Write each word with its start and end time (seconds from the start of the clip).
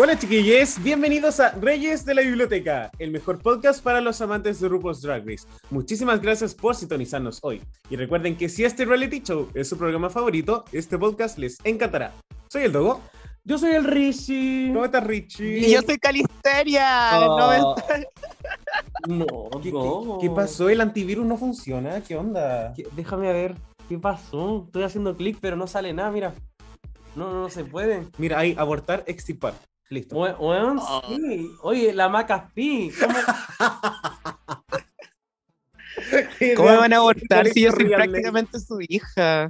Hola 0.00 0.16
chiquillos, 0.16 0.80
bienvenidos 0.82 1.40
a 1.40 1.50
Reyes 1.52 2.04
de 2.04 2.14
la 2.14 2.22
Biblioteca, 2.22 2.90
el 3.00 3.10
mejor 3.10 3.40
podcast 3.42 3.82
para 3.82 4.00
los 4.00 4.20
amantes 4.20 4.60
de 4.60 4.68
RuPaul's 4.68 5.02
Drag 5.02 5.26
Race. 5.26 5.44
Muchísimas 5.70 6.20
gracias 6.22 6.54
por 6.54 6.76
sintonizarnos 6.76 7.40
hoy. 7.42 7.60
Y 7.90 7.96
recuerden 7.96 8.36
que 8.36 8.48
si 8.48 8.64
este 8.64 8.84
reality 8.84 9.20
show 9.22 9.48
es 9.54 9.68
su 9.68 9.76
programa 9.76 10.08
favorito, 10.08 10.64
este 10.72 10.96
podcast 10.98 11.36
les 11.38 11.58
encantará. 11.64 12.12
Soy 12.48 12.64
el 12.64 12.72
Dogo. 12.72 13.00
Yo 13.44 13.58
soy 13.58 13.72
el 13.72 13.84
Richie. 13.84 14.68
¿Cómo 14.72 14.84
estás, 14.84 15.04
Richie? 15.04 15.58
Y 15.66 15.72
yo 15.72 15.80
soy 15.82 15.98
Calisteria. 15.98 17.10
Oh. 17.28 17.74
No, 19.08 19.16
No, 19.50 19.60
¿Qué, 19.62 19.72
no. 19.72 20.18
qué- 20.20 20.28
qué 20.28 20.34
pasó? 20.34 20.68
¿El 20.68 20.80
antivirus 20.80 21.26
no 21.26 21.36
funciona? 21.36 22.00
¿Qué 22.02 22.14
onda? 22.16 22.72
¿Qué- 22.76 22.86
Déjame 22.94 23.32
ver. 23.32 23.56
¿Qué 23.88 23.98
pasó? 23.98 24.64
Estoy 24.66 24.82
haciendo 24.84 25.16
clic, 25.16 25.38
pero 25.40 25.56
no 25.56 25.66
sale 25.66 25.92
nada, 25.92 26.10
mira. 26.12 26.34
No, 27.16 27.32
no, 27.32 27.42
no 27.42 27.48
se 27.50 27.64
puede. 27.64 28.06
Mira, 28.18 28.38
ahí, 28.38 28.54
abortar, 28.58 29.02
extirpar. 29.06 29.54
Listo. 29.90 30.16
Weón, 30.16 30.78
Oh. 30.80 31.02
sí. 31.08 31.50
Oye, 31.62 31.92
la 31.94 32.08
McAfee. 32.08 32.92
¿Cómo? 33.00 33.18
¿Cómo 36.56 36.68
me 36.68 36.76
van 36.76 36.92
a 36.92 36.96
abortar 36.98 37.46
si 37.48 37.62
yo 37.62 37.72
soy 37.72 37.86
prácticamente 37.86 38.60
su 38.60 38.78
hija? 38.86 39.48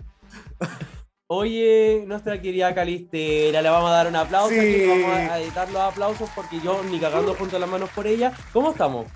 Oye, 1.26 2.04
nuestra 2.06 2.40
querida 2.40 2.74
Calistera, 2.74 3.60
le 3.60 3.68
vamos 3.68 3.90
a 3.90 3.94
dar 3.94 4.06
un 4.06 4.16
aplauso. 4.16 4.50
Sí. 4.50 4.58
aquí, 4.58 4.86
Vamos 4.86 5.30
a 5.30 5.40
editar 5.40 5.68
los 5.70 5.82
aplausos 5.82 6.30
porque 6.34 6.60
yo 6.60 6.82
ni 6.84 6.98
cagando 6.98 7.34
junto 7.34 7.58
las 7.58 7.68
manos 7.68 7.90
por 7.90 8.06
ella. 8.06 8.32
¿Cómo 8.52 8.70
estamos? 8.70 9.06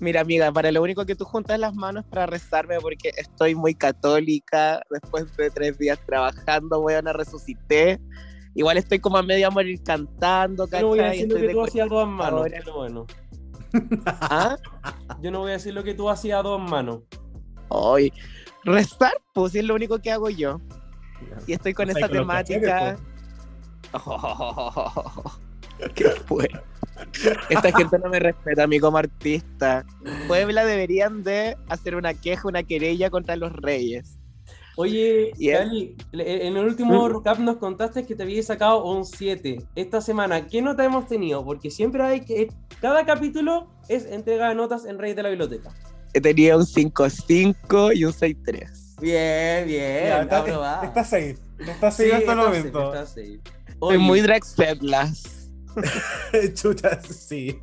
Mira, 0.00 0.20
amiga, 0.20 0.52
para 0.52 0.70
lo 0.70 0.82
único 0.82 1.06
que 1.06 1.14
tú 1.14 1.24
juntas 1.24 1.58
las 1.58 1.74
manos 1.74 2.04
para 2.10 2.26
rezarme 2.26 2.78
porque 2.80 3.12
estoy 3.16 3.54
muy 3.54 3.74
católica. 3.74 4.82
Después 4.90 5.34
de 5.36 5.50
tres 5.50 5.78
días 5.78 5.98
trabajando, 6.04 6.80
weón, 6.80 7.06
resucité. 7.06 7.98
Igual 8.56 8.78
estoy 8.78 8.98
como 8.98 9.18
a 9.18 9.22
medio 9.22 9.50
morir 9.50 9.82
cantando, 9.84 10.66
Yo 10.66 10.80
no 10.80 10.86
voy 10.88 10.98
a 11.00 11.02
¿cachai? 11.02 11.18
decir 11.18 11.32
lo 11.32 11.46
que 11.46 11.52
tú 11.52 11.62
hacías 11.62 11.86
a 11.86 11.88
dos 11.94 12.08
manos, 12.08 12.32
ahora. 12.40 12.56
pero 12.58 12.74
bueno. 12.74 13.06
¿Ah? 14.06 14.56
Yo 15.20 15.30
no 15.30 15.40
voy 15.40 15.50
a 15.50 15.52
decir 15.54 15.74
lo 15.74 15.84
que 15.84 15.92
tú 15.92 16.08
hacías 16.08 16.40
a 16.40 16.42
dos 16.42 16.58
manos. 16.60 17.00
Hoy. 17.68 18.10
Rezar, 18.64 19.12
pues, 19.34 19.54
es 19.54 19.62
lo 19.64 19.74
único 19.74 19.98
que 19.98 20.10
hago 20.10 20.30
yo. 20.30 20.58
Y 21.46 21.52
estoy 21.52 21.74
con 21.74 21.90
esa 21.90 22.08
temática. 22.08 22.96
¿Qué 25.94 26.10
fue? 26.26 26.48
Esta 27.50 27.70
gente 27.76 27.98
no 27.98 28.08
me 28.08 28.18
respeta 28.18 28.62
a 28.62 28.66
mí 28.66 28.80
como 28.80 28.96
artista. 28.96 29.84
Puebla 30.28 30.64
deberían 30.64 31.22
de 31.22 31.56
hacer 31.68 31.94
una 31.94 32.14
queja, 32.14 32.48
una 32.48 32.62
querella 32.62 33.10
contra 33.10 33.36
los 33.36 33.52
reyes. 33.52 34.15
Oye, 34.76 35.32
Y 35.38 35.48
es- 35.50 35.58
Cali, 35.58 35.96
en 36.12 36.56
el 36.56 36.64
último 36.64 37.08
recap 37.08 37.38
nos 37.38 37.56
contaste 37.56 38.04
que 38.04 38.14
te 38.14 38.22
habías 38.22 38.46
sacado 38.46 38.84
un 38.84 39.04
7. 39.04 39.58
Esta 39.74 40.00
semana, 40.00 40.46
¿qué 40.46 40.60
nota 40.62 40.84
hemos 40.84 41.06
tenido? 41.06 41.44
Porque 41.44 41.70
siempre 41.70 42.02
hay 42.02 42.20
que. 42.20 42.48
Cada 42.80 43.04
capítulo 43.06 43.70
es 43.88 44.04
entrega 44.06 44.50
de 44.50 44.54
notas 44.54 44.84
en 44.84 44.98
Reyes 44.98 45.16
de 45.16 45.22
la 45.22 45.28
Biblioteca. 45.30 45.72
Tenía 46.12 46.56
un 46.56 46.64
5-5 46.66 47.92
y 47.94 48.04
un 48.04 48.12
6-3. 48.12 48.96
Bien, 49.00 49.66
bien. 49.66 50.04
Ya, 50.08 50.22
está, 50.22 50.38
aprobado. 50.40 50.84
está 50.84 51.04
safe. 51.04 51.36
Está 51.58 51.90
Sí, 51.90 52.04
safe 52.04 52.14
hasta 52.14 52.32
el 52.32 52.38
está 52.38 52.46
momento. 52.48 52.92
safe, 52.92 53.02
está 53.02 53.06
safe. 53.06 53.40
Soy 53.80 53.98
muy 53.98 54.20
Drexedlas. 54.20 55.50
Chucha, 56.54 57.00
sí. 57.02 57.58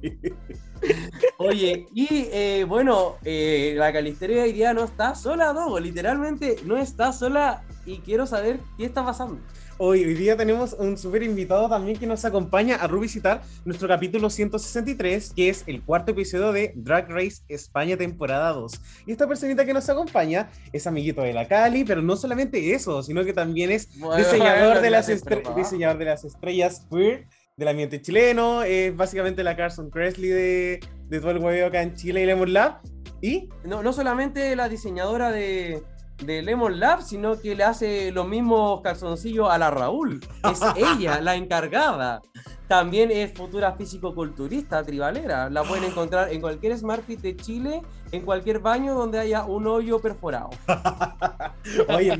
Oye, 1.37 1.87
y 1.93 2.07
eh, 2.31 2.65
bueno, 2.67 3.15
eh, 3.23 3.73
la 3.77 3.91
Calisteria 3.91 4.43
hoy 4.43 4.53
día 4.53 4.73
no 4.73 4.83
está 4.83 5.15
sola, 5.15 5.53
Dogo. 5.53 5.79
Literalmente 5.79 6.57
no 6.65 6.77
está 6.77 7.11
sola 7.11 7.63
y 7.85 7.99
quiero 7.99 8.25
saber 8.25 8.59
qué 8.77 8.85
está 8.85 9.03
pasando. 9.03 9.39
Hoy, 9.79 10.05
hoy 10.05 10.13
día 10.13 10.37
tenemos 10.37 10.73
un 10.73 10.97
super 10.97 11.23
invitado 11.23 11.67
también 11.67 11.97
que 11.97 12.05
nos 12.05 12.23
acompaña 12.25 12.75
a 12.75 12.87
revisitar 12.87 13.41
nuestro 13.65 13.87
capítulo 13.87 14.29
163, 14.29 15.33
que 15.35 15.49
es 15.49 15.63
el 15.65 15.81
cuarto 15.81 16.11
episodio 16.11 16.51
de 16.51 16.73
Drag 16.75 17.09
Race 17.09 17.41
España 17.49 17.97
temporada 17.97 18.51
2. 18.51 18.71
Y 19.07 19.11
esta 19.11 19.27
personita 19.27 19.65
que 19.65 19.73
nos 19.73 19.89
acompaña 19.89 20.49
es 20.71 20.85
amiguito 20.85 21.23
de 21.23 21.33
la 21.33 21.47
Cali, 21.47 21.83
pero 21.83 22.03
no 22.03 22.15
solamente 22.15 22.73
eso, 22.73 23.01
sino 23.01 23.25
que 23.25 23.33
también 23.33 23.71
es 23.71 23.89
diseñador 24.15 24.79
de 24.79 24.91
las, 24.91 25.07
diseñador 25.55 25.97
de 25.97 26.05
las 26.05 26.23
estrellas 26.23 26.85
queer 26.91 27.25
del 27.57 27.67
ambiente 27.67 28.01
chileno, 28.01 28.63
es 28.63 28.95
básicamente 28.95 29.43
la 29.43 29.55
Carson 29.55 29.89
Kressley 29.89 30.29
de, 30.29 30.79
de 31.07 31.19
todo 31.19 31.31
el 31.31 31.37
hueveo 31.37 31.67
acá 31.67 31.81
en 31.81 31.93
Chile 31.93 32.23
y 32.23 32.25
Lemon 32.25 32.53
Lab. 32.53 32.79
Y 33.21 33.49
No, 33.63 33.83
no 33.83 33.93
solamente 33.93 34.55
la 34.55 34.67
diseñadora 34.67 35.31
de, 35.31 35.83
de 36.25 36.41
Lemon 36.41 36.79
Lab, 36.79 37.03
sino 37.03 37.39
que 37.39 37.55
le 37.55 37.63
hace 37.63 38.11
los 38.11 38.27
mismos 38.27 38.81
calzoncillos 38.81 39.49
a 39.49 39.57
la 39.57 39.69
Raúl. 39.69 40.19
Es 40.51 40.61
ella, 40.75 41.21
la 41.21 41.35
encargada. 41.35 42.21
También 42.67 43.11
es 43.11 43.33
futura 43.33 43.73
físico-culturista, 43.73 44.83
tribalera. 44.83 45.49
La 45.49 45.63
pueden 45.63 45.83
encontrar 45.83 46.33
en 46.33 46.41
cualquier 46.41 46.75
Smart 46.77 47.05
Fit 47.05 47.19
de 47.19 47.35
Chile, 47.35 47.81
en 48.11 48.23
cualquier 48.23 48.59
baño 48.59 48.95
donde 48.95 49.19
haya 49.19 49.43
un 49.43 49.67
hoyo 49.67 49.99
perforado. 49.99 50.49
Oye, 51.89 52.17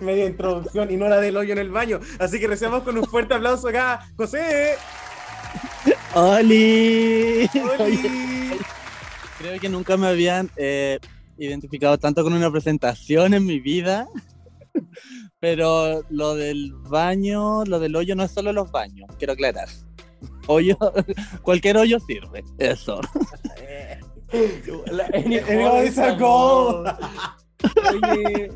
media 0.00 0.26
introducción 0.26 0.90
y 0.90 0.96
no 0.96 1.08
la 1.08 1.20
del 1.20 1.36
hoyo 1.36 1.52
en 1.52 1.58
el 1.58 1.70
baño. 1.70 2.00
Así 2.18 2.38
que 2.40 2.46
recibamos 2.46 2.82
con 2.82 2.96
un 2.98 3.04
fuerte 3.04 3.34
aplauso 3.34 3.68
acá, 3.68 4.06
José. 4.16 4.74
¡Oli! 6.14 7.48
¡Oli! 7.78 8.58
Creo 9.38 9.60
que 9.60 9.68
nunca 9.68 9.96
me 9.96 10.06
habían 10.06 10.50
eh, 10.56 10.98
identificado 11.38 11.98
tanto 11.98 12.22
con 12.22 12.32
una 12.32 12.50
presentación 12.50 13.34
en 13.34 13.44
mi 13.44 13.60
vida. 13.60 14.06
Pero 15.40 16.02
lo 16.08 16.34
del 16.34 16.72
baño, 16.74 17.64
lo 17.64 17.78
del 17.78 17.94
hoyo 17.96 18.16
no 18.16 18.24
es 18.24 18.30
solo 18.30 18.52
los 18.52 18.72
baños, 18.72 19.08
quiero 19.18 19.34
aclarar. 19.34 19.68
Hoyo, 20.46 20.76
cualquier 21.42 21.76
hoyo 21.76 21.98
sirve. 22.00 22.42
Eso. 22.58 23.00
La- 24.90 25.06
Anybody 25.14 26.00
a 26.00 26.14
goal. 26.18 26.96
Oye, 27.92 28.50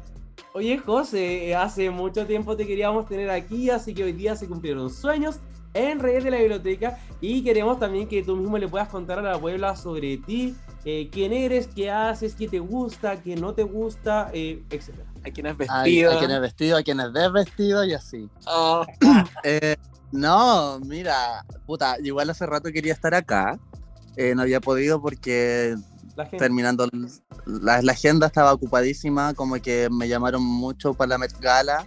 oye, 0.59 0.77
José, 0.79 1.55
hace 1.55 1.89
mucho 1.89 2.27
tiempo 2.27 2.57
te 2.57 2.67
queríamos 2.67 3.07
tener 3.07 3.31
aquí, 3.31 3.71
así 3.71 3.95
que 3.95 4.03
hoy 4.03 4.13
día 4.13 4.35
se 4.35 4.49
cumplieron 4.49 4.91
sueños 4.91 5.37
en 5.73 6.01
Reyes 6.01 6.25
de 6.25 6.33
la 6.33 6.39
Biblioteca 6.39 6.99
y 7.21 7.45
queremos 7.45 7.79
también 7.79 8.09
que 8.09 8.25
tú 8.25 8.35
mismo 8.37 8.59
le 8.59 8.67
puedas 8.67 8.89
contar 8.89 9.21
a 9.21 9.23
la 9.23 9.39
Puebla 9.39 9.77
sobre 9.77 10.17
ti, 10.17 10.57
eh, 10.85 11.09
quién 11.13 11.33
eres, 11.33 11.69
qué 11.69 11.93
haces, 11.93 12.35
qué 12.35 12.49
te 12.49 12.59
gusta, 12.59 13.23
qué 13.23 13.37
no 13.37 13.55
te 13.55 13.63
gusta, 13.63 14.31
eh, 14.35 14.65
etc. 14.71 14.95
A 15.25 15.31
quienes 15.31 15.53
Hay, 15.53 15.59
vestido. 15.59 16.11
hay 16.11 16.19
quienes 16.19 16.41
vestido, 16.41 16.77
hay 16.77 16.83
quienes 16.85 17.13
desvestido 17.13 17.85
y 17.85 17.95
así. 17.95 18.29
Oh, 18.49 18.85
Eh, 19.45 19.77
no, 20.11 20.81
mira, 20.81 21.45
puta, 21.67 21.97
igual 22.03 22.31
hace 22.31 22.47
rato 22.47 22.73
quería 22.73 22.95
estar 22.95 23.15
acá. 23.15 23.61
Eh, 24.17 24.35
no 24.35 24.43
había 24.43 24.61
podido 24.61 25.01
porque 25.01 25.77
La 26.19 26.25
gente. 26.25 26.39
terminando 26.39 26.89
la, 27.47 27.81
la 27.81 27.93
agenda 27.93 28.27
estaba 28.27 28.53
ocupadísima, 28.53 29.35
como 29.35 29.55
que 29.57 29.89
me 29.89 30.09
llamaron 30.09 30.43
mucho 30.43 30.93
para 30.93 31.11
la 31.11 31.19
Met 31.19 31.39
Gala. 31.39 31.87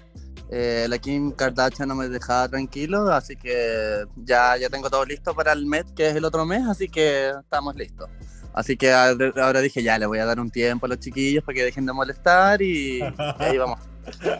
Eh, 0.49 0.85
la 0.89 0.97
Kim 0.97 1.31
Kardashian 1.31 1.89
no 1.89 1.95
me 1.95 2.07
dejaba 2.07 2.47
tranquilo, 2.47 3.11
así 3.11 3.35
que 3.35 4.05
ya, 4.15 4.55
ya 4.55 4.69
tengo 4.69 4.89
todo 4.89 5.03
listo 5.03 5.35
para 5.35 5.51
el 5.51 5.65
Met, 5.65 5.93
que 5.93 6.09
es 6.09 6.15
el 6.15 6.23
otro 6.23 6.45
mes, 6.45 6.65
así 6.65 6.87
que 6.87 7.29
estamos 7.29 7.75
listos. 7.75 8.09
Así 8.53 8.77
que 8.77 8.93
ahora 8.93 9.59
dije, 9.59 9.83
ya, 9.83 9.99
le 9.99 10.05
voy 10.05 10.19
a 10.19 10.25
dar 10.25 10.39
un 10.39 10.49
tiempo 10.49 10.85
a 10.85 10.89
los 10.89 10.99
chiquillos 10.99 11.43
para 11.43 11.55
que 11.55 11.63
dejen 11.63 11.85
de 11.85 11.93
molestar 11.93 12.61
y, 12.61 12.99
y 12.99 13.03
ahí 13.39 13.57
vamos. 13.57 13.79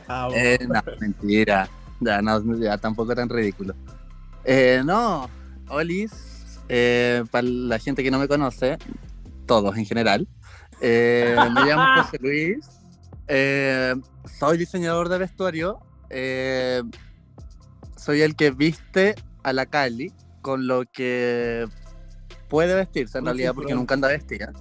Ah, 0.08 0.28
bueno. 0.28 0.44
Eh, 0.44 0.60
no, 0.68 0.82
mentira. 1.00 1.70
Ya, 2.00 2.20
no, 2.22 2.58
ya 2.58 2.78
tampoco 2.80 3.14
tan 3.14 3.30
ridículo. 3.30 3.76
Eh, 4.44 4.82
no, 4.84 5.30
Olis, 5.70 6.12
eh, 6.68 7.24
para 7.30 7.48
la 7.48 7.78
gente 7.78 8.04
que 8.04 8.10
no 8.10 8.18
me 8.18 8.28
conoce, 8.28 8.80
todos 9.52 9.76
en 9.76 9.86
general, 9.86 10.26
eh, 10.80 11.36
me 11.54 11.66
llamo 11.66 11.84
José 12.04 12.18
Luis, 12.22 12.66
eh, 13.28 13.94
soy 14.40 14.58
diseñador 14.58 15.10
de 15.10 15.18
vestuario, 15.18 15.78
eh, 16.10 16.82
soy 17.98 18.22
el 18.22 18.38
que 18.38 18.52
viste 18.52 19.14
a 19.44 19.52
la 19.52 19.66
Cali 19.66 20.14
con 20.42 20.68
lo 20.68 20.86
que 20.86 21.68
puede 22.48 22.76
vestirse 22.76 23.18
en 23.18 23.26
realidad 23.26 23.54
porque 23.54 23.76
nunca 23.76 23.94
anda 23.94 24.08
vestida. 24.08 24.54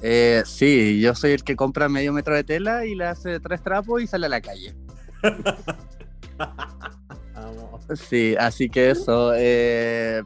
Eh, 0.00 0.42
sí, 0.46 0.98
yo 0.98 1.14
soy 1.14 1.32
el 1.32 1.44
que 1.44 1.54
compra 1.54 1.90
medio 1.90 2.14
metro 2.14 2.34
de 2.34 2.44
tela 2.44 2.86
y 2.86 2.94
le 2.94 3.04
hace 3.04 3.40
tres 3.40 3.62
trapos 3.62 4.00
y 4.00 4.06
sale 4.06 4.24
a 4.24 4.30
la 4.30 4.40
calle. 4.40 4.74
Sí, 7.94 8.36
así 8.38 8.68
que 8.68 8.90
eso. 8.90 9.32
eh, 9.34 10.22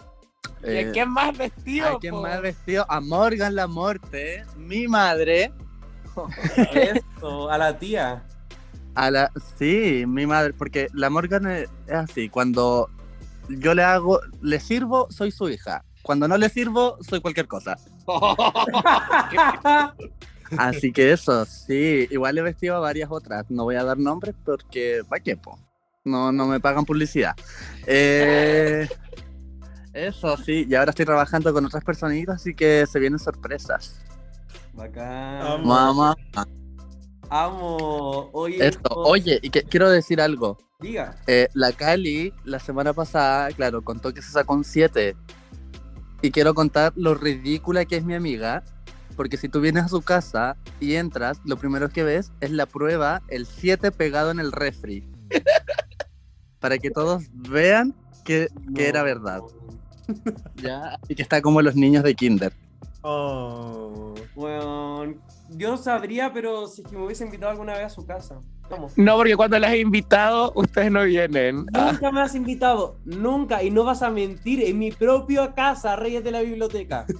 ¿Y 0.64 0.76
a 0.76 0.80
Eh, 0.82 0.90
quién 0.92 1.10
más 1.10 1.36
vestido? 1.36 1.88
¿A 1.88 1.98
quién 2.00 2.14
po? 2.14 2.22
más 2.22 2.40
vestido? 2.42 2.86
A 2.88 3.00
Morgan 3.00 3.54
la 3.54 3.66
Morte, 3.66 4.44
mi 4.56 4.86
madre. 4.88 5.52
Eso, 6.74 7.50
a 7.50 7.58
la 7.58 7.78
tía. 7.78 8.22
A 8.94 9.10
la, 9.10 9.32
sí, 9.58 10.04
mi 10.06 10.26
madre, 10.26 10.52
porque 10.52 10.88
la 10.92 11.08
Morgan 11.10 11.46
es, 11.46 11.68
es 11.86 11.94
así, 11.94 12.28
cuando 12.28 12.90
yo 13.48 13.74
le 13.74 13.82
hago, 13.82 14.20
le 14.42 14.60
sirvo, 14.60 15.08
soy 15.10 15.30
su 15.30 15.48
hija. 15.48 15.84
Cuando 16.02 16.28
no 16.28 16.36
le 16.36 16.48
sirvo, 16.48 16.98
soy 17.00 17.20
cualquier 17.20 17.46
cosa. 17.46 17.76
Así 20.58 20.92
que 20.92 21.12
eso, 21.12 21.46
sí, 21.46 22.06
igual 22.10 22.36
he 22.36 22.42
vestido 22.42 22.76
a 22.76 22.80
varias 22.80 23.10
otras. 23.10 23.50
No 23.50 23.64
voy 23.64 23.76
a 23.76 23.84
dar 23.84 23.96
nombres 23.98 24.34
porque, 24.44 25.02
¿para 25.08 25.22
qué, 25.22 25.36
po? 25.36 25.58
No, 26.04 26.30
no 26.32 26.46
me 26.46 26.60
pagan 26.60 26.84
publicidad. 26.84 27.34
Eh, 27.86 28.86
eso, 29.92 30.36
sí, 30.36 30.66
y 30.68 30.74
ahora 30.74 30.90
estoy 30.90 31.04
trabajando 31.04 31.52
con 31.52 31.64
otras 31.66 31.84
personitas, 31.84 32.36
así 32.36 32.54
que 32.54 32.86
se 32.86 32.98
vienen 32.98 33.18
sorpresas. 33.18 34.00
Bacán. 34.72 35.42
Amo. 35.42 35.66
Mamá, 35.66 36.16
Amo. 37.28 38.30
Oye, 38.32 38.66
esto, 38.66 38.90
oh, 38.90 39.10
oye, 39.10 39.38
y 39.42 39.50
que, 39.50 39.62
quiero 39.62 39.90
decir 39.90 40.20
algo. 40.20 40.58
Diga. 40.80 41.16
Eh, 41.26 41.48
la 41.54 41.72
Cali, 41.72 42.32
la 42.44 42.58
semana 42.58 42.92
pasada, 42.92 43.50
claro, 43.52 43.82
contó 43.82 44.12
que 44.12 44.22
se 44.22 44.32
sacó 44.32 44.54
un 44.54 44.64
7. 44.64 45.16
Y 46.22 46.30
quiero 46.30 46.54
contar 46.54 46.92
lo 46.96 47.14
ridícula 47.14 47.84
que 47.84 47.96
es 47.96 48.04
mi 48.04 48.14
amiga. 48.14 48.64
Porque 49.16 49.36
si 49.36 49.48
tú 49.48 49.60
vienes 49.60 49.84
a 49.84 49.88
su 49.88 50.00
casa 50.00 50.56
y 50.80 50.94
entras, 50.94 51.40
lo 51.44 51.56
primero 51.56 51.90
que 51.90 52.02
ves 52.02 52.32
es 52.40 52.50
la 52.50 52.64
prueba, 52.64 53.22
el 53.28 53.46
7 53.46 53.92
pegado 53.92 54.30
en 54.30 54.40
el 54.40 54.52
refri. 54.52 55.06
Para 56.60 56.78
que 56.78 56.90
todos 56.90 57.24
vean 57.32 57.94
que, 58.24 58.48
que 58.74 58.88
era 58.88 59.02
verdad. 59.02 59.42
¿ya? 60.56 60.98
Y 61.08 61.14
que 61.14 61.22
está 61.22 61.40
como 61.40 61.62
los 61.62 61.74
niños 61.74 62.04
de 62.04 62.14
Kinder. 62.14 62.52
Oh. 63.02 64.14
Bueno, 64.34 65.14
yo 65.50 65.76
sabría, 65.76 66.32
pero 66.32 66.66
si 66.68 66.82
es 66.82 66.88
que 66.88 66.96
me 66.96 67.04
hubiese 67.04 67.24
invitado 67.24 67.50
alguna 67.50 67.74
vez 67.74 67.84
a 67.84 67.90
su 67.90 68.06
casa. 68.06 68.38
¿Cómo? 68.68 68.88
No, 68.96 69.16
porque 69.16 69.36
cuando 69.36 69.58
las 69.58 69.72
he 69.72 69.80
invitado, 69.80 70.52
ustedes 70.54 70.90
no 70.90 71.02
vienen. 71.02 71.66
Ah, 71.74 71.90
Nunca 71.92 72.12
me 72.12 72.20
has 72.22 72.34
invitado, 72.34 72.96
nunca, 73.04 73.62
y 73.62 73.70
no 73.70 73.84
vas 73.84 74.02
a 74.02 74.10
mentir, 74.10 74.62
en 74.62 74.78
mi 74.78 74.90
propia 74.92 75.52
casa, 75.52 75.96
Reyes 75.96 76.24
de 76.24 76.30
la 76.30 76.40
Biblioteca. 76.40 77.06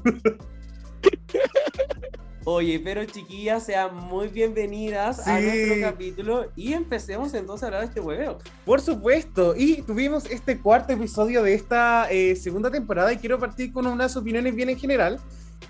Oye, 2.45 2.81
pero 2.81 3.05
chiquillas, 3.05 3.65
sean 3.65 3.95
muy 3.95 4.27
bienvenidas 4.27 5.21
a 5.29 5.39
Sí. 5.39 5.47
nuestro 5.47 5.81
capítulo 5.81 6.47
y 6.57 6.73
empecemos 6.73 7.33
entonces 7.35 7.63
a 7.63 7.67
hablar 7.67 7.83
de 7.83 7.87
este 7.87 8.01
hueveo. 8.01 8.39
Por 8.65 8.81
supuesto, 8.81 9.55
y 9.57 9.83
tuvimos 9.83 10.29
este 10.29 10.59
cuarto 10.59 10.93
episodio 10.93 11.45
de 11.45 11.55
esta 11.55 12.11
eh, 12.11 12.35
segunda 12.35 12.69
temporada 12.71 13.13
y 13.13 13.19
quiero 13.19 13.39
partir 13.39 13.73
con 13.73 13.87
unas 13.87 14.17
opiniones 14.17 14.57
bien 14.57 14.71
en 14.71 14.79
general. 14.79 15.21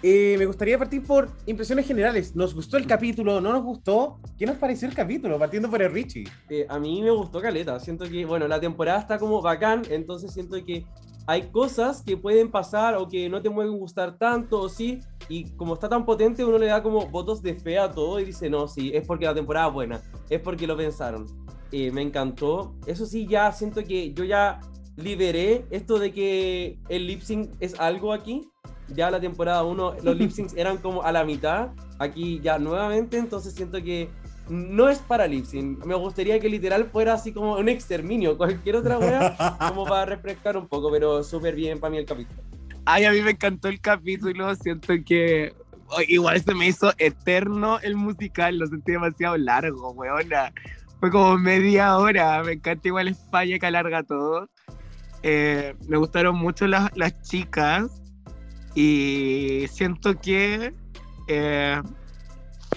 Eh, 0.02 0.36
me 0.38 0.46
gustaría 0.46 0.78
partir 0.78 1.02
por 1.02 1.28
impresiones 1.44 1.86
generales. 1.86 2.34
¿Nos 2.34 2.54
gustó 2.54 2.78
el 2.78 2.86
capítulo? 2.86 3.42
¿No 3.42 3.52
nos 3.52 3.62
gustó? 3.62 4.18
¿Qué 4.38 4.46
nos 4.46 4.56
pareció 4.56 4.88
el 4.88 4.94
capítulo? 4.94 5.38
Partiendo 5.38 5.68
por 5.70 5.82
el 5.82 5.92
Richie. 5.92 6.24
Eh, 6.48 6.64
a 6.70 6.78
mí 6.78 7.02
me 7.02 7.10
gustó 7.10 7.42
Caleta, 7.42 7.78
siento 7.78 8.06
que, 8.08 8.24
bueno, 8.24 8.48
la 8.48 8.58
temporada 8.58 8.98
está 8.98 9.18
como 9.18 9.42
bacán, 9.42 9.82
entonces 9.90 10.32
siento 10.32 10.56
que 10.64 10.86
hay 11.26 11.50
cosas 11.50 12.02
que 12.02 12.16
pueden 12.16 12.50
pasar 12.50 12.96
o 12.96 13.08
que 13.08 13.28
no 13.28 13.40
te 13.40 13.50
pueden 13.50 13.78
gustar 13.78 14.18
tanto 14.18 14.60
o 14.60 14.68
sí, 14.68 15.00
y 15.28 15.50
como 15.52 15.74
está 15.74 15.88
tan 15.88 16.04
potente 16.04 16.44
uno 16.44 16.58
le 16.58 16.66
da 16.66 16.82
como 16.82 17.06
votos 17.08 17.42
de 17.42 17.54
fe 17.54 17.78
a 17.78 17.90
todo 17.90 18.18
y 18.20 18.24
dice, 18.24 18.50
no, 18.50 18.66
sí, 18.66 18.90
es 18.94 19.06
porque 19.06 19.26
la 19.26 19.34
temporada 19.34 19.68
es 19.68 19.72
buena, 19.72 20.02
es 20.28 20.40
porque 20.40 20.66
lo 20.66 20.76
pensaron. 20.76 21.26
Eh, 21.70 21.90
me 21.90 22.02
encantó. 22.02 22.74
Eso 22.86 23.06
sí, 23.06 23.26
ya 23.26 23.50
siento 23.52 23.82
que 23.82 24.12
yo 24.12 24.24
ya 24.24 24.60
liberé 24.96 25.64
esto 25.70 25.98
de 25.98 26.12
que 26.12 26.78
el 26.88 27.06
lip 27.06 27.22
sync 27.22 27.50
es 27.60 27.78
algo 27.80 28.12
aquí. 28.12 28.48
Ya 28.88 29.10
la 29.10 29.20
temporada 29.20 29.64
1 29.64 29.94
los 30.02 30.16
lip 30.16 30.30
syncs 30.32 30.54
eran 30.54 30.76
como 30.78 31.02
a 31.02 31.12
la 31.12 31.24
mitad, 31.24 31.70
aquí 31.98 32.40
ya 32.40 32.58
nuevamente, 32.58 33.16
entonces 33.16 33.54
siento 33.54 33.82
que 33.82 34.10
no 34.48 34.88
es 34.88 34.98
para 34.98 35.26
lip 35.26 35.44
sync. 35.44 35.84
Me 35.84 35.94
gustaría 35.94 36.38
que 36.40 36.48
literal 36.48 36.86
fuera 36.90 37.14
así 37.14 37.32
como 37.32 37.56
un 37.56 37.68
exterminio, 37.68 38.36
cualquier 38.38 38.76
otra 38.76 38.98
wea, 38.98 39.58
como 39.68 39.84
para 39.84 40.06
refrescar 40.06 40.56
un 40.56 40.66
poco, 40.68 40.90
pero 40.90 41.22
súper 41.22 41.54
bien 41.54 41.80
para 41.80 41.90
mí 41.90 41.98
el 41.98 42.06
capítulo. 42.06 42.40
Ay, 42.84 43.04
a 43.04 43.12
mí 43.12 43.20
me 43.22 43.32
encantó 43.32 43.68
el 43.68 43.80
capítulo. 43.80 44.54
Siento 44.56 44.92
que 45.06 45.54
oh, 45.86 46.00
igual 46.08 46.42
se 46.42 46.54
me 46.54 46.66
hizo 46.66 46.92
eterno 46.98 47.78
el 47.80 47.96
musical. 47.96 48.58
Lo 48.58 48.66
sentí 48.66 48.92
demasiado 48.92 49.36
largo, 49.36 49.92
weona. 49.92 50.52
Fue 50.98 51.10
como 51.10 51.38
media 51.38 51.96
hora. 51.96 52.42
Me 52.42 52.52
encanta 52.52 52.88
igual 52.88 53.08
España 53.08 53.58
que 53.58 53.66
alarga 53.66 54.02
todo. 54.02 54.48
Eh, 55.22 55.76
me 55.86 55.96
gustaron 55.96 56.34
mucho 56.36 56.66
las, 56.66 56.90
las 56.96 57.22
chicas. 57.22 58.02
Y 58.74 59.66
siento 59.70 60.18
que. 60.20 60.74
eh, 61.28 61.80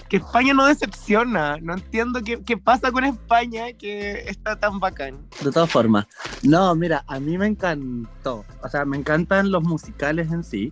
que 0.08 0.18
España 0.18 0.54
no 0.54 0.66
decepciona. 0.66 1.58
No 1.60 1.74
entiendo 1.74 2.22
qué, 2.22 2.42
qué 2.42 2.56
pasa 2.56 2.90
con 2.92 3.04
España 3.04 3.72
que 3.72 4.28
está 4.28 4.56
tan 4.56 4.78
bacán. 4.78 5.18
De 5.42 5.50
todas 5.50 5.70
formas, 5.70 6.06
no, 6.42 6.74
mira, 6.74 7.04
a 7.06 7.18
mí 7.20 7.38
me 7.38 7.46
encantó. 7.46 8.44
O 8.62 8.68
sea, 8.68 8.84
me 8.84 8.96
encantan 8.96 9.50
los 9.50 9.62
musicales 9.62 10.30
en 10.30 10.44
sí. 10.44 10.70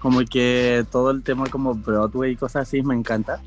Como 0.00 0.20
que 0.24 0.86
todo 0.90 1.10
el 1.10 1.22
tema 1.22 1.46
como 1.48 1.74
Broadway 1.74 2.32
y 2.32 2.36
cosas 2.36 2.68
así 2.68 2.82
me 2.82 2.94
encanta. 2.94 3.40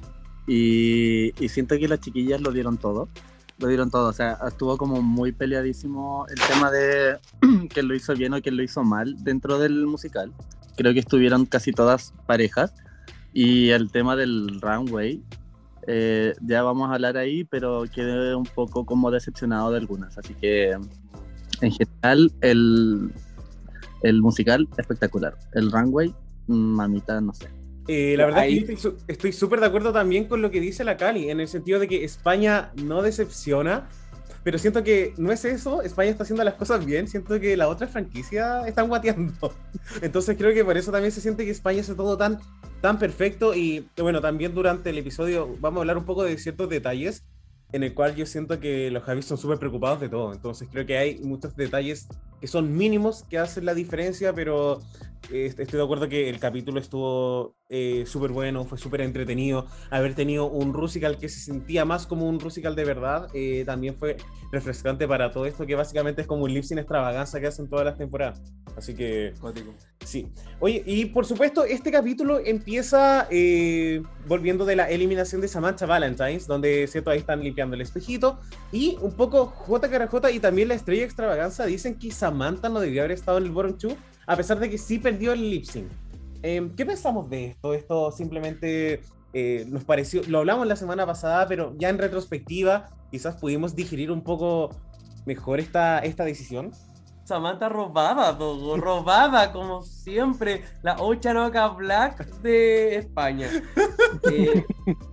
Y, 0.45 1.33
y 1.43 1.49
siento 1.49 1.77
que 1.77 1.87
las 1.87 1.99
chiquillas 1.99 2.41
lo 2.41 2.51
dieron 2.51 2.77
todo. 2.77 3.09
Lo 3.57 3.67
dieron 3.67 3.89
todo. 3.89 4.09
O 4.09 4.13
sea, 4.13 4.37
estuvo 4.47 4.77
como 4.77 5.01
muy 5.01 5.31
peleadísimo 5.31 6.27
el 6.29 6.39
tema 6.47 6.69
de 6.69 7.17
quién 7.73 7.87
lo 7.87 7.95
hizo 7.95 8.13
bien 8.13 8.33
o 8.33 8.41
quién 8.41 8.57
lo 8.57 8.63
hizo 8.63 8.83
mal 8.83 9.15
dentro 9.23 9.57
del 9.57 9.85
musical. 9.87 10.31
Creo 10.75 10.93
que 10.93 10.99
estuvieron 10.99 11.45
casi 11.45 11.71
todas 11.71 12.13
parejas. 12.25 12.73
Y 13.33 13.69
el 13.71 13.91
tema 13.91 14.15
del 14.15 14.59
runway, 14.61 15.21
eh, 15.87 16.33
ya 16.41 16.61
vamos 16.63 16.89
a 16.89 16.93
hablar 16.93 17.17
ahí, 17.17 17.43
pero 17.43 17.83
quedé 17.93 18.35
un 18.35 18.45
poco 18.45 18.85
como 18.85 19.09
decepcionado 19.11 19.71
de 19.71 19.77
algunas. 19.79 20.17
Así 20.17 20.33
que 20.35 20.71
en 21.61 21.71
general 21.71 22.31
el, 22.41 23.11
el 24.03 24.21
musical 24.21 24.67
espectacular. 24.77 25.35
El 25.53 25.71
runway, 25.71 26.13
mamita, 26.47 27.19
no 27.21 27.33
sé. 27.33 27.47
Eh, 27.87 28.15
la 28.17 28.25
verdad 28.25 28.41
Ahí- 28.41 28.59
es 28.59 28.81
que 28.81 28.93
estoy 29.09 29.33
súper 29.33 29.59
de 29.59 29.65
acuerdo 29.65 29.91
también 29.91 30.25
con 30.25 30.41
lo 30.41 30.51
que 30.51 30.61
dice 30.61 30.83
la 30.85 30.95
Cali, 30.95 31.29
en 31.29 31.41
el 31.41 31.47
sentido 31.49 31.79
de 31.79 31.87
que 31.89 32.05
España 32.05 32.71
no 32.81 33.01
decepciona, 33.01 33.89
pero 34.43 34.57
siento 34.57 34.83
que 34.83 35.13
no 35.17 35.31
es 35.31 35.45
eso, 35.45 35.81
España 35.81 36.09
está 36.09 36.23
haciendo 36.23 36.43
las 36.43 36.55
cosas 36.55 36.85
bien, 36.85 37.07
siento 37.07 37.39
que 37.39 37.55
la 37.55 37.69
otra 37.69 37.87
franquicia 37.87 38.67
están 38.67 38.89
guateando. 38.89 39.53
Entonces 40.01 40.37
creo 40.37 40.53
que 40.53 40.65
por 40.65 40.77
eso 40.77 40.91
también 40.91 41.11
se 41.11 41.21
siente 41.21 41.45
que 41.45 41.51
España 41.51 41.81
hace 41.81 41.95
todo 41.95 42.17
tan, 42.17 42.39
tan 42.81 42.99
perfecto 42.99 43.55
y 43.55 43.87
bueno, 43.97 44.21
también 44.21 44.53
durante 44.53 44.89
el 44.89 44.97
episodio 44.97 45.55
vamos 45.59 45.77
a 45.77 45.81
hablar 45.81 45.97
un 45.97 46.05
poco 46.05 46.23
de 46.23 46.37
ciertos 46.37 46.69
detalles 46.69 47.23
en 47.71 47.83
el 47.83 47.93
cual 47.93 48.15
yo 48.15 48.25
siento 48.25 48.59
que 48.59 48.91
los 48.91 49.03
Javis 49.03 49.25
son 49.25 49.37
súper 49.37 49.57
preocupados 49.57 49.99
de 49.99 50.09
todo, 50.09 50.31
entonces 50.33 50.67
creo 50.71 50.85
que 50.85 50.97
hay 50.97 51.19
muchos 51.19 51.55
detalles 51.55 52.07
que 52.39 52.47
son 52.47 52.75
mínimos 52.75 53.23
que 53.23 53.39
hacen 53.39 53.65
la 53.65 53.73
diferencia, 53.73 54.33
pero 54.33 54.79
estoy 55.31 55.65
de 55.65 55.83
acuerdo 55.83 56.09
que 56.09 56.29
el 56.29 56.39
capítulo 56.39 56.79
estuvo 56.79 57.55
eh, 57.69 58.03
súper 58.05 58.31
bueno, 58.31 58.65
fue 58.65 58.77
súper 58.77 59.01
entretenido. 59.01 59.65
Haber 59.89 60.15
tenido 60.15 60.49
un 60.49 60.73
Rusical 60.73 61.17
que 61.17 61.29
se 61.29 61.39
sentía 61.39 61.85
más 61.85 62.05
como 62.05 62.27
un 62.27 62.39
Rusical 62.39 62.75
de 62.75 62.85
verdad 62.85 63.27
eh, 63.33 63.63
también 63.65 63.95
fue 63.95 64.17
refrescante 64.51 65.07
para 65.07 65.31
todo 65.31 65.45
esto, 65.45 65.65
que 65.65 65.75
básicamente 65.75 66.21
es 66.21 66.27
como 66.27 66.43
un 66.43 66.53
lip 66.53 66.63
sync 66.63 66.79
extravaganza 66.79 67.39
que 67.39 67.47
hacen 67.47 67.69
todas 67.69 67.85
las 67.85 67.97
temporadas. 67.97 68.41
Así 68.75 68.93
que 68.95 69.33
sí. 70.05 70.31
Oye, 70.59 70.83
y 70.85 71.05
por 71.05 71.25
supuesto, 71.25 71.63
este 71.63 71.91
capítulo 71.91 72.39
empieza 72.39 73.27
eh, 73.29 74.01
volviendo 74.27 74.65
de 74.65 74.75
la 74.75 74.89
eliminación 74.89 75.41
de 75.41 75.47
Samantha 75.47 75.85
Valentines, 75.85 76.47
donde 76.47 76.87
cierto 76.87 77.11
ahí 77.11 77.19
están 77.19 77.43
limpiando 77.43 77.75
el 77.75 77.81
espejito. 77.81 78.39
Y 78.71 78.97
un 79.01 79.15
poco 79.15 79.53
JKRJ 79.67 80.31
y 80.31 80.39
también 80.39 80.67
la 80.67 80.73
estrella 80.75 81.03
extravaganza 81.03 81.65
dicen 81.65 81.97
que 81.97 82.11
Samantha 82.11 82.69
no 82.69 82.79
debió 82.79 83.01
haber 83.01 83.11
estado 83.11 83.37
en 83.37 83.45
el 83.45 83.53
2 83.53 83.95
a 84.25 84.35
pesar 84.35 84.59
de 84.59 84.69
que 84.69 84.77
sí 84.77 84.99
perdió 84.99 85.33
el 85.33 85.49
lip 85.49 85.65
sync. 85.65 85.91
Eh, 86.41 86.71
¿Qué 86.75 86.85
pensamos 86.85 87.29
de 87.29 87.47
esto? 87.47 87.73
Esto 87.73 88.11
simplemente 88.11 89.01
eh, 89.33 89.65
nos 89.69 89.83
pareció, 89.83 90.21
lo 90.27 90.39
hablamos 90.39 90.67
la 90.67 90.75
semana 90.75 91.05
pasada, 91.05 91.47
pero 91.47 91.73
ya 91.77 91.89
en 91.89 91.97
retrospectiva 91.97 92.89
quizás 93.11 93.35
pudimos 93.35 93.75
digerir 93.75 94.11
un 94.11 94.21
poco 94.21 94.69
mejor 95.25 95.59
esta, 95.59 95.99
esta 95.99 96.23
decisión. 96.25 96.71
Samantha 97.23 97.69
robaba, 97.69 98.33
Dogo, 98.33 98.75
robaba 98.75 99.53
como 99.53 99.81
siempre, 99.81 100.63
la 100.81 100.97
Ochanoka 100.97 101.69
Black 101.69 102.25
de 102.41 102.97
España. 102.97 103.47
Eh, 104.31 104.65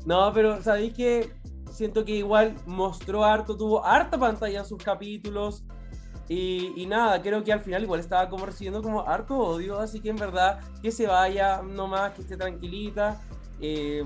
no, 0.06 0.32
pero 0.32 0.62
sabéis 0.62 0.94
que 0.94 1.30
siento 1.70 2.04
que 2.04 2.12
igual 2.12 2.54
mostró 2.66 3.24
harto, 3.24 3.56
tuvo 3.56 3.84
harta 3.84 4.18
pantalla 4.18 4.60
en 4.60 4.64
sus 4.66 4.82
capítulos. 4.82 5.64
Y, 6.30 6.72
y 6.76 6.86
nada, 6.86 7.20
creo 7.20 7.42
que 7.42 7.52
al 7.52 7.60
final 7.60 7.82
igual 7.82 7.98
estaba 7.98 8.28
como 8.30 8.46
recibiendo 8.46 8.82
como 8.82 9.00
harto 9.06 9.36
odio, 9.36 9.80
así 9.80 9.98
que 10.00 10.10
en 10.10 10.16
verdad 10.16 10.60
que 10.80 10.92
se 10.92 11.08
vaya 11.08 11.60
nomás, 11.60 12.12
que 12.12 12.22
esté 12.22 12.36
tranquilita. 12.36 13.20
eh, 13.60 14.04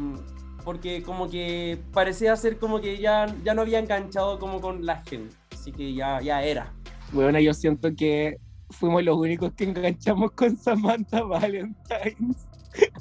porque 0.65 1.03
como 1.03 1.29
que 1.29 1.79
parecía 1.93 2.35
ser 2.37 2.59
como 2.59 2.81
que 2.81 2.99
ya, 2.99 3.27
ya 3.45 3.53
no 3.55 3.61
había 3.63 3.79
enganchado 3.79 4.39
como 4.39 4.61
con 4.61 4.85
la 4.87 5.03
gente. 5.03 5.37
Así 5.53 5.71
que 5.71 5.95
ya, 5.95 6.21
ya 6.23 6.43
era. 6.43 6.73
Bueno, 7.13 7.39
yo 7.39 7.53
siento 7.53 7.95
que 7.95 8.39
fuimos 8.71 9.05
los 9.05 9.17
únicos 9.17 9.53
que 9.53 9.65
enganchamos 9.65 10.33
con 10.33 10.57
Samantha 10.57 11.23
Valentines. 11.23 12.49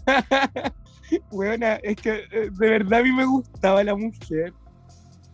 Buena, 1.31 1.75
es 1.75 1.95
que 1.95 2.25
eh, 2.31 2.49
de 2.51 2.69
verdad 2.69 2.99
a 2.99 3.03
mí 3.03 3.11
me 3.11 3.25
gustaba 3.25 3.83
la 3.83 3.95
mujer. 3.95 4.53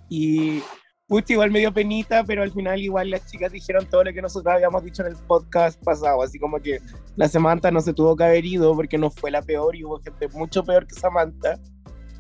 Y 0.08 0.62
pucha, 1.10 1.34
igual 1.34 1.52
me 1.52 1.60
dio 1.60 1.74
penita, 1.74 2.24
pero 2.24 2.44
al 2.44 2.52
final 2.52 2.80
igual 2.80 3.10
las 3.10 3.26
chicas 3.30 3.52
dijeron 3.52 3.86
todo 3.88 4.04
lo 4.04 4.14
que 4.14 4.22
nosotros 4.22 4.54
habíamos 4.54 4.84
dicho 4.84 5.02
en 5.02 5.10
el 5.10 5.16
podcast 5.16 5.84
pasado, 5.84 6.22
así 6.22 6.38
como 6.40 6.60
que 6.60 6.80
la 7.16 7.28
Samantha 7.28 7.72
no 7.72 7.82
se 7.82 7.94
tuvo 7.94 8.16
que 8.16 8.24
haber 8.24 8.46
ido 8.46 8.76
porque 8.76 8.98
no 8.98 9.10
fue 9.10 9.32
la 9.32 9.42
peor 9.42 9.76
y 9.76 9.84
hubo 9.84 10.00
gente 10.00 10.28
mucho 10.30 10.64
peor 10.64 10.86
que 10.88 10.96
Samantha. 10.96 11.60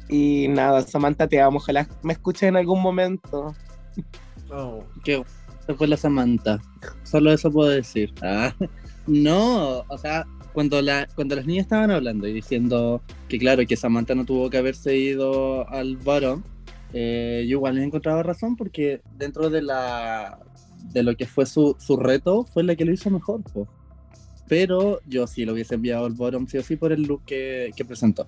Y 0.09 0.47
nada, 0.49 0.81
Samantha, 0.81 1.27
te 1.27 1.39
amo, 1.39 1.57
ojalá 1.57 1.87
me 2.01 2.13
escuches 2.13 2.43
en 2.43 2.57
algún 2.57 2.81
momento. 2.81 3.55
Oh. 4.51 4.83
Que 5.03 5.23
se 5.67 5.73
fue 5.75 5.87
la 5.87 5.95
Samantha. 5.95 6.59
Solo 7.03 7.31
eso 7.31 7.51
puedo 7.51 7.69
decir. 7.69 8.11
Ah, 8.23 8.55
no, 9.05 9.85
o 9.87 9.97
sea, 9.99 10.25
cuando, 10.51 10.81
la, 10.81 11.07
cuando 11.13 11.35
las 11.35 11.45
niñas 11.45 11.65
estaban 11.65 11.91
hablando 11.91 12.27
y 12.27 12.33
diciendo 12.33 13.03
que 13.27 13.37
claro, 13.37 13.63
que 13.67 13.75
Samantha 13.75 14.15
no 14.15 14.25
tuvo 14.25 14.49
que 14.49 14.57
haberse 14.57 14.97
ido 14.97 15.69
al 15.69 15.97
bottom, 15.97 16.41
eh, 16.93 17.45
yo 17.47 17.57
igual 17.57 17.77
he 17.77 17.83
encontrado 17.83 18.23
razón 18.23 18.55
porque 18.55 19.01
dentro 19.17 19.49
de 19.49 19.61
la 19.61 20.39
de 20.91 21.03
lo 21.03 21.15
que 21.15 21.27
fue 21.27 21.45
su, 21.45 21.75
su 21.79 21.97
reto, 21.97 22.45
fue 22.45 22.63
la 22.63 22.75
que 22.75 22.85
lo 22.85 22.91
hizo 22.93 23.09
mejor. 23.09 23.43
po. 23.43 23.67
Pero 24.47 24.99
yo 25.05 25.27
sí 25.27 25.45
lo 25.45 25.53
hubiese 25.53 25.75
enviado 25.75 26.05
al 26.05 26.13
bottom, 26.13 26.47
sí 26.47 26.57
o 26.57 26.63
sí, 26.63 26.75
por 26.75 26.91
el 26.91 27.03
look 27.03 27.23
que, 27.25 27.71
que 27.75 27.85
presentó. 27.85 28.27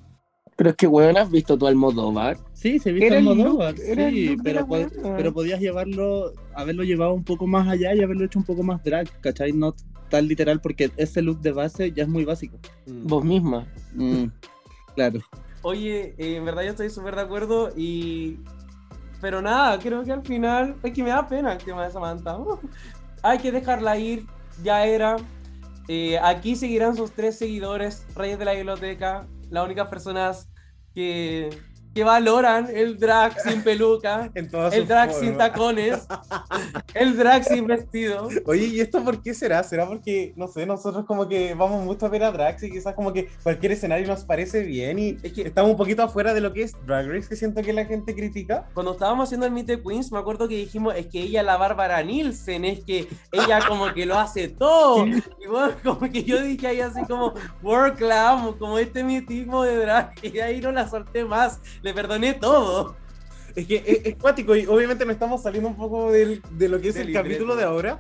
Pero 0.56 0.70
es 0.70 0.76
que, 0.76 0.86
weón, 0.86 1.18
¿has 1.18 1.32
visto 1.32 1.58
tú 1.58 1.66
Almodóvar? 1.66 2.38
Sí, 2.54 2.78
se 2.78 2.92
el 2.92 3.14
Almodóvar, 3.14 3.74
look, 3.74 3.84
sí, 3.84 4.36
pero, 4.44 4.60
la 4.60 4.62
po- 4.62 4.68
buena. 4.68 5.16
pero 5.18 5.34
podías 5.34 5.60
llevarlo, 5.60 6.34
haberlo 6.54 6.84
llevado 6.84 7.14
un 7.14 7.24
poco 7.24 7.48
más 7.48 7.68
allá 7.68 7.96
y 7.96 8.02
haberlo 8.04 8.26
hecho 8.26 8.38
un 8.38 8.46
poco 8.46 8.62
más 8.62 8.84
drag, 8.84 9.10
¿cachai? 9.22 9.54
No 9.54 9.74
tan 10.10 10.28
literal, 10.28 10.60
porque 10.62 10.92
ese 10.98 11.24
look 11.24 11.42
de 11.42 11.52
base 11.54 11.92
ya 11.94 12.04
es 12.04 12.10
muy 12.10 12.26
básico. 12.26 12.60
Mm. 12.86 13.08
Vos 13.08 13.26
misma. 13.26 13.66
Mm, 13.96 14.26
claro. 14.94 15.22
Oye, 15.64 16.16
eh, 16.18 16.38
en 16.38 16.46
verdad 16.46 16.64
yo 16.64 16.72
estoy 16.72 16.90
súper 16.90 17.16
de 17.16 17.22
acuerdo 17.22 17.72
y... 17.76 18.40
Pero 19.20 19.42
nada, 19.42 19.78
creo 19.78 20.04
que 20.04 20.12
al 20.12 20.24
final 20.24 20.76
es 20.82 20.94
que 20.94 21.04
me 21.04 21.10
da 21.10 21.28
pena 21.28 21.54
el 21.54 21.60
tema 21.60 21.86
de 21.86 21.92
Samantha. 21.92 22.38
Uh, 22.40 22.58
hay 23.22 23.38
que 23.38 23.52
dejarla 23.52 23.96
ir, 23.98 24.26
ya 24.64 24.86
era. 24.86 25.18
Eh, 25.88 26.18
aquí 26.20 26.56
seguirán 26.56 26.96
sus 26.96 27.12
tres 27.12 27.38
seguidores, 27.38 28.08
Reyes 28.16 28.40
de 28.40 28.46
la 28.46 28.54
Biblioteca, 28.54 29.28
las 29.52 29.66
únicas 29.66 29.90
personas 29.90 30.50
que, 30.96 31.50
que 31.94 32.04
valoran 32.04 32.68
el 32.74 32.98
drag 32.98 33.40
sin 33.42 33.62
peluca, 33.64 34.32
el 34.36 34.88
drag 34.88 35.14
sin 35.14 35.38
tacones, 35.38 36.08
el 36.94 37.18
drag 37.18 37.44
sin 37.44 37.68
vestido. 37.68 38.30
Oye, 38.46 38.66
¿y 38.68 38.80
esto 38.80 39.04
por 39.04 39.22
qué 39.22 39.34
será? 39.34 39.62
¿Será 39.64 39.88
porque, 39.88 40.34
no 40.36 40.48
sé, 40.48 40.66
nosotros 40.66 41.06
como 41.06 41.28
que 41.28 41.54
vamos 41.54 41.84
mucho 41.84 42.06
a 42.06 42.10
ver 42.10 42.24
a 42.24 42.32
Drax 42.32 42.64
y 42.64 42.72
quizás 42.72 42.96
como 42.96 43.12
que 43.12 43.30
cualquier 43.44 43.74
escenario 43.74 44.08
nos 44.08 44.24
parece 44.24 44.62
bien 44.64 45.00
y 45.00 45.18
Es 45.22 45.34
que- 45.34 45.42
estamos 45.44 45.72
un 45.72 45.78
poquito 45.78 46.04
afuera 46.04 46.34
de 46.34 46.42
lo 46.42 46.54
que 46.54 46.64
es 46.64 46.74
Drag 46.86 47.08
Race, 47.08 47.28
que 47.28 47.36
siento 47.36 47.62
que 47.62 47.74
la 47.74 47.86
gente 47.86 48.16
critica? 48.16 48.66
Cuando 48.74 48.94
estábamos 48.94 49.28
haciendo 49.28 49.46
el 49.46 49.52
Meet 49.52 49.68
the 49.68 49.82
Queens, 49.82 50.12
me 50.12 50.20
acuerdo 50.20 50.48
que 50.48 50.56
dijimos, 50.56 50.96
es 50.96 51.08
que 51.08 51.22
ella 51.22 51.44
la 51.44 51.58
Bárbara 51.58 52.02
Nielsen, 52.02 52.66
es 52.66 52.84
que 52.84 53.08
ella 53.32 53.60
como 53.68 53.94
que 53.94 54.06
lo 54.06 54.18
hace 54.18 54.48
todo. 54.48 55.06
Y 55.06 55.48
bueno, 55.50 55.74
como 55.84 56.00
que 56.12 56.24
yo 56.24 56.42
dije 56.42 56.68
ahí 56.68 56.80
así 56.82 57.02
como, 57.06 57.34
World 57.62 57.98
Club, 57.98 58.58
como 58.58 58.78
este 58.78 59.04
mitismo 59.04 59.64
de 59.64 59.78
drag, 59.78 60.14
y 60.22 60.30
de 60.30 60.42
ahí 60.42 60.62
no 60.62 60.72
la 60.72 60.88
solté 60.90 61.26
más, 61.26 61.60
le 61.84 61.94
perdoné 61.94 62.34
todo. 62.36 62.96
Es 63.56 63.68
que 63.68 63.84
es, 63.86 64.06
es 64.06 64.16
cuático 64.16 64.56
y 64.56 64.66
obviamente 64.66 65.06
no 65.06 65.12
estamos 65.12 65.44
saliendo 65.44 65.70
un 65.70 65.76
poco 65.76 66.12
del- 66.12 66.42
de 66.52 66.70
lo 66.70 66.80
que 66.80 66.90
es 66.90 66.96
el 66.96 67.12
capítulo 67.14 67.56
de 67.56 67.64
ahora, 67.64 68.00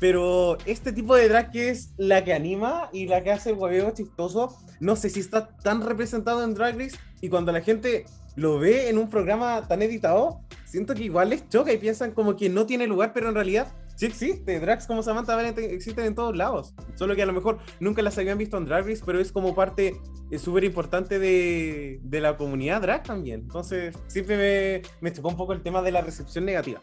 pero 0.00 0.58
este 0.66 0.92
tipo 0.92 1.14
de 1.14 1.28
drag 1.28 1.50
que 1.52 1.70
es 1.70 1.90
la 1.96 2.24
que 2.24 2.32
anima 2.32 2.88
y 2.92 3.06
la 3.06 3.22
que 3.22 3.30
hace 3.32 3.50
el 3.50 3.56
hueveo 3.56 3.90
chistoso, 3.92 4.56
no 4.80 4.96
sé 4.96 5.08
si 5.10 5.20
está 5.20 5.48
tan 5.48 5.82
representado 5.82 6.42
en 6.44 6.54
Drag 6.54 6.76
Race 6.78 6.96
y 7.20 7.28
cuando 7.28 7.52
la 7.52 7.60
gente 7.60 8.06
lo 8.36 8.58
ve 8.58 8.88
en 8.88 8.98
un 8.98 9.08
programa 9.10 9.66
tan 9.68 9.82
editado, 9.82 10.40
siento 10.64 10.94
que 10.94 11.04
igual 11.04 11.30
les 11.30 11.48
choca 11.48 11.72
y 11.72 11.78
piensan 11.78 12.12
como 12.12 12.36
que 12.36 12.48
no 12.48 12.66
tiene 12.66 12.86
lugar, 12.86 13.12
pero 13.12 13.28
en 13.28 13.34
realidad 13.34 13.68
sí 13.98 14.06
existe. 14.06 14.60
Drags 14.60 14.86
como 14.86 15.02
Samantha 15.02 15.34
Valentine 15.34 15.72
existen 15.72 16.06
en 16.06 16.14
todos 16.14 16.36
lados, 16.36 16.72
solo 16.94 17.16
que 17.16 17.22
a 17.22 17.26
lo 17.26 17.32
mejor 17.32 17.58
nunca 17.80 18.00
las 18.00 18.16
habían 18.16 18.38
visto 18.38 18.56
en 18.56 18.64
Drag 18.64 18.86
Race, 18.86 19.02
pero 19.04 19.18
es 19.18 19.32
como 19.32 19.56
parte 19.56 20.00
súper 20.38 20.62
importante 20.62 21.18
de, 21.18 21.98
de 22.02 22.20
la 22.20 22.36
comunidad 22.36 22.80
drag 22.80 23.02
también. 23.02 23.40
Entonces, 23.40 23.96
siempre 24.06 24.36
me, 24.36 24.90
me 25.00 25.12
chocó 25.12 25.28
un 25.28 25.36
poco 25.36 25.52
el 25.52 25.62
tema 25.62 25.82
de 25.82 25.90
la 25.90 26.00
recepción 26.00 26.44
negativa. 26.44 26.80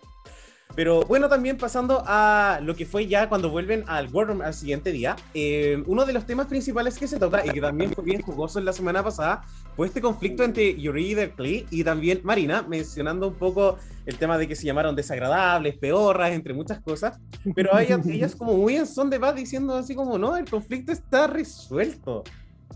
Pero 0.75 1.03
bueno, 1.05 1.29
también 1.29 1.58
pasando 1.58 2.03
a 2.05 2.60
lo 2.62 2.75
que 2.75 2.86
fue 2.86 3.08
ya 3.08 3.29
cuando 3.29 3.50
vuelven 3.50 3.86
al 3.88 4.10
War 4.10 4.27
Room 4.27 4.41
al 4.41 4.53
siguiente 4.53 4.91
día, 4.91 5.15
eh, 5.34 5.82
uno 5.88 6.05
de 6.05 6.12
los 6.12 6.25
temas 6.25 6.48
principales 6.48 6.98
que 6.98 7.08
se 7.08 7.17
toca 7.17 7.46
y 7.46 7.50
que 7.51 7.62
también 7.62 7.94
fue 7.94 8.03
bien 8.03 8.22
jugoso 8.22 8.60
en 8.60 8.65
la 8.65 8.74
semana 8.74 9.01
pasada 9.01 9.44
fue 9.77 9.88
este 9.88 10.01
conflicto 10.01 10.44
entre 10.44 10.75
Yuri 10.79 11.13
Derkley 11.13 11.65
y 11.70 11.84
también 11.84 12.20
Marina, 12.24 12.62
mencionando 12.63 13.29
un 13.29 13.36
poco 13.36 13.77
el 14.05 14.17
tema 14.17 14.38
de 14.38 14.50
que 14.50 14.55
se 14.55 14.65
llamaron 14.65 14.96
desagradables, 14.96 15.77
peorras, 15.77 16.32
entre 16.32 16.53
muchas 16.53 16.82
cosas. 16.82 17.20
Pero 17.55 17.77
ellas, 17.79 18.05
ellas 18.05 18.36
como 18.36 18.53
muy 18.55 18.75
en 18.75 18.86
son 18.86 19.10
de 19.10 19.20
paz 19.20 19.36
diciendo 19.36 19.75
así 19.75 19.96
como, 19.96 20.17
no, 20.17 20.36
el 20.36 20.50
conflicto 20.50 20.91
está 20.91 21.27
resuelto. 21.27 22.24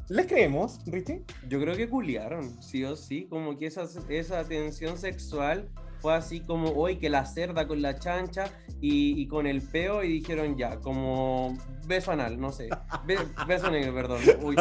¿Les 0.08 0.26
creemos, 0.26 0.80
Richie? 0.88 1.24
Yo 1.48 1.60
creo 1.60 1.76
que 1.76 1.88
culiaron, 1.88 2.62
sí 2.64 2.84
o 2.84 2.96
sí, 2.96 3.28
como 3.30 3.58
que 3.58 3.68
esa, 3.68 3.88
esa 4.10 4.44
tensión 4.44 4.98
sexual 4.98 5.70
fue 6.02 6.14
así 6.14 6.40
como 6.42 6.70
hoy 6.72 6.98
que 6.98 7.10
la 7.10 7.26
cerda 7.26 7.68
con 7.68 7.82
la 7.82 7.98
chancha 8.00 8.46
y, 8.82 9.22
y 9.22 9.28
con 9.28 9.46
el 9.48 9.62
peo 9.62 10.04
y 10.04 10.08
dijeron 10.14 10.58
ya, 10.58 10.78
como 10.80 11.58
beso 11.86 12.12
anal, 12.12 12.40
no 12.40 12.52
sé, 12.52 12.70
Be- 13.06 13.18
beso 13.48 13.70
negro, 13.70 13.94
perdón. 13.94 14.20
Uy. 14.42 14.56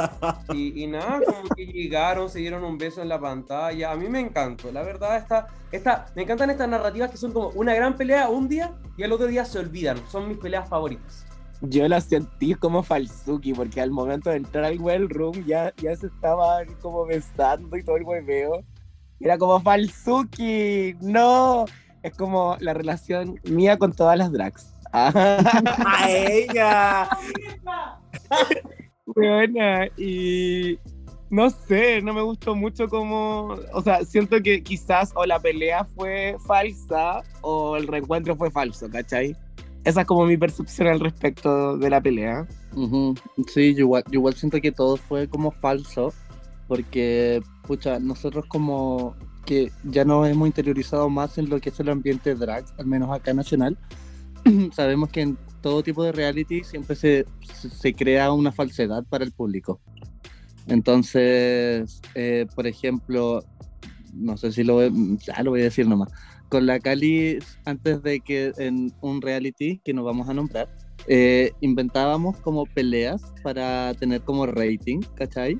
Y, 0.52 0.82
y 0.82 0.86
nada, 0.86 1.20
como 1.24 1.48
que 1.54 1.66
llegaron, 1.66 2.28
se 2.28 2.40
dieron 2.40 2.64
un 2.64 2.78
beso 2.78 3.00
en 3.02 3.08
la 3.08 3.20
pantalla. 3.20 3.92
A 3.92 3.96
mí 3.96 4.08
me 4.08 4.20
encantó, 4.20 4.72
la 4.72 4.82
verdad, 4.82 5.16
esta, 5.16 5.46
esta, 5.70 6.06
me 6.16 6.22
encantan 6.22 6.50
estas 6.50 6.68
narrativas 6.68 7.10
que 7.10 7.16
son 7.16 7.32
como 7.32 7.48
una 7.50 7.74
gran 7.74 7.96
pelea 7.96 8.28
un 8.28 8.48
día 8.48 8.72
y 8.96 9.02
al 9.04 9.12
otro 9.12 9.26
día 9.28 9.44
se 9.44 9.58
olvidan. 9.58 9.98
Son 10.08 10.26
mis 10.28 10.38
peleas 10.38 10.68
favoritas. 10.68 11.24
Yo 11.60 11.86
la 11.88 12.00
sentí 12.00 12.54
como 12.54 12.84
Falsuki, 12.84 13.52
porque 13.52 13.80
al 13.80 13.90
momento 13.90 14.30
de 14.30 14.36
entrar 14.36 14.64
al 14.64 14.80
well 14.80 15.08
room 15.08 15.44
ya, 15.44 15.72
ya 15.76 15.94
se 15.96 16.06
estaban 16.06 16.72
como 16.80 17.04
besando 17.04 17.76
y 17.76 17.82
todo 17.82 17.96
el 17.96 18.04
hueveo. 18.04 18.62
Era 19.20 19.38
como 19.38 19.60
Falsuki, 19.60 20.94
no. 21.00 21.64
Es 22.02 22.14
como 22.14 22.56
la 22.60 22.74
relación 22.74 23.40
mía 23.44 23.76
con 23.76 23.92
todas 23.92 24.16
las 24.16 24.30
drags. 24.32 24.74
¡A 24.92 26.08
ella! 26.08 27.08
Buena, 29.06 29.86
y 29.96 30.78
no 31.30 31.50
sé, 31.50 32.00
no 32.02 32.14
me 32.14 32.22
gustó 32.22 32.54
mucho 32.54 32.88
como, 32.88 33.56
o 33.72 33.82
sea, 33.82 34.04
siento 34.04 34.40
que 34.42 34.62
quizás 34.62 35.12
o 35.14 35.26
la 35.26 35.38
pelea 35.40 35.84
fue 35.84 36.36
falsa 36.46 37.22
o 37.42 37.76
el 37.76 37.86
reencuentro 37.86 38.36
fue 38.36 38.50
falso, 38.50 38.88
¿cachai? 38.90 39.36
Esa 39.84 40.02
es 40.02 40.06
como 40.06 40.26
mi 40.26 40.36
percepción 40.36 40.88
al 40.88 41.00
respecto 41.00 41.76
de 41.78 41.90
la 41.90 42.00
pelea. 42.00 42.46
Sí, 43.46 43.74
yo 43.74 43.80
igual, 43.80 44.04
yo 44.06 44.20
igual 44.20 44.34
siento 44.34 44.60
que 44.60 44.72
todo 44.72 44.96
fue 44.96 45.28
como 45.28 45.50
falso, 45.50 46.12
porque, 46.68 47.42
pucha, 47.66 47.98
nosotros 47.98 48.44
como 48.46 49.16
que 49.44 49.72
ya 49.84 50.04
nos 50.04 50.28
hemos 50.28 50.46
interiorizado 50.46 51.08
más 51.08 51.38
en 51.38 51.48
lo 51.48 51.58
que 51.58 51.70
es 51.70 51.80
el 51.80 51.88
ambiente 51.88 52.34
drag, 52.34 52.66
al 52.78 52.86
menos 52.86 53.10
acá 53.10 53.32
nacional, 53.32 53.78
sabemos 54.72 55.08
que 55.08 55.22
en 55.22 55.38
todo 55.62 55.82
tipo 55.82 56.04
de 56.04 56.12
reality 56.12 56.62
siempre 56.62 56.94
se, 56.94 57.24
se, 57.42 57.94
crea 57.94 58.30
una 58.30 58.52
falsedad 58.52 59.04
para 59.08 59.24
el 59.24 59.32
público. 59.32 59.80
Entonces, 60.66 62.00
eh, 62.14 62.46
por 62.54 62.66
ejemplo, 62.66 63.42
no 64.12 64.36
sé 64.36 64.52
si 64.52 64.64
lo 64.64 64.86
ya 65.16 65.42
lo 65.42 65.52
voy 65.52 65.62
a 65.62 65.64
decir 65.64 65.88
nomás, 65.88 66.10
con 66.50 66.66
la 66.66 66.78
Cali, 66.78 67.38
antes 67.64 68.02
de 68.02 68.20
que 68.20 68.52
en 68.58 68.92
un 69.00 69.22
reality 69.22 69.80
que 69.84 69.94
nos 69.94 70.04
vamos 70.04 70.28
a 70.28 70.34
nombrar, 70.34 70.68
eh, 71.06 71.52
inventábamos 71.60 72.36
como 72.38 72.66
peleas 72.66 73.22
para 73.42 73.94
tener 73.94 74.20
como 74.22 74.46
rating, 74.46 75.00
¿cachai? 75.14 75.58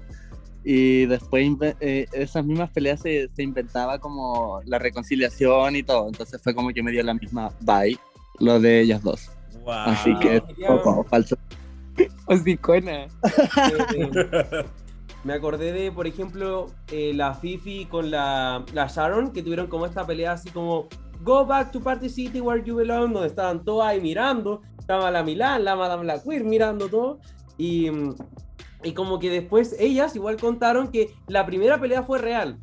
Y 0.71 1.07
después 1.07 1.51
eh, 1.81 2.07
esas 2.13 2.45
mismas 2.45 2.69
peleas 2.69 3.01
se, 3.01 3.31
se 3.35 3.43
inventaba 3.43 3.99
como 3.99 4.61
la 4.67 4.79
reconciliación 4.79 5.77
y 5.77 5.83
todo. 5.83 6.09
Entonces 6.09 6.43
fue 6.43 6.55
como 6.55 6.69
que 6.75 6.83
me 6.83 6.91
dio 6.91 7.03
la 7.03 7.15
misma 7.15 7.51
vibe 7.61 7.99
lo 8.39 8.61
de 8.61 8.83
ellas 8.83 9.03
dos. 9.03 9.31
Así 9.67 10.15
que 10.19 10.43
poco 10.67 11.05
falso. 11.05 11.39
Hocicona. 12.27 13.05
Eh, 13.05 13.09
me 15.25 15.33
acordé 15.33 15.73
de, 15.73 15.91
por 15.91 16.07
ejemplo, 16.07 16.67
eh, 16.93 17.13
la 17.15 17.33
Fifi 17.33 17.87
con 17.87 18.11
la, 18.11 18.63
la 18.75 18.89
Sharon, 18.89 19.33
que 19.33 19.43
tuvieron 19.43 19.69
como 19.69 19.87
esta 19.87 20.07
pelea 20.07 20.33
así 20.33 20.51
como 20.51 20.87
Go 21.23 21.47
back 21.47 21.73
to 21.73 21.81
Party 21.81 22.11
City 22.11 22.43
where 22.43 22.63
you 22.63 22.77
belong, 22.77 23.15
donde 23.15 23.29
estaban 23.29 23.65
todas 23.65 23.89
ahí 23.89 24.03
mirando. 24.03 24.61
Estaba 24.79 25.11
la 25.11 25.23
Milán, 25.23 25.65
la 25.65 25.77
Madame 25.77 26.05
la 26.05 26.23
Queer 26.23 26.45
mirando 26.45 26.91
todo. 26.91 27.21
Y, 27.57 27.91
mm, 27.91 28.15
y 28.83 28.93
como 28.93 29.19
que 29.19 29.31
después 29.31 29.75
ellas 29.79 30.15
igual 30.17 30.37
contaron 30.37 30.91
que 30.91 31.15
la 31.27 31.45
primera 31.47 31.81
pelea 31.81 32.03
fue 32.03 32.19
real. 32.19 32.59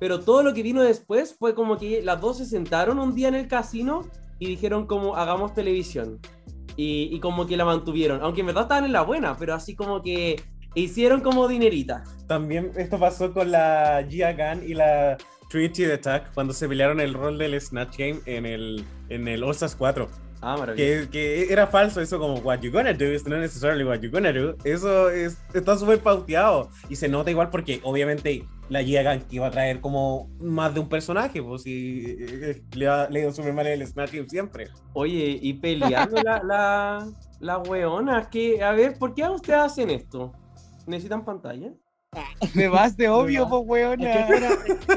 Pero 0.00 0.20
todo 0.20 0.42
lo 0.42 0.54
que 0.54 0.62
vino 0.62 0.82
después 0.82 1.36
fue 1.38 1.54
como 1.54 1.76
que 1.76 2.02
las 2.02 2.20
dos 2.20 2.38
se 2.38 2.46
sentaron 2.46 2.98
un 2.98 3.14
día 3.14 3.28
en 3.28 3.34
el 3.34 3.48
casino 3.48 4.02
y 4.38 4.46
dijeron 4.46 4.86
como 4.86 5.16
hagamos 5.16 5.54
televisión. 5.54 6.20
Y, 6.80 7.18
como 7.18 7.44
que 7.48 7.56
la 7.56 7.64
mantuvieron, 7.64 8.22
aunque 8.22 8.42
en 8.42 8.46
verdad 8.46 8.62
estaban 8.62 8.84
en 8.84 8.92
la 8.92 9.02
buena, 9.02 9.36
pero 9.36 9.52
así 9.52 9.74
como 9.74 10.00
que 10.00 10.40
hicieron 10.76 11.22
como 11.22 11.48
dinerita. 11.48 12.04
También 12.28 12.70
esto 12.76 13.00
pasó 13.00 13.32
con 13.32 13.50
la 13.50 14.06
Gia 14.08 14.32
Gunn 14.32 14.62
y 14.64 14.74
la 14.74 15.16
Trinity 15.50 15.86
Attack 15.86 16.32
cuando 16.34 16.52
se 16.52 16.68
pelearon 16.68 17.00
el 17.00 17.14
rol 17.14 17.36
del 17.36 17.60
Snatch 17.60 17.98
Game 17.98 18.20
en 18.26 18.46
el, 18.46 18.84
en 19.08 19.26
el 19.26 19.42
All 19.42 19.50
Stars 19.50 19.74
4. 19.74 20.08
Ah, 20.40 20.56
maravilloso. 20.56 21.10
Que, 21.10 21.46
que 21.46 21.52
era 21.52 21.66
falso 21.66 22.00
eso 22.00 22.18
como 22.18 22.34
what 22.36 22.60
you 22.60 22.70
gonna 22.70 22.92
do 22.92 23.04
is 23.06 23.26
not 23.26 23.38
necessarily 23.40 23.82
what 23.84 24.00
you 24.00 24.10
gonna 24.10 24.32
do. 24.32 24.56
Eso 24.64 25.10
es, 25.10 25.36
está 25.52 25.76
súper 25.76 25.98
pauteado 26.00 26.70
y 26.88 26.96
se 26.96 27.08
nota 27.08 27.30
igual 27.30 27.50
porque 27.50 27.80
obviamente 27.82 28.44
la 28.68 28.82
Gunn 28.82 29.24
iba 29.30 29.46
a 29.46 29.50
traer 29.50 29.80
como 29.80 30.30
más 30.40 30.74
de 30.74 30.80
un 30.80 30.88
personaje, 30.88 31.42
pues 31.42 31.66
y 31.66 32.16
eh, 32.20 32.62
le 32.74 32.86
ha 32.86 33.08
le 33.08 33.20
ha 33.20 33.22
ido 33.22 33.32
súper 33.32 33.52
mal 33.52 33.66
en 33.66 33.80
el 33.80 33.92
Game 33.92 34.28
siempre. 34.28 34.68
Oye, 34.92 35.38
y 35.40 35.54
peleando 35.54 36.22
la, 36.22 36.42
la, 36.44 37.08
la 37.40 37.58
weona, 37.58 38.28
que, 38.30 38.62
a 38.62 38.72
ver, 38.72 38.98
¿por 38.98 39.14
qué 39.14 39.26
ustedes 39.28 39.58
hacen 39.58 39.90
esto? 39.90 40.32
¿Necesitan 40.86 41.24
pantalla? 41.24 41.72
Me 42.54 42.68
vas 42.68 42.96
de 42.96 43.08
obvio, 43.08 43.48
po, 43.48 43.58
weona. 43.60 44.12
Es 44.12 44.26
que 44.26 44.36
era- 44.36 44.52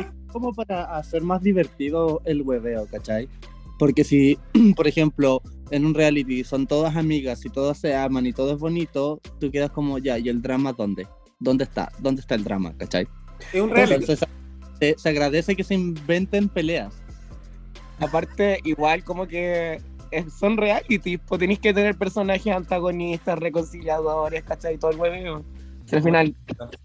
es 0.06 0.08
como 0.32 0.54
para 0.54 0.96
hacer 0.98 1.22
más 1.22 1.42
divertido 1.42 2.22
el 2.26 2.42
hueveo, 2.42 2.88
¿cachai? 2.92 3.28
Porque 3.82 4.04
si, 4.04 4.38
por 4.76 4.88
ejemplo, 4.88 5.42
en 5.72 5.88
un 5.88 5.96
reality 5.96 6.44
son 6.44 6.68
todas 6.68 6.96
amigas 6.96 7.44
y 7.46 7.50
todas 7.50 7.80
se 7.80 7.96
aman 7.96 8.28
y 8.28 8.32
todo 8.32 8.54
es 8.54 8.60
bonito, 8.60 9.20
tú 9.40 9.50
quedas 9.50 9.72
como 9.72 9.98
ya, 9.98 10.20
¿y 10.20 10.30
el 10.30 10.40
drama 10.40 10.72
dónde? 10.72 11.08
¿Dónde 11.40 11.64
está? 11.64 11.92
¿Dónde 11.98 12.22
está 12.22 12.36
el 12.36 12.44
drama, 12.44 12.76
cachai? 12.78 13.08
Es 13.52 13.60
un 13.60 13.72
reality. 13.72 13.96
Entonces 13.96 14.30
se, 14.80 14.96
se 15.00 15.10
agradece 15.10 15.56
que 15.56 15.64
se 15.64 15.74
inventen 15.74 16.48
peleas. 16.48 16.94
Aparte, 17.98 18.60
igual 18.66 19.04
como 19.04 19.26
que 19.26 19.82
eh, 20.12 20.26
son 20.30 20.58
reality, 20.58 21.18
pues 21.18 21.40
tenéis 21.40 21.58
que 21.58 21.74
tener 21.74 21.98
personajes 21.98 22.54
antagonistas, 22.54 23.40
reconciliadores, 23.40 24.44
¿cachai? 24.44 24.78
Todo 24.78 24.92
el 24.92 24.98
hueveo. 25.00 25.44
Si 25.88 25.96
al 25.96 26.04
final, 26.04 26.36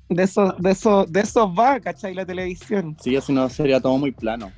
de 0.08 0.22
eso, 0.22 0.54
de 0.58 0.70
eso, 0.70 1.04
de 1.04 1.20
eso 1.20 1.54
va, 1.54 1.78
¿cachai? 1.78 2.14
La 2.14 2.24
televisión. 2.24 2.96
Sí, 3.02 3.20
si 3.20 3.34
no 3.34 3.50
sería 3.50 3.82
todo 3.82 3.98
muy 3.98 4.12
plano. 4.12 4.50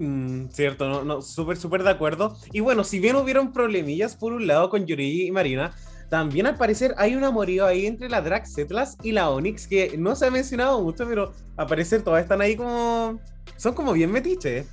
Mm, 0.00 0.48
cierto, 0.48 0.88
no, 0.88 1.04
no, 1.04 1.20
súper, 1.20 1.58
súper 1.58 1.82
de 1.82 1.90
acuerdo. 1.90 2.34
Y 2.52 2.60
bueno, 2.60 2.84
si 2.84 2.98
bien 2.98 3.16
hubieron 3.16 3.52
problemillas 3.52 4.16
por 4.16 4.32
un 4.32 4.46
lado 4.46 4.70
con 4.70 4.86
Yuri 4.86 5.26
y 5.26 5.30
Marina, 5.30 5.74
también 6.08 6.46
al 6.46 6.56
parecer 6.56 6.94
hay 6.96 7.14
un 7.14 7.22
amorío 7.22 7.66
ahí 7.66 7.86
entre 7.86 8.08
la 8.08 8.22
Drag 8.22 8.46
Setlas 8.46 8.96
y 9.02 9.12
la 9.12 9.30
Onyx 9.30 9.68
que 9.68 9.96
no 9.98 10.16
se 10.16 10.26
ha 10.26 10.30
mencionado 10.30 10.80
mucho, 10.82 11.06
pero 11.06 11.32
al 11.56 11.66
parecer 11.66 12.02
todas 12.02 12.22
están 12.22 12.40
ahí 12.40 12.56
como. 12.56 13.20
Son 13.56 13.74
como 13.74 13.92
bien 13.92 14.10
metiches. 14.10 14.66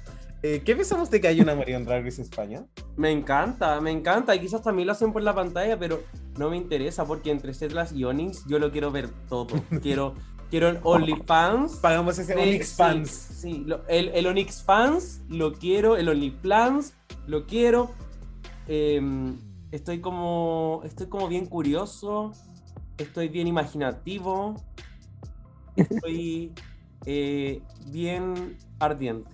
Eh, 0.44 0.62
¿Qué 0.64 0.76
pensamos 0.76 1.12
de 1.12 1.20
que 1.20 1.28
hay 1.28 1.42
un 1.42 1.50
amorío 1.50 1.76
en 1.76 1.84
Drag 1.84 2.06
Race 2.06 2.22
España? 2.22 2.66
Me 2.96 3.12
encanta, 3.12 3.82
me 3.82 3.92
encanta. 3.92 4.34
Y 4.34 4.40
quizás 4.40 4.64
también 4.64 4.88
lo 4.88 4.94
hacen 4.94 5.12
por 5.12 5.22
la 5.22 5.36
pantalla, 5.36 5.78
pero 5.78 6.04
no 6.38 6.50
me 6.50 6.58
interesa 6.58 7.06
porque 7.06 7.32
entre 7.32 7.54
Setlas 7.54 7.92
y 7.92 8.06
Onyx 8.06 8.46
yo 8.48 8.60
lo 8.60 8.72
quiero 8.72 8.92
ver 8.92 9.10
todo. 9.28 9.62
Quiero, 9.84 10.16
quiero 10.50 10.70
el 10.70 10.80
OnlyFans. 10.84 11.76
Pagamos 11.78 12.18
ese 12.20 12.36
Onyx 12.36 12.68
sí, 12.70 12.76
fans. 12.76 13.10
Sí, 13.10 13.64
lo- 13.66 13.86
el, 13.88 14.10
el 14.10 14.28
Onyx 14.28 14.64
Fans 14.64 15.22
lo 15.30 15.54
quiero, 15.54 15.98
el 15.98 16.10
OnlyFans 16.10 16.94
lo 17.28 17.46
quiero. 17.46 17.92
Em, 18.68 19.38
estoy 19.72 20.00
como. 20.02 20.82
Estoy 20.84 21.08
como 21.08 21.28
bien 21.28 21.46
curioso. 21.46 22.32
Estoy 22.98 23.28
bien 23.30 23.48
imaginativo. 23.48 24.56
Estoy 25.76 26.54
eh, 27.06 27.62
bien 27.88 28.58
ardiente. 28.80 29.30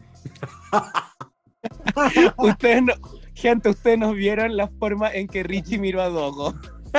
Ustedes 2.38 2.84
no, 2.84 2.94
gente, 3.34 3.70
ustedes 3.70 3.98
nos 3.98 4.16
vieron 4.16 4.58
la 4.58 4.68
forma 4.68 5.12
en 5.14 5.28
que 5.28 5.44
Richie 5.44 5.78
miró 5.80 6.02
a 6.02 6.10
Dogo. 6.10 6.54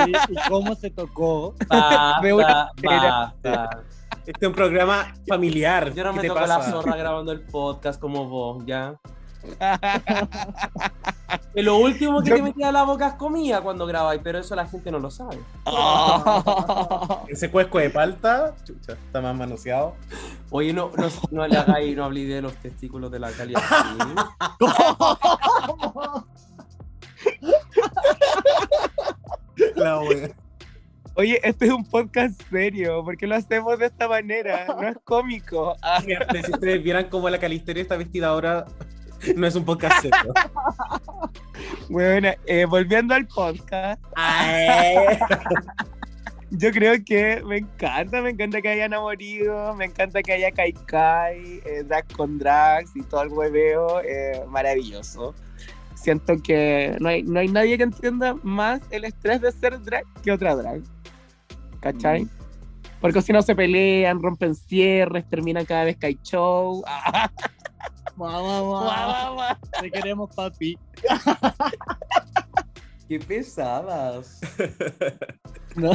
Sí, 0.04 0.12
y 0.28 0.34
cómo 0.48 0.74
se 0.74 0.90
tocó. 0.90 1.54
Basta, 1.68 2.20
De 2.22 2.32
una 2.32 2.70
basta. 2.82 3.70
Este 4.26 4.46
es 4.46 4.48
un 4.48 4.54
programa 4.54 5.12
familiar. 5.28 5.92
Yo 5.92 6.02
no 6.04 6.14
¿Qué 6.14 6.20
me 6.22 6.28
toco 6.28 6.40
la 6.40 6.58
pasa? 6.58 6.70
zorra 6.70 6.96
grabando 6.96 7.30
el 7.32 7.40
podcast 7.42 8.00
como 8.00 8.26
vos, 8.28 8.64
¿ya? 8.66 8.94
Que 11.52 11.62
lo 11.62 11.76
último 11.76 12.22
que 12.22 12.30
Yo- 12.30 12.36
te 12.36 12.42
metía 12.42 12.70
a 12.70 12.72
la 12.72 12.82
boca 12.84 13.08
es 13.08 13.14
comida 13.14 13.60
cuando 13.60 13.86
grabáis, 13.86 14.20
pero 14.24 14.38
eso 14.38 14.56
la 14.56 14.66
gente 14.66 14.90
no 14.90 14.98
lo 14.98 15.10
sabe. 15.10 15.38
Ese 17.28 17.50
cuesco 17.50 17.78
de 17.78 17.90
palta, 17.90 18.54
chucha, 18.64 18.92
está 18.94 19.20
más 19.20 19.36
manoseado. 19.36 19.94
Oye, 20.50 20.72
no, 20.72 20.90
no, 20.96 21.06
no 21.30 21.46
le 21.46 21.56
hagáis, 21.56 21.96
no 21.96 22.04
hablé 22.04 22.24
de 22.26 22.42
los 22.42 22.54
testículos 22.56 23.10
de 23.12 23.18
la 23.20 23.30
calidad. 23.30 23.60
La 29.76 29.98
wea. 30.00 30.30
Oye, 31.16 31.38
este 31.44 31.66
es 31.66 31.70
un 31.70 31.84
podcast 31.84 32.42
serio, 32.50 33.04
¿por 33.04 33.16
qué 33.16 33.28
lo 33.28 33.36
hacemos 33.36 33.78
de 33.78 33.86
esta 33.86 34.08
manera? 34.08 34.66
No 34.66 34.88
es 34.88 34.96
cómico. 35.04 35.76
Ah, 35.80 36.02
si 36.02 36.52
ustedes 36.52 36.82
vieran 36.82 37.08
cómo 37.08 37.30
la 37.30 37.38
Calisteria 37.38 37.82
está 37.82 37.96
vestida 37.96 38.28
ahora, 38.28 38.64
no 39.36 39.46
es 39.46 39.54
un 39.54 39.64
podcast 39.64 40.02
serio. 40.02 40.32
bueno, 41.88 42.30
eh, 42.46 42.64
volviendo 42.64 43.14
al 43.14 43.28
podcast, 43.28 44.02
Ay. 44.16 45.16
yo 46.50 46.72
creo 46.72 46.96
que 47.04 47.40
me 47.44 47.58
encanta, 47.58 48.20
me 48.20 48.30
encanta 48.30 48.60
que 48.60 48.70
hayan 48.70 48.92
amorío, 48.92 49.72
me 49.74 49.84
encanta 49.84 50.20
que 50.20 50.32
haya 50.32 50.50
Kai 50.50 50.72
Kai, 50.72 51.60
eh, 51.64 51.84
drag 51.86 52.12
con 52.12 52.38
drags 52.38 52.90
y 52.96 53.02
todo 53.02 53.22
el 53.22 53.28
hueveo, 53.28 54.00
eh, 54.00 54.42
maravilloso. 54.48 55.32
Siento 55.94 56.42
que 56.42 56.96
no 56.98 57.08
hay, 57.08 57.22
no 57.22 57.38
hay 57.38 57.46
nadie 57.46 57.78
que 57.78 57.84
entienda 57.84 58.34
más 58.42 58.80
el 58.90 59.04
estrés 59.04 59.40
de 59.40 59.52
ser 59.52 59.80
drag 59.80 60.04
que 60.24 60.32
otra 60.32 60.56
drag. 60.56 60.82
¿Cachai? 61.84 62.26
Porque 63.00 63.20
si 63.20 63.32
no 63.32 63.42
se 63.42 63.54
pelean, 63.54 64.22
rompen 64.22 64.54
cierres, 64.54 65.28
terminan 65.28 65.66
cada 65.66 65.84
vez 65.84 65.96
que 65.98 66.06
hay 66.06 66.18
show. 66.22 66.82
Mamá, 68.16 68.60
guau. 68.60 69.36
te 69.80 69.90
queremos, 69.90 70.30
papi. 70.34 70.78
¡Qué 73.08 73.18
pesadas! 73.20 74.40
No, 75.76 75.90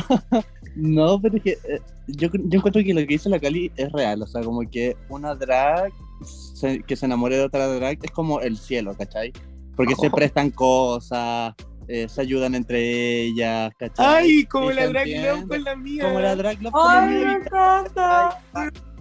no, 0.76 1.22
pero 1.22 1.38
es 1.38 1.44
que 1.44 1.52
eh, 1.52 1.80
yo, 2.08 2.28
yo 2.34 2.58
encuentro 2.58 2.84
que 2.84 2.94
lo 2.94 3.00
que 3.00 3.06
dice 3.08 3.30
la 3.30 3.40
Cali 3.40 3.72
es 3.78 3.90
real. 3.94 4.22
O 4.22 4.28
sea, 4.28 4.44
como 4.44 4.60
que 4.70 4.98
una 5.08 5.34
drag 5.36 5.94
se- 6.54 6.84
que 6.84 6.98
se 6.98 7.06
enamore 7.06 7.38
de 7.38 7.46
otra 7.46 7.66
drag 7.66 7.98
es 8.04 8.12
como 8.12 8.42
el 8.42 8.58
cielo, 8.58 8.94
¿cachai? 8.98 9.32
Porque 9.78 9.96
se 9.96 10.08
Oh. 10.08 10.12
prestan 10.12 10.50
cosas, 10.52 11.54
eh, 11.90 12.08
se 12.08 12.22
ayudan 12.22 12.54
entre 12.56 13.24
ellas, 13.24 13.74
¿cachai? 13.78 14.06
Ay, 14.26 14.46
como 14.46 14.72
la 14.72 14.88
drag 14.88 15.08
love 15.08 15.48
con 15.48 15.64
la 15.64 15.76
mía. 15.76 16.04
Como 16.04 16.20
la 16.20 16.36
drag 16.36 16.62
love 16.62 16.72
con 16.72 16.94
la 16.94 17.00
¡Ay, 17.02 17.10
me 17.10 17.20
mía. 17.20 17.40
encanta! 17.44 18.40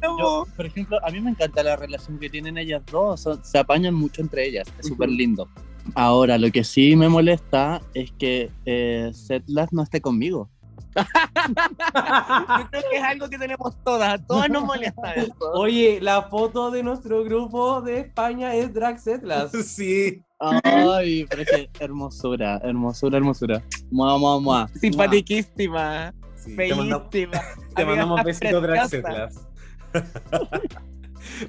Yo, 0.02 0.46
por 0.56 0.64
ejemplo, 0.66 0.98
a 1.04 1.10
mí 1.10 1.20
me 1.20 1.30
encanta 1.30 1.62
la 1.62 1.76
relación 1.76 2.18
que 2.18 2.30
tienen 2.30 2.56
ellas 2.56 2.82
dos, 2.90 3.20
son- 3.20 3.44
se 3.44 3.58
apañan 3.58 3.94
mucho 3.94 4.22
entre 4.22 4.46
ellas, 4.46 4.66
es 4.78 4.86
súper 4.86 5.08
lindo. 5.08 5.48
Ahora, 5.94 6.38
lo 6.38 6.50
que 6.50 6.64
sí 6.64 6.94
me 6.96 7.08
molesta 7.08 7.80
es 7.94 8.10
que 8.12 8.50
eh, 8.64 9.10
Setlas 9.12 9.72
no 9.72 9.82
esté 9.82 10.00
conmigo. 10.00 10.48
Yo 10.96 12.68
creo 12.70 12.82
que 12.90 12.96
es 12.96 13.02
algo 13.02 13.28
que 13.28 13.38
tenemos 13.38 13.74
todas, 13.84 14.14
a 14.14 14.18
todas 14.18 14.48
nos 14.50 14.64
molesta 14.64 15.12
eso. 15.14 15.32
Oye, 15.54 15.98
la 16.00 16.22
foto 16.22 16.70
de 16.70 16.82
nuestro 16.82 17.24
grupo 17.24 17.80
de 17.82 18.00
España 18.00 18.54
es 18.54 18.72
Drag 18.72 18.98
Setlas. 18.98 19.50
Sí. 19.66 20.22
Ay, 20.40 21.26
pero 21.28 21.42
es 21.42 21.48
que 21.48 21.70
hermosura, 21.80 22.60
hermosura, 22.62 23.18
hermosura. 23.18 23.62
Mua, 23.90 24.16
mua, 24.18 24.40
mua. 24.40 24.68
Simpatiquísima, 24.80 26.14
sí. 26.36 26.54
Te, 26.56 26.74
manda- 26.74 26.98
bellísima. 27.10 27.42
te 27.74 27.84
mandamos 27.84 28.22
besitos 28.24 28.90
setlas. 28.90 29.48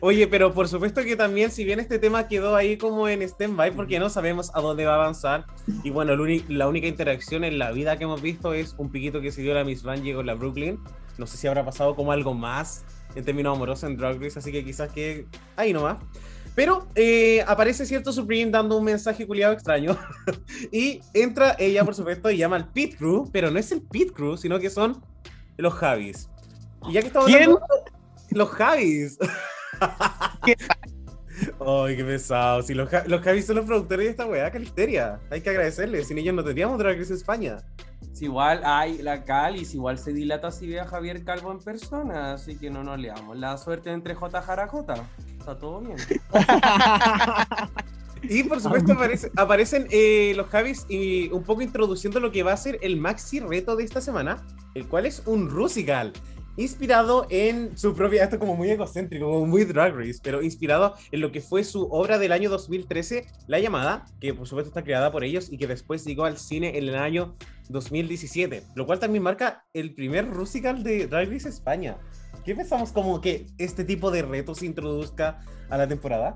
Oye, 0.02 0.28
pero 0.28 0.54
por 0.54 0.67
supuesto 0.67 1.04
que 1.04 1.15
también, 1.15 1.52
si 1.52 1.63
bien 1.63 1.80
este 1.80 1.99
tema 1.99 2.28
quedó 2.28 2.56
ahí 2.56 2.78
como 2.78 3.08
en 3.08 3.21
stand-by, 3.21 3.71
porque 3.71 3.99
no 3.99 4.10
sabemos 4.10 4.52
a 4.54 4.62
dónde 4.62 4.86
va 4.86 4.93
a 4.93 4.95
avanzar, 4.95 5.45
y 5.84 5.89
bueno, 5.89 6.15
la 6.47 6.67
única 6.67 6.88
interacción 6.88 7.43
en 7.43 7.60
la 7.60 7.71
vida 7.71 7.97
que 7.97 8.04
hemos 8.04 8.21
visto 8.21 8.54
es 8.54 8.75
un 8.78 8.89
piquito 8.91 9.21
que 9.21 9.32
se 9.32 9.41
dio 9.41 9.54
la 9.54 9.63
Miss 9.63 9.84
Vanjie 9.84 10.13
con 10.15 10.25
la 10.25 10.34
Brooklyn. 10.34 10.80
No 11.17 11.28
sé 11.28 11.38
si 11.38 11.47
habrá 11.47 11.63
pasado 11.63 11.95
como 11.95 12.12
algo 12.12 12.34
más 12.34 12.84
en 13.15 13.23
términos 13.25 13.56
amorosos 13.56 13.89
en 13.89 13.97
Drag 13.97 14.21
Race, 14.21 14.39
así 14.39 14.52
que 14.52 14.63
quizás 14.65 14.91
que 14.91 15.28
ahí 15.56 15.73
nomás. 15.73 15.97
Pero 16.56 16.88
eh, 16.96 17.44
aparece 17.48 17.86
cierto 17.86 18.12
Supreme 18.12 18.52
dando 18.52 18.78
un 18.78 18.84
mensaje 18.84 19.26
culiado 19.26 19.54
extraño. 19.54 19.98
y 20.72 21.02
entra 21.14 21.56
ella, 21.58 21.86
por 21.86 21.96
supuesto, 21.96 22.30
y 22.30 22.38
llama 22.38 22.56
al 22.58 22.72
Pit 22.72 22.98
Crew, 22.98 23.30
pero 23.32 23.50
no 23.52 23.60
es 23.60 23.72
el 23.72 23.82
Pit 23.82 24.12
Crew, 24.12 24.36
sino 24.38 24.60
que 24.60 24.70
son 24.70 25.02
los 25.58 25.74
Javis. 25.74 26.30
Y 26.88 26.94
ya 26.94 27.02
que 27.02 27.08
estamos 27.08 27.28
¿Quién? 27.28 27.44
hablando- 27.44 27.62
Los 28.32 28.50
Javis. 28.50 29.18
Ay, 31.66 31.96
qué 31.96 32.04
pesado. 32.04 32.62
Si 32.62 32.74
los 32.74 32.90
Javis 32.90 33.46
son 33.46 33.56
los 33.58 33.66
productores 33.66 34.06
de 34.06 34.12
esta 34.12 34.26
weá, 34.26 34.52
Calisteria. 34.52 35.20
Hay 35.30 35.42
que 35.42 35.50
agradecerles. 35.50 36.08
Sin 36.08 36.18
ellos 36.18 36.36
no 36.36 36.44
tendríamos 36.44 36.78
Drag 36.78 36.98
Race 36.98 37.14
España. 37.14 37.58
Si 38.13 38.26
igual 38.26 38.62
hay 38.65 38.98
la 39.02 39.24
Calis, 39.24 39.74
igual 39.74 39.98
se 39.98 40.12
dilata 40.12 40.52
si 40.52 40.67
ve 40.67 40.80
a 40.80 40.86
Javier 40.86 41.24
Calvo 41.24 41.52
en 41.52 41.60
persona, 41.60 42.34
así 42.34 42.58
que 42.58 42.69
no 42.69 42.84
nos 42.84 43.00
leamos. 43.00 43.38
La 43.38 43.58
suerte 43.58 43.91
entre 43.91 44.13
J 44.15 44.41
Jara 44.41 44.67
J. 44.67 44.93
Está 45.39 45.58
todo 45.58 45.80
bien. 45.82 45.98
Y 48.22 48.43
por 48.43 48.60
supuesto 48.60 48.91
aparece- 48.93 49.32
aparecen 49.38 49.88
eh, 49.91 50.34
los 50.36 50.48
Javis 50.48 50.86
y 50.89 51.30
un 51.32 51.41
poco 51.43 51.62
introduciendo 51.62 52.19
lo 52.19 52.32
que 52.34 52.43
va 52.43 52.52
a 52.52 52.58
ser 52.58 52.78
el 52.82 52.98
maxi 52.98 53.39
reto 53.39 53.78
de 53.78 53.86
esta 53.86 54.02
semana, 54.02 54.45
el 54.76 54.88
cual 54.88 55.06
es 55.06 55.24
un 55.26 55.50
Rusical. 55.50 56.12
Inspirado 56.60 57.26
en 57.30 57.78
su 57.78 57.95
propia, 57.95 58.26
esto 58.26 58.38
como 58.38 58.54
muy 58.54 58.69
egocéntrico, 58.69 59.28
como 59.28 59.45
muy 59.45 59.63
drag 59.63 59.95
race, 59.95 60.19
pero 60.22 60.41
inspirado 60.41 60.93
en 61.10 61.22
lo 61.22 61.32
que 61.32 61.39
fue 61.39 61.63
su 61.63 61.84
obra 61.84 62.19
del 62.19 62.34
año 62.34 62.50
2013, 62.50 63.26
La 63.48 63.60
Llamada, 63.60 64.04
que 64.19 64.34
por 64.34 64.45
supuesto 64.45 64.67
está 64.67 64.84
creada 64.84 65.10
por 65.10 65.24
ellos 65.24 65.50
y 65.50 65.58
que 65.58 65.67
después 65.67 66.04
llegó 66.04 66.26
al 66.26 66.38
cine 66.38 66.78
en 66.78 66.89
el 66.89 66.95
año 66.95 67.38
2017, 67.69 68.63
lo 68.76 68.86
cual 68.86 69.00
también 69.00 69.24
marca 69.24 69.63
el 69.72 69.93
primer 69.93 70.30
Rusical 70.30 70.84
de 70.84 71.08
Drag 71.08 71.32
Race 71.32 71.48
España. 71.48 71.98
¿Qué 72.43 72.54
pensamos 72.56 72.91
como 72.91 73.22
que 73.22 73.48
este 73.58 73.86
tipo 73.86 74.12
de 74.12 74.24
retos 74.24 74.58
se 74.58 74.65
introduzca 74.65 75.39
a 75.69 75.78
la 75.78 75.88
temporada? 75.88 76.34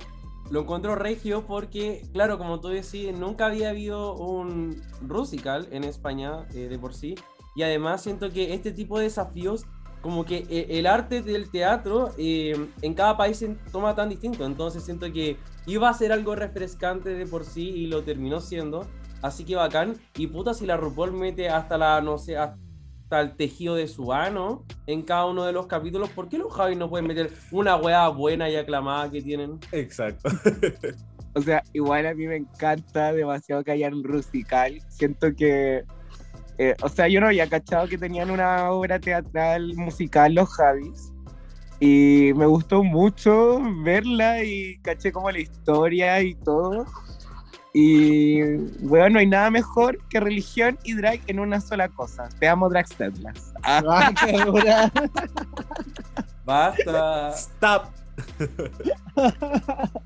Lo 0.50 0.62
encuentro 0.62 0.96
regio 0.96 1.46
porque, 1.46 2.08
claro, 2.14 2.38
como 2.38 2.62
tú 2.62 2.70
decís, 2.70 3.12
nunca 3.12 3.48
había 3.48 3.72
habido 3.72 4.16
un 4.16 4.82
Rusical 5.02 5.68
en 5.72 5.84
España 5.84 6.48
eh, 6.54 6.70
de 6.70 6.80
por 6.80 6.94
sí. 6.94 7.16
Y 7.56 7.64
además 7.64 8.02
siento 8.02 8.32
que 8.32 8.54
este 8.54 8.72
tipo 8.72 8.98
de 8.98 9.06
desafíos, 9.06 9.66
como 10.04 10.26
que 10.26 10.46
eh, 10.50 10.68
el 10.70 10.86
arte 10.86 11.22
del 11.22 11.50
teatro 11.50 12.12
eh, 12.18 12.68
en 12.82 12.94
cada 12.94 13.16
país 13.16 13.38
se 13.38 13.56
toma 13.72 13.96
tan 13.96 14.10
distinto. 14.10 14.46
Entonces 14.46 14.84
siento 14.84 15.12
que 15.12 15.38
iba 15.66 15.90
a 15.90 15.94
ser 15.94 16.12
algo 16.12 16.36
refrescante 16.36 17.10
de 17.10 17.26
por 17.26 17.46
sí 17.46 17.70
y 17.70 17.88
lo 17.88 18.04
terminó 18.04 18.42
siendo. 18.42 18.86
Así 19.22 19.46
que 19.46 19.56
bacán. 19.56 19.96
Y 20.18 20.28
puta, 20.28 20.54
si 20.54 20.66
la 20.66 20.76
RuPaul 20.76 21.14
mete 21.14 21.48
hasta 21.48 21.78
la, 21.78 22.02
no 22.02 22.18
sé, 22.18 22.36
hasta 22.36 23.22
el 23.22 23.38
tejido 23.38 23.76
de 23.76 23.88
su 23.88 24.12
ano 24.12 24.66
en 24.88 25.04
cada 25.04 25.26
uno 25.26 25.46
de 25.46 25.54
los 25.54 25.68
capítulos, 25.68 26.10
¿por 26.10 26.28
qué 26.28 26.38
los 26.38 26.54
Javis 26.54 26.78
no 26.78 26.90
pueden 26.90 27.08
meter 27.08 27.32
una 27.52 27.78
weá 27.78 28.10
buena 28.10 28.50
y 28.50 28.58
aclamada 28.58 29.10
que 29.10 29.22
tienen? 29.22 29.58
Exacto. 29.72 30.30
O 31.36 31.42
sea, 31.42 31.64
igual 31.74 32.06
a 32.06 32.14
mí 32.14 32.28
me 32.28 32.36
encanta 32.36 33.12
demasiado 33.12 33.64
que 33.64 33.72
haya 33.72 33.88
un 33.88 34.04
Rusical. 34.04 34.82
Siento 34.90 35.34
que. 35.36 35.84
Eh, 36.58 36.76
o 36.82 36.90
sea, 36.90 37.08
yo 37.08 37.20
no 37.20 37.28
había 37.28 37.48
cachado 37.48 37.88
que 37.88 37.98
tenían 37.98 38.30
una 38.30 38.72
obra 38.72 39.00
teatral 39.00 39.74
musical 39.76 40.36
los 40.36 40.50
Javis. 40.50 41.12
Y 41.80 42.32
me 42.36 42.46
gustó 42.46 42.84
mucho 42.84 43.60
verla 43.84 44.44
y 44.44 44.78
caché 44.80 45.12
como 45.12 45.30
la 45.32 45.40
historia 45.40 46.22
y 46.22 46.36
todo. 46.36 46.86
Y 47.74 48.42
bueno, 48.86 49.10
no 49.10 49.20
hay 49.20 49.26
nada 49.26 49.50
mejor 49.50 49.98
que 50.08 50.20
religión 50.20 50.78
y 50.84 50.94
drag 50.94 51.20
en 51.28 51.40
una 51.40 51.60
sola 51.60 51.90
cosa. 51.90 52.30
Te 52.40 52.48
amo, 52.48 52.70
Dragstedlas. 52.70 53.54
Ah, 53.64 54.12
dura. 54.46 54.92
Basta. 56.46 57.30
Stop. 57.30 58.03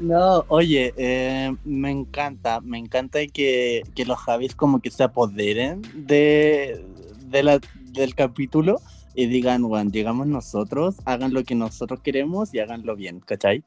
No, 0.00 0.44
oye, 0.48 0.92
eh, 0.96 1.54
me 1.64 1.90
encanta, 1.90 2.60
me 2.60 2.78
encanta 2.78 3.26
que, 3.26 3.82
que 3.94 4.04
los 4.04 4.18
Javis 4.18 4.54
como 4.54 4.80
que 4.80 4.90
se 4.90 5.04
apoderen 5.04 5.82
de, 5.94 6.84
de 7.26 7.42
la, 7.42 7.60
del 7.92 8.14
capítulo 8.14 8.80
y 9.14 9.26
digan, 9.26 9.62
bueno, 9.62 9.90
llegamos 9.90 10.26
nosotros, 10.26 10.96
hagan 11.04 11.34
lo 11.34 11.44
que 11.44 11.54
nosotros 11.54 12.00
queremos 12.00 12.54
y 12.54 12.60
háganlo 12.60 12.96
bien, 12.96 13.20
¿cachai? 13.20 13.64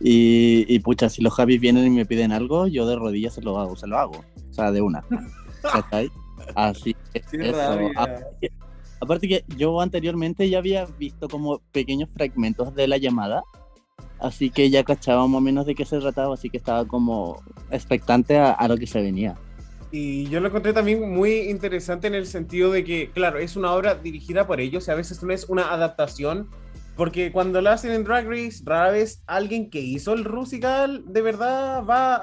Y, 0.00 0.64
y 0.68 0.78
pucha, 0.80 1.08
si 1.08 1.22
los 1.22 1.34
Javis 1.34 1.60
vienen 1.60 1.86
y 1.86 1.90
me 1.90 2.06
piden 2.06 2.32
algo, 2.32 2.66
yo 2.66 2.86
de 2.86 2.96
rodillas 2.96 3.34
se 3.34 3.42
lo 3.42 3.58
hago, 3.58 3.76
se 3.76 3.86
lo 3.86 3.98
hago, 3.98 4.24
o 4.50 4.52
sea, 4.52 4.72
de 4.72 4.82
una, 4.82 5.04
¿cachai? 5.62 6.10
Así 6.54 6.94
que 7.12 7.48
eso. 7.48 7.90
Aparte, 9.02 9.26
que 9.26 9.44
yo 9.56 9.80
anteriormente 9.80 10.48
ya 10.48 10.58
había 10.58 10.86
visto 10.86 11.28
como 11.28 11.58
pequeños 11.72 12.08
fragmentos 12.14 12.72
de 12.72 12.86
la 12.86 12.98
llamada, 12.98 13.42
así 14.20 14.48
que 14.48 14.70
ya 14.70 14.84
cachaba 14.84 15.26
más 15.26 15.38
o 15.38 15.40
menos 15.40 15.66
de 15.66 15.74
qué 15.74 15.84
se 15.84 15.98
trataba, 15.98 16.34
así 16.34 16.50
que 16.50 16.58
estaba 16.58 16.84
como 16.86 17.42
expectante 17.72 18.38
a, 18.38 18.52
a 18.52 18.68
lo 18.68 18.76
que 18.76 18.86
se 18.86 19.02
venía. 19.02 19.34
Y 19.90 20.28
yo 20.28 20.38
lo 20.38 20.46
encontré 20.46 20.72
también 20.72 21.12
muy 21.12 21.50
interesante 21.50 22.06
en 22.06 22.14
el 22.14 22.28
sentido 22.28 22.70
de 22.70 22.84
que, 22.84 23.10
claro, 23.10 23.40
es 23.40 23.56
una 23.56 23.72
obra 23.72 23.96
dirigida 23.96 24.46
por 24.46 24.60
ellos 24.60 24.86
y 24.86 24.92
a 24.92 24.94
veces 24.94 25.20
no 25.24 25.32
es 25.32 25.48
una 25.48 25.72
adaptación, 25.72 26.48
porque 26.96 27.32
cuando 27.32 27.60
la 27.60 27.72
hacen 27.72 27.90
en 27.90 28.04
Drag 28.04 28.28
Race, 28.28 28.62
rara 28.64 28.92
vez 28.92 29.24
alguien 29.26 29.68
que 29.68 29.80
hizo 29.80 30.12
el 30.12 30.24
Rusical 30.24 31.02
de 31.08 31.22
verdad 31.22 31.84
va 31.84 32.14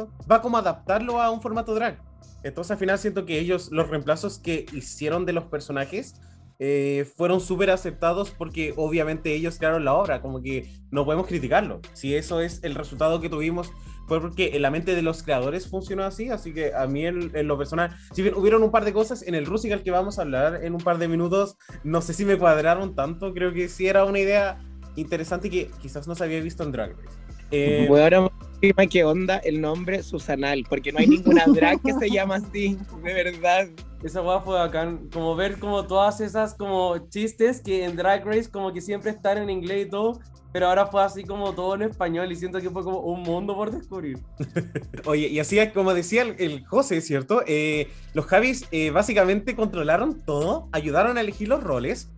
a, 0.00 0.06
va 0.30 0.42
como 0.42 0.58
a 0.58 0.60
adaptarlo 0.60 1.22
a 1.22 1.30
un 1.30 1.40
formato 1.40 1.74
drag. 1.74 1.98
Entonces 2.46 2.70
al 2.70 2.78
final 2.78 2.98
siento 2.98 3.26
que 3.26 3.38
ellos, 3.38 3.70
los 3.72 3.88
reemplazos 3.88 4.38
que 4.38 4.66
hicieron 4.72 5.26
de 5.26 5.32
los 5.32 5.44
personajes, 5.44 6.14
eh, 6.58 7.06
fueron 7.16 7.40
súper 7.40 7.70
aceptados 7.70 8.30
porque 8.30 8.72
obviamente 8.76 9.34
ellos 9.34 9.58
crearon 9.58 9.84
la 9.84 9.92
obra, 9.92 10.22
como 10.22 10.40
que 10.40 10.72
no 10.90 11.04
podemos 11.04 11.26
criticarlo. 11.26 11.80
Si 11.92 12.14
eso 12.14 12.40
es 12.40 12.62
el 12.62 12.74
resultado 12.74 13.20
que 13.20 13.28
tuvimos, 13.28 13.70
fue 14.06 14.20
porque 14.20 14.52
en 14.54 14.62
la 14.62 14.70
mente 14.70 14.94
de 14.94 15.02
los 15.02 15.22
creadores 15.22 15.68
funcionó 15.68 16.04
así, 16.04 16.30
así 16.30 16.54
que 16.54 16.72
a 16.74 16.86
mí 16.86 17.04
en, 17.04 17.32
en 17.34 17.48
lo 17.48 17.58
personal, 17.58 17.94
si 18.12 18.22
bien 18.22 18.34
hubieron 18.36 18.62
un 18.62 18.70
par 18.70 18.84
de 18.84 18.92
cosas 18.92 19.22
en 19.22 19.34
el 19.34 19.44
Rusical 19.44 19.82
que 19.82 19.90
vamos 19.90 20.18
a 20.18 20.22
hablar 20.22 20.64
en 20.64 20.74
un 20.74 20.80
par 20.80 20.98
de 20.98 21.08
minutos, 21.08 21.56
no 21.82 22.00
sé 22.00 22.14
si 22.14 22.24
me 22.24 22.38
cuadraron 22.38 22.94
tanto, 22.94 23.34
creo 23.34 23.52
que 23.52 23.68
sí 23.68 23.88
era 23.88 24.04
una 24.04 24.20
idea 24.20 24.58
interesante 24.94 25.50
que 25.50 25.70
quizás 25.82 26.06
no 26.06 26.14
se 26.14 26.24
había 26.24 26.40
visto 26.40 26.62
en 26.62 26.72
Drag 26.72 26.92
Race. 26.96 27.25
Eh, 27.50 27.86
Bueno, 27.88 28.30
dime 28.60 28.88
qué 28.88 29.04
onda 29.04 29.38
el 29.38 29.60
nombre 29.60 30.02
Susanal, 30.02 30.64
porque 30.68 30.92
no 30.92 30.98
hay 30.98 31.06
ninguna 31.06 31.44
drag 31.46 31.80
que 31.82 31.92
se 31.94 32.10
llama 32.10 32.36
así, 32.36 32.76
de 33.02 33.14
verdad. 33.14 33.68
Esa 34.02 34.22
weá 34.22 34.40
fue 34.40 34.54
bacán, 34.54 35.08
como 35.12 35.34
ver 35.34 35.58
como 35.58 35.86
todas 35.86 36.20
esas 36.20 36.54
como 36.54 36.96
chistes 37.08 37.60
que 37.60 37.84
en 37.84 37.96
Drag 37.96 38.24
Race 38.24 38.50
como 38.50 38.72
que 38.72 38.80
siempre 38.80 39.10
están 39.10 39.38
en 39.38 39.50
inglés 39.50 39.86
y 39.86 39.90
todo, 39.90 40.20
pero 40.52 40.68
ahora 40.68 40.86
fue 40.86 41.02
así 41.02 41.24
como 41.24 41.52
todo 41.54 41.74
en 41.74 41.82
español 41.82 42.30
y 42.30 42.36
siento 42.36 42.60
que 42.60 42.70
fue 42.70 42.84
como 42.84 43.00
un 43.00 43.22
mundo 43.22 43.54
por 43.54 43.70
descubrir. 43.70 44.18
Oye, 45.06 45.28
y 45.28 45.38
así 45.40 45.58
como 45.74 45.92
decía 45.92 46.22
el, 46.22 46.36
el 46.38 46.64
José, 46.66 47.00
¿cierto? 47.00 47.42
Eh, 47.46 47.88
los 48.14 48.26
Javis 48.26 48.66
eh, 48.70 48.90
básicamente 48.90 49.56
controlaron 49.56 50.20
todo, 50.24 50.68
ayudaron 50.72 51.18
a 51.18 51.22
elegir 51.22 51.48
los 51.48 51.62
roles. 51.62 52.10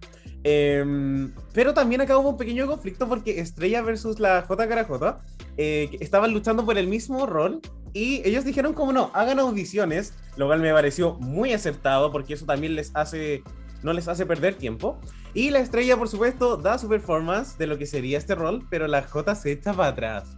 Em, 0.45 1.33
pero 1.53 1.75
también 1.75 2.01
acá 2.01 2.17
hubo 2.19 2.31
un 2.31 2.37
pequeño 2.37 2.67
conflicto 2.67 3.09
porque 3.09 3.41
Estrella 3.41 3.83
versus 3.83 4.21
la 4.21 4.43
J 4.43 4.69
Carajota 4.69 5.21
eh, 5.57 5.97
estaban 6.01 6.33
luchando 6.33 6.65
por 6.65 6.79
el 6.79 6.87
mismo 6.87 7.27
rol 7.27 7.61
y 7.93 8.23
ellos 8.29 8.45
dijeron 8.45 8.75
como 8.75 8.93
no, 8.93 9.11
hagan 9.15 9.39
audiciones, 9.39 10.15
lo 10.37 10.47
cual 10.47 10.61
me 10.61 10.73
pareció 10.73 11.15
muy 11.15 11.53
acertado 11.53 12.13
porque 12.13 12.35
eso 12.35 12.47
también 12.47 12.75
les 12.75 12.91
hace, 12.95 13.43
no 13.83 13.93
les 13.93 14.09
hace 14.09 14.27
perder 14.27 14.55
tiempo. 14.55 14.99
Y 15.35 15.51
la 15.51 15.61
Estrella, 15.61 15.97
por 15.97 16.09
supuesto, 16.09 16.57
da 16.57 16.79
su 16.79 16.89
performance 16.89 17.59
de 17.59 17.67
lo 17.67 17.79
que 17.79 17.87
sería 17.87 18.19
este 18.19 18.35
rol, 18.35 18.67
pero 18.71 18.87
la 18.87 19.03
J 19.03 19.35
se 19.35 19.53
echa 19.53 19.73
para 19.73 19.91
atrás. 19.91 20.37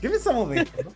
¿Qué 0.00 0.10
pensamos 0.10 0.50
de 0.50 0.60
esto? 0.60 0.92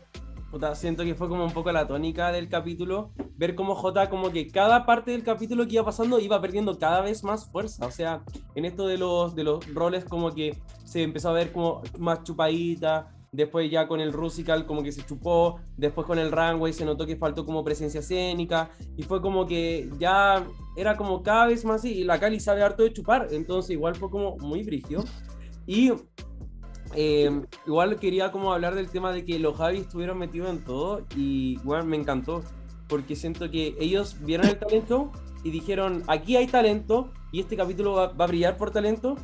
Puta, 0.57 0.75
siento 0.75 1.05
que 1.05 1.14
fue 1.14 1.29
como 1.29 1.45
un 1.45 1.53
poco 1.53 1.71
la 1.71 1.87
tónica 1.87 2.33
del 2.33 2.49
capítulo, 2.49 3.11
ver 3.37 3.55
cómo 3.55 3.75
J 3.75 4.09
como 4.09 4.33
que 4.33 4.49
cada 4.49 4.87
parte 4.87 5.11
del 5.11 5.23
capítulo 5.23 5.66
que 5.66 5.75
iba 5.75 5.85
pasando 5.85 6.19
iba 6.19 6.40
perdiendo 6.40 6.79
cada 6.79 7.03
vez 7.03 7.23
más 7.25 7.45
fuerza, 7.45 7.85
o 7.85 7.90
sea, 7.90 8.23
en 8.55 8.64
esto 8.64 8.87
de 8.87 8.97
los, 8.97 9.35
de 9.35 9.45
los 9.45 9.75
roles 9.75 10.07
como 10.07 10.33
que 10.33 10.57
se 10.83 11.03
empezó 11.03 11.29
a 11.29 11.33
ver 11.33 11.53
como 11.53 11.83
más 11.99 12.23
chupadita, 12.23 13.14
después 13.33 13.71
ya 13.71 13.87
con 13.87 14.01
el 14.01 14.14
Rusical 14.14 14.64
como 14.64 14.83
que 14.83 14.92
se 14.92 15.05
chupó, 15.05 15.61
después 15.77 16.07
con 16.07 16.19
el 16.19 16.33
Runway 16.33 16.73
se 16.73 16.87
notó 16.87 17.05
que 17.05 17.16
faltó 17.16 17.45
como 17.45 17.62
presencia 17.62 18.01
escénica, 18.01 18.71
y 18.97 19.03
fue 19.03 19.21
como 19.21 19.45
que 19.45 19.90
ya 19.99 20.42
era 20.75 20.97
como 20.97 21.23
cada 21.23 21.49
vez 21.49 21.66
más 21.66 21.81
así, 21.81 21.99
y 21.99 22.05
la 22.05 22.19
Cali 22.19 22.40
sabe 22.40 22.62
harto 22.62 22.83
de 22.83 22.95
chupar, 22.95 23.29
entonces 23.31 23.73
igual 23.73 23.95
fue 23.95 24.09
como 24.09 24.38
muy 24.38 24.62
brigio. 24.62 25.05
Y 25.66 25.92
eh, 26.97 27.43
igual 27.67 27.99
quería 27.99 28.33
como 28.33 28.53
hablar 28.53 28.75
del 28.75 28.89
tema 28.89 29.13
de 29.13 29.25
que 29.25 29.39
los 29.39 29.57
Javis 29.57 29.83
estuvieron 29.83 30.19
metidos 30.19 30.51
en 30.51 30.65
todo 30.65 31.05
y 31.15 31.59
bueno, 31.59 31.85
me 31.85 31.97
encantó 31.97 32.43
porque 32.89 33.17
siento 33.17 33.51
que 33.51 33.77
ellos 33.79 34.17
vieron 34.21 34.47
el 34.47 34.59
talento 34.59 35.13
y 35.45 35.51
dijeron 35.51 36.03
aquí 36.09 36.37
hay 36.37 36.47
talento 36.47 37.13
y 37.33 37.41
este 37.41 37.57
capítulo 37.57 37.93
va, 37.93 38.09
va 38.09 38.25
a 38.25 38.29
brillar 38.29 38.57
por 38.57 38.71
talento. 38.71 39.17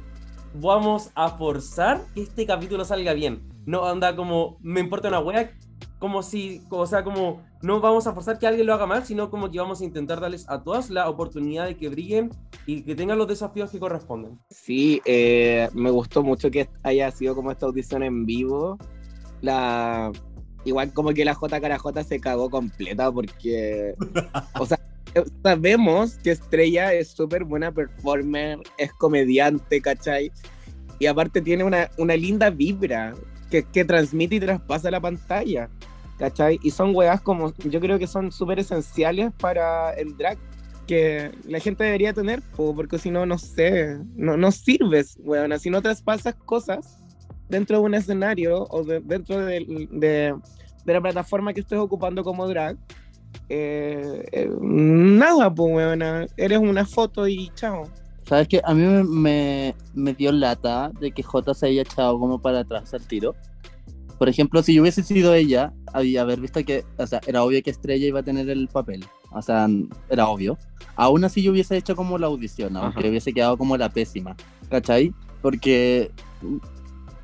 Vamos 0.55 1.11
a 1.15 1.31
forzar 1.31 2.03
que 2.15 2.23
este 2.23 2.45
capítulo 2.45 2.85
salga 2.85 3.15
bien 3.15 3.53
no 3.65 3.85
anda 3.87 4.17
como 4.17 4.59
me 4.61 4.81
importa 4.81 5.09
una 5.09 5.21
wea 5.21 5.53
como 6.03 6.25
si 6.25 6.61
o 6.69 6.85
sea 6.85 7.05
como 7.05 7.45
no 7.63 7.81
vamos 7.81 8.09
a 8.09 8.13
forzar 8.13 8.37
que 8.37 8.49
alguien 8.49 8.67
lo 8.67 8.75
haga 8.75 8.87
mal 8.87 9.07
sino 9.07 9.31
como 9.31 9.49
que 9.49 9.61
vamos 9.61 9.81
a 9.81 9.85
intentar 9.85 10.21
darles 10.21 10.45
a 10.49 10.61
todas 10.61 10.91
la 10.91 11.09
oportunidad 11.09 11.67
de 11.67 11.77
que 11.77 11.89
brillen 11.89 12.29
y 12.67 12.83
que 12.83 12.97
tengan 12.97 13.19
los 13.19 13.29
desafíos 13.29 13.71
que 13.71 13.79
corresponden 13.79 14.37
Sí, 14.51 15.01
eh, 15.05 15.69
me 15.75 15.93
gustó 15.93 16.25
mucho 16.25 16.51
que 16.51 16.69
haya 16.83 17.09
sido 17.13 17.37
como 17.37 17.53
esta 17.53 17.67
audición 17.67 18.03
en 18.03 18.27
vivo. 18.27 18.79
La 19.43 20.11
igual 20.65 20.93
como 20.93 21.15
que 21.15 21.25
la 21.25 21.35
J 21.35 21.61
Carajota 21.61 22.03
se 22.03 22.19
cagó 22.19 22.51
completa 22.51 23.13
porque 23.13 23.95
o 24.59 24.67
sea, 24.67 24.81
sabemos 25.45 26.15
que 26.17 26.33
Estrella 26.33 26.93
es 26.95 27.13
súper 27.13 27.45
buena 27.45 27.71
performer, 27.71 28.59
es 28.77 28.93
comediante, 28.95 29.81
¿cachai? 29.81 30.33
Y 30.99 31.07
aparte 31.07 31.41
tiene 31.41 31.63
una, 31.63 31.89
una 31.97 32.17
linda 32.17 32.51
vibra 32.51 33.15
que, 33.53 33.63
que 33.63 33.85
transmite 33.85 34.35
y 34.35 34.41
traspasa 34.41 34.91
la 34.91 35.01
pantalla, 35.01 35.69
¿cachai? 36.19 36.59
Y 36.63 36.71
son 36.71 36.95
weas 36.95 37.21
como, 37.21 37.53
yo 37.65 37.81
creo 37.81 37.99
que 37.99 38.07
son 38.07 38.31
súper 38.33 38.59
esenciales 38.61 39.33
para 39.39 39.93
el 39.93 40.17
drag 40.17 40.39
que 40.87 41.31
la 41.47 41.61
gente 41.61 41.85
debería 41.85 42.13
tener, 42.13 42.43
po, 42.57 42.75
porque 42.75 42.99
si 42.99 43.11
no, 43.11 43.25
no 43.27 43.39
sé, 43.39 43.99
no, 44.17 44.37
no 44.37 44.51
sirves, 44.51 45.17
weón. 45.21 45.59
Si 45.59 45.71
no 45.71 45.81
traspasas 45.81 46.35
cosas 46.35 46.99
dentro 47.49 47.79
de 47.79 47.83
un 47.85 47.95
escenario 47.95 48.67
o 48.71 48.83
de- 48.85 49.01
dentro 49.01 49.39
de, 49.45 49.61
de 49.91 50.35
de 50.85 50.93
la 50.93 51.01
plataforma 51.01 51.53
que 51.53 51.61
estés 51.61 51.79
ocupando 51.79 52.25
como 52.25 52.49
drag, 52.49 52.77
eh, 53.49 54.25
eh, 54.33 54.51
nada, 54.61 55.53
pues, 55.55 55.73
weona. 55.73 56.27
Eres 56.37 56.59
una 56.59 56.85
foto 56.85 57.29
y 57.29 57.51
chao. 57.55 57.85
¿Sabes 58.27 58.49
qué? 58.49 58.61
A 58.65 58.75
mí 58.75 58.83
me, 58.83 59.05
me, 59.05 59.77
me 59.95 60.15
dio 60.15 60.33
lata 60.33 60.91
de 60.99 61.13
que 61.13 61.23
J 61.23 61.55
se 61.55 61.67
haya 61.67 61.83
echado 61.83 62.19
como 62.19 62.41
para 62.41 62.61
atrás 62.61 62.93
al 62.95 63.07
tiro. 63.07 63.35
Por 64.23 64.29
ejemplo, 64.29 64.63
si 64.63 64.73
yo 64.73 64.83
hubiese 64.83 65.03
sido 65.03 65.35
ella, 65.35 65.73
había 65.93 66.23
haber 66.23 66.41
visto 66.41 66.65
que, 66.65 66.85
o 66.97 67.07
sea, 67.09 67.21
era 67.27 67.43
obvio 67.43 67.61
que 67.61 67.71
Estrella 67.71 68.07
iba 68.07 68.21
a 68.21 68.23
tener 68.23 68.49
el 68.49 68.69
papel. 68.69 69.05
O 69.33 69.43
sea, 69.43 69.69
era 70.09 70.29
obvio. 70.29 70.57
Aún 70.95 71.25
así 71.25 71.43
yo 71.43 71.51
hubiese 71.51 71.77
hecho 71.77 71.97
como 71.97 72.17
la 72.19 72.29
audición, 72.29 72.77
aunque 72.77 73.01
Ajá. 73.01 73.09
hubiese 73.09 73.33
quedado 73.33 73.59
como 73.59 73.77
la 73.77 73.89
pésima. 73.89 74.37
¿Cachai? 74.71 75.13
Porque 75.41 76.13
mm, 76.41 76.59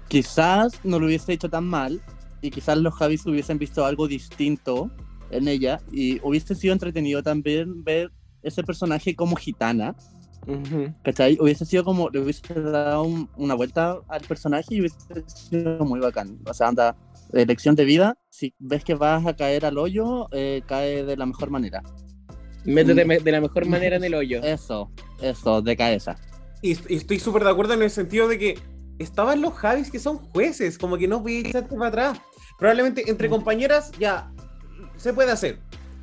quizás 0.08 0.72
no 0.82 0.98
lo 0.98 1.06
hubiese 1.06 1.34
hecho 1.34 1.48
tan 1.48 1.66
mal 1.66 2.00
y 2.42 2.50
quizás 2.50 2.76
los 2.78 2.94
Javis 2.94 3.24
hubiesen 3.26 3.60
visto 3.60 3.84
algo 3.84 4.08
distinto 4.08 4.90
en 5.30 5.46
ella 5.46 5.80
y 5.92 6.18
hubiese 6.24 6.56
sido 6.56 6.72
entretenido 6.72 7.22
también 7.22 7.84
ver 7.84 8.10
ese 8.42 8.64
personaje 8.64 9.14
como 9.14 9.36
gitana, 9.36 9.94
¿cachai? 11.02 11.36
Hubiese 11.40 11.64
sido 11.64 11.84
como, 11.84 12.08
le 12.10 12.20
hubiese 12.20 12.54
dado 12.54 13.02
un- 13.02 13.28
una 13.36 13.54
vuelta 13.54 13.98
al 14.08 14.20
personaje 14.22 14.66
y 14.76 14.80
hubiese 14.80 14.96
sido 15.26 15.84
muy 15.84 16.00
bacán. 16.00 16.38
O 16.46 16.54
sea, 16.54 16.68
anda, 16.68 16.96
elección 17.32 17.74
de 17.74 17.84
vida, 17.84 18.16
si 18.30 18.54
ves 18.58 18.84
que 18.84 18.94
vas 18.94 19.26
a 19.26 19.36
caer 19.36 19.66
al 19.66 19.76
hoyo, 19.78 20.28
eh, 20.32 20.62
cae 20.66 21.04
de 21.04 21.16
la 21.16 21.26
mejor 21.26 21.50
manera. 21.50 21.82
Métete 22.64 23.04
me- 23.04 23.18
de 23.18 23.32
la 23.32 23.40
mejor 23.40 23.66
manera 23.66 23.96
en 23.96 24.04
el 24.04 24.14
hoyo. 24.14 24.40
Eso, 24.44 24.90
eso, 25.20 25.62
de 25.62 25.76
cabeza. 25.76 26.16
Y, 26.62 26.72
y 26.92 26.96
estoy 26.96 27.18
súper 27.18 27.44
de 27.44 27.50
acuerdo 27.50 27.74
en 27.74 27.82
el 27.82 27.90
sentido 27.90 28.28
de 28.28 28.38
que 28.38 28.58
estaban 28.98 29.40
los 29.40 29.54
Javis 29.54 29.90
que 29.90 29.98
son 29.98 30.18
jueces, 30.18 30.76
como 30.78 30.96
que 30.98 31.06
no 31.08 31.20
voy 31.20 31.36
a 31.36 31.40
echarte 31.40 31.76
para 31.76 31.88
atrás. 31.88 32.20
Probablemente 32.58 33.08
entre 33.08 33.28
compañeras 33.28 33.92
ya 33.98 34.30
se 34.96 35.12
puede 35.12 35.30
hacer. 35.30 35.60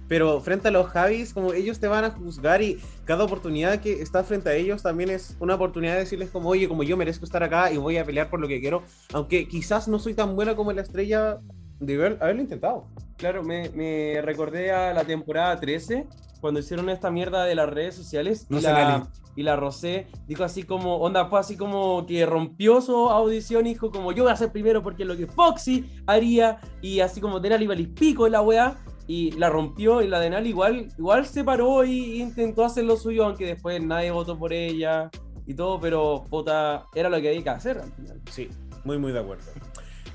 Pero 0.08 0.40
frente 0.42 0.68
a 0.68 0.72
los 0.72 0.88
Javis, 0.88 1.34
como 1.34 1.54
ellos 1.54 1.80
te 1.80 1.88
van 1.88 2.04
a 2.06 2.12
juzgar 2.12 2.62
y 2.62 2.80
cada 3.06 3.24
oportunidad 3.24 3.80
que 3.80 4.02
está 4.02 4.24
frente 4.24 4.50
a 4.50 4.54
ellos 4.54 4.84
también 4.84 5.10
es 5.10 5.36
una 5.40 5.56
oportunidad 5.56 5.94
de 5.94 6.00
decirles 6.02 6.30
como, 6.30 6.50
oye, 6.50 6.68
como 6.68 6.84
yo 6.84 6.96
merezco 6.96 7.26
estar 7.26 7.42
acá 7.44 7.72
y 7.72 7.78
voy 7.78 7.98
a 7.98 8.06
pelear 8.06 8.30
por 8.30 8.40
lo 8.40 8.48
que 8.48 8.60
quiero, 8.62 8.84
aunque 9.14 9.48
quizás 9.48 9.88
no 9.88 9.98
soy 10.00 10.14
tan 10.14 10.36
buena 10.36 10.56
como 10.56 10.72
la 10.74 10.82
estrella 10.84 11.40
de 11.80 11.96
haber- 11.96 12.18
haberlo 12.22 12.42
intentado. 12.42 12.86
Claro, 13.18 13.44
me, 13.44 13.70
me 13.72 14.22
recordé 14.22 14.72
a 14.72 14.94
la 14.94 15.04
temporada 15.06 15.60
13, 15.60 16.06
cuando 16.40 16.60
hicieron 16.60 16.90
esta 16.90 17.10
mierda 17.10 17.44
de 17.46 17.56
las 17.56 17.68
redes 17.70 17.96
sociales. 17.96 18.46
Y 18.50 18.54
No 18.54 18.62
sé, 18.62 18.68
la, 18.68 19.08
y 19.36 19.44
la 19.44 19.56
Rosé 19.56 20.08
dijo 20.28 20.44
así 20.44 20.64
como, 20.64 20.98
onda, 20.98 21.26
fue 21.28 21.40
así 21.40 21.58
como 21.58 22.06
que 22.06 22.26
rompió 22.26 22.80
su 22.82 23.10
audición 23.10 23.66
y 23.66 23.70
dijo 23.70 23.90
como, 23.90 24.12
yo 24.12 24.24
voy 24.24 24.32
a 24.32 24.36
ser 24.36 24.52
primero 24.52 24.84
porque 24.84 25.04
es 25.04 25.08
lo 25.10 25.18
que 25.18 25.26
Foxy 25.28 25.90
haría. 26.06 26.60
Y 26.82 27.00
así 27.00 27.20
como 27.20 27.40
Denali 27.40 27.66
Valis 27.66 27.88
pico 27.90 28.26
en 28.28 28.34
la 28.34 28.42
weá. 28.42 28.78
Y 29.08 29.32
la 29.32 29.50
rompió 29.50 30.02
y 30.02 30.08
la 30.08 30.20
Denali 30.20 30.50
igual, 30.50 30.88
igual 30.98 31.26
se 31.26 31.44
paró 31.44 31.84
y 31.84 32.22
intentó 32.22 32.66
hacer 32.66 32.86
lo 32.86 32.98
suyo, 32.98 33.26
aunque 33.26 33.46
después 33.46 33.84
nadie 33.84 34.12
votó 34.12 34.38
por 34.38 34.52
ella 34.52 35.12
y 35.46 35.54
todo, 35.54 35.80
pero 35.80 36.26
era 36.94 37.10
lo 37.10 37.22
que 37.22 37.30
había 37.30 37.44
que 37.44 37.50
hacer 37.50 37.78
al 37.78 37.92
final. 37.92 38.22
Sí, 38.32 38.50
muy, 38.84 38.98
muy 38.98 39.12
de 39.12 39.20
acuerdo. 39.20 39.44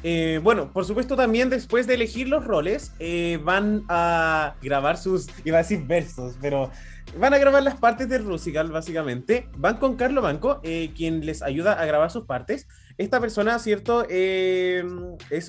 Eh, 0.03 0.41
bueno, 0.43 0.73
por 0.73 0.85
supuesto 0.87 1.15
también 1.15 1.51
después 1.51 1.87
de 1.87 1.95
elegir 1.95 2.29
los 2.29 2.45
roles, 2.45 2.93
eh, 2.99 3.39
van 3.45 3.85
a 3.89 4.55
grabar 4.63 4.97
sus, 4.97 5.27
iba 5.45 5.59
a 5.59 5.63
decir 5.63 5.85
versos, 5.87 6.37
pero 6.41 6.71
van 7.19 7.35
a 7.35 7.39
grabar 7.39 7.63
las 7.63 7.77
partes 7.77 8.09
del 8.09 8.25
Rusical, 8.25 8.71
básicamente. 8.71 9.49
Van 9.59 9.77
con 9.77 9.97
Carlo 9.97 10.23
Banco, 10.23 10.61
eh, 10.63 10.93
quien 10.97 11.27
les 11.27 11.43
ayuda 11.43 11.75
a 11.75 11.85
grabar 11.85 12.11
sus 12.11 12.25
partes. 12.25 12.67
Esta 12.97 13.21
persona, 13.21 13.59
cierto, 13.59 14.07
es 14.09 14.85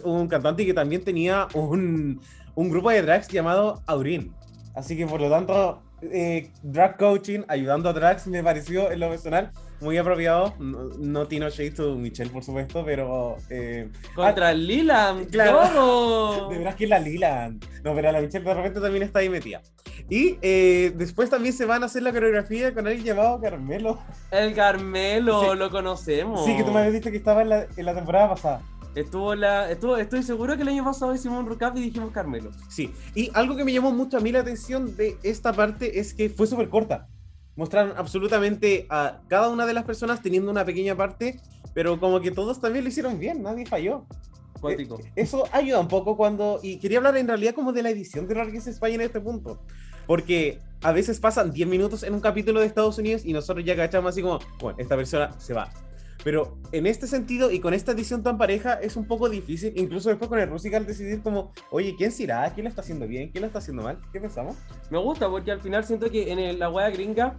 un 0.04 0.28
cantante 0.28 0.66
que 0.66 0.74
también 0.74 1.04
tenía 1.04 1.48
un, 1.54 2.22
un 2.56 2.70
grupo 2.70 2.90
de 2.90 3.02
drags 3.02 3.28
llamado 3.28 3.82
Aurin. 3.88 4.34
Así 4.76 4.96
que 4.98 5.06
por 5.06 5.20
lo 5.22 5.30
tanto, 5.30 5.82
eh, 6.02 6.50
drag 6.64 6.98
coaching, 6.98 7.42
ayudando 7.48 7.90
a 7.90 7.94
drags, 7.94 8.28
me 8.28 8.44
pareció 8.44 8.92
en 8.92 9.00
lo 9.00 9.10
personal 9.10 9.52
muy 9.82 9.98
apropiado. 9.98 10.54
No, 10.60 10.90
no 11.00 11.28
Tino 11.28 11.50
Shade 11.50 11.72
to 11.72 11.96
Michelle, 11.96 12.30
por 12.30 12.44
supuesto, 12.44 12.84
pero 12.86 13.38
eh, 13.50 13.90
Contra 14.16 14.54
Lila, 14.54 15.16
claro. 15.32 15.60
todo. 15.74 16.50
de 16.52 16.58
verdad 16.60 16.76
que 16.76 16.84
es 16.86 16.90
la 16.90 17.00
Lila. 17.00 17.52
No, 17.84 17.94
pero 17.96 18.12
la 18.12 18.22
Michelle 18.22 18.46
de 18.46 18.54
repente 18.54 18.80
también 18.80 19.04
está 19.04 19.20
ahí 19.20 19.30
metida. 19.30 19.62
Y 20.10 20.38
eh, 20.42 20.92
después 20.96 21.30
también 21.30 21.54
se 21.54 21.66
van 21.66 21.84
a 21.84 21.86
hacer 21.86 22.04
la 22.04 22.12
coreografía 22.12 22.74
con 22.74 22.86
alguien 22.88 23.06
llamado 23.06 23.40
Carmelo. 23.42 24.00
El 24.30 24.54
Carmelo, 24.54 25.52
Sí. 25.52 25.58
lo 25.58 25.70
conocemos. 25.70 26.46
Sí, 26.46 26.56
que 26.56 26.64
tú 26.64 26.72
me 26.72 26.80
habías 26.80 26.94
dicho 26.94 27.12
que 27.12 27.18
estaba 27.18 27.42
en 27.42 27.50
la, 27.50 27.66
en 27.76 27.86
la 27.86 27.94
temporada 27.94 28.30
pasada. 28.30 28.62
Estuvo 28.96 29.36
la, 29.36 29.72
estuvo, 29.72 29.96
estoy 29.98 30.22
seguro 30.24 30.56
que 30.56 30.64
el 30.64 30.68
año 30.68 30.84
pasado 30.84 31.16
hicimos 31.16 31.40
un 31.40 31.50
recap 31.50 31.78
y 31.78 31.82
dijimos 31.82 32.12
Carmelo. 32.12 32.52
Sí, 32.68 32.92
y 33.16 33.32
algo 33.34 33.56
que 33.56 33.64
me 33.64 33.72
llamó 33.72 33.92
mucho 33.92 34.18
a 34.18 34.20
mí 34.20 34.32
la 34.32 34.40
atención 34.40 34.96
de 34.98 35.18
esta 35.24 35.54
parte 35.54 36.00
es 36.00 36.14
que 36.14 36.30
fue 36.30 36.46
súper 36.48 36.70
corta. 36.70 37.08
Mostraron 37.56 37.94
absolutamente 37.98 38.86
a 38.90 39.22
cada 39.28 39.50
una 39.50 39.66
de 39.66 39.74
las 39.74 39.86
personas 39.86 40.22
teniendo 40.22 40.52
una 40.52 40.66
pequeña 40.66 40.96
parte, 40.96 41.40
pero 41.74 42.00
como 42.00 42.20
que 42.20 42.32
todos 42.32 42.60
también 42.60 42.84
lo 42.84 42.90
hicieron 42.90 43.18
bien, 43.20 43.42
nadie 43.42 43.66
falló. 43.66 44.06
Cuático. 44.60 45.00
Eh, 45.00 45.12
Eso 45.16 45.46
ayuda 45.52 45.80
un 45.80 45.88
poco 45.88 46.16
cuando. 46.16 46.60
Y 46.62 46.78
quería 46.78 47.00
hablar 47.00 47.18
en 47.18 47.28
realidad 47.28 47.56
como 47.56 47.74
de 47.74 47.84
la 47.84 47.90
edición 47.90 48.28
de 48.28 48.36
Largues 48.36 48.68
España 48.68 48.96
en 48.96 49.02
este 49.02 49.20
punto. 49.20 49.60
Porque 50.06 50.60
a 50.84 50.92
veces 50.92 51.20
pasan 51.20 51.52
10 51.52 51.68
minutos 51.68 52.04
en 52.04 52.14
un 52.14 52.22
capítulo 52.22 52.60
de 52.60 52.66
Estados 52.66 52.98
Unidos 52.98 53.24
y 53.26 53.34
nosotros 53.34 53.66
ya 53.66 53.76
cachamos 53.76 54.10
así 54.10 54.22
como, 54.22 54.40
bueno, 54.60 54.78
esta 54.80 54.96
persona 54.96 55.32
se 55.40 55.54
va. 55.54 55.72
Pero 56.24 56.58
en 56.72 56.86
este 56.86 57.08
sentido 57.08 57.50
y 57.52 57.60
con 57.60 57.74
esta 57.74 57.94
edición 57.94 58.22
tan 58.22 58.38
pareja 58.38 58.74
es 58.74 58.96
un 58.96 59.06
poco 59.08 59.28
difícil, 59.28 59.74
incluso 59.76 60.10
después 60.10 60.30
con 60.30 60.40
el 60.40 60.48
Rusical 60.50 60.86
decidir 60.86 61.22
como, 61.24 61.52
oye, 61.72 61.96
¿quién 61.98 62.12
se 62.12 62.24
irá? 62.24 62.52
¿Quién 62.54 62.66
lo 62.66 62.70
está 62.70 62.82
haciendo 62.82 63.08
bien? 63.08 63.30
¿Quién 63.32 63.42
lo 63.42 63.48
está 63.48 63.60
haciendo 63.60 63.82
mal? 63.82 64.00
¿Qué 64.14 64.20
pensamos? 64.20 64.56
Me 64.92 65.00
gusta 65.00 65.30
porque 65.30 65.52
al 65.52 65.60
final 65.62 65.84
siento 65.84 66.12
que 66.12 66.32
en 66.32 66.38
el- 66.40 66.60
la 66.60 66.70
wea 66.70 66.90
gringa, 66.92 67.36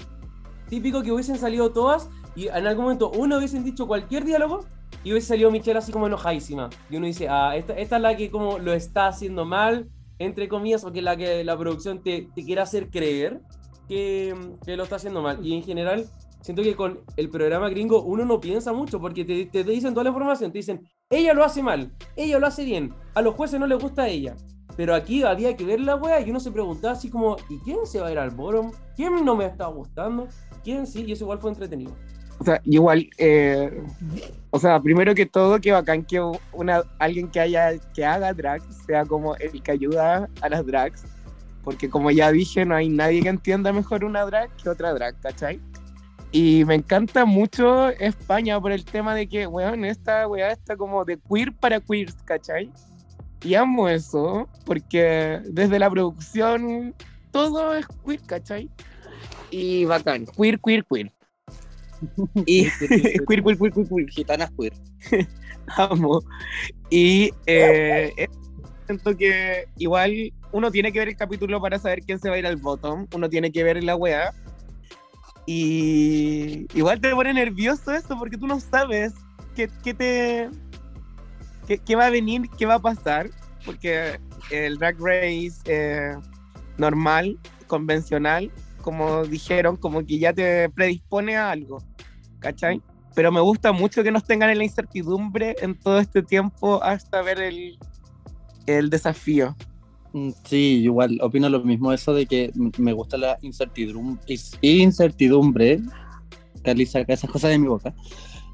típico 0.69 1.03
que 1.03 1.13
hubiesen 1.13 1.37
salido 1.39 1.71
todas 1.71 2.09
y 2.35 2.49
en 2.49 2.67
algún 2.67 2.85
momento 2.85 3.11
uno 3.11 3.39
hubiesen 3.39 3.63
dicho 3.63 3.87
cualquier 3.87 4.25
diálogo 4.25 4.65
y 5.05 5.13
hubiese 5.13 5.29
salido 5.29 5.51
Michelle 5.51 5.79
así 5.79 5.93
como 5.93 6.07
enojadísima. 6.09 6.69
Y 6.91 6.97
uno 6.97 7.07
dice, 7.07 7.29
ah, 7.29 7.55
esta, 7.57 7.75
esta 7.75 7.97
es 7.97 8.03
la 8.03 8.17
que 8.17 8.31
como 8.31 8.59
lo 8.59 8.73
está 8.73 9.07
haciendo 9.07 9.45
mal, 9.45 9.89
entre 10.19 10.49
comillas, 10.49 10.85
o 10.85 10.93
que 10.93 11.03
la 11.03 11.17
que 11.17 11.45
la 11.45 11.57
producción 11.57 12.03
te, 12.03 12.29
te 12.35 12.45
quiere 12.45 12.61
hacer 12.61 12.91
creer 12.91 13.41
que, 13.89 14.35
que 14.65 14.77
lo 14.77 14.85
está 14.85 14.97
haciendo 14.97 15.21
mal. 15.23 15.45
Y 15.45 15.55
en 15.55 15.63
general, 15.63 16.07
siento 16.43 16.63
que 16.63 16.77
con 16.77 17.01
el 17.17 17.31
programa 17.31 17.69
gringo 17.71 18.03
uno 18.03 18.25
no 18.25 18.41
piensa 18.41 18.73
mucho 18.73 19.01
porque 19.01 19.25
te, 19.25 19.47
te 19.47 19.65
dicen 19.65 19.95
toda 19.95 20.05
la 20.05 20.11
información, 20.11 20.53
te 20.53 20.59
dicen, 20.59 20.87
ella 21.09 21.35
lo 21.35 21.45
hace 21.45 21.63
mal, 21.63 21.93
ella 22.17 22.39
lo 22.39 22.47
hace 22.47 22.65
bien, 22.65 22.93
a 23.15 23.23
los 23.23 23.35
jueces 23.35 23.59
no 23.59 23.67
les 23.67 23.79
gusta 23.79 24.03
a 24.03 24.09
ella. 24.09 24.37
Pero 24.77 24.95
aquí 24.95 25.23
había 25.23 25.57
que 25.57 25.65
ver 25.65 25.81
la 25.81 25.97
wea 25.97 26.21
y 26.21 26.31
uno 26.31 26.41
se 26.41 26.51
preguntaba 26.51 26.95
así 26.95 27.11
como, 27.11 27.37
¿y 27.49 27.59
quién 27.59 27.85
se 27.85 28.01
va 28.01 28.09
a 28.09 28.13
ir 28.13 28.19
al 28.19 28.31
bottom? 28.31 28.73
¿Quién 28.97 29.25
no 29.25 29.37
me 29.37 29.45
está 29.45 29.67
gustando? 29.67 30.29
¿Quién 30.65 30.87
sí? 30.87 31.05
Y 31.07 31.13
eso 31.13 31.25
igual 31.25 31.39
fue 31.39 31.51
entretenido. 31.51 31.93
O 32.39 32.45
sea, 32.45 32.61
igual, 32.65 33.09
eh, 33.19 33.83
o 34.51 34.59
sea, 34.59 34.81
primero 34.81 35.15
que 35.15 35.27
todo, 35.27 35.61
que 35.61 35.71
bacán 35.71 36.05
que 36.05 36.21
una, 36.53 36.83
alguien 36.99 37.31
que 37.31 37.39
haya, 37.39 37.79
que 37.95 38.05
haga 38.05 38.33
drag 38.33 38.63
sea 38.87 39.05
como 39.05 39.37
el 39.37 39.63
que 39.63 39.71
ayuda 39.71 40.29
a 40.41 40.49
las 40.49 40.67
drags, 40.67 41.05
porque 41.63 41.89
como 41.89 42.11
ya 42.11 42.33
dije, 42.33 42.65
no 42.65 42.75
hay 42.75 42.89
nadie 42.89 43.23
que 43.23 43.29
entienda 43.29 43.73
mejor 43.73 44.05
una 44.05 44.25
drag 44.25 44.51
que 44.57 44.69
otra 44.69 44.93
drag, 44.93 45.21
¿cachai? 45.21 45.61
Y 46.33 46.65
me 46.65 46.77
encanta 46.77 47.27
mucho 47.27 47.91
España 47.91 48.59
por 48.59 48.73
el 48.73 48.85
tema 48.85 49.15
de 49.15 49.29
que, 49.29 49.47
weón, 49.47 49.85
esta 49.85 50.27
weá 50.27 50.51
está 50.51 50.77
como 50.77 51.05
de 51.05 51.19
queer 51.19 51.53
para 51.53 51.79
queers, 51.79 52.15
¿cachai? 52.25 52.73
Y 53.43 53.55
amo 53.55 53.89
eso, 53.89 54.49
porque 54.65 55.41
desde 55.45 55.79
la 55.79 55.91
producción 55.91 56.95
todo 57.33 57.75
es 57.75 57.87
queer, 58.05 58.21
¿cachai? 58.23 58.71
Y 59.51 59.85
bacán, 59.85 60.25
queer, 60.25 60.59
queer, 60.61 60.85
queer. 60.87 61.13
Y 62.47 62.69
queer, 62.71 63.27
queer, 63.27 63.43
queer, 63.43 63.59
queer, 63.59 63.89
queer, 63.89 64.09
Gitanas 64.09 64.51
queer. 64.59 64.73
amo. 65.77 66.23
Y 66.91 67.31
eh, 67.47 68.13
siento 68.87 69.17
que 69.17 69.69
igual 69.77 70.33
uno 70.53 70.71
tiene 70.71 70.93
que 70.93 70.99
ver 70.99 71.09
el 71.09 71.17
capítulo 71.17 71.61
para 71.61 71.79
saber 71.79 72.01
quién 72.01 72.19
se 72.19 72.29
va 72.29 72.37
a 72.37 72.39
ir 72.39 72.47
al 72.47 72.57
bottom, 72.57 73.07
uno 73.15 73.29
tiene 73.29 73.51
que 73.53 73.63
ver 73.65 73.83
la 73.83 73.97
weá. 73.97 74.33
Y 75.47 76.67
igual 76.75 77.01
te 77.01 77.15
pone 77.15 77.35
nervioso 77.35 77.93
eso 77.93 78.17
porque 78.19 78.37
tú 78.37 78.47
no 78.47 78.61
sabes 78.61 79.13
qué, 79.57 79.69
qué 79.83 79.95
te 79.95 80.51
qué, 81.67 81.79
qué 81.79 81.97
va 81.97 82.07
a 82.07 82.11
venir, 82.11 82.49
qué 82.57 82.67
va 82.67 82.75
a 82.75 82.79
pasar, 82.79 83.31
porque 83.65 84.21
el 84.51 84.79
drag 84.79 84.97
race 84.99 85.61
eh, 85.67 86.15
normal, 86.79 87.39
convencional, 87.67 88.51
como 88.83 89.25
dijeron, 89.25 89.77
como 89.77 90.05
que 90.05 90.19
ya 90.19 90.33
te 90.33 90.69
predispone 90.71 91.37
a 91.37 91.51
algo, 91.51 91.83
¿cachai? 92.39 92.83
Pero 93.15 93.31
me 93.31 93.41
gusta 93.41 93.73
mucho 93.73 94.03
que 94.03 94.11
nos 94.11 94.25
tengan 94.25 94.51
en 94.51 94.59
la 94.59 94.65
incertidumbre 94.65 95.57
en 95.61 95.79
todo 95.79 95.99
este 95.99 96.23
tiempo 96.23 96.83
hasta 96.83 97.23
ver 97.23 97.41
el, 97.41 97.79
el 98.67 98.91
desafío. 98.91 99.57
Mm, 100.13 100.31
Sí, 100.45 100.83
igual, 100.85 101.19
opino 101.23 101.49
lo 101.49 101.63
mismo, 101.65 101.93
eso 101.93 102.13
de 102.13 102.27
que 102.27 102.53
me 102.79 102.93
gusta 102.93 103.17
la 103.17 103.39
incertidumbre, 103.43 104.23
incertidumbre, 104.61 105.81
Carly 106.63 106.87
saca 106.87 107.15
esas 107.15 107.31
cosas 107.31 107.51
de 107.51 107.59
mi 107.59 107.67
boca, 107.69 107.95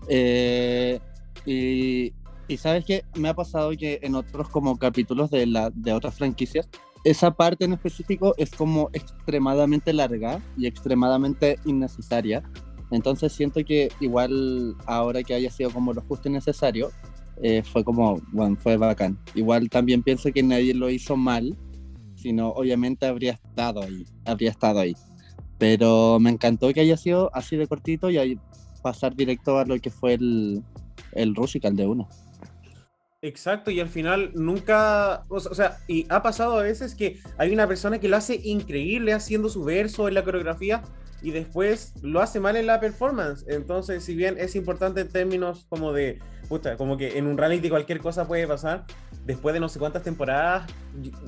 Eh, 0.09 0.99
y 1.44 2.12
Y 2.51 2.57
sabes 2.57 2.85
que 2.87 3.05
me 3.14 3.29
ha 3.29 3.35
pasado 3.35 3.73
que 3.73 3.99
en 4.03 4.14
otros 4.14 4.49
como 4.49 4.79
capítulos 4.79 5.31
de, 5.31 5.44
la, 5.47 5.68
de 5.75 5.92
otras 5.92 6.14
franquicias, 6.14 6.66
esa 7.05 7.31
parte 7.31 7.66
en 7.66 7.75
específico 7.75 8.35
es 8.38 8.51
como 8.51 8.88
extremadamente 8.94 9.92
larga 9.92 10.40
y 10.57 10.66
extremadamente 10.66 11.59
innecesaria. 11.66 12.42
Entonces 12.90 13.35
siento 13.35 13.62
que 13.66 13.90
igual 14.01 14.75
ahora 14.87 15.23
que 15.23 15.35
haya 15.35 15.51
sido 15.51 15.71
como 15.71 15.92
lo 15.92 16.01
justo 16.01 16.31
y 16.31 16.33
necesario, 16.33 16.90
eh, 17.42 17.62
fue 17.62 17.85
como, 17.85 18.20
bueno, 18.33 18.57
fue 18.57 18.77
bacán. 18.77 19.18
Igual 19.35 19.68
también 19.68 20.03
pienso 20.03 20.33
que 20.33 20.42
nadie 20.42 20.74
lo 20.74 20.90
hizo 20.90 21.16
mal, 21.16 21.57
sino 22.16 22.48
obviamente 22.51 23.07
habría 23.07 23.33
estado 23.33 23.83
ahí, 23.83 24.07
habría 24.24 24.51
estado 24.51 24.81
ahí. 24.81 24.94
Pero 25.59 26.18
me 26.20 26.31
encantó 26.31 26.72
que 26.72 26.81
haya 26.81 26.96
sido 26.96 27.31
así 27.35 27.57
de 27.57 27.66
cortito 27.66 28.11
y 28.11 28.18
ahí 28.18 28.38
pasar 28.83 29.14
directo 29.14 29.59
a 29.59 29.64
lo 29.64 29.79
que 29.79 29.90
fue 29.90 30.14
el, 30.14 30.62
el 31.12 31.35
Rusical 31.35 31.77
de 31.77 31.87
uno. 31.87 32.09
Exacto, 33.20 33.72
y 33.72 33.81
al 33.81 33.88
final 33.88 34.31
nunca, 34.35 35.24
o 35.29 35.40
sea, 35.40 35.79
y 35.88 36.07
ha 36.09 36.22
pasado 36.22 36.57
a 36.57 36.62
veces 36.62 36.94
que 36.94 37.18
hay 37.37 37.53
una 37.53 37.66
persona 37.66 37.98
que 37.98 38.09
lo 38.09 38.16
hace 38.16 38.40
increíble 38.44 39.12
haciendo 39.12 39.48
su 39.48 39.64
verso 39.64 40.07
en 40.07 40.14
la 40.14 40.22
coreografía 40.22 40.83
y 41.20 41.33
después 41.33 41.94
lo 42.01 42.20
hace 42.20 42.38
mal 42.38 42.55
en 42.55 42.66
la 42.66 42.79
performance. 42.79 43.44
Entonces, 43.48 44.05
si 44.05 44.14
bien 44.14 44.37
es 44.38 44.55
importante 44.55 45.01
en 45.01 45.09
términos 45.09 45.66
como 45.68 45.92
de, 45.92 46.20
puta, 46.48 46.76
como 46.76 46.96
que 46.96 47.18
en 47.18 47.26
un 47.26 47.37
reality 47.37 47.68
cualquier 47.68 48.00
cosa 48.00 48.26
puede 48.26 48.46
pasar, 48.46 48.84
después 49.24 49.52
de 49.52 49.61
no 49.61 49.68
sé 49.68 49.78
cuántas 49.78 50.02
temporadas, 50.02 50.70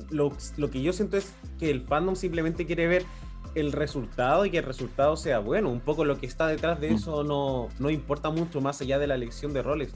lo, 0.09 0.31
lo 0.57 0.71
que 0.71 0.81
yo 0.81 0.93
siento 0.93 1.17
es 1.17 1.33
que 1.59 1.69
el 1.69 1.81
fandom 1.81 2.15
simplemente 2.15 2.65
quiere 2.65 2.87
ver 2.87 3.05
el 3.55 3.71
resultado 3.71 4.45
y 4.45 4.51
que 4.51 4.59
el 4.59 4.63
resultado 4.63 5.15
sea 5.17 5.39
bueno. 5.39 5.69
Un 5.69 5.81
poco 5.81 6.05
lo 6.05 6.17
que 6.17 6.25
está 6.25 6.47
detrás 6.47 6.79
de 6.79 6.91
mm. 6.91 6.95
eso 6.95 7.23
no, 7.23 7.69
no 7.79 7.89
importa 7.89 8.29
mucho 8.29 8.61
más 8.61 8.81
allá 8.81 8.99
de 8.99 9.07
la 9.07 9.15
elección 9.15 9.53
de 9.53 9.61
roles. 9.61 9.93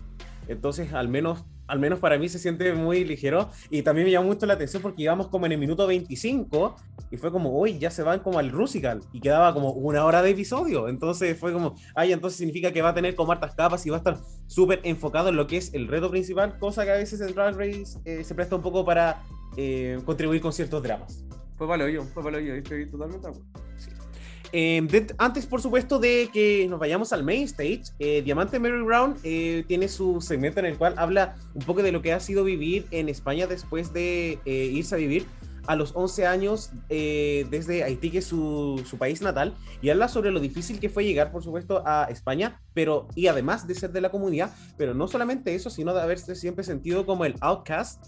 Entonces, 0.48 0.94
al 0.94 1.08
menos, 1.08 1.44
al 1.68 1.80
menos 1.80 2.00
para 2.00 2.18
mí 2.18 2.30
se 2.30 2.40
siente 2.40 2.74
muy 2.74 3.04
ligero. 3.04 3.50
Y 3.70 3.82
también 3.82 4.06
me 4.06 4.12
llamó 4.12 4.28
mucho 4.28 4.46
la 4.46 4.54
atención 4.54 4.82
porque 4.82 5.04
íbamos 5.04 5.28
como 5.28 5.46
en 5.46 5.54
el 5.54 5.58
minuto 5.58 5.88
25 5.88 6.76
y 7.12 7.18
fue 7.18 7.32
como, 7.32 7.58
uy, 7.60 7.78
ya 7.80 7.90
se 7.90 8.04
van 8.04 8.20
como 8.20 8.40
al 8.40 8.52
Rusical 8.52 9.02
y 9.14 9.20
quedaba 9.20 9.54
como 9.54 9.72
una 9.72 10.06
hora 10.06 10.22
de 10.22 10.32
episodio. 10.32 10.88
Entonces 10.88 11.38
fue 11.38 11.54
como, 11.54 11.76
ay, 11.96 12.14
entonces 12.14 12.38
significa 12.38 12.72
que 12.72 12.82
va 12.82 12.90
a 12.90 12.94
tener 12.94 13.16
como 13.16 13.32
hartas 13.32 13.56
capas 13.56 13.86
y 13.86 13.90
va 13.90 13.98
a 13.98 14.00
estar 14.00 14.18
súper 14.48 14.80
enfocado 14.84 15.30
en 15.30 15.36
lo 15.36 15.48
que 15.48 15.58
es 15.58 15.74
el 15.74 15.88
reto 15.88 16.10
principal, 16.10 16.58
cosa 16.60 16.86
que 16.86 16.92
a 16.92 16.96
veces 16.96 17.22
en 17.22 17.34
Drag 17.34 17.56
Race 17.58 18.00
eh, 18.06 18.24
se 18.24 18.36
presta 18.36 18.56
un 18.56 18.62
poco 18.62 18.86
para 18.86 19.24
eh, 19.58 20.00
contribuir 20.06 20.42
con 20.42 20.54
ciertos 20.54 20.82
dramas. 20.84 21.26
Fue 21.58 21.68
para 21.68 21.90
yo, 21.90 22.04
fue 22.04 22.24
para 22.24 22.40
yo, 22.42 22.54
estoy 22.54 22.90
totalmente 22.90 23.28
de 23.28 23.34
acuerdo. 23.34 24.05
Em, 24.52 24.88
antes, 25.18 25.46
por 25.46 25.62
supuesto, 25.62 26.00
de 26.00 26.30
que 26.32 26.68
nos 26.70 26.80
vayamos 26.80 27.14
al 27.14 27.24
main 27.24 27.44
stage, 27.44 27.84
eh, 28.00 28.22
Diamante 28.24 28.60
Mary 28.60 28.82
Brown 28.82 29.16
eh, 29.24 29.64
tiene 29.68 29.88
su 29.88 30.22
segmento 30.22 30.60
en 30.60 30.68
el 30.68 30.78
cual 30.78 30.94
habla 30.98 31.36
un 31.54 31.64
poco 31.64 31.84
de 31.84 31.92
lo 31.92 32.02
que 32.02 32.14
ha 32.14 32.20
sido 32.20 32.44
vivir 32.44 32.86
en 32.92 33.10
España 33.10 33.48
después 33.48 33.94
de 33.94 34.40
eh, 34.46 34.52
irse 34.74 34.96
a 34.96 34.98
vivir 34.98 35.26
a 35.68 35.76
los 35.76 35.96
11 35.96 36.28
años 36.28 36.70
desde 36.90 37.84
Haití, 37.84 38.12
que 38.12 38.20
es 38.20 38.26
su, 38.26 38.84
su, 38.88 39.00
país 39.00 39.24
natal, 39.24 39.56
y 39.82 39.90
habla 39.90 40.08
sobre 40.08 40.30
lo 40.30 40.40
difícil 40.40 40.80
que 40.80 40.90
fue 40.90 41.04
llegar, 41.04 41.32
por 41.32 41.44
supuesto, 41.44 41.82
a 41.88 42.06
España, 42.12 42.62
pero 42.76 43.08
y 43.16 43.26
además 43.26 43.66
de 43.66 43.74
ser 43.74 43.92
de 43.92 44.00
la 44.00 44.12
comunidad, 44.12 44.54
pero 44.78 44.94
no 44.94 45.08
solamente 45.08 45.56
eso, 45.56 45.72
sino 45.72 45.96
de 45.96 46.02
haberse 46.02 46.36
siempre 46.36 46.64
sentido 46.64 47.08
como 47.08 47.26
el 47.26 47.34
outcast 47.42 48.00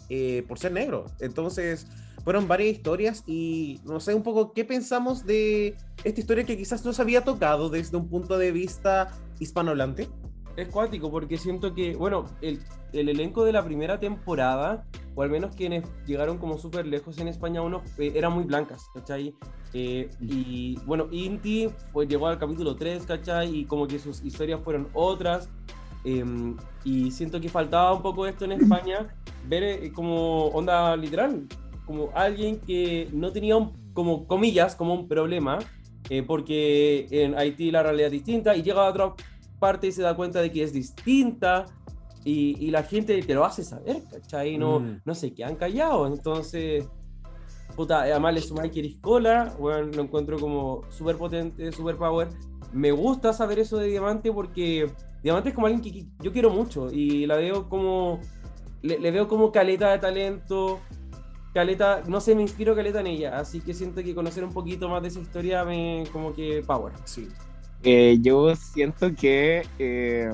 por 0.48 0.60
ser 0.60 0.72
negro. 0.72 1.06
Entonces, 1.20 1.88
fueron 2.28 2.46
varias 2.46 2.76
historias 2.76 3.24
y 3.26 3.80
no 3.86 4.02
sé 4.02 4.14
un 4.14 4.22
poco 4.22 4.52
qué 4.52 4.66
pensamos 4.66 5.26
de 5.26 5.78
esta 6.04 6.20
historia 6.20 6.44
que 6.44 6.58
quizás 6.58 6.84
no 6.84 6.92
se 6.92 7.02
había 7.02 7.24
tocado 7.24 7.70
desde 7.70 7.96
un 7.96 8.10
punto 8.10 8.38
de 8.38 8.52
vista 8.52 9.18
hispanohablante. 9.40 10.10
Es 10.58 10.68
cuático 10.68 11.10
porque 11.10 11.38
siento 11.38 11.74
que, 11.74 11.96
bueno, 11.96 12.26
el, 12.42 12.60
el 12.92 13.08
elenco 13.08 13.46
de 13.46 13.54
la 13.54 13.64
primera 13.64 14.02
temporada, 14.02 14.86
o 15.16 15.24
al 15.24 15.30
menos 15.30 15.56
quienes 15.56 15.86
llegaron 16.06 16.38
como 16.38 16.58
súper 16.58 16.86
lejos 16.86 17.18
en 17.20 17.30
España, 17.30 17.62
uno, 17.62 17.82
eh, 17.98 18.12
eran 18.14 18.34
muy 18.34 18.44
blancas, 18.44 18.84
¿cachai? 18.94 19.34
Eh, 19.74 20.10
y 20.20 20.78
bueno, 20.86 21.08
Inti 21.12 21.70
pues, 21.94 22.10
llegó 22.10 22.28
al 22.28 22.38
capítulo 22.38 22.76
3, 22.76 23.06
¿cachai? 23.06 23.56
Y 23.56 23.64
como 23.64 23.88
que 23.88 24.00
sus 24.00 24.22
historias 24.22 24.60
fueron 24.66 24.90
otras. 24.94 25.48
Em, 26.04 26.58
y 26.84 27.10
siento 27.12 27.40
que 27.40 27.48
faltaba 27.48 27.94
un 27.94 28.02
poco 28.02 28.28
esto 28.28 28.44
en 28.44 28.52
España, 28.52 29.16
ver 29.48 29.64
eh, 29.64 29.92
como 29.94 30.48
onda 30.48 30.94
literal, 30.98 31.48
como 31.88 32.10
alguien 32.14 32.60
que 32.60 33.10
no 33.14 33.32
tenía, 33.32 33.56
un, 33.56 33.74
como 33.94 34.28
comillas, 34.28 34.76
como 34.76 34.94
un 34.94 35.08
problema, 35.08 35.58
eh, 36.10 36.22
porque 36.22 37.08
en 37.10 37.36
Haití 37.36 37.72
la 37.72 37.82
realidad 37.82 38.08
es 38.08 38.12
distinta 38.12 38.56
y 38.56 38.62
llega 38.62 38.86
a 38.86 38.90
otra 38.90 39.14
parte 39.60 39.88
y 39.88 39.92
se 39.92 40.04
da 40.04 40.16
cuenta 40.16 40.42
de 40.42 40.52
que 40.52 40.62
es 40.62 40.74
distinta 40.74 41.66
y, 42.24 42.58
y 42.60 42.72
la 42.72 42.84
gente 42.84 43.22
te 43.24 43.34
lo 43.34 43.46
hace 43.46 43.64
saber, 43.64 44.04
¿cachai? 44.12 44.58
No, 44.58 44.80
mm. 44.80 45.02
no 45.06 45.16
se 45.16 45.34
quedan 45.34 45.56
callados. 45.56 46.12
Entonces, 46.12 46.88
puta, 47.76 48.02
además 48.02 48.34
le 48.34 48.42
suma 48.42 48.70
Chris 48.70 48.98
Cola, 49.00 49.56
bueno, 49.58 49.92
lo 49.94 50.02
encuentro 50.04 50.38
como 50.38 50.82
súper 50.90 51.18
potente, 51.18 51.72
súper 51.72 51.96
power. 51.96 52.28
Me 52.74 52.92
gusta 52.92 53.32
saber 53.32 53.60
eso 53.60 53.78
de 53.78 53.88
Diamante 53.88 54.32
porque 54.32 54.92
Diamante 55.24 55.50
es 55.50 55.56
como 55.56 55.68
alguien 55.68 55.82
que 55.82 56.06
yo 56.22 56.32
quiero 56.32 56.50
mucho 56.50 56.92
y 56.92 57.26
la 57.26 57.38
veo 57.38 57.70
como, 57.70 58.20
le, 58.82 59.00
le 59.00 59.12
veo 59.12 59.28
como 59.28 59.52
caleta 59.52 59.92
de 59.92 60.00
talento, 60.00 60.80
Caleta, 61.58 62.04
no 62.08 62.22
sé, 62.22 62.36
me 62.36 62.44
inspiro 62.44 62.76
Caleta 62.76 63.00
en 63.00 63.08
ella, 63.08 63.40
así 63.40 63.62
que 63.62 63.74
siento 63.74 64.04
que 64.04 64.14
conocer 64.14 64.44
un 64.44 64.54
poquito 64.54 64.88
más 64.90 65.02
de 65.02 65.08
esa 65.08 65.20
historia 65.20 65.66
me 65.66 66.04
como 66.14 66.32
que 66.32 66.62
power, 66.62 66.94
sí. 67.06 67.30
Eh, 67.82 68.20
yo 68.22 68.56
siento 68.56 69.16
que, 69.16 69.66
eh, 69.80 70.30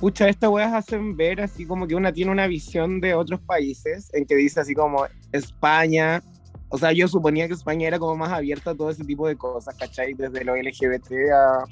pucha, 0.00 0.28
estas 0.28 0.50
weas 0.50 0.74
hacen 0.74 1.16
ver 1.16 1.40
así 1.40 1.64
como 1.64 1.86
que 1.86 1.94
una 1.94 2.12
tiene 2.12 2.32
una 2.32 2.48
visión 2.48 3.00
de 3.00 3.14
otros 3.14 3.40
países, 3.40 4.10
en 4.12 4.26
que 4.26 4.34
dice 4.34 4.58
así 4.58 4.74
como 4.74 5.06
España, 5.30 6.24
o 6.70 6.76
sea, 6.76 6.90
yo 6.90 7.06
suponía 7.06 7.46
que 7.46 7.54
España 7.54 7.86
era 7.86 8.00
como 8.00 8.16
más 8.16 8.32
abierta 8.32 8.72
a 8.72 8.74
todo 8.74 8.90
ese 8.90 9.04
tipo 9.04 9.28
de 9.28 9.36
cosas, 9.36 9.76
¿cachai? 9.76 10.14
Desde 10.14 10.44
lo 10.44 10.56
LGBT 10.56 11.30
a, 11.32 11.64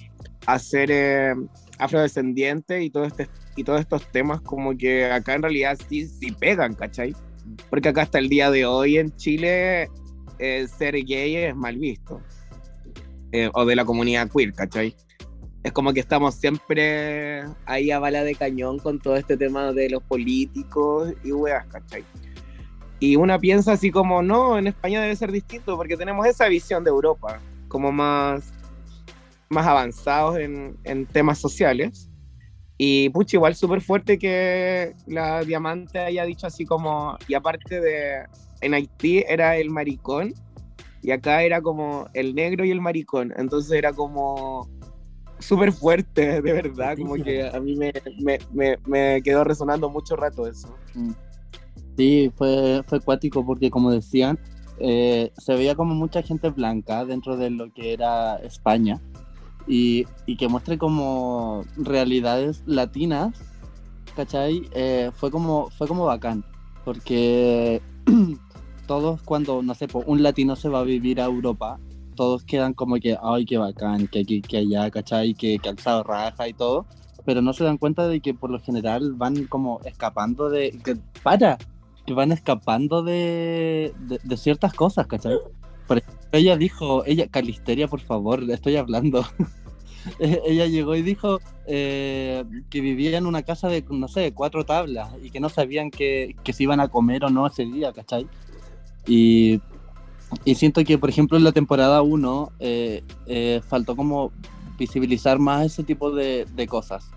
a 0.46 0.58
ser 0.60 0.92
eh, 0.92 1.34
afrodescendiente 1.80 2.84
y, 2.84 2.90
todo 2.90 3.04
este, 3.04 3.28
y 3.56 3.64
todos 3.64 3.80
estos 3.80 4.06
temas 4.12 4.40
como 4.42 4.78
que 4.78 5.10
acá 5.10 5.34
en 5.34 5.42
realidad 5.42 5.76
sí, 5.88 6.06
sí 6.06 6.30
pegan, 6.30 6.74
¿cachai? 6.74 7.16
Porque 7.70 7.88
acá 7.88 8.02
hasta 8.02 8.18
el 8.18 8.28
día 8.28 8.50
de 8.50 8.66
hoy 8.66 8.98
en 8.98 9.14
Chile 9.16 9.88
eh, 10.38 10.66
ser 10.68 10.94
gay 11.04 11.36
es 11.36 11.56
mal 11.56 11.76
visto. 11.76 12.20
Eh, 13.32 13.50
o 13.52 13.64
de 13.64 13.76
la 13.76 13.84
comunidad 13.84 14.30
queer, 14.30 14.52
¿cachai? 14.52 14.94
Es 15.62 15.72
como 15.72 15.92
que 15.92 16.00
estamos 16.00 16.36
siempre 16.36 17.42
ahí 17.66 17.90
a 17.90 17.98
bala 17.98 18.22
de 18.22 18.34
cañón 18.34 18.78
con 18.78 19.00
todo 19.00 19.16
este 19.16 19.36
tema 19.36 19.72
de 19.72 19.90
los 19.90 20.02
políticos 20.02 21.12
y 21.24 21.32
weas, 21.32 21.66
¿cachai? 21.66 22.04
Y 23.00 23.16
una 23.16 23.38
piensa 23.38 23.72
así 23.72 23.90
como, 23.90 24.22
no, 24.22 24.56
en 24.58 24.68
España 24.68 25.02
debe 25.02 25.16
ser 25.16 25.32
distinto 25.32 25.76
porque 25.76 25.96
tenemos 25.96 26.26
esa 26.26 26.48
visión 26.48 26.84
de 26.84 26.90
Europa, 26.90 27.40
como 27.68 27.92
más, 27.92 28.52
más 29.48 29.66
avanzados 29.66 30.38
en, 30.38 30.76
en 30.84 31.04
temas 31.04 31.38
sociales. 31.38 32.05
Y 32.78 33.08
pucha, 33.08 33.36
igual 33.36 33.54
súper 33.54 33.80
fuerte 33.80 34.18
que 34.18 34.94
la 35.06 35.42
diamante 35.42 35.98
haya 35.98 36.24
dicho 36.24 36.46
así 36.46 36.66
como, 36.66 37.16
y 37.26 37.34
aparte 37.34 37.80
de, 37.80 38.26
en 38.60 38.74
Haití 38.74 39.24
era 39.26 39.56
el 39.56 39.70
maricón, 39.70 40.34
y 41.02 41.10
acá 41.10 41.42
era 41.42 41.62
como 41.62 42.08
el 42.12 42.34
negro 42.34 42.64
y 42.64 42.70
el 42.70 42.80
maricón, 42.80 43.32
entonces 43.36 43.72
era 43.72 43.92
como 43.92 44.68
súper 45.38 45.72
fuerte, 45.72 46.42
de 46.42 46.52
verdad, 46.52 46.96
como 46.98 47.14
que 47.14 47.48
a 47.48 47.60
mí 47.60 47.76
me, 47.76 47.92
me, 48.52 48.78
me, 48.86 49.22
quedó 49.22 49.44
resonando 49.44 49.88
mucho 49.88 50.16
rato 50.16 50.46
eso. 50.46 50.74
Mm. 50.94 51.12
Sí, 51.96 52.30
fue, 52.36 52.82
fue 52.86 52.98
acuático 52.98 53.44
porque 53.44 53.70
como 53.70 53.90
decían, 53.90 54.38
eh, 54.78 55.32
se 55.38 55.54
veía 55.54 55.74
como 55.74 55.94
mucha 55.94 56.22
gente 56.22 56.50
blanca 56.50 57.06
dentro 57.06 57.38
de 57.38 57.48
lo 57.48 57.72
que 57.72 57.94
era 57.94 58.36
España 58.36 59.00
y, 59.66 60.06
y 60.26 60.36
que 60.36 60.48
muestre 60.48 60.78
como 60.78 61.64
realidades 61.76 62.62
latinas, 62.66 63.34
¿cachai? 64.14 64.68
Eh, 64.72 65.10
fue, 65.14 65.30
como, 65.30 65.70
fue 65.70 65.88
como 65.88 66.04
bacán, 66.04 66.44
porque 66.84 67.82
todos 68.86 69.22
cuando, 69.22 69.62
no 69.62 69.74
sé, 69.74 69.88
un 70.06 70.22
latino 70.22 70.56
se 70.56 70.68
va 70.68 70.80
a 70.80 70.84
vivir 70.84 71.20
a 71.20 71.24
Europa, 71.24 71.78
todos 72.14 72.44
quedan 72.44 72.74
como 72.74 72.96
que, 72.96 73.16
ay, 73.22 73.44
qué 73.44 73.58
bacán, 73.58 74.08
que 74.08 74.20
aquí, 74.20 74.40
que 74.40 74.58
allá, 74.58 74.90
¿cachai? 74.90 75.34
Que 75.34 75.58
calzado 75.58 76.02
raja 76.02 76.48
y 76.48 76.54
todo, 76.54 76.86
pero 77.24 77.42
no 77.42 77.52
se 77.52 77.64
dan 77.64 77.78
cuenta 77.78 78.08
de 78.08 78.20
que 78.20 78.34
por 78.34 78.50
lo 78.50 78.60
general 78.60 79.12
van 79.14 79.44
como 79.46 79.80
escapando 79.84 80.48
de... 80.48 80.70
Que, 80.82 80.96
para, 81.22 81.58
que 82.06 82.14
van 82.14 82.32
escapando 82.32 83.02
de, 83.02 83.92
de, 84.00 84.20
de 84.22 84.36
ciertas 84.36 84.72
cosas, 84.72 85.06
¿cachai? 85.06 85.36
Por 85.86 85.98
ella 86.36 86.56
dijo, 86.56 87.04
ella, 87.04 87.28
Calisteria, 87.28 87.88
por 87.88 88.00
favor, 88.00 88.42
le 88.42 88.54
estoy 88.54 88.76
hablando. 88.76 89.24
ella 90.18 90.66
llegó 90.66 90.94
y 90.94 91.02
dijo 91.02 91.40
eh, 91.66 92.44
que 92.70 92.80
vivía 92.80 93.18
en 93.18 93.26
una 93.26 93.42
casa 93.42 93.68
de, 93.68 93.84
no 93.90 94.08
sé, 94.08 94.32
cuatro 94.32 94.64
tablas 94.64 95.10
y 95.22 95.30
que 95.30 95.40
no 95.40 95.48
sabían 95.48 95.90
que, 95.90 96.36
que 96.44 96.52
se 96.52 96.62
iban 96.62 96.80
a 96.80 96.88
comer 96.88 97.24
o 97.24 97.30
no 97.30 97.46
ese 97.46 97.64
día, 97.64 97.92
¿cachai? 97.92 98.26
Y, 99.06 99.60
y 100.44 100.54
siento 100.54 100.84
que, 100.84 100.98
por 100.98 101.10
ejemplo, 101.10 101.36
en 101.36 101.44
la 101.44 101.52
temporada 101.52 102.02
1 102.02 102.52
eh, 102.60 103.02
eh, 103.26 103.60
faltó 103.66 103.96
como 103.96 104.32
visibilizar 104.78 105.38
más 105.38 105.66
ese 105.66 105.84
tipo 105.84 106.10
de, 106.10 106.46
de 106.54 106.66
cosas. 106.66 107.10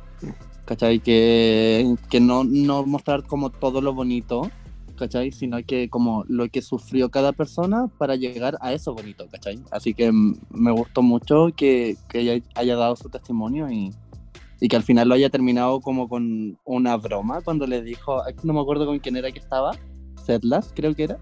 ¿cachai? 0.69 0.99
Que, 0.99 1.95
que 2.11 2.19
no, 2.19 2.43
no 2.43 2.85
mostrar 2.85 3.23
como 3.25 3.49
todo 3.49 3.81
lo 3.81 3.91
bonito, 3.91 4.51
¿cachai? 4.99 5.31
Sino 5.31 5.57
que 5.65 5.89
como 5.89 6.25
lo 6.27 6.47
que 6.49 6.61
sufrió 6.61 7.09
cada 7.09 7.31
persona 7.31 7.87
para 7.97 8.15
llegar 8.15 8.57
a 8.61 8.73
eso 8.73 8.93
bonito, 8.93 9.27
¿cachai? 9.31 9.59
Así 9.71 9.93
que 9.93 10.11
me 10.11 10.71
gustó 10.71 11.01
mucho 11.01 11.47
que, 11.55 11.97
que 12.09 12.19
ella 12.19 12.43
haya 12.55 12.75
dado 12.75 12.95
su 12.95 13.09
testimonio 13.09 13.71
y, 13.71 13.91
y 14.59 14.67
que 14.67 14.75
al 14.75 14.83
final 14.83 15.07
lo 15.07 15.15
haya 15.15 15.29
terminado 15.29 15.79
como 15.81 16.07
con 16.09 16.57
una 16.65 16.97
broma 16.97 17.41
cuando 17.41 17.65
le 17.65 17.81
dijo, 17.81 18.21
no 18.43 18.53
me 18.53 18.59
acuerdo 18.59 18.85
con 18.85 18.99
quién 18.99 19.15
era 19.15 19.31
que 19.31 19.39
estaba, 19.39 19.71
Setlas 20.25 20.71
creo 20.75 20.93
que 20.93 21.03
era, 21.03 21.17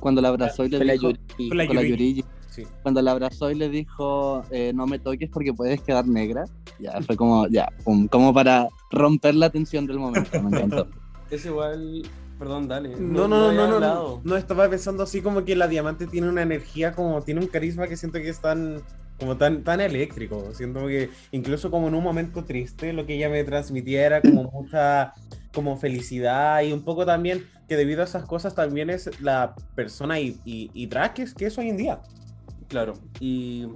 cuando 0.00 0.20
la 0.20 0.28
abrazó 0.28 0.64
y 0.64 0.68
le 0.68 0.84
la 0.84 0.92
dijo, 0.92 1.12
la 1.38 1.66
con 1.66 1.76
la 1.76 1.82
Yuri. 1.82 2.14
Yuri, 2.14 2.24
Sí. 2.50 2.64
cuando 2.82 3.00
la 3.02 3.12
abrazó 3.12 3.52
y 3.52 3.54
le 3.54 3.68
dijo, 3.68 4.42
eh, 4.50 4.72
no 4.74 4.84
me 4.86 4.98
toques 4.98 5.30
porque 5.30 5.54
puedes 5.54 5.80
quedar 5.80 6.08
negra, 6.08 6.44
ya 6.80 7.00
fue 7.02 7.16
como, 7.16 7.46
ya, 7.46 7.68
pum, 7.84 8.08
como 8.08 8.34
para 8.34 8.68
romper 8.90 9.36
la 9.36 9.48
tensión 9.50 9.86
del 9.86 9.98
momento, 10.00 10.42
me 10.42 10.48
encantó. 10.48 10.88
Es 11.30 11.44
igual. 11.44 12.02
Perdón, 12.38 12.68
dale. 12.68 12.90
No, 12.90 13.26
no, 13.26 13.52
no, 13.52 13.52
no, 13.52 13.66
no, 13.66 13.74
hablado. 13.74 14.20
no, 14.22 14.36
estaba 14.36 14.68
pensando 14.68 15.02
así 15.02 15.20
como 15.20 15.44
que 15.44 15.56
la 15.56 15.66
diamante 15.66 16.06
tiene 16.06 16.28
una 16.28 16.42
energía, 16.42 16.92
como 16.92 17.20
tiene 17.22 17.40
un 17.40 17.48
carisma 17.48 17.88
que 17.88 17.96
siento 17.96 18.18
que 18.18 18.28
es 18.28 18.40
tan, 18.40 18.80
como 19.18 19.36
tan, 19.36 19.64
tan 19.64 19.80
eléctrico. 19.80 20.54
Siento 20.54 20.86
que 20.86 21.10
incluso 21.32 21.70
como 21.70 21.88
en 21.88 21.94
un 21.94 22.04
momento 22.04 22.44
triste, 22.44 22.92
lo 22.92 23.06
que 23.06 23.16
ella 23.16 23.28
me 23.28 23.42
transmitía 23.42 24.06
era 24.06 24.22
como 24.22 24.44
mucha, 24.52 25.14
como 25.52 25.76
felicidad 25.76 26.62
y 26.62 26.72
un 26.72 26.84
poco 26.84 27.04
también 27.04 27.44
que 27.68 27.76
debido 27.76 28.02
a 28.02 28.04
esas 28.04 28.24
cosas 28.24 28.54
también 28.54 28.88
es 28.88 29.20
la 29.20 29.54
persona 29.74 30.20
y, 30.20 30.40
y, 30.44 30.70
y 30.74 30.86
drag 30.86 31.14
que 31.14 31.22
es, 31.22 31.34
que 31.34 31.46
es 31.46 31.58
hoy 31.58 31.70
en 31.70 31.76
día. 31.76 32.00
Claro, 32.68 32.94
y 33.18 33.66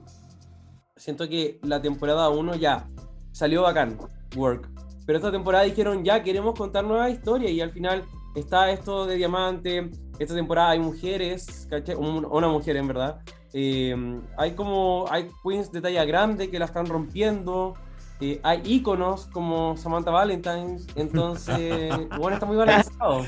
siento 0.96 1.28
que 1.28 1.58
la 1.62 1.82
temporada 1.82 2.28
1 2.28 2.54
ya 2.56 2.86
salió 3.32 3.62
bacán, 3.62 3.98
work. 4.36 4.68
Pero 5.04 5.18
esta 5.18 5.32
temporada 5.32 5.64
dijeron 5.64 6.04
ya 6.04 6.22
queremos 6.22 6.56
contar 6.56 6.84
nueva 6.84 7.10
historia 7.10 7.50
y 7.50 7.60
al 7.60 7.72
final 7.72 8.04
está 8.34 8.70
esto 8.70 9.06
de 9.06 9.16
diamante. 9.16 9.90
Esta 10.18 10.34
temporada 10.34 10.70
hay 10.70 10.78
mujeres, 10.78 11.66
¿cachai? 11.70 11.94
Un- 11.96 12.26
una 12.30 12.48
mujer 12.48 12.76
en 12.76 12.86
verdad. 12.88 13.20
Eh, 13.54 13.94
hay 14.38 14.52
como, 14.52 15.06
hay 15.10 15.28
queens 15.42 15.70
de 15.72 15.80
talla 15.80 16.04
grande 16.04 16.48
que 16.50 16.58
la 16.58 16.64
están 16.66 16.86
rompiendo. 16.86 17.74
Eh, 18.20 18.38
hay 18.44 18.62
íconos 18.64 19.26
como 19.32 19.76
Samantha 19.76 20.10
Valentine. 20.10 20.76
Entonces, 20.94 21.90
bueno, 22.18 22.34
está 22.34 22.46
muy 22.46 22.56
balanceado. 22.56 23.26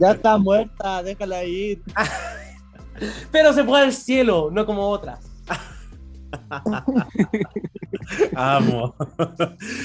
ya 0.00 0.12
está 0.12 0.38
muerta, 0.38 1.02
déjala 1.02 1.44
ir. 1.44 1.82
Pero 3.32 3.52
se 3.52 3.64
puede 3.64 3.84
al 3.84 3.92
cielo, 3.92 4.50
no 4.52 4.66
como 4.66 4.88
otras. 4.88 5.29
Amo. 8.34 8.94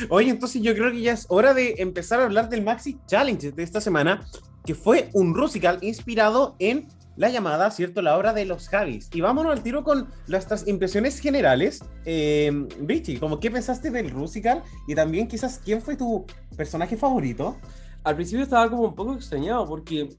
Oye, 0.09 0.29
entonces 0.29 0.61
yo 0.61 0.73
creo 0.73 0.91
que 0.91 1.01
ya 1.01 1.13
es 1.13 1.25
hora 1.29 1.53
de 1.53 1.75
empezar 1.77 2.19
a 2.19 2.25
hablar 2.25 2.49
del 2.49 2.63
Maxi 2.63 2.97
Challenge 3.07 3.51
de 3.51 3.63
esta 3.63 3.81
semana, 3.81 4.25
que 4.65 4.75
fue 4.75 5.09
un 5.13 5.31
musical 5.31 5.79
inspirado 5.81 6.55
en 6.59 6.87
la 7.17 7.29
llamada, 7.29 7.71
¿cierto? 7.71 8.01
La 8.01 8.17
obra 8.17 8.33
de 8.33 8.45
los 8.45 8.67
Javis. 8.67 9.09
Y 9.13 9.21
vámonos 9.21 9.53
al 9.53 9.63
tiro 9.63 9.83
con 9.83 10.09
nuestras 10.27 10.67
impresiones 10.67 11.19
generales. 11.19 11.83
Eh, 12.05 12.67
Richie, 12.85 13.19
como 13.19 13.39
qué 13.39 13.49
pensaste 13.49 13.89
del 13.89 14.13
musical 14.13 14.63
y 14.87 14.95
también 14.95 15.27
quizás 15.27 15.61
quién 15.63 15.81
fue 15.81 15.95
tu 15.95 16.25
personaje 16.57 16.97
favorito. 16.97 17.57
al 18.03 18.15
principio 18.15 18.43
estaba 18.43 18.69
como 18.69 18.83
un 18.83 18.95
poco 18.95 19.15
extrañado 19.15 19.65
porque 19.65 20.09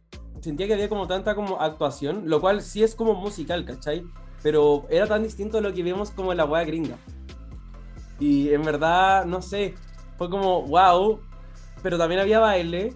sentía 0.41 0.67
que 0.67 0.75
había 0.75 0.89
como 0.89 1.07
tanta 1.07 1.35
como 1.35 1.61
actuación, 1.61 2.29
lo 2.29 2.41
cual 2.41 2.63
sí 2.63 2.83
es 2.83 2.95
como 2.95 3.15
musical, 3.15 3.65
¿cachai? 3.65 4.05
Pero 4.47 4.87
era 4.91 5.09
tan 5.09 5.25
distinto 5.25 5.59
a 5.59 5.61
lo 5.61 5.75
que 5.75 5.83
vemos 5.83 6.13
como 6.13 6.31
en 6.31 6.39
la 6.39 6.45
wea 6.45 6.63
gringa. 6.63 6.97
Y 8.21 8.51
en 8.51 8.63
verdad, 8.63 9.25
no 9.25 9.43
sé, 9.43 9.75
fue 10.17 10.31
como 10.31 10.63
wow, 10.63 11.19
pero 11.83 11.99
también 11.99 12.21
había 12.21 12.39
baile. 12.39 12.95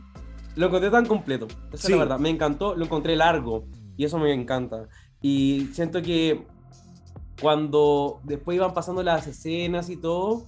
Lo 0.55 0.69
encontré 0.69 0.91
tan 0.93 1.07
completo, 1.07 1.49
esa 1.73 1.75
es 1.75 1.81
Sí. 1.81 1.91
la 1.91 1.99
verdad. 1.99 2.21
Me 2.21 2.29
encantó, 2.29 2.77
lo 2.77 2.85
encontré 2.85 3.17
largo 3.17 3.65
y 3.97 4.05
eso 4.05 4.17
me 4.21 4.33
encanta. 4.33 4.87
Y 5.21 5.71
siento 5.73 6.01
que 6.03 6.47
cuando 7.41 8.21
después 8.23 8.55
iban 8.55 8.73
pasando 8.73 9.03
las 9.03 9.27
escenas 9.27 9.91
y 9.91 9.97
todo, 9.97 10.45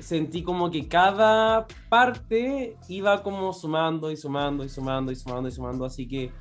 sentí 0.00 0.42
como 0.42 0.70
que 0.70 0.88
cada 0.88 1.66
parte 1.88 2.76
iba 2.90 3.22
como 3.22 3.54
sumando 3.54 4.10
y 4.10 4.18
sumando 4.18 4.62
y 4.62 4.68
sumando 4.68 5.10
y 5.10 5.16
sumando 5.16 5.48
y 5.48 5.52
sumando, 5.52 5.84
así 5.86 6.06
que 6.06 6.32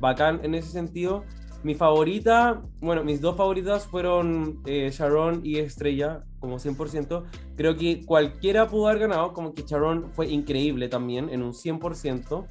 bacán 0.00 0.40
en 0.42 0.56
ese 0.56 0.70
sentido. 0.72 1.22
Mi 1.64 1.74
favorita, 1.74 2.60
bueno, 2.80 3.02
mis 3.04 3.22
dos 3.22 3.36
favoritas 3.36 3.86
fueron 3.86 4.60
eh, 4.66 4.90
Sharon 4.92 5.40
y 5.42 5.58
Estrella, 5.58 6.22
como 6.38 6.58
100%. 6.58 7.24
Creo 7.56 7.74
que 7.74 8.04
cualquiera 8.04 8.68
pudo 8.68 8.88
haber 8.88 9.00
ganado, 9.00 9.32
como 9.32 9.54
que 9.54 9.62
Sharon 9.62 10.12
fue 10.12 10.28
increíble 10.28 10.88
también, 10.88 11.30
en 11.30 11.42
un 11.42 11.54
100%. 11.54 12.46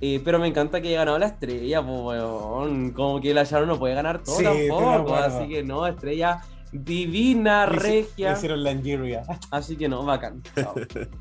Eh, 0.00 0.22
pero 0.24 0.38
me 0.38 0.48
encanta 0.48 0.80
que 0.80 0.88
haya 0.88 1.00
ganado 1.00 1.18
la 1.18 1.26
Estrella, 1.26 1.82
po, 1.84 2.08
weón. 2.08 2.92
Como 2.92 3.20
que 3.20 3.34
la 3.34 3.44
Sharon 3.44 3.68
no 3.68 3.78
puede 3.78 3.94
ganar 3.94 4.22
todo 4.22 4.36
Sí, 4.38 4.44
tampoco, 4.44 5.14
así 5.14 5.46
que 5.46 5.62
no, 5.62 5.86
Estrella 5.86 6.40
divina, 6.72 7.66
Le 7.66 7.78
regia. 7.78 8.30
le 8.30 8.36
hicieron 8.38 8.64
la 8.64 8.70
Angeria. 8.70 9.22
Así 9.50 9.76
que 9.76 9.90
no, 9.90 10.06
bacán. 10.06 10.42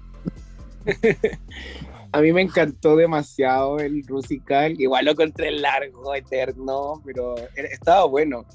A 2.13 2.21
mí 2.21 2.31
me 2.31 2.41
encantó 2.43 2.95
demasiado 2.95 3.79
el 3.79 4.03
musical. 4.07 4.79
Igual 4.79 5.05
lo 5.05 5.11
encontré 5.11 5.51
largo, 5.51 6.13
eterno, 6.13 7.01
pero 7.03 7.33
estaba 7.55 8.05
bueno. 8.05 8.45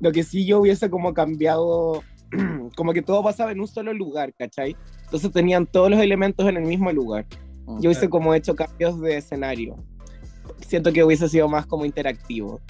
Lo 0.00 0.10
que 0.12 0.22
sí 0.22 0.46
yo 0.46 0.60
hubiese 0.60 0.88
como 0.88 1.12
cambiado, 1.12 2.02
como 2.76 2.94
que 2.94 3.02
todo 3.02 3.22
pasaba 3.22 3.52
en 3.52 3.60
un 3.60 3.68
solo 3.68 3.92
lugar, 3.92 4.32
¿cachai? 4.32 4.74
Entonces 5.04 5.30
tenían 5.30 5.66
todos 5.66 5.90
los 5.90 6.00
elementos 6.00 6.48
en 6.48 6.56
el 6.56 6.64
mismo 6.64 6.90
lugar. 6.90 7.26
Yo 7.80 7.90
hubiese 7.90 8.08
como 8.08 8.34
hecho 8.34 8.56
cambios 8.56 8.98
de 9.02 9.18
escenario. 9.18 9.76
Siento 10.66 10.90
que 10.90 11.04
hubiese 11.04 11.28
sido 11.28 11.48
más 11.48 11.66
como 11.66 11.84
interactivo. 11.84 12.60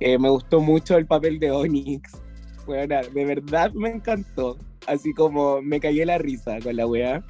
Eh, 0.00 0.18
me 0.18 0.28
gustó 0.28 0.60
mucho 0.60 0.98
el 0.98 1.06
papel 1.06 1.40
de 1.40 1.50
Onyx. 1.50 2.12
Bueno, 2.66 3.00
de 3.14 3.24
verdad 3.24 3.72
me 3.72 3.88
encantó. 3.88 4.58
Así 4.86 5.14
como 5.14 5.62
me 5.62 5.80
caí 5.80 6.04
la 6.04 6.18
risa 6.18 6.58
con 6.62 6.76
la 6.76 6.86
weá. 6.86 7.24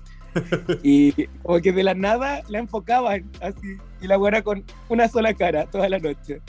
Y 0.82 1.26
como 1.42 1.60
que 1.60 1.72
de 1.72 1.82
la 1.82 1.94
nada 1.94 2.42
la 2.48 2.58
enfocaban 2.58 3.30
así. 3.40 3.76
Y 4.00 4.06
la 4.06 4.16
era 4.26 4.42
con 4.42 4.64
una 4.88 5.08
sola 5.08 5.34
cara 5.34 5.66
toda 5.66 5.88
la 5.88 5.98
noche. 5.98 6.40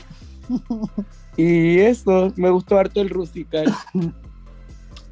Y 1.37 1.79
eso, 1.79 2.33
me 2.35 2.49
gustó 2.49 2.77
harto 2.77 3.01
el 3.01 3.09
Rusical. 3.09 3.73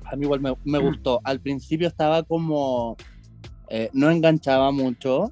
A 0.05 0.15
mí 0.15 0.24
igual 0.24 0.41
me, 0.41 0.53
me 0.63 0.80
gustó. 0.80 1.22
Al 1.24 1.39
principio 1.39 1.88
estaba 1.88 2.24
como. 2.24 2.97
eh, 3.70 3.89
no 3.93 4.09
enganchaba 4.11 4.72
mucho. 4.72 5.32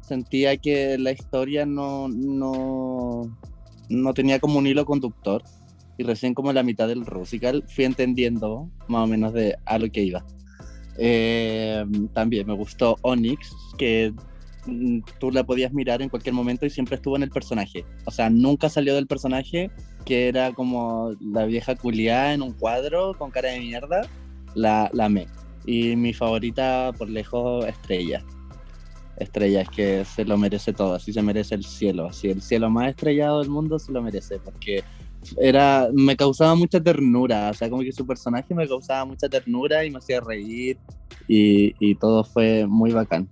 Sentía 0.00 0.56
que 0.56 0.98
la 0.98 1.12
historia 1.12 1.64
no, 1.64 2.08
no, 2.08 3.22
no 3.88 4.14
tenía 4.14 4.38
como 4.38 4.58
un 4.58 4.66
hilo 4.66 4.84
conductor. 4.84 5.42
Y 5.96 6.02
recién 6.02 6.34
como 6.34 6.50
en 6.50 6.56
la 6.56 6.62
mitad 6.62 6.88
del 6.88 7.06
Rusical 7.06 7.64
fui 7.68 7.84
entendiendo 7.84 8.68
más 8.88 9.04
o 9.04 9.06
menos 9.06 9.32
de 9.32 9.56
a 9.64 9.78
lo 9.78 9.90
que 9.90 10.02
iba. 10.02 10.24
Eh, 10.98 11.84
también 12.12 12.46
me 12.46 12.54
gustó 12.54 12.96
Onyx, 13.02 13.54
que 13.76 14.12
mm, 14.66 15.00
tú 15.18 15.30
la 15.30 15.44
podías 15.44 15.72
mirar 15.72 16.02
en 16.02 16.08
cualquier 16.08 16.34
momento 16.34 16.66
y 16.66 16.70
siempre 16.70 16.96
estuvo 16.96 17.16
en 17.16 17.22
el 17.22 17.30
personaje. 17.30 17.84
O 18.04 18.10
sea, 18.10 18.30
nunca 18.30 18.68
salió 18.68 18.94
del 18.94 19.06
personaje, 19.06 19.70
que 20.04 20.28
era 20.28 20.52
como 20.52 21.12
la 21.20 21.44
vieja 21.46 21.74
culiada 21.74 22.34
en 22.34 22.42
un 22.42 22.52
cuadro 22.52 23.14
con 23.18 23.30
cara 23.30 23.50
de 23.50 23.60
mierda. 23.60 24.02
La, 24.54 24.90
la 24.92 25.06
amé. 25.06 25.26
Y 25.66 25.96
mi 25.96 26.12
favorita 26.12 26.92
por 26.96 27.08
lejos, 27.08 27.66
Estrella. 27.66 28.24
Estrella 29.16 29.62
es 29.62 29.68
que 29.68 30.04
se 30.04 30.24
lo 30.24 30.36
merece 30.36 30.72
todo, 30.72 30.94
así 30.94 31.12
se 31.12 31.22
merece 31.22 31.54
el 31.54 31.64
cielo. 31.64 32.06
Así 32.06 32.28
el 32.28 32.42
cielo 32.42 32.68
más 32.70 32.88
estrellado 32.88 33.40
del 33.40 33.48
mundo 33.48 33.78
se 33.78 33.92
lo 33.92 34.02
merece, 34.02 34.38
porque 34.38 34.82
era, 35.38 35.88
me 35.92 36.16
causaba 36.16 36.54
mucha 36.54 36.80
ternura, 36.82 37.50
o 37.50 37.54
sea, 37.54 37.68
como 37.70 37.82
que 37.82 37.92
su 37.92 38.06
personaje 38.06 38.54
me 38.54 38.66
causaba 38.68 39.04
mucha 39.04 39.28
ternura 39.28 39.84
y 39.84 39.90
me 39.90 39.98
hacía 39.98 40.20
reír 40.20 40.78
y, 41.28 41.74
y 41.80 41.94
todo 41.96 42.24
fue 42.24 42.66
muy 42.66 42.92
bacán. 42.92 43.28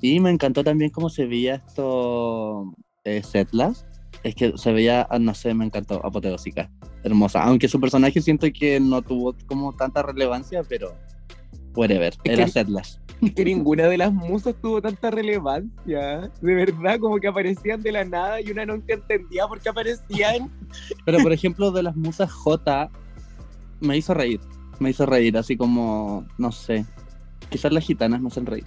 Y 0.00 0.18
me 0.20 0.30
encantó 0.30 0.64
también 0.64 0.90
cómo 0.90 1.10
se 1.10 1.26
veía 1.26 1.56
esto, 1.56 2.72
eh, 3.04 3.22
Setlas, 3.22 3.86
es 4.22 4.34
que 4.34 4.52
se 4.56 4.72
veía, 4.72 5.06
ah, 5.10 5.18
no 5.18 5.34
sé, 5.34 5.52
me 5.54 5.64
encantó, 5.64 6.04
apoteósica, 6.04 6.70
hermosa, 7.02 7.42
aunque 7.44 7.68
su 7.68 7.80
personaje 7.80 8.20
siento 8.20 8.46
que 8.52 8.80
no 8.80 9.02
tuvo 9.02 9.34
como 9.46 9.74
tanta 9.74 10.02
relevancia, 10.02 10.62
pero 10.68 10.94
whatever, 11.74 12.12
Es 12.24 12.32
era 12.32 12.44
que- 12.44 12.50
Setlas. 12.50 12.99
que 13.36 13.44
ninguna 13.44 13.86
de 13.86 13.98
las 13.98 14.12
musas 14.12 14.54
tuvo 14.60 14.80
tanta 14.80 15.10
relevancia. 15.10 16.30
De 16.40 16.54
verdad, 16.54 16.98
como 16.98 17.18
que 17.18 17.28
aparecían 17.28 17.82
de 17.82 17.92
la 17.92 18.04
nada 18.04 18.40
y 18.40 18.50
una 18.50 18.64
nunca 18.66 18.94
entendía 18.94 19.46
por 19.46 19.60
qué 19.60 19.68
aparecían. 19.68 20.50
Pero 21.04 21.18
por 21.18 21.32
ejemplo, 21.32 21.70
de 21.70 21.82
las 21.82 21.96
musas 21.96 22.30
J, 22.30 22.90
me 23.80 23.96
hizo 23.96 24.14
reír, 24.14 24.40
me 24.78 24.90
hizo 24.90 25.06
reír, 25.06 25.36
así 25.36 25.56
como, 25.56 26.26
no 26.38 26.52
sé, 26.52 26.84
quizás 27.50 27.72
las 27.72 27.84
gitanas 27.84 28.20
me 28.20 28.28
hacen 28.28 28.46
reír. 28.46 28.64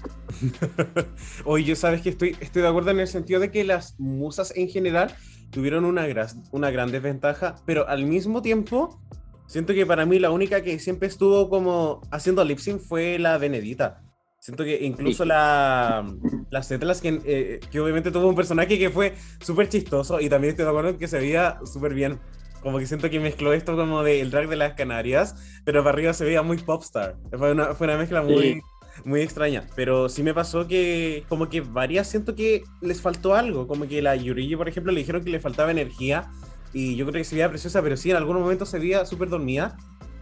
Oye, 1.45 1.65
yo 1.65 1.75
sabes 1.75 2.01
que 2.01 2.09
estoy, 2.09 2.35
estoy 2.39 2.61
de 2.61 2.67
acuerdo 2.67 2.91
en 2.91 2.99
el 2.99 3.07
sentido 3.07 3.39
de 3.39 3.51
que 3.51 3.63
las 3.63 3.99
musas 3.99 4.53
en 4.55 4.69
general 4.69 5.13
tuvieron 5.49 5.85
una, 5.85 6.05
una 6.51 6.71
gran 6.71 6.91
desventaja, 6.91 7.55
pero 7.65 7.87
al 7.87 8.05
mismo 8.05 8.41
tiempo 8.41 8.99
siento 9.47 9.73
que 9.73 9.85
para 9.85 10.05
mí 10.05 10.19
la 10.19 10.31
única 10.31 10.61
que 10.63 10.79
siempre 10.79 11.07
estuvo 11.07 11.49
como 11.49 12.01
haciendo 12.11 12.43
lip 12.43 12.59
sync 12.59 12.81
fue 12.81 13.19
la 13.19 13.37
Benedita. 13.37 14.01
Siento 14.43 14.65
que 14.65 14.77
incluso 14.83 15.23
la, 15.23 16.05
las 16.49 16.67
que, 16.99 17.21
eh, 17.23 17.61
que 17.71 17.79
obviamente 17.79 18.11
tuvo 18.11 18.27
un 18.27 18.35
personaje 18.35 18.77
que 18.77 18.89
fue 18.89 19.13
súper 19.39 19.69
chistoso 19.69 20.19
y 20.19 20.27
también 20.27 20.51
estoy 20.51 20.65
de 20.65 20.69
acuerdo 20.69 20.89
en 20.89 20.97
que 20.97 21.07
se 21.07 21.17
veía 21.17 21.59
súper 21.63 21.93
bien. 21.93 22.19
Como 22.61 22.77
que 22.77 22.85
siento 22.85 23.09
que 23.09 23.21
mezcló 23.21 23.53
esto 23.53 23.77
como 23.77 24.03
del 24.03 24.31
drag 24.31 24.49
de 24.49 24.57
las 24.57 24.73
Canarias, 24.73 25.61
pero 25.63 25.81
para 25.81 25.93
arriba 25.93 26.11
se 26.11 26.25
veía 26.25 26.41
muy 26.41 26.57
popstar. 26.57 27.15
Fue 27.31 27.53
una, 27.53 27.73
fue 27.73 27.87
una 27.87 27.97
mezcla 27.97 28.21
muy, 28.21 28.61
muy 29.05 29.21
extraña. 29.21 29.65
Pero 29.77 30.09
sí 30.09 30.23
me 30.23 30.33
pasó 30.33 30.67
que 30.67 31.23
como 31.29 31.47
que 31.47 31.61
varias 31.61 32.09
siento 32.09 32.35
que 32.35 32.65
les 32.81 32.99
faltó 32.99 33.35
algo. 33.35 33.65
Como 33.65 33.87
que 33.87 34.01
la 34.01 34.13
Yurigi, 34.13 34.57
por 34.57 34.67
ejemplo, 34.67 34.91
le 34.91 34.99
dijeron 34.99 35.23
que 35.23 35.29
le 35.29 35.39
faltaba 35.39 35.71
energía 35.71 36.29
y 36.73 36.97
yo 36.97 37.05
creo 37.05 37.21
que 37.21 37.23
se 37.23 37.35
veía 37.35 37.47
preciosa, 37.47 37.81
pero 37.81 37.95
sí 37.95 38.11
en 38.11 38.17
algunos 38.17 38.41
momentos 38.41 38.67
se 38.67 38.77
veía 38.77 39.05
súper 39.05 39.29
dormida. 39.29 39.77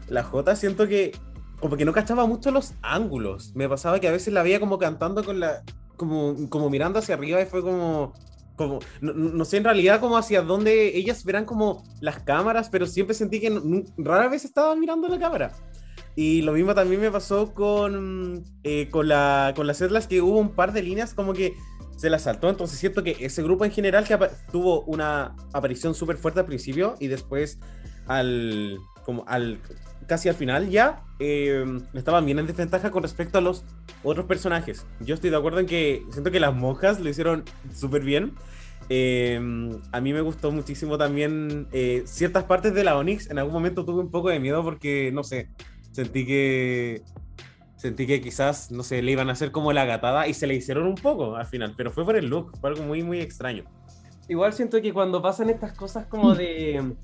La 0.10 0.22
J 0.22 0.56
siento 0.56 0.88
que 0.88 1.12
como 1.62 1.78
que 1.78 1.86
no 1.86 1.94
cachaba 1.94 2.26
mucho 2.26 2.52
los 2.52 2.74
ángulos. 2.82 3.54
Me 3.56 3.70
pasaba 3.70 4.00
que 4.00 4.08
a 4.08 4.12
veces 4.12 4.34
la 4.34 4.44
veía 4.44 4.60
como 4.60 4.78
cantando 4.80 5.24
con 5.24 5.40
la. 5.40 5.64
como, 5.96 6.50
como 6.50 6.70
mirando 6.70 7.00
hacia 7.00 7.16
arriba 7.16 7.42
y 7.42 7.46
fue 7.46 7.62
como. 7.62 8.14
como 8.58 8.80
no, 9.00 9.14
no 9.14 9.46
sé 9.46 9.58
en 9.58 9.64
realidad 9.64 10.00
como 10.00 10.18
hacia 10.18 10.42
dónde 10.42 10.98
ellas 10.98 11.24
verán 11.24 11.46
como 11.46 11.84
las 12.02 12.20
cámaras, 12.20 12.70
pero 12.70 12.88
siempre 12.88 13.16
sentí 13.16 13.40
que 13.40 13.86
rara 13.98 14.28
vez 14.28 14.44
estaban 14.44 14.80
mirando 14.80 15.08
la 15.08 15.20
cámara. 15.20 15.52
Y 16.16 16.42
lo 16.42 16.54
mismo 16.54 16.74
también 16.76 17.00
me 17.00 17.12
pasó 17.12 17.54
con, 17.54 18.44
eh, 18.64 18.90
con, 18.90 19.08
la, 19.08 19.54
con 19.56 19.66
las 19.66 19.82
Atlas, 19.82 20.08
que 20.08 20.22
hubo 20.22 20.40
un 20.40 20.56
par 20.56 20.74
de 20.74 20.84
líneas 20.84 21.14
como 21.14 21.34
que 21.34 21.56
se 21.96 22.10
las 22.10 22.24
saltó. 22.24 22.50
Entonces 22.50 22.80
siento 22.80 23.04
que 23.04 23.16
ese 23.20 23.44
grupo 23.44 23.64
en 23.64 23.72
general 23.72 24.04
que 24.04 24.18
tuvo 24.52 24.82
una 24.82 25.36
aparición 25.54 25.94
súper 25.94 26.18
fuerte 26.18 26.40
al 26.40 26.46
principio 26.48 26.96
y 27.00 27.08
después 27.08 27.60
al, 28.08 28.78
como 29.06 29.24
al 29.28 29.60
casi 30.08 30.28
al 30.28 30.36
final 30.36 30.70
ya 30.70 31.04
eh, 31.24 31.64
estaban 31.94 32.26
bien 32.26 32.40
en 32.40 32.48
desventaja 32.48 32.90
con 32.90 33.04
respecto 33.04 33.38
a 33.38 33.42
los 33.42 33.64
otros 34.04 34.26
personajes. 34.26 34.88
Yo 35.00 35.14
estoy 35.14 35.30
de 35.30 35.38
acuerdo 35.38 35.60
en 35.60 35.68
que 35.68 36.04
siento 36.10 36.32
que 36.32 36.40
las 36.40 36.56
monjas 36.56 37.00
lo 37.00 37.10
hicieron 37.10 37.44
súper 37.72 38.04
bien. 38.04 38.34
Eh, 38.90 39.40
a 39.92 40.02
mí 40.02 40.14
me 40.14 40.22
gustó 40.22 40.52
muchísimo 40.52 40.98
también 40.98 41.68
eh, 41.72 42.02
ciertas 42.06 42.46
partes 42.46 42.74
de 42.74 42.84
la 42.84 42.98
Onyx. 42.98 43.30
En 43.30 43.38
algún 43.38 43.54
momento 43.54 43.86
tuve 43.86 44.02
un 44.02 44.10
poco 44.10 44.30
de 44.30 44.40
miedo 44.40 44.64
porque, 44.64 45.12
no 45.14 45.24
sé, 45.24 45.50
sentí 45.92 46.26
que 46.26 47.04
sentí 47.76 48.06
que 48.08 48.22
quizás, 48.22 48.72
no 48.72 48.84
sé, 48.84 49.02
le 49.02 49.12
iban 49.12 49.30
a 49.30 49.34
hacer 49.34 49.52
como 49.52 49.74
la 49.74 49.86
gatada 49.86 50.28
y 50.28 50.34
se 50.34 50.46
le 50.48 50.56
hicieron 50.56 50.86
un 50.86 50.96
poco 50.96 51.36
al 51.36 51.46
final, 51.46 51.74
pero 51.78 51.92
fue 51.92 52.06
por 52.06 52.16
el 52.16 52.28
look, 52.28 52.56
fue 52.60 52.70
algo 52.70 52.84
muy, 52.84 53.04
muy 53.04 53.20
extraño. 53.20 53.64
Igual 54.28 54.54
siento 54.54 54.82
que 54.82 54.94
cuando 54.94 55.22
pasan 55.22 55.50
estas 55.50 55.74
cosas 55.74 56.06
como 56.06 56.36
de. 56.36 56.96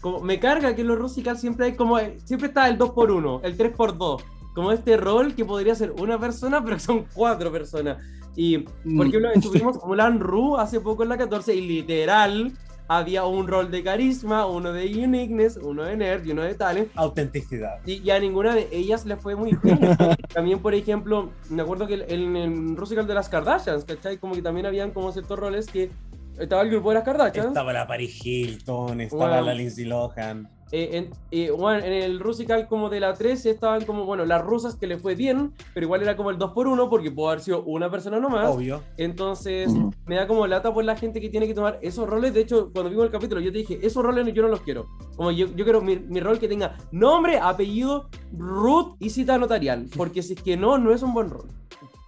Como, 0.00 0.20
me 0.20 0.38
carga 0.38 0.74
que 0.74 0.82
en 0.82 0.88
los 0.88 0.98
Rusical 0.98 1.38
siempre 1.38 1.66
hay 1.66 1.72
como. 1.74 1.98
Siempre 2.24 2.48
está 2.48 2.68
el 2.68 2.78
2x1, 2.78 3.40
el 3.42 3.56
3x2. 3.56 4.22
Como 4.54 4.72
este 4.72 4.96
rol 4.96 5.34
que 5.34 5.44
podría 5.44 5.74
ser 5.74 5.92
una 5.92 6.18
persona, 6.18 6.64
pero 6.64 6.78
son 6.78 7.06
cuatro 7.14 7.50
personas. 7.52 7.98
Y, 8.36 8.58
Mm. 8.84 9.02
ejemplo, 9.02 9.30
estuvimos 9.32 9.78
Mulan 9.86 10.20
Ru 10.20 10.56
hace 10.56 10.80
poco 10.80 11.02
en 11.02 11.08
la 11.08 11.16
14 11.18 11.54
y 11.54 11.60
literal 11.66 12.52
había 12.90 13.24
un 13.26 13.46
rol 13.46 13.70
de 13.70 13.82
carisma, 13.82 14.46
uno 14.46 14.72
de 14.72 14.86
uniqueness, 14.86 15.58
uno 15.62 15.82
de 15.82 15.94
nerd 15.96 16.24
y 16.24 16.30
uno 16.30 16.42
de 16.42 16.54
talent. 16.54 16.88
Autenticidad. 16.94 17.80
Y, 17.84 17.94
y 18.02 18.10
a 18.10 18.18
ninguna 18.18 18.54
de 18.54 18.66
ellas 18.72 19.04
le 19.04 19.16
fue 19.16 19.36
muy 19.36 19.50
bien. 19.62 19.78
también, 20.34 20.58
por 20.60 20.72
ejemplo, 20.74 21.28
me 21.50 21.60
acuerdo 21.62 21.86
que 21.86 22.06
en 22.08 22.34
el 22.36 22.76
Rusical 22.76 23.06
de 23.06 23.12
las 23.14 23.28
Kardashians, 23.28 23.84
¿cachai? 23.84 24.16
Como 24.16 24.34
que 24.34 24.40
también 24.42 24.64
habían 24.66 24.92
como 24.92 25.12
ciertos 25.12 25.38
roles 25.38 25.66
que 25.66 25.90
estaba 26.38 26.62
el 26.62 26.70
grupo 26.70 26.90
de 26.90 26.94
las 26.96 27.04
Kardashians. 27.04 27.48
Estaba 27.48 27.72
la 27.72 27.86
Paris 27.86 28.24
Hilton, 28.24 29.00
estaba 29.00 29.28
Bueno. 29.28 29.42
la 29.46 29.54
Lindsay 29.54 29.84
Lohan. 29.84 30.48
Eh, 30.70 30.90
en, 30.98 31.10
eh, 31.30 31.50
bueno, 31.50 31.82
en 31.82 31.92
el 31.94 32.20
Rusical 32.20 32.68
como 32.68 32.90
de 32.90 33.00
la 33.00 33.14
13 33.14 33.48
estaban 33.48 33.86
como, 33.86 34.04
bueno, 34.04 34.26
las 34.26 34.42
rusas 34.44 34.74
que 34.76 34.86
le 34.86 34.98
fue 34.98 35.14
bien, 35.14 35.54
pero 35.72 35.86
igual 35.86 36.02
era 36.02 36.14
como 36.14 36.28
el 36.28 36.36
2x1 36.36 36.90
porque 36.90 37.10
pudo 37.10 37.28
haber 37.30 37.40
sido 37.40 37.62
una 37.62 37.90
persona 37.90 38.20
nomás. 38.20 38.50
Obvio. 38.54 38.82
Entonces, 38.98 39.72
me 40.04 40.16
da 40.16 40.26
como 40.26 40.46
lata 40.46 40.74
por 40.74 40.84
la 40.84 40.94
gente 40.94 41.22
que 41.22 41.30
tiene 41.30 41.46
que 41.46 41.54
tomar 41.54 41.78
esos 41.80 42.06
roles. 42.06 42.34
De 42.34 42.40
hecho, 42.40 42.70
cuando 42.70 42.90
vimos 42.90 43.06
el 43.06 43.10
capítulo, 43.10 43.40
yo 43.40 43.50
te 43.50 43.58
dije, 43.58 43.78
esos 43.82 44.02
roles 44.04 44.30
yo 44.34 44.42
no 44.42 44.48
los 44.48 44.60
quiero. 44.60 44.88
Como 45.16 45.30
yo, 45.30 45.46
yo 45.56 45.64
quiero 45.64 45.80
mi, 45.80 45.96
mi 46.00 46.20
rol 46.20 46.38
que 46.38 46.48
tenga 46.48 46.76
nombre, 46.92 47.38
apellido, 47.38 48.10
root 48.36 48.96
y 49.00 49.08
cita 49.08 49.38
notarial. 49.38 49.86
Porque 49.96 50.22
si 50.22 50.34
es 50.34 50.42
que 50.42 50.58
no, 50.58 50.76
no 50.76 50.92
es 50.92 51.02
un 51.02 51.14
buen 51.14 51.30
rol. 51.30 51.48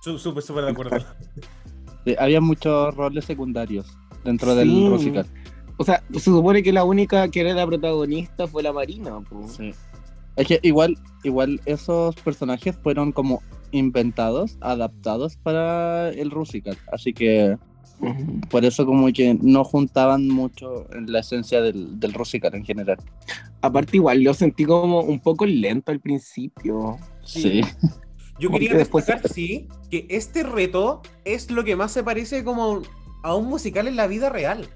Sú- 0.05 0.19
Súper, 0.19 0.43
súper 0.43 0.65
de 0.67 0.71
acuerdo. 0.73 0.99
Sí, 2.05 2.15
había 2.19 2.41
muchos 2.43 2.95
roles 2.95 3.25
secundarios 3.25 3.97
dentro 4.25 4.55
del 4.55 4.69
musical. 4.69 5.27
O 5.77 5.85
sea, 5.85 6.03
se 6.13 6.21
supone 6.21 6.63
que 6.63 6.73
la 6.73 6.85
única 6.85 7.29
que 7.29 7.41
era 7.41 7.55
la 7.55 7.67
protagonista 7.67 8.47
fue 8.47 8.63
la 8.63 8.73
Marina. 8.73 9.21
po. 9.21 9.49
Sí. 9.49 9.73
Es 10.37 10.47
que 10.47 10.61
igual, 10.63 10.97
igual 11.23 11.61
esos 11.65 12.15
personajes 12.17 12.77
fueron 12.83 13.13
como 13.13 13.43
inventados, 13.73 14.57
adaptados 14.61 15.37
para 15.37 16.11
el 16.11 16.31
Rusical. 16.31 16.77
Así 16.93 17.13
que 17.13 17.57
por 18.49 18.65
eso 18.65 18.87
como 18.87 19.13
que 19.13 19.37
no 19.41 19.65
juntaban 19.65 20.29
mucho 20.29 20.87
en 20.95 21.13
la 21.13 21.21
esencia 21.21 21.61
del, 21.61 22.01
del 22.01 22.15
Rusical 22.15 22.55
en 22.55 22.65
general. 22.65 22.99
Aparte, 23.61 23.97
igual 23.99 24.23
lo 24.23 24.33
sentí 24.33 24.65
como 24.65 25.01
un 25.01 25.21
poco 25.21 25.45
lento 25.45 25.93
al 25.93 26.01
principio. 26.01 26.97
Sí. 27.25 27.61
Yo 28.39 28.51
quería 28.51 28.75
destacar, 28.75 29.21
sí, 29.29 29.69
que 29.91 30.07
este 30.09 30.43
reto 30.43 31.03
es 31.27 31.51
lo 31.51 31.63
que 31.63 31.77
más 31.77 31.93
se 31.93 32.03
parece 32.03 32.43
como 32.43 32.81
a 33.23 33.35
un 33.35 33.47
musical 33.47 33.89
en 33.89 33.97
la 33.97 34.07
vida 34.07 34.29
real. 34.29 34.67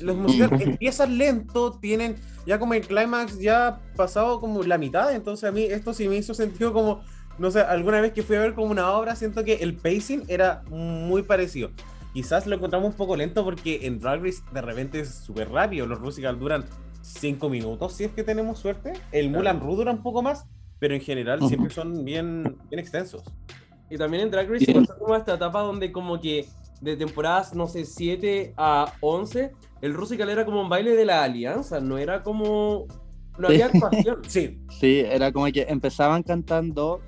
Los 0.00 0.16
musicales 0.16 0.60
Ujú. 0.60 0.62
empiezan 0.70 1.18
lento, 1.18 1.78
tienen 1.78 2.16
ya 2.46 2.58
como 2.58 2.74
el 2.74 2.86
clímax 2.86 3.38
ya 3.38 3.80
pasado 3.96 4.40
como 4.40 4.62
la 4.62 4.78
mitad, 4.78 5.14
entonces 5.14 5.48
a 5.48 5.52
mí 5.52 5.62
esto 5.62 5.94
sí 5.94 6.08
me 6.08 6.16
hizo 6.16 6.34
sentido 6.34 6.72
como, 6.72 7.02
no 7.38 7.50
sé, 7.50 7.60
alguna 7.60 8.00
vez 8.00 8.12
que 8.12 8.22
fui 8.22 8.36
a 8.36 8.40
ver 8.40 8.54
como 8.54 8.70
una 8.70 8.90
obra, 8.92 9.14
siento 9.16 9.44
que 9.44 9.54
el 9.54 9.76
pacing 9.76 10.24
era 10.28 10.62
muy 10.68 11.22
parecido. 11.22 11.70
Quizás 12.12 12.46
lo 12.46 12.56
encontramos 12.56 12.90
un 12.90 12.96
poco 12.96 13.16
lento 13.16 13.44
porque 13.44 13.86
en 13.86 13.98
Drag 13.98 14.22
Race 14.22 14.42
de 14.52 14.60
repente 14.60 15.00
es 15.00 15.14
súper 15.14 15.50
rápido, 15.50 15.86
los 15.86 16.00
musicals 16.00 16.38
duran 16.38 16.64
5 17.02 17.48
minutos 17.48 17.94
si 17.94 18.04
es 18.04 18.12
que 18.12 18.22
tenemos 18.22 18.58
suerte, 18.58 18.92
el 19.12 19.30
Mulan 19.30 19.60
Ru 19.60 19.76
dura 19.76 19.92
un 19.92 20.02
poco 20.02 20.22
más, 20.22 20.44
pero 20.78 20.94
en 20.94 21.00
general 21.00 21.40
siempre 21.46 21.70
son 21.70 22.04
bien, 22.04 22.56
bien 22.68 22.78
extensos. 22.78 23.22
Y 23.88 23.96
también 23.96 24.24
en 24.24 24.30
Drag 24.30 24.50
Race 24.50 24.64
se 24.64 24.74
pasó 24.74 24.98
como 24.98 25.14
esta 25.14 25.34
etapa 25.34 25.60
donde 25.60 25.92
como 25.92 26.20
que 26.20 26.46
de 26.82 26.96
temporadas, 26.96 27.54
no 27.54 27.68
sé, 27.68 27.84
7 27.84 28.54
a 28.56 28.92
11, 29.00 29.52
el 29.80 29.94
Rusical 29.94 30.28
era 30.28 30.44
como 30.44 30.60
un 30.60 30.68
baile 30.68 30.94
de 30.96 31.04
la 31.04 31.22
alianza, 31.22 31.80
no 31.80 31.96
era 31.96 32.22
como... 32.22 32.86
No 33.38 33.48
había 33.48 33.68
Sí. 33.72 33.76
actuación. 33.76 34.18
Sí, 34.26 34.60
Sí, 34.80 34.98
era 35.00 35.32
como 35.32 35.46
que 35.46 35.62
empezaban 35.62 36.22
cantando 36.22 37.00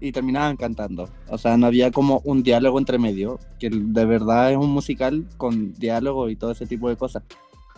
y 0.00 0.12
terminaban 0.12 0.56
cantando. 0.56 1.08
O 1.28 1.38
sea, 1.38 1.56
no 1.56 1.66
había 1.66 1.90
como 1.90 2.20
un 2.24 2.42
diálogo 2.42 2.78
entre 2.78 2.98
medio, 2.98 3.38
que 3.58 3.70
de 3.70 4.04
verdad 4.04 4.50
es 4.50 4.58
un 4.58 4.70
musical 4.70 5.24
con 5.38 5.72
diálogo 5.74 6.28
y 6.28 6.36
todo 6.36 6.50
ese 6.50 6.66
tipo 6.66 6.88
de 6.88 6.96
cosas. 6.96 7.22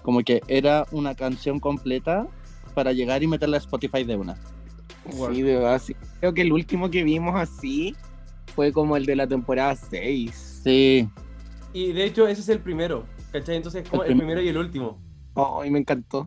Como 0.03 0.21
que 0.23 0.41
era 0.49 0.87
una 0.91 1.15
canción 1.15 1.61
completa 1.61 2.27
para 2.75 2.93
llegar 2.93 3.23
y 3.23 3.27
meterla 3.27 3.59
a 3.59 3.61
Spotify 3.61 4.05
de 4.05 4.17
una. 4.17 4.37
Sí, 5.11 5.43
de 5.43 5.55
verdad, 5.57 5.81
sí. 5.85 5.95
Creo 6.19 6.35
que 6.35 6.43
el 6.43 6.53
último 6.53 6.91
que 6.91 7.05
vimos 7.05 7.35
así 7.37 7.95
fue 8.55 8.73
como 8.73 8.97
el 8.97 9.07
de 9.07 9.15
la 9.17 9.27
temporada 9.27 9.77
6. 9.77 10.61
Sí, 10.65 11.09
Y 11.77 11.93
de 11.93 12.05
hecho 12.05 12.27
ese 12.27 12.41
es 12.41 12.49
el 12.49 12.61
primero, 12.61 13.05
¿cachai? 13.33 13.57
Entonces 13.57 13.83
es 13.85 13.91
como 13.91 14.03
El 14.03 14.13
el, 14.13 14.17
prim- 14.17 14.21
primero 14.21 14.41
y 14.41 14.49
el 14.49 14.57
último. 14.57 14.99
Ay, 15.35 15.71
me 15.71 15.79
encantó. 15.81 16.27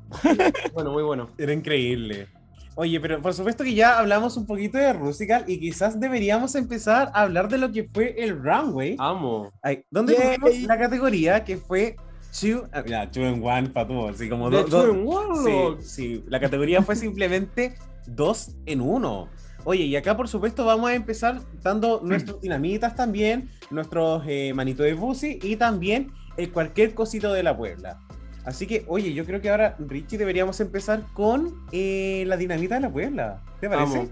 Bueno, 0.74 0.91
muy 0.91 1.02
bueno. 1.02 1.30
era 1.39 1.52
increíble. 1.52 2.28
Oye, 2.76 3.00
pero 3.00 3.20
por 3.20 3.34
supuesto 3.34 3.64
que 3.64 3.74
ya 3.74 3.97
hablamos 3.97 4.38
un 4.38 4.45
poquito 4.45 4.78
de 4.78 4.93
Rusical 4.93 5.43
y 5.47 5.60
quizás 5.60 6.00
deberíamos 6.00 6.54
empezar 6.54 7.10
a 7.16 7.24
hablar 7.24 7.50
de 7.50 7.58
lo 7.58 7.72
que 7.72 7.89
fue 7.91 8.16
el 8.24 8.41
runway. 8.41 8.95
Amo. 9.00 9.52
Ay, 9.64 9.84
¿Dónde 9.89 10.14
tuvimos 10.14 10.62
la 10.68 10.78
categoría 10.78 11.43
que 11.43 11.58
fue 11.58 11.95
Two, 12.39 12.68
ah, 12.72 12.84
ya, 12.86 13.10
two 13.10 13.26
and 13.26 13.43
One 13.43 13.70
para 13.70 13.88
todos? 13.88 14.16
Así 14.16 14.30
como 14.30 14.52
De 14.52 14.64
do-. 14.66 15.78
Sí, 15.80 15.84
sí, 15.84 16.24
la 16.28 16.39
categoría 16.39 16.84
fue 16.84 16.95
simplemente 16.95 17.74
dos 18.06 18.56
en 18.68 18.82
uno. 18.82 19.30
Oye, 19.66 19.84
y 19.84 19.95
acá 19.95 20.16
por 20.16 20.28
supuesto 20.28 20.66
vamos 20.66 20.89
a 20.89 20.95
empezar 20.95 21.41
dando 21.62 22.01
nuestros 22.03 22.41
dinamitas 22.41 22.95
también, 22.95 23.49
nuestros 23.70 24.24
eh, 24.28 24.53
manitos 24.53 24.86
de 24.86 24.93
Busi 24.93 25.39
y 25.41 25.55
también 25.57 26.12
el 26.38 26.51
cualquier 26.51 26.93
cosito 26.93 27.34
de 27.34 27.43
la 27.43 27.55
Puebla. 27.57 27.99
Así 28.45 28.66
que, 28.66 28.86
oye, 28.88 29.14
yo 29.14 29.26
creo 29.26 29.41
que 29.41 29.49
ahora, 29.49 29.76
Richie, 29.80 30.18
deberíamos 30.18 30.60
empezar 30.60 31.03
con 31.14 31.66
eh, 31.72 32.24
la 32.26 32.38
dinamita 32.38 32.76
de 32.76 32.82
la 32.82 32.91
Puebla. 32.91 33.43
¿Te 33.60 33.70
parece? 33.70 34.10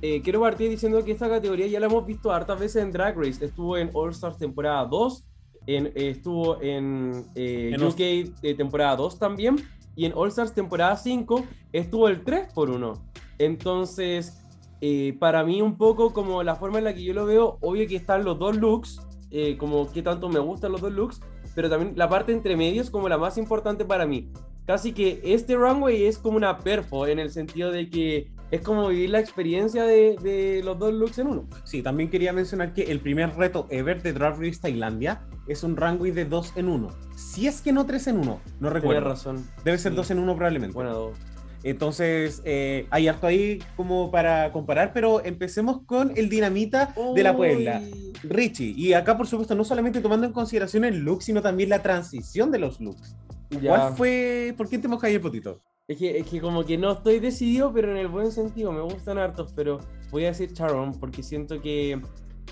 Eh, 0.00 0.22
quiero 0.22 0.40
partir 0.40 0.70
diciendo 0.70 1.04
que 1.04 1.12
esta 1.12 1.28
categoría 1.28 1.66
ya 1.66 1.80
la 1.80 1.86
hemos 1.86 2.06
visto 2.06 2.32
hartas 2.32 2.58
veces 2.58 2.82
en 2.82 2.92
Drag 2.92 3.16
Race. 3.16 3.44
Estuvo 3.44 3.76
en 3.76 3.90
All 3.92 4.10
Stars 4.10 4.38
temporada 4.38 4.84
2, 4.86 5.24
en, 5.68 5.86
eh, 5.86 5.92
estuvo 5.94 6.60
en, 6.62 7.26
eh, 7.34 7.72
En 7.74 7.82
UK 7.82 8.00
eh, 8.00 8.54
temporada 8.56 8.96
2 8.96 9.18
también, 9.18 9.56
y 9.94 10.06
en 10.06 10.12
All 10.14 10.28
Stars 10.28 10.54
temporada 10.54 10.96
5 10.96 11.44
estuvo 11.72 12.08
el 12.08 12.22
3 12.22 12.52
por 12.52 12.70
1 12.70 12.94
Entonces, 13.38 14.37
eh, 14.80 15.16
para 15.18 15.44
mí 15.44 15.60
un 15.62 15.76
poco 15.76 16.12
como 16.12 16.42
la 16.42 16.54
forma 16.56 16.78
en 16.78 16.84
la 16.84 16.94
que 16.94 17.02
yo 17.02 17.14
lo 17.14 17.26
veo, 17.26 17.58
obvio 17.60 17.86
que 17.88 17.96
están 17.96 18.24
los 18.24 18.38
dos 18.38 18.56
looks, 18.56 19.00
eh, 19.30 19.56
como 19.58 19.90
que 19.92 20.02
tanto 20.02 20.28
me 20.28 20.38
gustan 20.38 20.72
los 20.72 20.80
dos 20.80 20.92
looks, 20.92 21.20
pero 21.54 21.68
también 21.68 21.92
la 21.96 22.08
parte 22.08 22.32
entre 22.32 22.56
medios 22.56 22.90
como 22.90 23.08
la 23.08 23.18
más 23.18 23.36
importante 23.38 23.84
para 23.84 24.06
mí. 24.06 24.30
Casi 24.66 24.92
que 24.92 25.20
este 25.24 25.56
runway 25.56 26.04
es 26.04 26.18
como 26.18 26.36
una 26.36 26.58
perfo 26.58 27.06
en 27.06 27.18
el 27.18 27.30
sentido 27.30 27.70
de 27.70 27.88
que 27.88 28.30
es 28.50 28.60
como 28.60 28.88
vivir 28.88 29.10
la 29.10 29.18
experiencia 29.18 29.84
de, 29.84 30.16
de 30.22 30.62
los 30.62 30.78
dos 30.78 30.92
looks 30.92 31.18
en 31.18 31.26
uno. 31.26 31.46
Sí, 31.64 31.82
también 31.82 32.10
quería 32.10 32.32
mencionar 32.34 32.74
que 32.74 32.82
el 32.82 33.00
primer 33.00 33.34
reto 33.36 33.66
ever 33.70 34.02
de 34.02 34.12
Drag 34.12 34.38
Race 34.38 34.58
Tailandia 34.60 35.22
es 35.48 35.62
un 35.64 35.74
runway 35.76 36.10
de 36.10 36.26
2 36.26 36.52
en 36.56 36.68
1. 36.68 36.88
Si 37.16 37.46
es 37.46 37.62
que 37.62 37.72
no 37.72 37.86
3 37.86 38.08
en 38.08 38.18
1, 38.18 38.24
no 38.26 38.40
Tienes 38.58 38.72
recuerdo. 38.74 39.08
razón. 39.08 39.46
Debe 39.64 39.78
ser 39.78 39.92
Sí. 39.92 39.96
2 39.96 40.10
en 40.10 40.18
1 40.18 40.34
probablemente. 40.36 40.74
Bueno, 40.74 40.92
dos. 40.94 41.18
Entonces, 41.64 42.40
eh, 42.44 42.86
hay 42.90 43.08
harto 43.08 43.26
ahí 43.26 43.58
como 43.76 44.10
para 44.10 44.52
comparar, 44.52 44.92
pero 44.92 45.24
empecemos 45.24 45.82
con 45.86 46.12
el 46.16 46.28
dinamita 46.28 46.94
de 47.14 47.22
la 47.22 47.36
Puebla. 47.36 47.82
Richie, 48.22 48.74
y 48.76 48.92
acá 48.92 49.16
por 49.16 49.26
supuesto 49.26 49.54
no 49.54 49.64
solamente 49.64 50.00
tomando 50.00 50.26
en 50.26 50.32
consideración 50.32 50.84
el 50.84 51.00
look, 51.00 51.22
sino 51.22 51.42
también 51.42 51.68
la 51.68 51.82
transición 51.82 52.50
de 52.50 52.58
los 52.58 52.80
looks. 52.80 53.16
Ya. 53.50 53.70
¿Cuál 53.70 53.94
fue? 53.94 54.54
¿Por 54.56 54.68
quién 54.68 54.82
te 54.82 54.88
mojáis 54.88 55.14
el 55.14 55.20
potito? 55.20 55.60
Es 55.88 55.96
que, 55.96 56.18
es 56.18 56.26
que 56.26 56.40
como 56.40 56.64
que 56.64 56.76
no 56.76 56.92
estoy 56.92 57.18
decidido, 57.18 57.72
pero 57.72 57.90
en 57.90 57.96
el 57.96 58.08
buen 58.08 58.30
sentido, 58.30 58.72
me 58.72 58.82
gustan 58.82 59.16
hartos, 59.16 59.52
pero 59.56 59.80
voy 60.10 60.24
a 60.24 60.28
decir 60.28 60.52
Charon 60.52 60.92
porque 61.00 61.22
siento 61.22 61.62
que, 61.62 62.00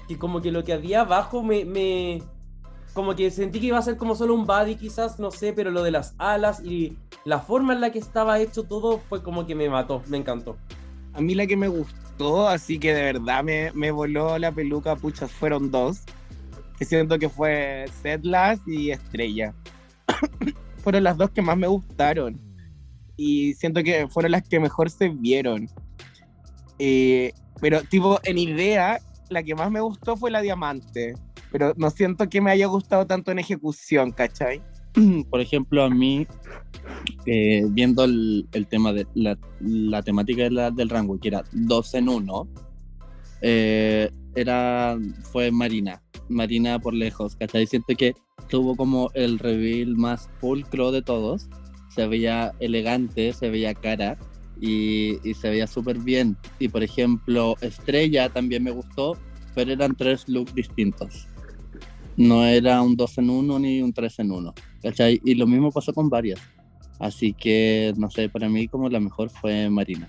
que 0.09 0.19
como 0.19 0.41
que 0.41 0.51
lo 0.51 0.65
que 0.65 0.73
había 0.73 1.03
abajo 1.03 1.43
me, 1.43 1.65
me... 1.67 2.23
Como 2.97 3.15
que 3.15 3.31
sentí 3.31 3.61
que 3.61 3.67
iba 3.67 3.77
a 3.77 3.83
ser 3.83 3.99
como 3.99 4.17
solo 4.17 4.33
un 4.33 4.47
body 4.47 4.77
quizás, 4.77 5.19
no 5.19 5.31
sé, 5.31 5.53
pero 5.53 5.71
lo 5.71 5.83
de 5.83 5.91
las 5.91 6.15
alas 6.17 6.65
y 6.65 6.97
la 7.27 7.41
forma 7.41 7.75
en 7.75 7.83
la 7.83 7.93
que 7.93 7.99
estaba 7.99 8.41
hecho 8.41 8.63
todo 8.63 9.01
fue 9.11 9.23
como 9.23 9.47
que 9.47 9.55
me 9.55 9.69
mató, 9.69 10.03
me 10.07 10.17
encantó. 10.17 10.57
A 11.13 11.21
mí 11.21 11.35
la 11.35 11.47
que 11.47 11.59
me 11.59 11.69
gustó, 11.69 12.49
así 12.49 12.79
que 12.79 12.95
de 12.95 13.03
verdad 13.03 13.45
me, 13.45 13.71
me 13.75 13.91
voló 13.91 14.39
la 14.39 14.51
peluca, 14.51 14.97
puchas, 14.97 15.31
fueron 15.31 15.71
dos. 15.71 16.05
Que 16.79 16.87
siento 16.87 17.19
que 17.19 17.29
fue 17.29 17.85
Setlas 18.01 18.61
y 18.67 18.93
Estrella. 18.93 19.55
fueron 20.83 21.05
las 21.05 21.19
dos 21.19 21.29
que 21.33 21.43
más 21.43 21.59
me 21.59 21.67
gustaron. 21.67 22.41
Y 23.19 23.53
siento 23.57 23.83
que 23.83 24.09
fueron 24.09 24.33
las 24.33 24.49
que 24.49 24.59
mejor 24.59 24.89
se 24.89 25.11
vieron. 25.11 25.69
Eh, 26.79 27.35
pero, 27.61 27.83
tipo, 27.83 28.21
en 28.23 28.39
idea, 28.39 29.01
la 29.29 29.43
que 29.43 29.55
más 29.55 29.71
me 29.71 29.83
gustó 29.83 30.17
fue 30.17 30.31
la 30.31 30.41
diamante. 30.41 31.15
Pero 31.53 31.73
no 31.77 31.91
siento 31.91 32.29
que 32.29 32.41
me 32.41 32.51
haya 32.51 32.67
gustado 32.67 33.07
tanto 33.07 33.31
en 33.31 33.39
ejecución, 33.39 34.13
¿cachai? 34.13 34.61
Por 35.31 35.41
ejemplo, 35.41 35.85
a 35.85 35.91
mí, 35.91 36.27
eh, 37.27 37.65
viendo 37.71 38.05
el, 38.05 38.47
el 38.53 38.67
tema 38.67 38.93
de 38.93 39.07
la, 39.15 39.39
la 39.61 40.03
temática 40.03 40.43
de 40.45 40.51
la- 40.51 40.71
del 40.71 40.89
rango, 40.89 41.19
que 41.19 41.29
era 41.29 41.45
dos 41.53 41.95
en 41.95 42.09
uno, 42.09 42.49
eh, 43.43 44.11
era, 44.35 44.99
fue 45.33 45.51
Marina. 45.51 46.03
Marina 46.29 46.79
por 46.79 46.95
lejos, 46.95 47.37
¿cachai? 47.37 47.67
Siento 47.67 47.95
que 47.97 48.15
tuvo 48.49 48.75
como 48.77 49.11
el 49.15 49.39
reveal 49.39 49.97
más 49.97 50.29
pulcro 50.41 50.91
de 50.93 51.03
todos. 51.03 51.49
Se 51.95 52.07
veía 52.07 52.53
elegante, 52.61 53.33
se 53.33 53.49
veía 53.49 53.75
cara 53.75 54.19
y, 54.61 55.19
y 55.29 55.35
se 55.35 55.51
veía 55.51 55.67
súper 55.67 55.99
bien. 55.99 56.37
Y 56.59 56.69
por 56.69 56.83
ejemplo, 56.83 57.55
Estrella 57.61 58.29
también 58.29 58.65
me 58.65 58.71
gustó, 58.73 59.17
pero 59.55 59.73
eran 59.73 59.95
tres 59.95 60.29
looks 60.29 60.55
distintos. 60.55 61.29
No 62.17 62.45
era 62.47 62.81
un 62.83 62.97
2 62.97 63.19
en 63.19 63.31
1 63.31 63.59
ni 63.59 63.83
un 63.83 63.93
3 63.93 64.19
en 64.21 64.31
1. 64.31 64.55
¿cachai? 64.83 65.21
Y 65.25 65.35
lo 65.35 65.47
mismo 65.47 65.71
pasó 65.73 65.93
con 65.93 66.09
varias. 66.09 66.41
Así 66.99 67.35
que, 67.35 67.93
no 67.97 68.11
sé, 68.11 68.29
para 68.29 68.49
mí 68.49 68.69
como 68.69 68.89
la 68.89 69.01
mejor 69.01 69.29
fue 69.29 69.69
Marina, 69.69 70.09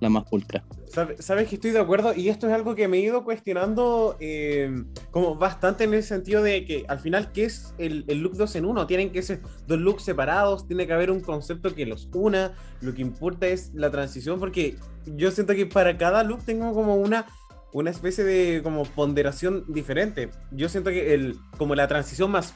la 0.00 0.08
más 0.08 0.24
pulcra. 0.24 0.64
Sabe- 0.88 1.20
Sabes 1.20 1.48
que 1.48 1.56
estoy 1.56 1.72
de 1.72 1.78
acuerdo 1.80 2.14
y 2.14 2.30
esto 2.30 2.46
es 2.46 2.54
algo 2.54 2.74
que 2.74 2.88
me 2.88 2.96
he 2.96 3.00
ido 3.00 3.22
cuestionando 3.22 4.16
eh, 4.18 4.70
como 5.10 5.34
bastante 5.34 5.84
en 5.84 5.92
el 5.92 6.02
sentido 6.02 6.42
de 6.42 6.64
que 6.64 6.86
al 6.88 7.00
final, 7.00 7.32
¿qué 7.32 7.44
es 7.44 7.74
el, 7.76 8.04
el 8.08 8.20
look 8.20 8.34
2 8.36 8.56
en 8.56 8.64
1? 8.64 8.86
Tienen 8.86 9.10
que 9.10 9.20
ser 9.20 9.42
dos 9.66 9.78
looks 9.78 10.04
separados, 10.04 10.66
tiene 10.66 10.86
que 10.86 10.94
haber 10.94 11.10
un 11.10 11.20
concepto 11.20 11.74
que 11.74 11.84
los 11.84 12.08
una, 12.14 12.54
lo 12.80 12.94
que 12.94 13.02
importa 13.02 13.46
es 13.46 13.72
la 13.74 13.90
transición 13.90 14.38
porque 14.40 14.76
yo 15.04 15.30
siento 15.30 15.54
que 15.54 15.66
para 15.66 15.98
cada 15.98 16.22
look 16.24 16.42
tengo 16.46 16.72
como 16.72 16.96
una, 16.96 17.26
una 17.76 17.90
especie 17.90 18.24
de 18.24 18.62
como 18.62 18.84
ponderación 18.84 19.64
diferente. 19.68 20.30
Yo 20.50 20.70
siento 20.70 20.88
que 20.88 21.12
el, 21.12 21.36
como 21.58 21.74
la 21.74 21.86
transición 21.86 22.30
más 22.30 22.54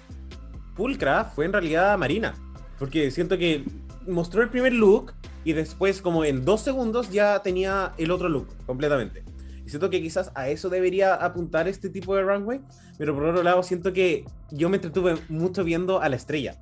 pulcra 0.75 1.27
fue 1.27 1.45
en 1.45 1.53
realidad 1.53 1.99
Marina, 1.99 2.35
porque 2.79 3.11
siento 3.11 3.37
que 3.37 3.66
mostró 4.07 4.41
el 4.41 4.49
primer 4.49 4.73
look 4.73 5.12
y 5.45 5.53
después 5.53 6.01
como 6.01 6.25
en 6.25 6.47
dos 6.47 6.62
segundos 6.62 7.11
ya 7.11 7.43
tenía 7.43 7.93
el 7.99 8.12
otro 8.12 8.31
look 8.31 8.49
completamente. 8.64 9.23
Y 9.62 9.68
siento 9.68 9.91
que 9.91 10.01
quizás 10.01 10.33
a 10.35 10.49
eso 10.49 10.71
debería 10.71 11.14
apuntar 11.16 11.68
este 11.68 11.91
tipo 11.91 12.16
de 12.16 12.23
runway, 12.23 12.62
pero 12.97 13.14
por 13.14 13.25
otro 13.25 13.43
lado 13.43 13.62
siento 13.62 13.93
que 13.93 14.25
yo 14.51 14.71
me 14.71 14.77
entretuve 14.79 15.16
mucho 15.29 15.64
viendo 15.64 16.01
a 16.01 16.09
la 16.09 16.16
estrella. 16.16 16.57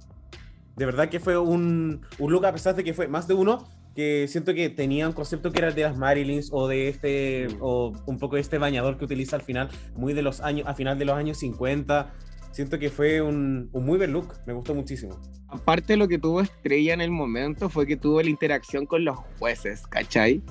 De 0.75 0.85
verdad 0.85 1.09
que 1.09 1.21
fue 1.21 1.39
un, 1.39 2.01
un 2.19 2.33
look, 2.33 2.45
a 2.45 2.53
pesar 2.53 2.75
de 2.75 2.83
que 2.83 2.93
fue 2.93 3.07
más 3.07 3.29
de 3.29 3.35
uno, 3.35 3.69
que 3.99 4.29
siento 4.29 4.55
que 4.55 4.71
tenía 4.71 5.09
un 5.09 5.13
concepto 5.13 5.51
que 5.51 5.59
era 5.59 5.73
de 5.73 5.83
las 5.83 5.99
Marilyns 5.99 6.51
o 6.53 6.69
de 6.69 6.87
este, 6.87 7.49
o 7.59 7.93
un 8.07 8.17
poco 8.21 8.37
este 8.37 8.57
bañador 8.57 8.97
que 8.97 9.05
utiliza 9.05 9.35
al 9.35 9.43
final, 9.43 9.71
muy 9.97 10.15
de 10.15 10.23
los 10.23 10.41
años, 10.41 10.69
a 10.69 10.75
final 10.75 11.01
de 11.01 11.05
los 11.05 11.17
años 11.17 11.39
50. 11.39 12.15
Siento 12.53 12.79
que 12.79 12.91
fue 12.91 13.21
un, 13.21 13.69
un 13.73 13.85
muy 13.85 13.99
buen 13.99 14.13
look, 14.13 14.35
me 14.47 14.53
gustó 14.53 14.73
muchísimo. 14.73 15.19
Aparte 15.49 15.97
lo 15.97 16.07
que 16.07 16.17
tuvo 16.17 16.43
Estrella 16.43 16.95
en 16.95 17.01
el 17.01 17.11
momento 17.11 17.69
fue 17.69 17.89
que 17.89 17.97
tuvo 17.97 18.23
la 18.23 18.31
interacción 18.31 18.87
con 18.87 19.05
los 19.05 19.19
jueces, 19.41 19.85
¿cachai? 19.89 20.45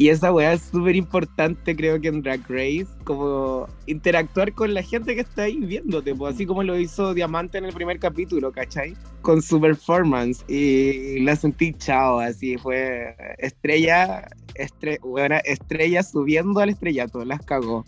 Y 0.00 0.08
esa 0.08 0.32
weá 0.32 0.54
es 0.54 0.62
súper 0.62 0.96
importante, 0.96 1.76
creo 1.76 2.00
que 2.00 2.08
en 2.08 2.22
Drag 2.22 2.40
Race, 2.48 2.86
como 3.04 3.66
interactuar 3.84 4.54
con 4.54 4.72
la 4.72 4.82
gente 4.82 5.14
que 5.14 5.20
está 5.20 5.42
ahí 5.42 5.58
viéndote, 5.58 6.14
pues 6.14 6.36
así 6.36 6.46
como 6.46 6.62
lo 6.62 6.78
hizo 6.78 7.12
Diamante 7.12 7.58
en 7.58 7.66
el 7.66 7.74
primer 7.74 7.98
capítulo, 7.98 8.50
¿cachai? 8.50 8.96
Con 9.20 9.42
su 9.42 9.60
performance. 9.60 10.42
Y 10.48 11.20
la 11.20 11.36
sentí 11.36 11.74
chao, 11.74 12.18
así 12.18 12.56
fue 12.56 13.14
estrella, 13.36 14.26
estre 14.54 14.98
estrella 15.44 16.02
subiendo 16.02 16.60
al 16.60 16.70
estrellato, 16.70 17.22
las 17.26 17.44
cagó. 17.44 17.84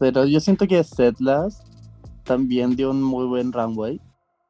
Pero 0.00 0.24
yo 0.24 0.40
siento 0.40 0.66
que 0.66 0.82
Setlas 0.82 1.62
también 2.24 2.74
dio 2.74 2.90
un 2.90 3.00
muy 3.00 3.26
buen 3.26 3.52
runway, 3.52 4.00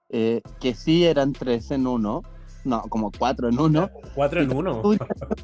eh, 0.08 0.40
que 0.58 0.72
sí 0.72 1.04
eran 1.04 1.34
3 1.34 1.72
en 1.72 1.86
1, 1.86 2.22
no, 2.66 2.82
como 2.82 3.10
4 3.16 3.48
en 3.48 3.58
1. 3.58 3.90
Cuatro 4.14 4.42
en 4.42 4.52
uno. 4.54 4.82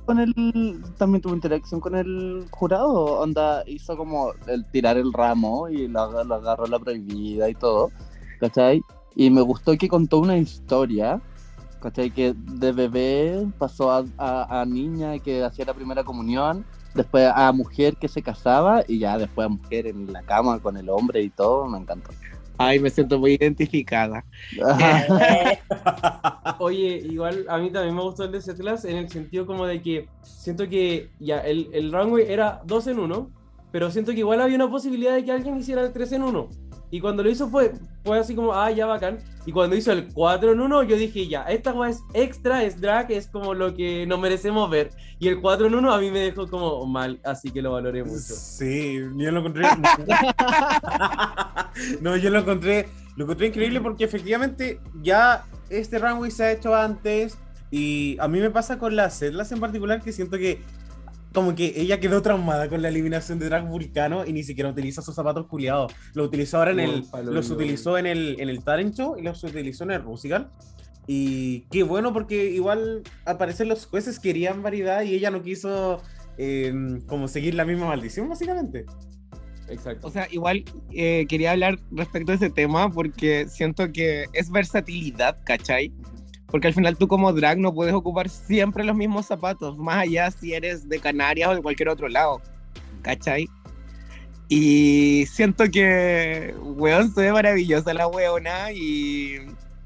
Con 0.04 0.18
el, 0.18 0.82
también 0.98 1.22
tuvo 1.22 1.34
interacción 1.34 1.80
con 1.80 1.94
el 1.94 2.46
jurado, 2.50 3.20
onda, 3.20 3.62
hizo 3.66 3.96
como 3.96 4.32
el 4.46 4.64
tirar 4.70 4.96
el 4.98 5.12
ramo 5.12 5.68
y 5.68 5.88
lo, 5.88 6.00
aga- 6.00 6.24
lo 6.24 6.34
agarró 6.34 6.66
la 6.66 6.78
prohibida 6.78 7.48
y 7.48 7.54
todo, 7.54 7.90
¿cachai? 8.40 8.82
Y 9.14 9.30
me 9.30 9.40
gustó 9.42 9.76
que 9.76 9.88
contó 9.88 10.18
una 10.18 10.36
historia, 10.36 11.20
¿cachai? 11.80 12.10
Que 12.10 12.34
de 12.36 12.72
bebé 12.72 13.46
pasó 13.58 13.90
a, 13.92 14.04
a- 14.18 14.60
a 14.60 14.64
niña 14.66 15.18
que 15.18 15.44
hacía 15.44 15.64
la 15.64 15.74
primera 15.74 16.02
comunión, 16.04 16.64
después 16.94 17.30
a 17.34 17.52
mujer 17.52 17.96
que 17.96 18.08
se 18.08 18.22
casaba 18.22 18.82
y 18.88 18.98
ya 18.98 19.16
después 19.18 19.46
a 19.46 19.48
mujer 19.48 19.86
en 19.86 20.12
la 20.12 20.22
cama 20.22 20.58
con 20.60 20.76
el 20.76 20.88
hombre 20.90 21.22
y 21.22 21.30
todo, 21.30 21.66
me 21.68 21.78
encantó. 21.78 22.10
Ay, 22.58 22.78
me 22.78 22.90
siento 22.90 23.18
muy 23.18 23.34
identificada. 23.34 24.24
Oye, 26.58 27.02
igual 27.04 27.46
a 27.48 27.58
mí 27.58 27.70
también 27.70 27.94
me 27.94 28.02
gustó 28.02 28.24
el 28.24 28.32
de 28.32 28.40
Setlas 28.40 28.84
en 28.84 28.96
el 28.96 29.08
sentido 29.08 29.46
como 29.46 29.66
de 29.66 29.82
que 29.82 30.08
siento 30.22 30.68
que 30.68 31.10
ya 31.18 31.40
el, 31.40 31.68
el 31.72 31.92
runway 31.92 32.26
era 32.28 32.60
2 32.64 32.86
en 32.88 32.98
1, 32.98 33.30
pero 33.72 33.90
siento 33.90 34.12
que 34.12 34.18
igual 34.18 34.40
había 34.40 34.56
una 34.56 34.70
posibilidad 34.70 35.14
de 35.14 35.24
que 35.24 35.32
alguien 35.32 35.56
hiciera 35.56 35.82
el 35.82 35.92
3 35.92 36.12
en 36.12 36.22
1. 36.22 36.48
Y 36.92 37.00
cuando 37.00 37.22
lo 37.22 37.30
hizo 37.30 37.48
fue, 37.48 37.72
fue 38.04 38.18
así 38.18 38.34
como, 38.34 38.52
ah, 38.52 38.70
ya 38.70 38.84
bacán. 38.84 39.18
Y 39.46 39.52
cuando 39.52 39.74
hizo 39.74 39.92
el 39.92 40.08
4 40.12 40.52
en 40.52 40.60
1, 40.60 40.82
yo 40.82 40.96
dije, 40.96 41.26
ya, 41.26 41.44
esta 41.44 41.72
weá 41.72 41.88
es 41.88 42.02
extra, 42.12 42.64
es 42.64 42.82
drag, 42.82 43.10
es 43.10 43.28
como 43.28 43.54
lo 43.54 43.74
que 43.74 44.06
nos 44.06 44.20
merecemos 44.20 44.68
ver. 44.68 44.90
Y 45.18 45.28
el 45.28 45.40
4 45.40 45.68
en 45.68 45.74
1 45.74 45.90
a 45.90 45.98
mí 45.98 46.10
me 46.10 46.18
dejó 46.18 46.50
como 46.50 46.84
mal, 46.84 47.18
así 47.24 47.50
que 47.50 47.62
lo 47.62 47.72
valoré 47.72 48.04
mucho. 48.04 48.20
Sí, 48.20 48.98
yo 49.16 49.30
lo 49.30 49.40
encontré. 49.40 49.62
no, 52.02 52.14
yo 52.18 52.28
lo 52.28 52.40
encontré, 52.40 52.90
lo 53.16 53.24
encontré 53.24 53.46
increíble 53.46 53.80
porque 53.80 54.04
efectivamente 54.04 54.78
ya 55.00 55.46
este 55.70 55.98
runway 55.98 56.30
se 56.30 56.44
ha 56.44 56.52
hecho 56.52 56.74
antes 56.74 57.38
y 57.70 58.18
a 58.20 58.28
mí 58.28 58.38
me 58.38 58.50
pasa 58.50 58.78
con 58.78 58.96
las 58.96 59.14
Setlas 59.14 59.50
en 59.50 59.60
particular 59.60 60.02
que 60.02 60.12
siento 60.12 60.36
que 60.36 60.60
como 61.32 61.54
que 61.54 61.72
ella 61.76 62.00
quedó 62.00 62.22
traumada 62.22 62.68
con 62.68 62.82
la 62.82 62.88
eliminación 62.88 63.38
de 63.38 63.46
Drag 63.46 63.66
Vulcano 63.66 64.26
y 64.26 64.32
ni 64.32 64.42
siquiera 64.42 64.70
utiliza 64.70 65.02
sus 65.02 65.14
zapatos 65.14 65.46
culiados. 65.46 65.92
Lo 66.14 66.24
utilizó 66.24 66.58
ahora 66.58 66.72
en 66.72 66.80
el, 66.80 67.04
palo, 67.04 67.32
los 67.32 67.48
no. 67.48 67.56
utilizó 67.56 67.98
en 67.98 68.06
el, 68.06 68.36
en 68.40 68.48
el 68.48 68.62
Talent 68.62 68.94
Show 68.94 69.16
y 69.18 69.22
los 69.22 69.42
utilizó 69.44 69.84
en 69.84 69.92
el 69.92 70.02
Rusical. 70.02 70.50
Y 71.06 71.62
qué 71.70 71.82
bueno 71.82 72.12
porque 72.12 72.50
igual 72.50 73.02
al 73.24 73.36
parecer 73.36 73.66
los 73.66 73.86
jueces 73.86 74.20
querían 74.20 74.62
variedad 74.62 75.02
y 75.02 75.14
ella 75.14 75.30
no 75.30 75.42
quiso 75.42 76.00
eh, 76.38 76.72
como 77.06 77.28
seguir 77.28 77.54
la 77.54 77.64
misma 77.64 77.86
maldición 77.86 78.28
básicamente. 78.28 78.86
Exacto. 79.68 80.06
O 80.06 80.10
sea, 80.10 80.28
igual 80.30 80.64
eh, 80.92 81.26
quería 81.28 81.52
hablar 81.52 81.78
respecto 81.90 82.32
a 82.32 82.34
ese 82.34 82.50
tema 82.50 82.90
porque 82.90 83.46
siento 83.48 83.90
que 83.90 84.26
es 84.32 84.50
versatilidad, 84.50 85.38
¿cachai? 85.44 85.92
Porque 86.52 86.68
al 86.68 86.74
final 86.74 86.98
tú 86.98 87.08
como 87.08 87.32
drag 87.32 87.58
no 87.58 87.72
puedes 87.74 87.94
ocupar 87.94 88.28
siempre 88.28 88.84
los 88.84 88.94
mismos 88.94 89.26
zapatos, 89.26 89.78
más 89.78 90.02
allá 90.02 90.30
si 90.30 90.52
eres 90.52 90.86
de 90.86 91.00
Canarias 91.00 91.48
o 91.48 91.54
de 91.54 91.62
cualquier 91.62 91.88
otro 91.88 92.08
lado, 92.08 92.42
¿cachai? 93.00 93.48
Y 94.48 95.24
siento 95.30 95.64
que, 95.72 96.54
weón, 96.60 97.12
se 97.14 97.22
ve 97.22 97.32
maravillosa 97.32 97.94
la 97.94 98.06
weona 98.06 98.70
y 98.70 99.38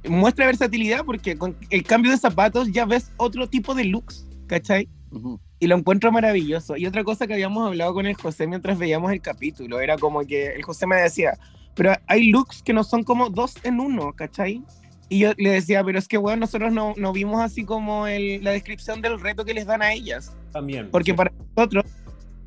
muestra 0.08 0.46
versatilidad 0.46 1.04
porque 1.04 1.38
con 1.38 1.56
el 1.70 1.84
cambio 1.84 2.10
de 2.10 2.18
zapatos 2.18 2.72
ya 2.72 2.84
ves 2.84 3.12
otro 3.16 3.48
tipo 3.48 3.72
de 3.76 3.84
looks, 3.84 4.26
¿cachai? 4.48 4.88
Ujú. 5.12 5.38
Y 5.60 5.68
lo 5.68 5.76
encuentro 5.76 6.10
maravilloso. 6.10 6.76
Y 6.76 6.84
otra 6.86 7.04
cosa 7.04 7.28
que 7.28 7.34
habíamos 7.34 7.64
hablado 7.64 7.94
con 7.94 8.06
el 8.06 8.14
José 8.14 8.48
mientras 8.48 8.76
veíamos 8.76 9.12
el 9.12 9.22
capítulo, 9.22 9.78
era 9.78 9.96
como 9.98 10.26
que 10.26 10.48
el 10.48 10.64
José 10.64 10.88
me 10.88 10.96
decía, 10.96 11.38
pero 11.76 11.92
hay 12.08 12.32
looks 12.32 12.60
que 12.64 12.72
no 12.72 12.82
son 12.82 13.04
como 13.04 13.30
dos 13.30 13.54
en 13.62 13.78
uno, 13.78 14.14
¿cachai? 14.14 14.64
Y 15.08 15.20
yo 15.20 15.32
le 15.36 15.50
decía, 15.50 15.84
pero 15.84 15.98
es 15.98 16.08
que, 16.08 16.16
bueno, 16.18 16.40
nosotros 16.40 16.72
no, 16.72 16.92
no 16.96 17.12
vimos 17.12 17.40
así 17.40 17.64
como 17.64 18.06
el- 18.08 18.42
la 18.42 18.50
descripción 18.50 19.00
del 19.02 19.20
reto 19.20 19.44
que 19.44 19.54
les 19.54 19.66
dan 19.66 19.82
a 19.82 19.92
ellas. 19.92 20.34
También. 20.52 20.88
Porque 20.90 21.14
para 21.14 21.32
nosotros, 21.56 21.84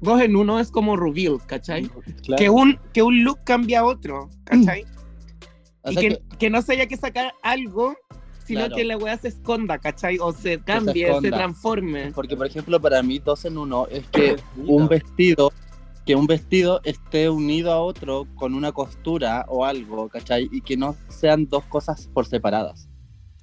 dos 0.02 0.22
en 0.22 0.36
uno 0.36 0.60
es 0.60 0.70
como 0.72 0.98
reveal, 0.98 1.38
¿cachai? 1.46 1.88
Claro. 2.24 2.38
Que, 2.38 2.50
un, 2.50 2.78
que 2.94 3.02
un 3.02 3.24
look 3.24 3.40
cambia 3.46 3.80
a 3.80 3.86
otro, 3.86 4.30
¿cachai? 4.44 4.86
O 5.84 5.92
y 5.92 5.96
que, 5.96 6.10
que- 6.10 6.22
que 6.38 6.50
no 6.50 6.62
se 6.62 6.74
haya 6.74 6.88
que 6.88 6.98
sacar 6.98 7.34
algo, 7.44 7.96
sino 8.46 8.62
Claro. 8.62 8.76
que 8.76 8.84
la 8.84 8.98
weá 8.98 9.18
se 9.18 9.30
esconda, 9.30 9.78
¿cachai? 9.78 10.18
O 10.20 10.34
se 10.34 10.60
cambie, 10.60 11.06
se, 11.06 11.12
esconda. 11.12 11.38
transforme. 11.38 12.12
Porque, 12.14 12.36
por 12.36 12.48
ejemplo, 12.48 12.80
para 12.82 13.02
mí, 13.04 13.20
dos 13.20 13.46
en 13.46 13.58
uno 13.58 13.88
es 13.88 14.06
que 14.10 14.36
un 14.66 14.88
vestido, 14.90 15.54
que 16.10 16.16
un 16.16 16.26
vestido 16.26 16.82
esté 16.86 17.30
unido 17.30 17.72
a 17.72 17.80
otro 17.82 18.26
con 18.34 18.56
una 18.56 18.72
costura 18.72 19.46
o 19.48 19.64
algo, 19.64 20.10
¿cachai? 20.10 20.50
Y 20.52 20.62
que 20.62 20.76
no 20.76 20.96
sean 21.08 21.48
dos 21.48 21.64
cosas 21.66 22.10
por 22.12 22.26
separadas. 22.26 22.90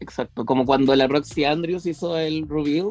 Exacto, 0.00 0.44
como 0.44 0.66
cuando 0.66 0.92
la 0.96 1.06
Roxy 1.06 1.44
Andrews 1.44 1.86
hizo 1.86 2.18
el 2.18 2.48
reveal, 2.48 2.90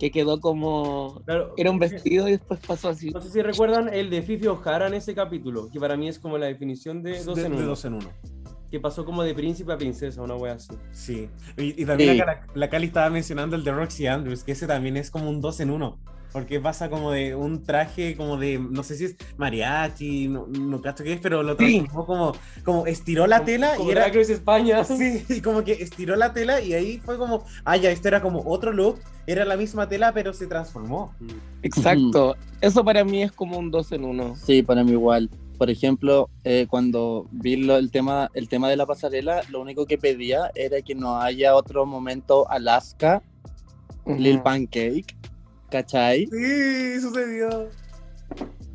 que 0.00 0.10
quedó 0.10 0.40
como... 0.40 1.22
Claro, 1.24 1.54
Era 1.56 1.70
un 1.70 1.78
vestido 1.78 2.26
y 2.26 2.32
después 2.32 2.58
pasó 2.66 2.88
así. 2.88 3.10
No 3.10 3.20
sé 3.20 3.30
si 3.30 3.42
recuerdan 3.42 3.94
el 3.94 4.10
de 4.10 4.22
Fifi 4.22 4.48
O'Hara 4.48 4.88
en 4.88 4.94
ese 4.94 5.14
capítulo, 5.14 5.70
que 5.70 5.78
para 5.78 5.96
mí 5.96 6.08
es 6.08 6.18
como 6.18 6.36
la 6.36 6.46
definición 6.46 7.04
de 7.04 7.22
dos 7.22 7.36
de, 7.36 7.44
en 7.46 7.52
de 7.52 7.58
uno. 7.58 7.66
dos 7.68 7.84
en 7.84 7.94
uno. 7.94 8.10
Que 8.72 8.80
pasó 8.80 9.04
como 9.04 9.22
de 9.22 9.34
príncipe 9.36 9.72
a 9.72 9.78
princesa, 9.78 10.20
una 10.20 10.34
wea 10.34 10.54
así. 10.54 10.74
Sí. 10.90 11.30
Y, 11.56 11.80
y 11.80 11.86
también 11.86 12.14
Sí. 12.14 12.18
la, 12.18 12.44
la 12.52 12.68
Cali 12.68 12.88
estaba 12.88 13.08
mencionando 13.08 13.54
el 13.54 13.62
de 13.62 13.70
Roxy 13.70 14.08
Andrews, 14.08 14.42
que 14.42 14.50
ese 14.50 14.66
también 14.66 14.96
es 14.96 15.12
como 15.12 15.30
un 15.30 15.40
dos 15.40 15.60
en 15.60 15.70
uno. 15.70 16.00
Porque 16.36 16.60
pasa 16.60 16.90
como 16.90 17.12
de 17.12 17.34
un 17.34 17.62
traje 17.64 18.14
como 18.14 18.36
de, 18.36 18.58
no 18.58 18.82
sé 18.82 18.94
si 18.96 19.06
es 19.06 19.16
mariachi, 19.38 20.28
no, 20.28 20.46
no 20.46 20.82
cacho 20.82 21.02
qué 21.02 21.14
es, 21.14 21.20
pero 21.22 21.42
lo 21.42 21.56
Sí. 21.56 21.78
transformó 21.78 22.04
como, 22.04 22.32
como 22.62 22.86
estiró 22.86 23.26
la 23.26 23.42
tela 23.42 23.74
Como 23.76 23.88
y 23.88 23.92
era... 23.92 24.02
Drag 24.02 24.16
Race 24.16 24.34
España. 24.34 24.84
Sí, 24.84 25.24
y 25.30 25.40
como 25.40 25.64
que 25.64 25.72
estiró 25.72 26.14
la 26.14 26.34
tela 26.34 26.60
y 26.60 26.74
ahí 26.74 26.98
fue 26.98 27.16
como, 27.16 27.42
ah, 27.64 27.78
ya, 27.78 27.90
esto 27.90 28.08
era 28.08 28.20
como 28.20 28.42
otro 28.44 28.70
look, 28.70 28.98
era 29.26 29.46
la 29.46 29.56
misma 29.56 29.88
tela, 29.88 30.12
pero 30.12 30.34
se 30.34 30.46
transformó. 30.46 31.14
Exacto. 31.62 32.36
Eso 32.60 32.84
para 32.84 33.02
mí 33.02 33.22
es 33.22 33.32
como 33.32 33.56
un 33.56 33.70
dos 33.70 33.90
en 33.92 34.04
uno. 34.04 34.36
Sí, 34.36 34.62
para 34.62 34.84
mí 34.84 34.92
igual. 34.92 35.30
Por 35.56 35.70
ejemplo, 35.70 36.28
eh, 36.44 36.66
cuando 36.68 37.28
vi 37.32 37.56
lo- 37.56 37.78
el, 37.78 37.90
tema, 37.90 38.30
el 38.34 38.50
tema 38.50 38.68
de 38.68 38.76
la 38.76 38.84
pasarela, 38.84 39.40
lo 39.48 39.62
único 39.62 39.86
que 39.86 39.96
pedía 39.96 40.50
era 40.54 40.82
que 40.82 40.94
no 40.94 41.18
haya 41.18 41.54
otro 41.56 41.86
momento 41.86 42.46
Alaska, 42.50 43.22
Lil 44.06 44.40
Pancake, 44.42 45.15
¿cachai? 45.70 46.26
Sí, 46.26 47.00
sucedió. 47.00 47.68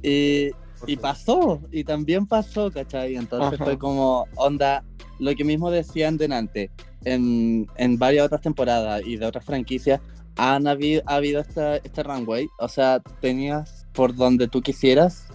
Y, 0.03 0.51
y 0.87 0.97
pasó, 0.97 1.61
y 1.71 1.83
también 1.83 2.25
pasó, 2.25 2.71
¿cachai? 2.71 3.15
Entonces 3.15 3.59
Ajá. 3.59 3.65
fue 3.65 3.77
como, 3.77 4.27
onda, 4.35 4.83
lo 5.19 5.35
que 5.35 5.43
mismo 5.43 5.69
decían 5.69 6.17
delante, 6.17 6.71
en, 7.03 7.67
en 7.75 7.97
varias 7.97 8.25
otras 8.25 8.41
temporadas 8.41 9.01
y 9.05 9.17
de 9.17 9.25
otras 9.25 9.45
franquicias, 9.45 10.01
han 10.37 10.67
habido, 10.67 11.03
ha 11.05 11.15
habido 11.15 11.41
esta, 11.41 11.77
este 11.77 12.03
runway, 12.03 12.47
o 12.59 12.67
sea, 12.67 13.01
tenías 13.19 13.85
por 13.93 14.15
donde 14.15 14.47
tú 14.47 14.61
quisieras 14.61 15.27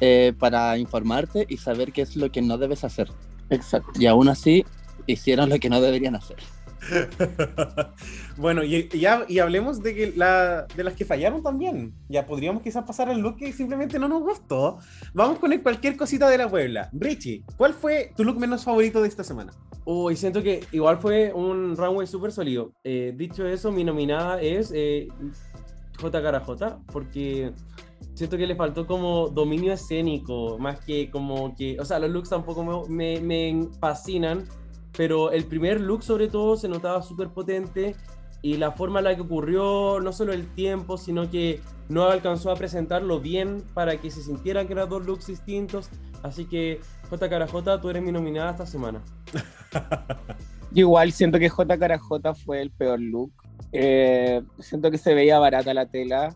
eh, 0.00 0.32
para 0.38 0.76
informarte 0.78 1.46
y 1.48 1.56
saber 1.56 1.92
qué 1.92 2.02
es 2.02 2.16
lo 2.16 2.30
que 2.30 2.42
no 2.42 2.58
debes 2.58 2.84
hacer. 2.84 3.08
Exacto. 3.50 3.90
Y 3.98 4.06
aún 4.06 4.28
así, 4.28 4.64
hicieron 5.06 5.48
lo 5.48 5.58
que 5.58 5.68
no 5.68 5.80
deberían 5.80 6.14
hacer. 6.14 6.36
bueno, 8.36 8.64
y, 8.64 8.88
ya 8.88 9.24
y 9.28 9.38
hablemos 9.38 9.82
de, 9.82 9.94
que 9.94 10.12
la, 10.16 10.66
de 10.74 10.84
las 10.84 10.94
que 10.94 11.04
fallaron 11.04 11.42
también. 11.42 11.94
Ya 12.08 12.26
podríamos 12.26 12.62
quizás 12.62 12.84
pasar 12.84 13.08
al 13.08 13.20
look 13.20 13.36
que 13.36 13.52
simplemente 13.52 13.98
no 13.98 14.08
nos 14.08 14.22
gustó. 14.22 14.78
Vamos 15.14 15.38
con 15.38 15.56
cualquier 15.58 15.96
cosita 15.96 16.28
de 16.28 16.38
la 16.38 16.48
Puebla. 16.48 16.90
Richie, 16.92 17.44
¿cuál 17.56 17.74
fue 17.74 18.12
tu 18.16 18.24
look 18.24 18.38
menos 18.38 18.64
favorito 18.64 19.02
de 19.02 19.08
esta 19.08 19.24
semana? 19.24 19.52
Uy, 19.84 20.16
siento 20.16 20.42
que 20.42 20.64
igual 20.72 20.98
fue 20.98 21.32
un 21.32 21.76
runway 21.76 22.06
súper 22.06 22.32
sólido. 22.32 22.72
Eh, 22.84 23.12
dicho 23.16 23.46
eso, 23.46 23.72
mi 23.72 23.84
nominada 23.84 24.40
es 24.40 24.72
eh, 24.74 25.08
JKJ, 25.98 26.84
porque 26.92 27.52
siento 28.14 28.36
que 28.36 28.46
le 28.46 28.54
faltó 28.54 28.86
como 28.86 29.28
dominio 29.28 29.72
escénico, 29.72 30.58
más 30.58 30.80
que 30.84 31.10
como 31.10 31.54
que, 31.56 31.78
o 31.80 31.84
sea, 31.84 31.98
los 31.98 32.10
looks 32.10 32.28
tampoco 32.28 32.86
me, 32.88 33.20
me, 33.20 33.20
me 33.20 33.68
fascinan, 33.80 34.44
pero 34.96 35.30
el 35.30 35.44
primer 35.44 35.80
look 35.80 36.02
sobre 36.02 36.28
todo 36.28 36.56
se 36.56 36.68
notaba 36.68 37.02
súper 37.02 37.28
potente 37.28 37.96
y 38.42 38.56
la 38.56 38.72
forma 38.72 38.98
en 38.98 39.04
la 39.04 39.14
que 39.14 39.22
ocurrió, 39.22 40.00
no 40.00 40.12
solo 40.12 40.32
el 40.32 40.52
tiempo, 40.54 40.98
sino 40.98 41.30
que 41.30 41.60
no 41.88 42.04
alcanzó 42.04 42.50
a 42.50 42.56
presentarlo 42.56 43.20
bien 43.20 43.62
para 43.72 43.96
que 43.96 44.10
se 44.10 44.22
sintieran 44.22 44.66
que 44.66 44.72
eran 44.72 44.88
dos 44.88 45.06
looks 45.06 45.28
distintos. 45.28 45.88
Así 46.22 46.46
que 46.46 46.80
JKJ, 47.10 47.80
tú 47.80 47.90
eres 47.90 48.02
mi 48.02 48.10
nominada 48.10 48.50
esta 48.50 48.66
semana. 48.66 49.00
Igual 50.74 51.12
siento 51.12 51.38
que 51.38 51.48
J. 51.48 51.78
Carajota 51.78 52.34
fue 52.34 52.62
el 52.62 52.70
peor 52.70 53.00
look. 53.00 53.32
Eh, 53.72 54.42
siento 54.58 54.90
que 54.90 54.98
se 54.98 55.14
veía 55.14 55.38
barata 55.38 55.72
la 55.72 55.86
tela. 55.86 56.34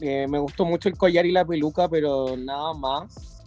Eh, 0.00 0.26
me 0.28 0.38
gustó 0.38 0.64
mucho 0.64 0.88
el 0.88 0.96
collar 0.96 1.26
y 1.26 1.32
la 1.32 1.44
peluca, 1.44 1.88
pero 1.88 2.36
nada 2.36 2.74
más. 2.74 3.39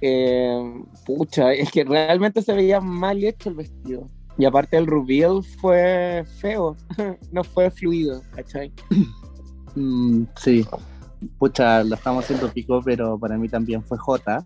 Eh, 0.00 0.84
pucha, 1.04 1.52
es 1.52 1.70
que 1.70 1.84
realmente 1.84 2.42
se 2.42 2.52
veía 2.52 2.80
mal 2.80 3.22
hecho 3.24 3.48
el 3.48 3.56
vestido. 3.56 4.08
Y 4.38 4.44
aparte 4.44 4.76
el 4.76 4.86
reveal 4.86 5.42
fue 5.42 6.24
feo, 6.40 6.76
no 7.32 7.42
fue 7.42 7.70
fluido, 7.70 8.22
¿cachai? 8.34 8.72
Mm, 9.78 10.24
sí, 10.36 10.64
pucha, 11.38 11.84
la 11.84 11.96
estamos 11.96 12.24
haciendo 12.24 12.50
pico, 12.50 12.80
pero 12.82 13.18
para 13.18 13.36
mí 13.36 13.46
también 13.46 13.84
fue 13.84 13.98
J, 13.98 14.42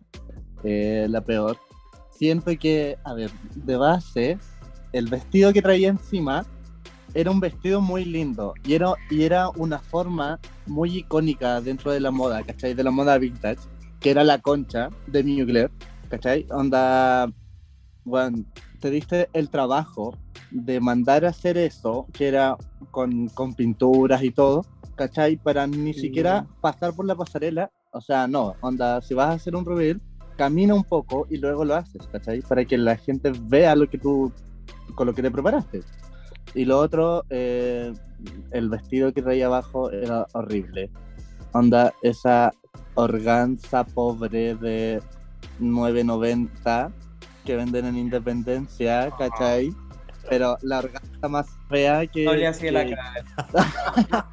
eh, 0.65 1.07
la 1.09 1.21
peor. 1.21 1.57
Siento 2.11 2.51
que, 2.59 2.99
a 3.05 3.15
ver, 3.15 3.31
de 3.55 3.77
base, 3.77 4.39
el 4.93 5.07
vestido 5.07 5.53
que 5.53 5.63
traía 5.63 5.89
encima 5.89 6.45
era 7.15 7.31
un 7.31 7.41
vestido 7.41 7.81
muy 7.81 8.05
lindo 8.05 8.55
y 8.65 8.75
era, 8.75 8.95
y 9.09 9.23
era 9.23 9.49
una 9.51 9.79
forma 9.79 10.39
muy 10.67 10.99
icónica 10.99 11.61
dentro 11.61 11.93
de 11.93 12.01
la 12.01 12.11
moda, 12.11 12.43
¿cachai? 12.43 12.75
De 12.75 12.85
la 12.85 12.91
moda 12.91 13.19
vintage, 13.19 13.61
que 14.01 14.11
era 14.11 14.25
la 14.25 14.39
concha 14.39 14.89
de 15.07 15.23
Mugler, 15.23 15.71
¿cachai? 16.09 16.47
Onda, 16.51 17.31
bueno, 18.05 18.45
te 18.81 18.91
diste 18.91 19.29
el 19.33 19.51
trabajo 19.51 20.17
de 20.51 20.81
mandar 20.81 21.25
a 21.25 21.29
hacer 21.29 21.57
eso, 21.59 22.07
que 22.13 22.29
era 22.29 22.57
con, 22.91 23.29
con 23.29 23.55
pinturas 23.55 24.23
y 24.23 24.31
todo, 24.31 24.65
¿cachai? 24.97 25.37
Para 25.37 25.67
ni 25.67 25.93
Sí. 25.95 26.01
siquiera 26.01 26.47
pasar 26.61 26.95
por 26.95 27.05
la 27.07 27.15
pasarela. 27.15 27.71
O 27.93 28.01
sea, 28.01 28.27
no, 28.27 28.55
onda, 28.61 29.01
si 29.03 29.15
vas 29.15 29.29
a 29.29 29.33
hacer 29.33 29.55
un 29.55 29.65
reveal, 29.67 30.01
camina 30.37 30.75
un 30.75 30.85
poco 30.85 31.27
y 31.29 31.37
luego 31.37 31.65
lo 31.65 31.75
haces, 31.75 32.07
¿cachai? 32.11 32.41
Para 32.41 32.65
que 32.65 32.79
la 32.79 32.97
gente 32.97 33.33
vea 33.43 33.75
lo 33.77 33.89
que 33.89 33.99
tú, 33.99 34.33
con 34.95 35.07
lo 35.07 35.15
que 35.15 35.23
te 35.23 35.31
preparaste. 35.31 35.81
Y 36.55 36.65
lo 36.65 36.79
otro, 36.79 37.25
eh, 37.31 37.93
el 38.51 38.69
vestido 38.71 39.13
que 39.13 39.23
traía 39.23 39.47
abajo 39.47 39.91
era 39.91 40.27
horrible. 40.33 40.91
Onda, 41.53 41.93
esa 42.03 42.53
organza 43.01 43.85
pobre 43.85 44.55
de 44.57 45.01
9.90 45.61 46.93
que 47.45 47.57
venden 47.57 47.87
en 47.87 47.97
Independencia, 47.97 49.11
¿cachai? 49.19 49.73
Pero 50.29 50.57
la 50.63 50.81
organza 50.81 51.29
más 51.29 51.47
fea 51.69 52.07
que... 52.07 52.25
No 52.25 52.35
le 52.35 52.47
hacía 52.47 52.73
la 52.73 52.85
que- 52.87 52.95
cara. 52.95 53.25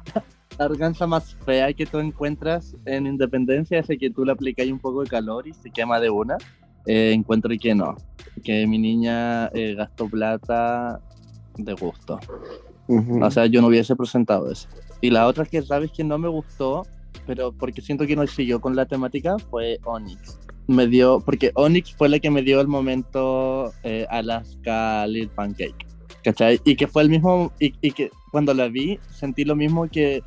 la 0.58 0.64
organza 0.66 1.06
más 1.06 1.34
fea 1.46 1.72
que 1.72 1.86
tú 1.86 1.98
encuentras 1.98 2.76
en 2.84 3.06
Independencia 3.06 3.78
es 3.80 3.86
que 3.98 4.10
tú 4.10 4.24
le 4.24 4.32
aplicáis 4.32 4.70
un 4.70 4.78
poco 4.78 5.02
de 5.02 5.08
calor 5.08 5.46
y 5.48 5.54
se 5.54 5.70
quema 5.70 5.98
de 5.98 6.10
una. 6.10 6.36
Eh, 6.86 7.12
encuentro 7.12 7.50
que 7.60 7.74
no, 7.74 7.96
que 8.44 8.66
mi 8.66 8.78
niña 8.78 9.48
eh, 9.48 9.74
gastó 9.74 10.08
plata 10.08 11.00
de 11.56 11.72
gusto. 11.74 12.18
O 13.20 13.30
sea, 13.30 13.44
yo 13.46 13.60
no 13.60 13.66
hubiese 13.66 13.94
presentado 13.94 14.50
eso. 14.50 14.68
Y 15.02 15.10
la 15.10 15.26
otra 15.26 15.44
que 15.44 15.60
sabes 15.60 15.90
que 15.92 16.02
no 16.02 16.16
me 16.16 16.28
gustó, 16.28 16.86
pero 17.28 17.52
porque 17.52 17.82
siento 17.82 18.06
que 18.06 18.16
no 18.16 18.26
siguió 18.26 18.58
con 18.58 18.74
la 18.74 18.86
temática, 18.86 19.36
fue 19.50 19.78
Onyx. 19.84 20.38
Me 20.66 20.86
dio, 20.86 21.20
porque 21.20 21.52
Onyx 21.54 21.94
fue 21.94 22.08
la 22.08 22.18
que 22.18 22.30
me 22.30 22.40
dio 22.42 22.58
el 22.62 22.68
momento 22.68 23.70
eh, 23.82 24.06
Alaska 24.08 25.06
Lil 25.06 25.28
Pancake. 25.28 25.86
¿Cachai? 26.24 26.58
Y 26.64 26.74
que 26.74 26.86
fue 26.88 27.02
el 27.02 27.10
mismo, 27.10 27.52
y, 27.60 27.74
y 27.82 27.92
que 27.92 28.10
cuando 28.32 28.54
la 28.54 28.68
vi, 28.68 28.98
sentí 29.10 29.44
lo 29.44 29.54
mismo 29.54 29.88
que, 29.88 30.22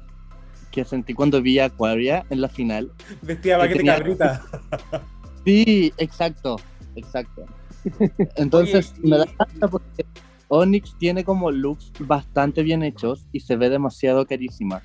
que 0.71 0.85
sentí 0.85 1.15
cuando 1.15 1.41
vi 1.41 1.57
a 1.57 1.65
Aquaria 1.65 2.23
en 2.29 2.39
la 2.39 2.49
final. 2.49 2.91
Vestida 3.23 3.55
Que 3.55 3.61
paquete 3.61 3.77
tenía- 3.79 3.97
cabrita. 3.97 4.45
Sí, 5.43 5.91
exacto, 5.97 6.57
exacto. 6.95 7.45
Entonces 8.35 8.93
Oye, 8.93 9.01
y- 9.03 9.09
me 9.09 9.17
da 9.17 9.25
pena 9.25 9.67
porque 9.67 10.05
Onyx 10.49 10.95
tiene 10.99 11.23
como 11.23 11.49
looks 11.49 11.91
bastante 11.99 12.61
bien 12.61 12.83
hechos 12.83 13.25
y 13.31 13.39
se 13.39 13.55
ve 13.55 13.69
demasiado 13.71 14.27
carísima. 14.27 14.83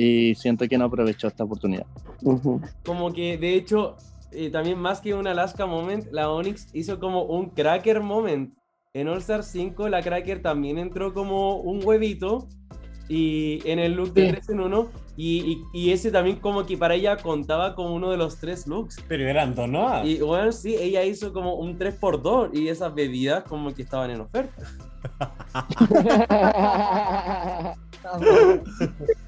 Y 0.00 0.36
siento 0.36 0.68
que 0.68 0.78
no 0.78 0.84
aprovechó 0.84 1.26
esta 1.26 1.42
oportunidad. 1.42 1.84
Como 2.84 3.12
que 3.12 3.36
de 3.36 3.54
hecho, 3.54 3.96
eh, 4.30 4.48
también 4.48 4.78
más 4.78 5.00
que 5.00 5.12
un 5.12 5.26
Alaska 5.26 5.66
Moment, 5.66 6.06
la 6.12 6.30
Onyx 6.30 6.68
hizo 6.72 7.00
como 7.00 7.24
un 7.24 7.50
Cracker 7.50 8.00
Moment. 8.00 8.54
En 8.94 9.08
All 9.08 9.18
Star 9.18 9.42
5 9.42 9.88
la 9.88 10.00
Cracker 10.00 10.40
también 10.40 10.78
entró 10.78 11.12
como 11.12 11.56
un 11.56 11.80
huevito 11.84 12.46
y 13.08 13.58
en 13.68 13.80
el 13.80 13.94
look 13.94 14.12
de 14.14 14.26
Sí. 14.26 14.30
3 14.32 14.48
en 14.50 14.60
1 14.60 14.88
y, 15.16 15.38
y- 15.52 15.62
y 15.72 15.90
ese 15.92 16.12
también 16.12 16.36
como 16.36 16.64
que 16.64 16.76
para 16.76 16.94
ella 16.94 17.16
contaba 17.16 17.74
como 17.74 17.92
uno 17.94 18.10
de 18.10 18.18
los 18.18 18.38
tres 18.38 18.66
looks. 18.68 19.02
Pero 19.08 19.28
eran 19.28 19.54
dos, 19.54 19.68
¿no? 19.68 20.04
Y 20.06 20.18
bueno, 20.20 20.52
sí, 20.52 20.76
ella 20.78 21.02
hizo 21.04 21.32
como 21.32 21.54
un 21.54 21.76
3x2 21.76 22.50
y 22.54 22.68
esas 22.68 22.94
bebidas 22.94 23.42
como 23.44 23.74
que 23.74 23.82
estaban 23.82 24.10
en 24.12 24.20
oferta. 24.20 24.62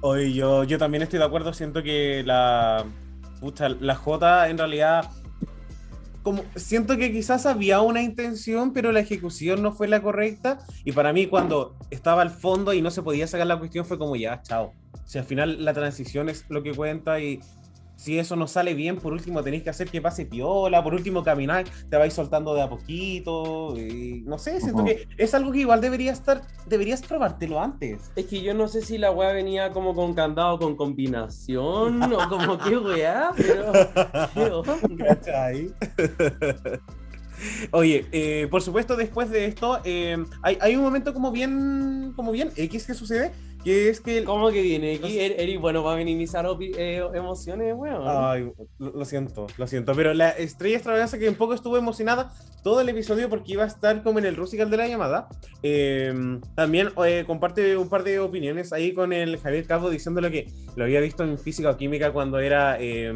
Oye, 0.00 0.32
yo, 0.32 0.64
yo 0.64 0.78
también 0.78 1.02
estoy 1.02 1.18
de 1.18 1.24
acuerdo, 1.24 1.52
siento 1.52 1.82
que 1.82 2.22
la 2.24 2.84
pucha, 3.40 3.68
la 3.68 3.94
J 3.94 4.48
en 4.48 4.58
realidad 4.58 5.10
como 6.26 6.42
siento 6.56 6.96
que 6.96 7.12
quizás 7.12 7.46
había 7.46 7.80
una 7.82 8.02
intención, 8.02 8.72
pero 8.72 8.90
la 8.90 8.98
ejecución 8.98 9.62
no 9.62 9.70
fue 9.70 9.86
la 9.86 10.02
correcta 10.02 10.58
y 10.84 10.90
para 10.90 11.12
mí 11.12 11.28
cuando 11.28 11.76
estaba 11.90 12.22
al 12.22 12.30
fondo 12.30 12.72
y 12.72 12.82
no 12.82 12.90
se 12.90 13.00
podía 13.00 13.28
sacar 13.28 13.46
la 13.46 13.60
cuestión 13.60 13.84
fue 13.84 13.96
como 13.96 14.16
ya, 14.16 14.42
chao. 14.42 14.72
Si 15.04 15.18
al 15.18 15.24
final 15.24 15.64
la 15.64 15.72
transición 15.72 16.28
es 16.28 16.44
lo 16.48 16.64
que 16.64 16.74
cuenta 16.74 17.20
y 17.20 17.38
si 17.96 18.18
eso 18.18 18.36
no 18.36 18.46
sale 18.46 18.74
bien, 18.74 18.96
por 18.96 19.12
último 19.12 19.42
tenéis 19.42 19.62
que 19.62 19.70
hacer 19.70 19.88
que 19.88 20.00
pase 20.00 20.26
piola, 20.26 20.84
por 20.84 20.94
último 20.94 21.24
caminar, 21.24 21.64
te 21.88 21.96
vais 21.96 22.12
soltando 22.12 22.54
de 22.54 22.62
a 22.62 22.68
poquito, 22.68 23.74
y 23.76 24.22
no 24.26 24.38
sé, 24.38 24.60
siento 24.60 24.82
Ujú. 24.82 24.86
que 24.86 25.08
es 25.16 25.34
algo 25.34 25.50
que 25.50 25.60
igual 25.60 25.80
debería 25.80 26.12
estar, 26.12 26.42
deberías 26.66 27.02
probártelo 27.02 27.60
antes. 27.60 28.10
Es 28.14 28.26
que 28.26 28.42
yo 28.42 28.54
no 28.54 28.68
sé 28.68 28.82
si 28.82 28.98
la 28.98 29.10
weá 29.10 29.32
venía 29.32 29.72
como 29.72 29.94
con 29.94 30.14
candado 30.14 30.58
con 30.58 30.76
combinación 30.76 32.02
o 32.12 32.28
como 32.28 32.58
qué 32.58 32.76
weá, 32.76 33.30
pero 33.36 33.72
qué 34.34 34.40
onda. 34.50 34.78
Oye, 37.70 38.06
eh, 38.12 38.48
por 38.50 38.62
supuesto, 38.62 38.96
después 38.96 39.30
de 39.30 39.46
esto, 39.46 39.80
eh, 39.84 40.16
hay, 40.42 40.58
hay 40.60 40.76
un 40.76 40.82
momento 40.82 41.12
como 41.12 41.32
bien, 41.32 42.12
como 42.16 42.32
bien 42.32 42.50
X 42.56 42.86
que 42.86 42.94
sucede, 42.94 43.32
que 43.66 43.88
es 43.88 44.00
que... 44.00 44.22
¿Cómo 44.22 44.52
que 44.52 44.62
viene 44.62 44.94
aquí? 44.94 45.18
Er- 45.18 45.34
Eri, 45.40 45.56
bueno, 45.56 45.82
va 45.82 45.94
a 45.94 45.96
minimizar 45.96 46.46
eh, 46.60 47.02
emociones, 47.14 47.74
weón. 47.76 48.04
Ay, 48.06 48.52
lo, 48.78 48.92
lo 48.92 49.04
siento, 49.04 49.48
lo 49.58 49.66
siento, 49.66 49.92
pero 49.96 50.14
la 50.14 50.28
estrella 50.30 50.76
extravaganza 50.76 51.18
que 51.18 51.28
un 51.28 51.34
poco 51.34 51.52
estuvo 51.52 51.76
emocionada 51.76 52.32
todo 52.62 52.80
el 52.80 52.88
episodio 52.88 53.28
porque 53.28 53.54
iba 53.54 53.64
a 53.64 53.66
estar 53.66 54.04
como 54.04 54.20
en 54.20 54.26
el 54.26 54.36
Rusical 54.36 54.70
de 54.70 54.76
la 54.76 54.86
llamada. 54.86 55.28
eh, 55.64 56.14
también 56.54 56.90
eh, 57.04 57.24
comparte 57.26 57.76
un 57.76 57.88
par 57.88 58.04
de 58.04 58.20
opiniones 58.20 58.72
ahí 58.72 58.92
con 58.94 59.12
el 59.12 59.36
Javier 59.38 59.66
Cabo 59.66 59.90
diciéndole 59.90 60.30
que 60.30 60.46
lo 60.76 60.84
había 60.84 61.00
visto 61.00 61.24
en 61.24 61.36
física 61.36 61.70
o 61.70 61.76
química 61.76 62.12
cuando 62.12 62.38
era, 62.38 62.76
eh, 62.80 63.12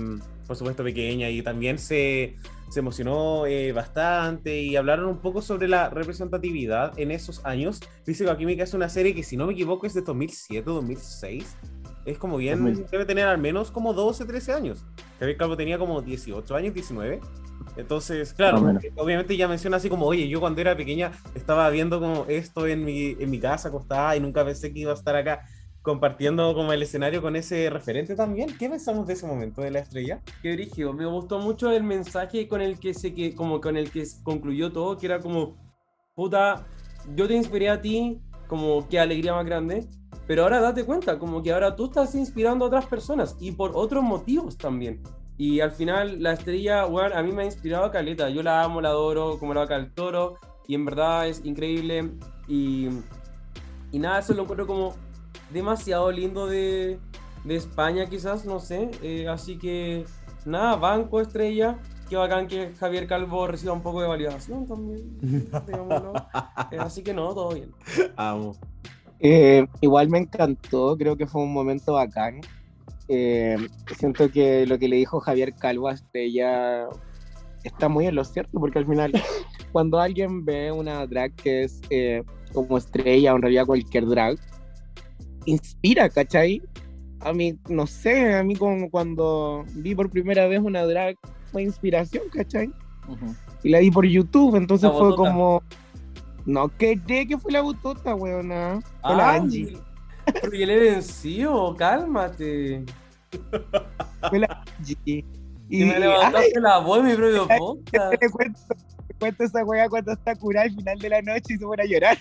por 0.48 0.56
supuesto, 0.56 0.82
pequeña 0.82 1.30
y 1.30 1.42
también 1.42 1.78
se, 1.78 2.34
se 2.70 2.80
emocionó 2.80 3.46
eh, 3.46 3.72
bastante 3.72 4.62
y 4.62 4.76
hablaron 4.76 5.06
un 5.06 5.18
poco 5.18 5.42
sobre 5.42 5.66
la 5.66 5.90
representatividad 5.90 6.96
en 6.98 7.10
esos 7.10 7.44
años. 7.44 7.80
Física 8.04 8.32
o 8.32 8.36
química 8.36 8.62
es 8.62 8.74
una 8.74 8.88
serie 8.88 9.14
que, 9.14 9.24
si 9.24 9.36
no 9.36 9.46
me 9.46 9.52
equivoco, 9.54 9.86
es 9.86 9.94
de 9.94 10.02
2007 10.02 10.62
2006. 10.64 11.56
Es 12.06 12.16
como 12.16 12.36
bien, 12.36 12.64
2000. 12.64 12.86
debe 12.90 13.04
tener 13.04 13.26
al 13.26 13.38
menos 13.38 13.72
como 13.72 13.92
12, 13.92 14.24
13 14.24 14.52
años. 14.52 14.86
Javier 15.18 15.36
Calvo 15.36 15.56
tenía 15.56 15.78
como 15.78 16.00
18 16.00 16.54
años, 16.54 16.72
19. 16.72 17.20
Entonces, 17.76 18.32
claro, 18.34 18.58
obviamente 18.96 19.36
ya 19.36 19.48
menciona 19.48 19.76
así 19.76 19.88
como, 19.88 20.06
oye, 20.06 20.28
yo 20.28 20.40
cuando 20.40 20.60
era 20.60 20.76
pequeña 20.76 21.12
estaba 21.34 21.68
viendo 21.70 22.00
como 22.00 22.24
esto 22.28 22.66
en 22.66 22.84
mi, 22.84 23.16
en 23.18 23.30
mi 23.30 23.38
casa 23.38 23.68
acostada 23.68 24.16
y 24.16 24.20
nunca 24.20 24.44
pensé 24.44 24.72
que 24.72 24.80
iba 24.80 24.92
a 24.92 24.94
estar 24.94 25.14
acá 25.16 25.42
compartiendo 25.82 26.54
como 26.54 26.72
el 26.72 26.82
escenario 26.82 27.22
con 27.22 27.36
ese 27.36 27.70
referente 27.70 28.14
también. 28.14 28.56
¿Qué 28.58 28.68
pensamos 28.68 29.06
de 29.06 29.14
ese 29.14 29.26
momento 29.26 29.62
de 29.62 29.70
la 29.70 29.80
estrella? 29.80 30.20
Qué 30.42 30.52
brígido. 30.52 30.92
Me 30.92 31.06
gustó 31.06 31.38
mucho 31.38 31.70
el 31.70 31.82
mensaje 31.82 32.48
con 32.48 32.60
el 32.60 32.78
que 32.78 32.94
se 32.94 33.14
que 33.14 33.34
como 33.34 33.60
con 33.60 33.76
el 33.76 33.90
que 33.90 34.04
concluyó 34.22 34.72
todo, 34.72 34.98
que 34.98 35.06
era 35.06 35.20
como 35.20 35.56
puta, 36.14 36.66
yo 37.14 37.26
te 37.26 37.34
inspiré 37.34 37.70
a 37.70 37.80
ti, 37.80 38.20
como 38.46 38.86
qué 38.88 39.00
alegría 39.00 39.32
más 39.32 39.46
grande, 39.46 39.86
pero 40.26 40.42
ahora 40.42 40.60
date 40.60 40.84
cuenta, 40.84 41.18
como 41.18 41.42
que 41.42 41.52
ahora 41.52 41.74
tú 41.74 41.86
estás 41.86 42.14
inspirando 42.14 42.64
a 42.64 42.68
otras 42.68 42.86
personas 42.86 43.36
y 43.40 43.52
por 43.52 43.72
otros 43.74 44.02
motivos 44.02 44.58
también. 44.58 45.02
Y 45.38 45.60
al 45.60 45.72
final 45.72 46.22
la 46.22 46.34
estrella, 46.34 46.86
weón, 46.86 47.14
a 47.14 47.22
mí 47.22 47.32
me 47.32 47.42
ha 47.42 47.46
inspirado 47.46 47.86
a 47.86 47.90
Caleta. 47.90 48.28
Yo 48.28 48.42
la 48.42 48.62
amo, 48.62 48.82
la 48.82 48.90
adoro, 48.90 49.38
como 49.38 49.54
la 49.54 49.60
vaca 49.60 49.76
al 49.76 49.94
toro, 49.94 50.36
y 50.68 50.74
en 50.74 50.84
verdad 50.84 51.26
es 51.28 51.42
increíble. 51.44 52.10
Y, 52.46 52.88
y 53.90 53.98
nada, 53.98 54.18
eso 54.18 54.34
lo 54.34 54.42
encuentro 54.42 54.66
como 54.66 54.94
demasiado 55.52 56.10
lindo 56.10 56.46
de, 56.46 56.98
de 57.44 57.56
España, 57.56 58.06
quizás, 58.06 58.44
no 58.44 58.60
sé. 58.60 58.90
Eh, 59.02 59.28
así 59.28 59.58
que 59.58 60.04
nada, 60.44 60.76
banco 60.76 61.20
estrella. 61.20 61.78
Qué 62.08 62.16
bacán 62.16 62.48
que 62.48 62.72
Javier 62.78 63.06
Calvo 63.06 63.46
reciba 63.46 63.72
un 63.72 63.82
poco 63.82 64.02
de 64.02 64.08
validación 64.08 64.66
también. 64.66 65.18
digámoslo. 65.66 66.12
Eh, 66.70 66.78
así 66.78 67.02
que 67.02 67.14
no, 67.14 67.32
todo 67.34 67.54
bien. 67.54 67.72
Amo. 68.16 68.56
Eh, 69.20 69.66
igual 69.82 70.08
me 70.08 70.18
encantó, 70.18 70.96
creo 70.96 71.16
que 71.16 71.26
fue 71.26 71.42
un 71.42 71.52
momento 71.52 71.92
bacán. 71.92 72.40
Eh, 73.08 73.56
siento 73.98 74.30
que 74.30 74.66
lo 74.66 74.78
que 74.78 74.88
le 74.88 74.96
dijo 74.96 75.20
Javier 75.20 75.54
Calvo 75.54 75.88
a 75.88 75.94
Estrella 75.94 76.88
está 77.64 77.88
muy 77.88 78.06
en 78.06 78.14
lo 78.14 78.24
cierto, 78.24 78.58
porque 78.58 78.78
al 78.78 78.86
final, 78.86 79.12
cuando 79.72 80.00
alguien 80.00 80.44
ve 80.44 80.72
una 80.72 81.06
drag 81.06 81.34
que 81.34 81.64
es 81.64 81.80
eh, 81.90 82.22
como 82.52 82.78
Estrella 82.78 83.32
o 83.32 83.36
en 83.36 83.42
realidad 83.42 83.66
cualquier 83.66 84.06
drag, 84.06 84.38
inspira, 85.46 86.08
¿cachai? 86.08 86.62
A 87.20 87.32
mí, 87.32 87.58
no 87.68 87.86
sé, 87.86 88.34
a 88.34 88.42
mí 88.42 88.56
como 88.56 88.90
cuando 88.90 89.64
vi 89.74 89.94
por 89.94 90.10
primera 90.10 90.46
vez 90.46 90.60
una 90.60 90.84
drag 90.84 91.16
fue 91.52 91.62
inspiración, 91.62 92.24
¿cachai? 92.32 92.72
Y 93.62 93.68
la 93.70 93.80
vi 93.80 93.90
por 93.90 94.06
YouTube, 94.06 94.56
entonces 94.56 94.90
La 94.90 94.96
fue 94.96 95.08
botota. 95.08 95.30
como... 95.30 95.62
No 96.46 96.68
quedé 96.78 97.26
que 97.26 97.36
fue 97.38 97.52
la 97.52 97.60
botota, 97.60 98.14
weona. 98.14 98.80
Fue 99.02 99.14
la 99.14 99.34
Angie. 99.34 99.78
Pero 100.40 100.54
ya 100.54 100.66
le 100.66 100.78
venció, 100.78 101.74
cálmate. 101.76 102.84
Fue 104.28 104.38
la 104.38 104.64
Angie. 104.78 105.24
Y 105.72 105.84
me 105.84 106.00
levantaste 106.00 106.60
la 106.60 106.78
voz 106.78 107.04
mi 107.04 107.14
propio 107.14 107.46
podcast. 107.46 108.18
te 108.18 108.28
cuento, 108.28 108.60
te 109.06 109.14
cuento 109.20 109.44
esa 109.44 109.64
wea 109.64 109.88
cuando 109.88 110.10
está 110.10 110.34
curada 110.34 110.66
al 110.66 110.74
final 110.74 110.98
de 110.98 111.08
la 111.08 111.22
noche 111.22 111.54
y 111.54 111.58
se 111.58 111.64
pone 111.64 111.84
a 111.84 111.86
llorar. 111.86 112.18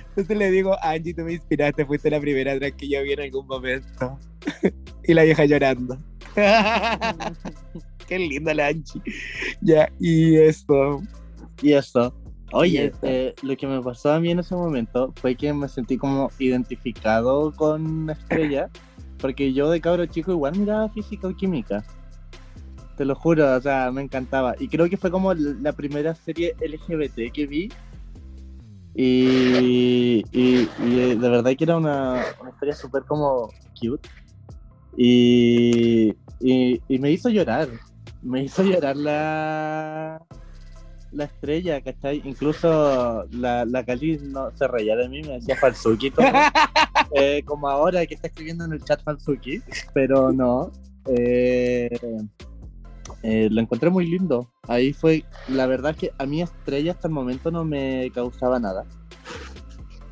Entonces 0.09 0.37
le 0.37 0.49
digo, 0.49 0.75
Angie, 0.81 1.13
tú 1.13 1.21
me 1.21 1.33
inspiraste, 1.33 1.85
fuiste 1.85 2.09
la 2.09 2.19
primera 2.19 2.55
drag 2.55 2.75
que 2.75 2.89
yo 2.89 3.03
vi 3.03 3.13
en 3.13 3.21
algún 3.21 3.45
momento. 3.45 4.17
y 5.03 5.13
la 5.13 5.23
vieja 5.23 5.45
llorando. 5.45 5.97
Qué 8.07 8.17
linda 8.17 8.53
la 8.53 8.67
Angie. 8.67 9.01
Ya, 9.61 9.89
y 9.99 10.37
esto. 10.37 11.01
Y 11.61 11.73
eso. 11.73 12.13
Oye, 12.53 12.93
eh, 13.01 13.35
lo 13.43 13.57
que 13.57 13.67
me 13.67 13.81
pasó 13.81 14.13
a 14.13 14.19
mí 14.19 14.31
en 14.31 14.39
ese 14.39 14.55
momento 14.55 15.13
fue 15.17 15.35
que 15.35 15.51
me 15.53 15.67
sentí 15.67 15.97
como 15.97 16.31
identificado 16.39 17.51
con 17.53 18.09
Estrella, 18.09 18.69
porque 19.19 19.51
yo 19.53 19.69
de 19.69 19.81
cabro 19.81 20.05
chico 20.05 20.31
igual 20.31 20.57
miraba 20.57 20.89
física 20.89 21.27
o 21.27 21.35
química. 21.35 21.83
Te 22.95 23.03
lo 23.03 23.15
juro, 23.15 23.53
o 23.53 23.61
sea, 23.61 23.91
me 23.91 24.01
encantaba. 24.01 24.55
Y 24.57 24.69
creo 24.69 24.89
que 24.89 24.97
fue 24.97 25.11
como 25.11 25.33
la 25.33 25.73
primera 25.73 26.15
serie 26.15 26.55
LGBT 26.59 27.31
que 27.33 27.45
vi. 27.45 27.69
Y, 28.99 30.23
y- 30.31 30.67
y, 30.79 30.99
eh, 30.99 31.15
de 31.15 31.29
verdad 31.29 31.51
que 31.55 31.63
era 31.65 31.77
una, 31.77 32.25
una 32.41 32.49
historia 32.49 32.73
súper 32.73 33.03
como 33.03 33.53
cute. 33.79 34.09
Y, 34.97 36.09
y, 36.39 36.81
y 36.87 36.97
me 36.99 37.11
hizo 37.11 37.29
llorar. 37.29 37.67
Me 38.23 38.43
hizo 38.43 38.63
llorar 38.63 38.97
la, 38.97 40.19
la 41.11 41.23
estrella, 41.25 41.79
¿cachai? 41.81 42.23
Incluso 42.25 43.27
la, 43.33 43.65
la 43.65 43.85
Cali 43.85 44.17
no, 44.17 44.49
se 44.57 44.67
reía 44.67 44.95
de 44.95 45.07
mí, 45.07 45.21
me 45.21 45.33
decía 45.33 45.55
Falsuki, 45.55 46.09
todo. 46.11 46.25
Eh, 47.13 47.41
como 47.45 47.69
ahora 47.69 48.05
que 48.05 48.15
está 48.15 48.27
escribiendo 48.27 48.65
en 48.65 48.73
el 48.73 48.83
chat 48.83 49.01
Falsuki, 49.01 49.61
pero 49.93 50.31
no. 50.33 50.71
Eh, 51.05 51.89
eh, 53.23 53.49
lo 53.51 53.61
encontré 53.61 53.89
muy 53.89 54.07
lindo. 54.07 54.49
Ahí 54.67 54.93
fue, 54.93 55.23
la 55.47 55.65
verdad 55.65 55.95
que 55.95 56.11
a 56.17 56.25
mí 56.25 56.41
estrella 56.41 56.91
hasta 56.91 57.07
el 57.07 57.13
momento 57.13 57.51
no 57.51 57.65
me 57.65 58.11
causaba 58.13 58.59
nada. 58.59 58.85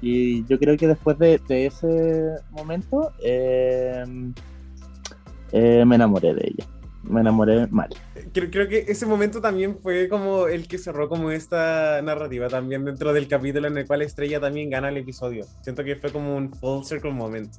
Y 0.01 0.45
yo 0.45 0.59
creo 0.59 0.77
que 0.77 0.87
después 0.87 1.17
de, 1.17 1.39
ese 1.49 2.35
momento 2.51 3.11
eh, 3.23 4.03
eh, 5.51 5.83
me 5.85 5.95
enamoré 5.95 6.33
de 6.33 6.47
ella. 6.47 6.67
Me 7.03 7.21
enamoré 7.21 7.67
mal. 7.67 7.89
Creo, 8.33 8.49
creo 8.49 8.67
que 8.67 8.85
ese 8.87 9.05
momento 9.05 9.39
también 9.39 9.77
fue 9.77 10.09
como 10.09 10.47
el 10.47 10.67
que 10.67 10.79
cerró 10.79 11.07
como 11.07 11.29
esta 11.29 12.01
narrativa 12.01 12.49
también 12.49 12.83
dentro 12.83 13.13
del 13.13 13.27
capítulo 13.27 13.67
en 13.67 13.77
el 13.77 13.85
cual 13.85 14.01
Estrella 14.01 14.39
también 14.39 14.71
gana 14.71 14.89
el 14.89 14.97
episodio. 14.97 15.45
Siento 15.61 15.83
que 15.83 15.95
fue 15.95 16.11
como 16.11 16.35
un 16.35 16.51
full 16.53 16.83
circle 16.83 17.11
moment. 17.11 17.53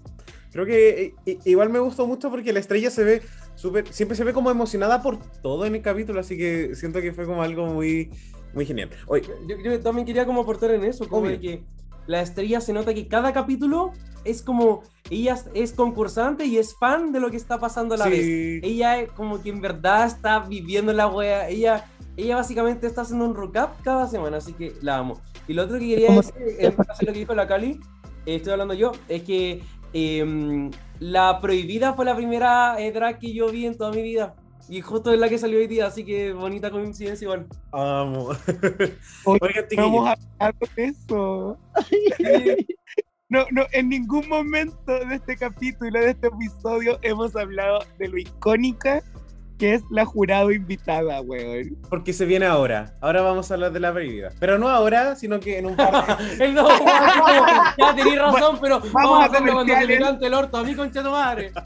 Creo 0.51 0.67
que 0.67 1.15
igual 1.45 1.71
me 1.71 1.79
gustó 1.79 2.07
mucho 2.07 2.31
porque 2.31 2.53
la 2.53 2.61
Estrella 2.61 2.91
se 2.91 3.05
ve 3.05 3.23
súper, 3.57 3.93
siempre 3.93 4.17
se 4.17 4.23
ve 4.23 4.33
como 4.33 4.51
emocionada 4.51 5.03
por 5.03 5.19
todo 5.43 5.67
en 5.67 5.75
el 5.75 5.83
capítulo, 5.83 6.21
así 6.21 6.37
que 6.37 6.77
siento 6.77 7.01
que 7.01 7.13
fue 7.13 7.27
como 7.27 7.43
algo 7.43 7.67
muy, 7.67 8.11
muy 8.55 8.65
genial. 8.65 8.91
Oye, 9.09 9.25
Yo, 9.49 9.57
yo 9.59 9.81
también 9.81 10.07
quería 10.07 10.25
como 10.25 10.43
aportar 10.43 10.71
en 10.71 10.85
eso, 10.85 11.09
como 11.09 11.27
de 11.27 11.41
que 11.41 11.65
la 12.07 12.23
estrella 12.23 12.61
se 12.61 12.73
nota 12.73 12.95
que 12.95 13.09
cada 13.09 13.33
capítulo 13.33 13.93
es 14.25 14.43
como, 14.43 14.83
ella 15.11 15.37
es 15.55 15.73
concursante 15.73 16.45
y 16.47 16.59
es 16.59 16.77
fan 16.77 17.11
de 17.11 17.19
lo 17.19 17.31
que 17.31 17.37
está 17.37 17.59
pasando 17.59 17.97
a 17.97 17.99
la 17.99 18.09
vez. 18.09 18.25
sí, 18.25 18.61
Ella 18.63 19.01
es 19.01 19.11
como 19.13 19.43
que 19.43 19.51
en 19.51 19.61
verdad 19.61 20.07
está 20.07 20.39
viviendo 20.41 20.93
la 20.93 21.09
wea, 21.09 21.49
ella 21.49 21.85
ella 22.17 22.37
básicamente 22.37 22.87
está 22.87 23.03
haciendo 23.03 23.27
un 23.27 23.37
recap 23.37 23.81
cada 23.83 24.09
semana, 24.09 24.39
así 24.39 24.53
que 24.55 24.75
la 24.81 24.99
amo. 24.99 25.21
Y 25.47 25.53
lo 25.53 25.65
otro 25.65 25.79
que 25.79 25.87
quería 25.87 26.09
¿Cómo 26.09 26.23
decir, 26.23 26.35
en 26.59 26.77
base 26.77 27.05
a 27.05 27.07
lo 27.07 27.13
que 27.13 27.19
dijo 27.19 27.35
la 27.35 27.47
Cali, 27.47 27.81
eh, 28.25 28.37
estoy 28.37 28.53
hablando 28.53 28.75
yo, 28.75 28.93
es 29.09 29.23
que 29.23 29.63
em, 29.93 30.71
la 31.01 31.41
prohibida 31.41 31.95
fue 31.95 32.05
la 32.05 32.17
primera 32.17 32.81
eh, 32.81 32.93
drag 32.93 33.19
que 33.19 33.33
yo 33.33 33.49
vi 33.51 33.67
en 33.67 33.77
toda 33.77 33.93
mi 33.93 34.03
vida. 34.03 34.35
Y 34.69 34.81
justo 34.81 35.13
es 35.13 35.21
la 35.21 35.29
que 35.29 35.39
salió 35.39 35.59
hoy 35.59 35.69
día, 35.69 35.87
así 35.87 36.05
que 36.05 36.33
bonita 36.33 36.71
coincidencia 36.71 37.25
igual. 37.25 37.47
Oigan, 37.71 38.37
chiquillos. 39.69 39.93
vamos 39.93 40.09
a 40.09 40.17
hablar 40.47 40.55
de 40.75 40.85
eso. 40.85 41.59
No, 43.29 43.45
no, 43.51 43.67
en 43.73 43.89
ningún 43.89 44.29
momento 44.29 45.05
de 45.05 45.17
este 45.17 45.37
capítulo, 45.37 45.99
de 45.99 46.11
este 46.11 46.29
episodio, 46.29 46.97
hemos 47.03 47.35
hablado 47.35 47.81
de 47.99 48.09
lo 48.09 48.19
icónica 48.19 49.03
que 49.59 49.75
es 49.75 49.83
la 49.91 50.05
jurado 50.05 50.53
invitada, 50.53 51.21
weón. 51.21 51.77
Porque 51.89 52.13
se 52.13 52.25
viene 52.25 52.47
ahora. 52.47 52.95
Ahora 53.01 53.23
vamos 53.23 53.51
a 53.51 53.55
hablar 53.55 53.73
de 53.73 53.81
la 53.81 53.93
prohibida. 53.93 54.31
Pero 54.39 54.59
no 54.59 54.69
ahora, 54.69 55.17
sino 55.17 55.41
que 55.41 55.59
en 55.59 55.67
un 55.67 55.77
par 55.77 56.19
de... 56.19 56.25
El 56.45 56.55
no, 56.55 56.69
ya 57.79 57.95
tenéis 57.95 58.19
razón, 58.19 58.59
pero 58.61 58.81
vamos, 58.81 58.93
vamos 58.93 59.21
a 59.21 59.25
hacerlo 59.25 59.53
cuando 59.55 59.73
se 59.75 59.81
le 59.81 59.87
comerciales. 59.87 60.09
cante 60.09 60.27
el 60.27 60.35
orto 60.35 60.57
a 60.59 60.65
mí, 60.65 60.75
concha 60.75 61.03
tu 61.03 61.11
madre. 61.11 61.53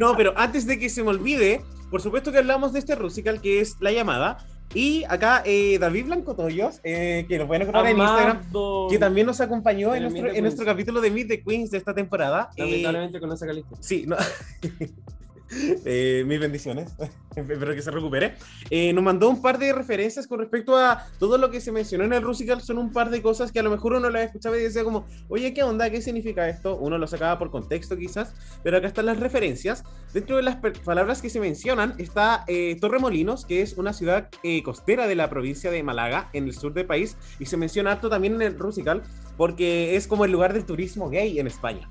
No, 0.00 0.16
pero 0.16 0.32
antes 0.36 0.66
de 0.66 0.78
que 0.78 0.88
se 0.88 1.02
me 1.02 1.10
olvide, 1.10 1.62
por 1.90 2.00
supuesto 2.00 2.32
que 2.32 2.38
hablamos 2.38 2.72
de 2.72 2.78
este 2.78 2.94
Rusical 2.94 3.40
que 3.40 3.60
es 3.60 3.76
La 3.80 3.92
Llamada. 3.92 4.38
Y 4.74 5.04
acá 5.04 5.42
eh, 5.46 5.78
David 5.78 6.06
Blanco 6.06 6.34
Toyos, 6.34 6.80
eh, 6.82 7.24
que 7.28 7.38
lo 7.38 7.46
pueden 7.46 7.62
encontrar 7.62 7.86
en 7.86 7.98
Instagram, 7.98 8.42
que 8.90 8.98
también 8.98 9.26
nos 9.26 9.40
acompañó 9.40 9.94
en 9.94 10.04
En 10.04 10.12
nuestro, 10.12 10.34
en 10.34 10.42
nuestro 10.42 10.66
capítulo 10.66 11.00
de 11.00 11.10
Meet 11.10 11.28
the 11.28 11.42
Queens 11.42 11.70
de 11.70 11.78
esta 11.78 11.94
temporada. 11.94 12.50
Eh, 12.56 12.64
Lamentablemente 12.64 13.20
con 13.20 13.32
esa 13.32 13.46
calista. 13.46 13.76
Sí, 13.80 14.04
no. 14.06 14.16
Eh, 15.50 16.24
mis 16.26 16.40
bendiciones. 16.40 16.92
Espero 17.36 17.74
que 17.74 17.82
se 17.82 17.90
recupere. 17.90 18.34
Eh, 18.70 18.92
nos 18.92 19.04
mandó 19.04 19.28
un 19.28 19.42
par 19.42 19.58
de 19.58 19.72
referencias 19.72 20.26
con 20.26 20.38
respecto 20.38 20.76
a 20.76 21.06
todo 21.18 21.36
lo 21.36 21.50
que 21.50 21.60
se 21.60 21.70
mencionó 21.70 22.04
en 22.04 22.14
el 22.14 22.22
Rusical. 22.22 22.62
Son 22.62 22.78
un 22.78 22.92
par 22.92 23.10
de 23.10 23.20
cosas 23.20 23.52
que 23.52 23.60
a 23.60 23.62
lo 23.62 23.70
mejor 23.70 23.92
uno 23.92 24.08
las 24.08 24.24
escuchaba 24.24 24.56
y 24.56 24.62
decía 24.62 24.84
como, 24.84 25.06
oye, 25.28 25.52
¿qué 25.52 25.62
onda? 25.62 25.90
¿Qué 25.90 26.00
significa 26.00 26.48
esto? 26.48 26.76
Uno 26.76 26.96
lo 26.96 27.06
sacaba 27.06 27.38
por 27.38 27.50
contexto 27.50 27.96
quizás, 27.96 28.34
pero 28.62 28.78
acá 28.78 28.88
están 28.88 29.06
las 29.06 29.20
referencias. 29.20 29.84
Dentro 30.14 30.36
de 30.36 30.42
las 30.42 30.56
palabras 30.56 31.20
que 31.20 31.28
se 31.28 31.40
mencionan 31.40 31.94
está 31.98 32.44
eh, 32.46 32.76
Torremolinos, 32.80 33.44
que 33.44 33.60
es 33.60 33.74
una 33.74 33.92
ciudad 33.92 34.30
eh, 34.42 34.62
costera 34.62 35.06
de 35.06 35.14
la 35.14 35.28
provincia 35.28 35.70
de 35.70 35.82
Málaga, 35.82 36.30
en 36.32 36.44
el 36.44 36.54
sur 36.54 36.72
del 36.72 36.86
país, 36.86 37.16
y 37.38 37.46
se 37.46 37.56
menciona 37.56 37.92
harto 37.92 38.08
también 38.08 38.34
en 38.34 38.42
el 38.42 38.58
Rusical, 38.58 39.02
porque 39.36 39.96
es 39.96 40.06
como 40.06 40.24
el 40.24 40.32
lugar 40.32 40.54
del 40.54 40.64
turismo 40.64 41.10
gay 41.10 41.38
en 41.38 41.46
España. 41.46 41.88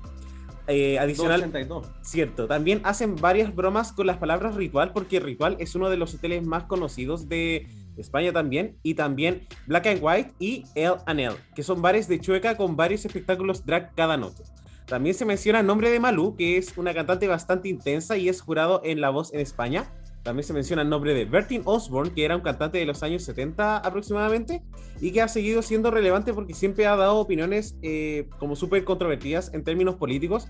Eh, 0.68 0.98
adicional, 0.98 1.40
282. 1.40 1.86
Cierto, 2.02 2.46
también 2.46 2.80
hacen 2.84 3.16
varias 3.16 3.54
bromas 3.54 3.92
con 3.92 4.06
las 4.06 4.16
palabras 4.16 4.54
ritual, 4.56 4.92
porque 4.92 5.20
Ritual 5.20 5.56
es 5.60 5.74
uno 5.74 5.90
de 5.90 5.96
los 5.96 6.14
hoteles 6.14 6.44
más 6.44 6.64
conocidos 6.64 7.28
de 7.28 7.68
España 7.96 8.32
también, 8.32 8.76
y 8.82 8.94
también 8.94 9.46
Black 9.66 9.86
and 9.86 10.00
White 10.02 10.32
y 10.38 10.64
El 10.74 10.94
Anel, 11.06 11.34
que 11.54 11.62
son 11.62 11.82
bares 11.82 12.08
de 12.08 12.20
Chueca 12.20 12.56
con 12.56 12.76
varios 12.76 13.04
espectáculos 13.04 13.64
drag 13.64 13.94
cada 13.94 14.16
noche. 14.16 14.42
También 14.86 15.14
se 15.14 15.24
menciona 15.24 15.60
el 15.60 15.66
nombre 15.66 15.90
de 15.90 15.98
Malú, 15.98 16.36
que 16.36 16.58
es 16.58 16.76
una 16.78 16.94
cantante 16.94 17.26
bastante 17.26 17.68
intensa 17.68 18.16
y 18.16 18.28
es 18.28 18.40
jurado 18.40 18.80
en 18.84 19.00
La 19.00 19.10
Voz 19.10 19.32
en 19.34 19.40
España. 19.40 19.90
También 20.26 20.42
se 20.42 20.52
menciona 20.52 20.82
el 20.82 20.88
nombre 20.88 21.14
de 21.14 21.24
Bertin 21.24 21.62
Osborne, 21.66 22.12
que 22.12 22.24
era 22.24 22.34
un 22.34 22.42
cantante 22.42 22.78
de 22.78 22.84
los 22.84 23.04
años 23.04 23.22
70 23.22 23.76
aproximadamente, 23.76 24.60
y 25.00 25.12
que 25.12 25.22
ha 25.22 25.28
seguido 25.28 25.62
siendo 25.62 25.92
relevante 25.92 26.34
porque 26.34 26.52
siempre 26.52 26.84
ha 26.88 26.96
dado 26.96 27.18
opiniones 27.18 27.76
eh, 27.80 28.28
como 28.40 28.56
súper 28.56 28.82
controvertidas 28.82 29.54
en 29.54 29.62
términos 29.62 29.94
políticos, 29.94 30.48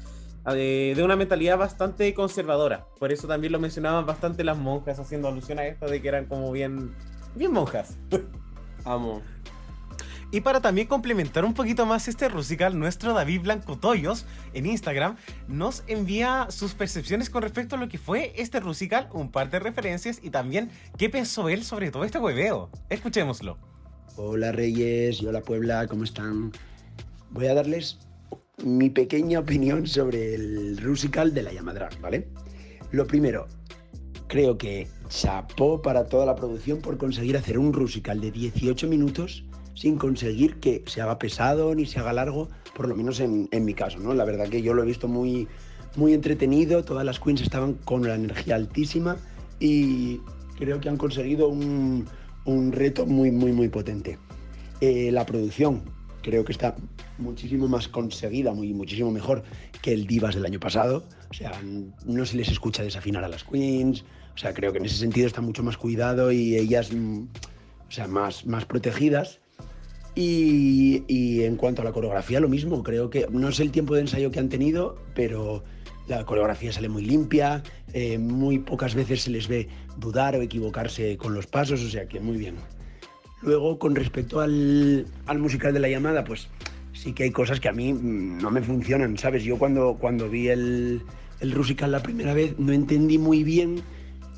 eh, 0.54 0.94
de 0.96 1.02
una 1.04 1.14
mentalidad 1.14 1.58
bastante 1.58 2.14
conservadora. 2.14 2.86
Por 2.98 3.12
eso 3.12 3.28
también 3.28 3.52
lo 3.52 3.60
mencionaban 3.60 4.06
bastante 4.06 4.44
las 4.44 4.56
monjas, 4.56 4.98
haciendo 4.98 5.28
alusión 5.28 5.58
a 5.58 5.66
esto 5.66 5.84
de 5.84 6.00
que 6.00 6.08
eran 6.08 6.24
como 6.24 6.50
bien, 6.52 6.94
bien 7.34 7.52
monjas. 7.52 7.98
Amo. 8.86 9.20
Y 10.32 10.40
para 10.40 10.60
también 10.60 10.88
complementar 10.88 11.44
un 11.44 11.54
poquito 11.54 11.86
más 11.86 12.08
este 12.08 12.28
Rusical, 12.28 12.76
nuestro 12.78 13.14
David 13.14 13.42
Blanco 13.42 13.78
Toyos 13.78 14.26
en 14.54 14.66
Instagram 14.66 15.16
nos 15.46 15.84
envía 15.86 16.48
sus 16.50 16.74
percepciones 16.74 17.30
con 17.30 17.42
respecto 17.42 17.76
a 17.76 17.78
lo 17.78 17.88
que 17.88 17.98
fue 17.98 18.32
este 18.36 18.58
Rusical, 18.58 19.08
un 19.12 19.30
par 19.30 19.50
de 19.50 19.60
referencias 19.60 20.18
y 20.22 20.30
también 20.30 20.70
qué 20.98 21.08
pensó 21.08 21.48
él 21.48 21.62
sobre 21.62 21.92
todo 21.92 22.04
este 22.04 22.18
hueveo. 22.18 22.70
Escuchémoslo. 22.90 23.56
Hola 24.16 24.50
Reyes 24.50 25.22
y 25.22 25.26
hola 25.26 25.42
Puebla, 25.42 25.86
¿cómo 25.86 26.02
están? 26.02 26.50
Voy 27.30 27.46
a 27.46 27.54
darles 27.54 27.98
mi 28.64 28.90
pequeña 28.90 29.38
opinión 29.38 29.86
sobre 29.86 30.34
el 30.34 30.78
Rusical 30.78 31.34
de 31.34 31.42
la 31.44 31.52
Llamadra, 31.52 31.88
¿vale? 32.00 32.28
Lo 32.90 33.06
primero, 33.06 33.46
creo 34.26 34.58
que 34.58 34.88
chapó 35.08 35.82
para 35.82 36.06
toda 36.06 36.26
la 36.26 36.34
producción 36.34 36.80
por 36.80 36.98
conseguir 36.98 37.36
hacer 37.36 37.58
un 37.58 37.72
Rusical 37.72 38.20
de 38.20 38.32
18 38.32 38.88
minutos 38.88 39.44
sin 39.76 39.96
conseguir 39.96 40.58
que 40.58 40.82
se 40.86 41.00
haga 41.00 41.20
pesado 41.20 41.72
ni 41.74 41.86
se 41.86 42.00
haga 42.00 42.12
largo, 42.12 42.48
por 42.74 42.88
lo 42.88 42.96
menos 42.96 43.20
en, 43.20 43.48
en 43.52 43.64
mi 43.64 43.74
caso, 43.74 44.00
¿no? 44.00 44.12
La 44.14 44.24
verdad 44.24 44.48
que 44.48 44.62
yo 44.62 44.74
lo 44.74 44.82
he 44.82 44.86
visto 44.86 45.06
muy, 45.06 45.46
muy 45.94 46.14
entretenido, 46.14 46.84
todas 46.84 47.04
las 47.04 47.20
queens 47.20 47.42
estaban 47.42 47.74
con 47.74 48.02
la 48.08 48.16
energía 48.16 48.56
altísima 48.56 49.16
y 49.60 50.20
creo 50.58 50.80
que 50.80 50.88
han 50.88 50.96
conseguido 50.96 51.48
un, 51.48 52.06
un 52.44 52.72
reto 52.72 53.06
muy, 53.06 53.30
muy, 53.30 53.52
muy 53.52 53.68
potente. 53.68 54.18
Eh, 54.80 55.10
la 55.12 55.24
producción 55.24 55.82
creo 56.22 56.44
que 56.44 56.52
está 56.52 56.74
muchísimo 57.18 57.68
más 57.68 57.86
conseguida, 57.86 58.52
muy, 58.52 58.72
muchísimo 58.74 59.10
mejor 59.10 59.44
que 59.80 59.92
el 59.92 60.06
Divas 60.06 60.34
del 60.34 60.44
año 60.44 60.58
pasado. 60.58 61.04
O 61.30 61.34
sea, 61.34 61.52
no 62.04 62.26
se 62.26 62.36
les 62.36 62.48
escucha 62.48 62.82
desafinar 62.82 63.24
a 63.24 63.28
las 63.28 63.44
queens. 63.44 64.04
O 64.34 64.38
sea, 64.38 64.52
creo 64.52 64.72
que 64.72 64.78
en 64.78 64.86
ese 64.86 64.96
sentido 64.96 65.26
está 65.26 65.40
mucho 65.40 65.62
más 65.62 65.76
cuidado 65.76 66.32
y 66.32 66.56
ellas, 66.56 66.92
mm, 66.92 67.22
o 67.88 67.90
sea, 67.90 68.06
más, 68.06 68.44
más 68.44 68.64
protegidas. 68.64 69.40
Y, 70.18 71.42
en 71.42 71.56
cuanto 71.56 71.82
a 71.82 71.84
la 71.84 71.92
coreografía, 71.92 72.40
lo 72.40 72.48
mismo. 72.48 72.82
Creo 72.82 73.10
que 73.10 73.26
no 73.30 73.52
sé 73.52 73.62
el 73.62 73.70
tiempo 73.70 73.94
de 73.94 74.00
ensayo 74.00 74.30
que 74.30 74.38
han 74.38 74.48
tenido, 74.48 74.96
pero 75.14 75.62
la 76.08 76.24
coreografía 76.24 76.72
sale 76.72 76.88
muy 76.88 77.04
limpia. 77.04 77.62
eh, 77.92 78.18
muy 78.18 78.58
pocas 78.58 78.94
veces 78.94 79.22
se 79.22 79.30
les 79.30 79.46
ve 79.46 79.68
dudar 79.98 80.34
o 80.36 80.42
equivocarse 80.42 81.16
con 81.16 81.34
los 81.34 81.46
pasos, 81.46 81.82
o 81.82 81.88
sea 81.90 82.08
que 82.08 82.20
muy 82.20 82.38
bien. 82.38 82.56
Luego, 83.42 83.78
con 83.78 83.94
respecto 83.94 84.40
al, 84.40 85.06
al 85.26 85.38
musical 85.38 85.72
de 85.74 85.80
la 85.80 85.88
llamada, 85.88 86.24
pues 86.24 86.48
sí 86.94 87.12
que 87.12 87.24
hay 87.24 87.30
cosas 87.30 87.60
que 87.60 87.68
a 87.68 87.72
mí 87.72 87.92
mm, 87.92 88.38
no 88.38 88.50
me 88.50 88.62
funcionan, 88.62 89.18
¿sabes? 89.18 89.44
Yo 89.44 89.58
cuando, 89.58 89.96
cuando 90.00 90.28
vi 90.28 90.48
el, 90.48 91.02
el 91.40 91.52
Rusical 91.52 91.92
la 91.92 92.02
primera 92.02 92.34
vez 92.34 92.58
no 92.58 92.72
entendí 92.72 93.18
muy 93.18 93.44
bien 93.44 93.82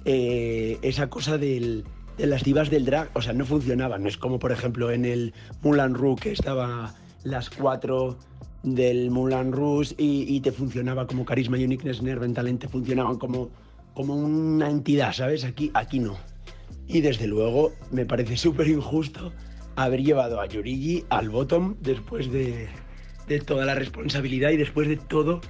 eh, 0.05 0.79
esa 0.83 1.09
cosa 1.09 1.39
del, 1.39 1.85
de 2.19 2.27
las 2.27 2.43
divas 2.43 2.69
del 2.69 2.85
drag, 2.85 3.11
o 3.15 3.23
sea, 3.23 3.33
no 3.33 3.47
funcionaban. 3.47 4.03
No 4.03 4.09
es 4.09 4.19
como, 4.19 4.39
por 4.39 4.53
ejemplo, 4.53 4.91
en 4.91 5.05
el 5.05 5.33
Moulin 5.63 5.95
Rouge, 5.95 6.23
que 6.25 6.33
estaba 6.33 6.95
las 7.25 7.49
cuatro 7.49 8.19
del 8.63 9.11
Moulin 9.11 9.53
Rouge 9.53 9.95
y, 9.97 10.25
y 10.35 10.41
te 10.41 10.53
funcionaba 10.53 11.07
como 11.07 11.25
carisma, 11.25 11.57
uniqueness, 11.57 12.03
nerve, 12.03 12.27
and 12.27 12.35
talent, 12.35 12.61
te 12.61 12.69
funcionaban 12.69 13.17
como, 13.19 13.51
como 13.95 14.15
una 14.15 14.69
entidad, 14.69 15.13
¿sabes? 15.13 15.45
Aquí, 15.45 15.71
aquí 15.75 16.01
no. 16.01 16.17
Y 16.89 17.01
desde 17.01 17.27
luego 17.27 17.73
me 17.93 18.05
parece 18.05 18.37
súper 18.37 18.69
injusto 18.69 19.33
haber 19.77 20.03
llevado 20.03 20.41
a 20.41 20.47
Yorigi 20.47 21.05
al 21.11 21.31
bottom 21.31 21.77
después 21.81 22.33
de, 22.33 22.69
de 23.29 23.41
toda 23.41 23.65
la 23.65 23.77
responsabilidad 23.77 24.51
y 24.51 24.57
después 24.57 24.89
de 24.89 24.97
todo 24.97 25.41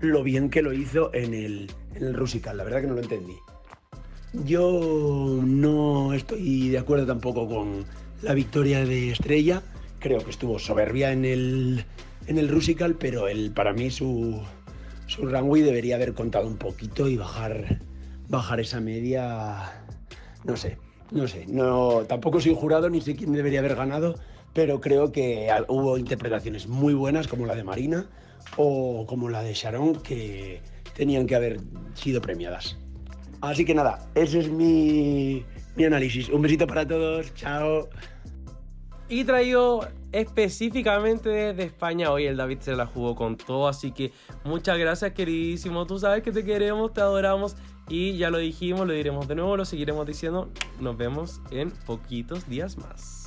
lo 0.00 0.22
bien 0.22 0.50
que 0.50 0.60
lo 0.60 0.72
hizo 0.72 1.14
en 1.14 1.32
el, 1.32 1.70
en 1.94 2.04
el 2.04 2.14
Rusical. 2.14 2.56
La 2.56 2.64
verdad 2.64 2.82
que 2.82 2.88
no 2.88 2.94
lo 2.94 3.00
entendí. 3.00 3.36
Yo 4.32 5.40
no 5.44 6.14
estoy 6.14 6.68
de 6.68 6.78
acuerdo 6.78 7.04
tampoco 7.04 7.48
con 7.48 7.84
la 8.22 8.32
victoria 8.32 8.84
de 8.84 9.10
Estrella. 9.10 9.62
Creo 9.98 10.24
que 10.24 10.30
estuvo 10.30 10.58
soberbia 10.60 11.12
en 11.12 11.24
el, 11.24 11.84
en 12.28 12.38
el 12.38 12.48
Rusical, 12.48 12.94
pero 12.94 13.24
para 13.54 13.72
mí 13.72 13.90
su, 13.90 14.40
su 15.06 15.26
runway 15.26 15.62
debería 15.62 15.96
haber 15.96 16.14
contado 16.14 16.46
un 16.46 16.58
poquito 16.58 17.08
y 17.08 17.16
bajar, 17.16 17.80
bajar 18.28 18.60
esa 18.60 18.80
media. 18.80 19.84
No 20.44 20.56
sé, 20.56 20.78
no 21.10 21.26
sé. 21.26 21.46
No, 21.48 22.04
tampoco 22.06 22.40
soy 22.40 22.54
jurado 22.54 22.88
ni 22.88 23.00
sé 23.00 23.16
quién 23.16 23.32
debería 23.32 23.58
haber 23.58 23.74
ganado, 23.74 24.14
pero 24.54 24.80
creo 24.80 25.10
que 25.10 25.48
hubo 25.66 25.98
interpretaciones 25.98 26.68
muy 26.68 26.94
buenas 26.94 27.26
como 27.26 27.46
la 27.46 27.56
de 27.56 27.64
Marina 27.64 28.08
o 28.56 29.06
como 29.08 29.28
la 29.28 29.42
de 29.42 29.54
Sharon 29.54 29.96
que 29.96 30.60
tenían 30.94 31.26
que 31.26 31.34
haber 31.34 31.60
sido 31.94 32.22
premiadas. 32.22 32.78
Así 33.40 33.64
que 33.64 33.74
nada, 33.74 33.98
ese 34.14 34.40
es 34.40 34.50
mi, 34.50 35.44
mi 35.76 35.84
análisis. 35.84 36.28
Un 36.28 36.42
besito 36.42 36.66
para 36.66 36.86
todos, 36.86 37.34
chao. 37.34 37.88
Y 39.08 39.24
traído 39.24 39.88
específicamente 40.12 41.28
desde 41.28 41.64
España, 41.64 42.12
hoy 42.12 42.26
el 42.26 42.36
David 42.36 42.58
se 42.60 42.76
la 42.76 42.86
jugó 42.86 43.16
con 43.16 43.36
todo, 43.36 43.66
así 43.66 43.90
que 43.90 44.12
muchas 44.44 44.78
gracias 44.78 45.12
queridísimo, 45.12 45.86
tú 45.86 45.98
sabes 45.98 46.22
que 46.22 46.30
te 46.30 46.44
queremos, 46.44 46.92
te 46.92 47.00
adoramos 47.00 47.56
y 47.88 48.16
ya 48.16 48.30
lo 48.30 48.38
dijimos, 48.38 48.86
lo 48.86 48.92
diremos 48.92 49.26
de 49.26 49.34
nuevo, 49.34 49.56
lo 49.56 49.64
seguiremos 49.64 50.06
diciendo, 50.06 50.48
nos 50.78 50.96
vemos 50.96 51.40
en 51.50 51.70
poquitos 51.70 52.48
días 52.48 52.76
más. 52.78 53.19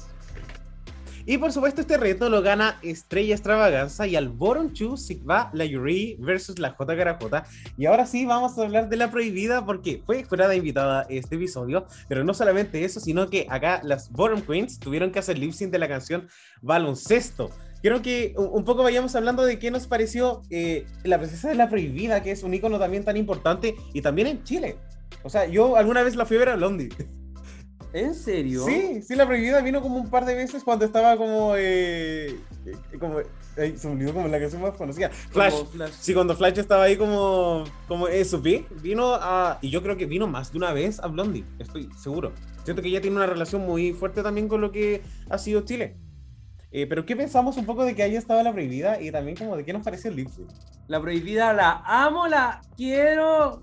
Y 1.25 1.37
por 1.37 1.53
supuesto, 1.53 1.79
este 1.79 1.95
reto 1.95 2.29
lo 2.29 2.41
gana 2.41 2.79
Estrella 2.81 3.33
Extravaganza 3.33 4.05
y 4.07 4.17
al 4.17 4.27
Boron 4.27 4.73
Chu 4.73 4.97
Sigva 4.97 5.49
la 5.53 5.63
Yuri 5.63 6.17
versus 6.19 6.59
la 6.59 6.71
J. 6.71 7.45
Y 7.77 7.85
ahora 7.85 8.05
sí, 8.05 8.25
vamos 8.25 8.57
a 8.57 8.63
hablar 8.63 8.89
de 8.89 8.97
la 8.97 9.09
prohibida 9.09 9.65
porque 9.65 10.01
fue 10.05 10.25
jurada 10.25 10.53
invitada 10.53 11.05
este 11.09 11.35
episodio. 11.35 11.85
Pero 12.09 12.25
no 12.25 12.33
solamente 12.33 12.83
eso, 12.83 12.99
sino 12.99 13.29
que 13.29 13.47
acá 13.49 13.79
las 13.83 14.11
Boron 14.11 14.41
Queens 14.41 14.79
tuvieron 14.79 15.11
que 15.11 15.19
hacer 15.19 15.37
lip 15.37 15.53
sync 15.53 15.71
de 15.71 15.79
la 15.79 15.87
canción 15.87 16.27
Baloncesto. 16.61 17.51
Quiero 17.81 18.01
que 18.01 18.33
un 18.37 18.65
poco 18.65 18.83
vayamos 18.83 19.15
hablando 19.15 19.45
de 19.45 19.59
qué 19.59 19.71
nos 19.71 19.87
pareció 19.87 20.41
eh, 20.49 20.85
la 21.03 21.19
presencia 21.19 21.49
de 21.49 21.55
la 21.55 21.69
prohibida, 21.69 22.21
que 22.21 22.31
es 22.31 22.43
un 22.43 22.53
icono 22.53 22.79
también 22.79 23.05
tan 23.05 23.15
importante 23.15 23.75
y 23.93 24.01
también 24.01 24.27
en 24.27 24.43
Chile. 24.43 24.77
O 25.23 25.29
sea, 25.29 25.45
yo 25.45 25.77
alguna 25.77 26.03
vez 26.03 26.15
la 26.15 26.25
fui 26.25 26.35
a 26.37 26.39
ver 26.39 26.49
a 26.49 26.55
Blondie. 26.55 26.89
¿En 27.93 28.15
serio? 28.15 28.65
Sí, 28.65 29.03
sí, 29.03 29.15
la 29.15 29.27
prohibida 29.27 29.61
vino 29.61 29.79
como 29.81 29.97
un 29.97 30.09
par 30.09 30.25
de 30.25 30.33
veces 30.33 30.63
cuando 30.63 30.83
estaba 30.83 31.15
como. 31.15 31.55
Eh, 31.55 32.39
eh, 32.65 32.97
como 32.99 33.19
ay, 33.55 33.77
se 33.77 33.87
me 33.87 33.93
olvidó 33.93 34.13
como 34.13 34.27
la 34.27 34.39
canción 34.39 34.63
más 34.63 34.73
conocida. 34.73 35.09
Flash. 35.09 35.53
Sí, 35.99 36.13
cuando 36.15 36.35
Flash 36.35 36.57
estaba 36.57 36.83
ahí 36.83 36.97
como. 36.97 37.65
Como 37.87 38.07
eso, 38.07 38.41
vi, 38.41 38.65
vino 38.81 39.13
a. 39.13 39.59
Y 39.61 39.69
yo 39.69 39.83
creo 39.83 39.95
que 39.95 40.07
vino 40.07 40.27
más 40.27 40.51
de 40.51 40.57
una 40.57 40.73
vez 40.73 40.99
a 40.99 41.07
Blondie, 41.07 41.45
estoy 41.59 41.87
seguro. 41.95 42.31
Siento 42.63 42.81
que 42.81 42.87
ella 42.87 43.01
tiene 43.01 43.15
una 43.15 43.27
relación 43.27 43.63
muy 43.63 43.93
fuerte 43.93 44.23
también 44.23 44.47
con 44.47 44.59
lo 44.59 44.71
que 44.71 45.03
ha 45.29 45.37
sido 45.37 45.61
Chile. 45.61 45.97
Eh, 46.71 46.87
pero 46.87 47.05
¿qué 47.05 47.15
pensamos 47.15 47.57
un 47.57 47.67
poco 47.67 47.85
de 47.85 47.93
que 47.93 48.01
haya 48.01 48.17
estado 48.17 48.41
la 48.41 48.51
prohibida 48.51 48.99
y 48.99 49.11
también 49.11 49.37
como 49.37 49.55
de 49.55 49.63
qué 49.63 49.73
nos 49.73 49.83
parece 49.83 50.07
el 50.07 50.15
lip? 50.15 50.29
La 50.87 50.99
prohibida 50.99 51.53
la 51.53 51.83
amo, 51.85 52.27
la 52.27 52.61
quiero, 52.75 53.61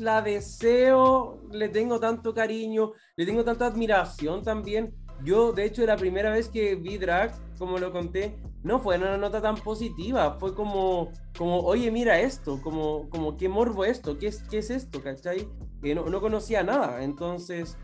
la 0.00 0.22
deseo, 0.22 1.40
le 1.50 1.68
tengo 1.68 2.00
tanto 2.00 2.34
cariño, 2.34 2.92
le 3.16 3.26
tengo 3.26 3.44
tanta 3.44 3.66
admiración 3.66 4.42
también. 4.42 4.94
Yo, 5.22 5.52
de 5.52 5.64
hecho, 5.64 5.84
la 5.84 5.96
primera 5.96 6.30
vez 6.30 6.48
que 6.48 6.76
vi 6.76 6.96
drag, 6.96 7.34
como 7.58 7.78
lo 7.78 7.92
conté, 7.92 8.38
no 8.62 8.80
fue 8.80 8.96
una 8.96 9.18
nota 9.18 9.42
tan 9.42 9.56
positiva, 9.56 10.38
fue 10.38 10.54
como, 10.54 11.12
como 11.36 11.60
oye, 11.60 11.90
mira 11.90 12.20
esto, 12.20 12.60
como, 12.62 13.08
como 13.10 13.36
qué 13.36 13.48
morbo 13.48 13.84
esto, 13.84 14.18
qué 14.18 14.28
es, 14.28 14.42
qué 14.44 14.58
es 14.58 14.70
esto, 14.70 15.02
¿cachai? 15.02 15.48
Que 15.82 15.94
no, 15.94 16.06
no 16.06 16.20
conocía 16.20 16.62
nada, 16.62 17.02
entonces, 17.02 17.76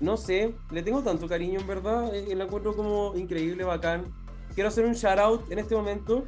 no 0.00 0.16
sé, 0.16 0.54
le 0.70 0.82
tengo 0.82 1.02
tanto 1.02 1.28
cariño 1.28 1.60
en 1.60 1.66
verdad, 1.66 2.14
eh, 2.14 2.34
la 2.34 2.44
encuentro 2.44 2.74
como 2.74 3.14
increíble, 3.14 3.64
bacán. 3.64 4.12
Quiero 4.54 4.68
hacer 4.68 4.84
un 4.84 4.94
shout 4.94 5.18
out 5.18 5.52
en 5.52 5.58
este 5.58 5.74
momento. 5.74 6.24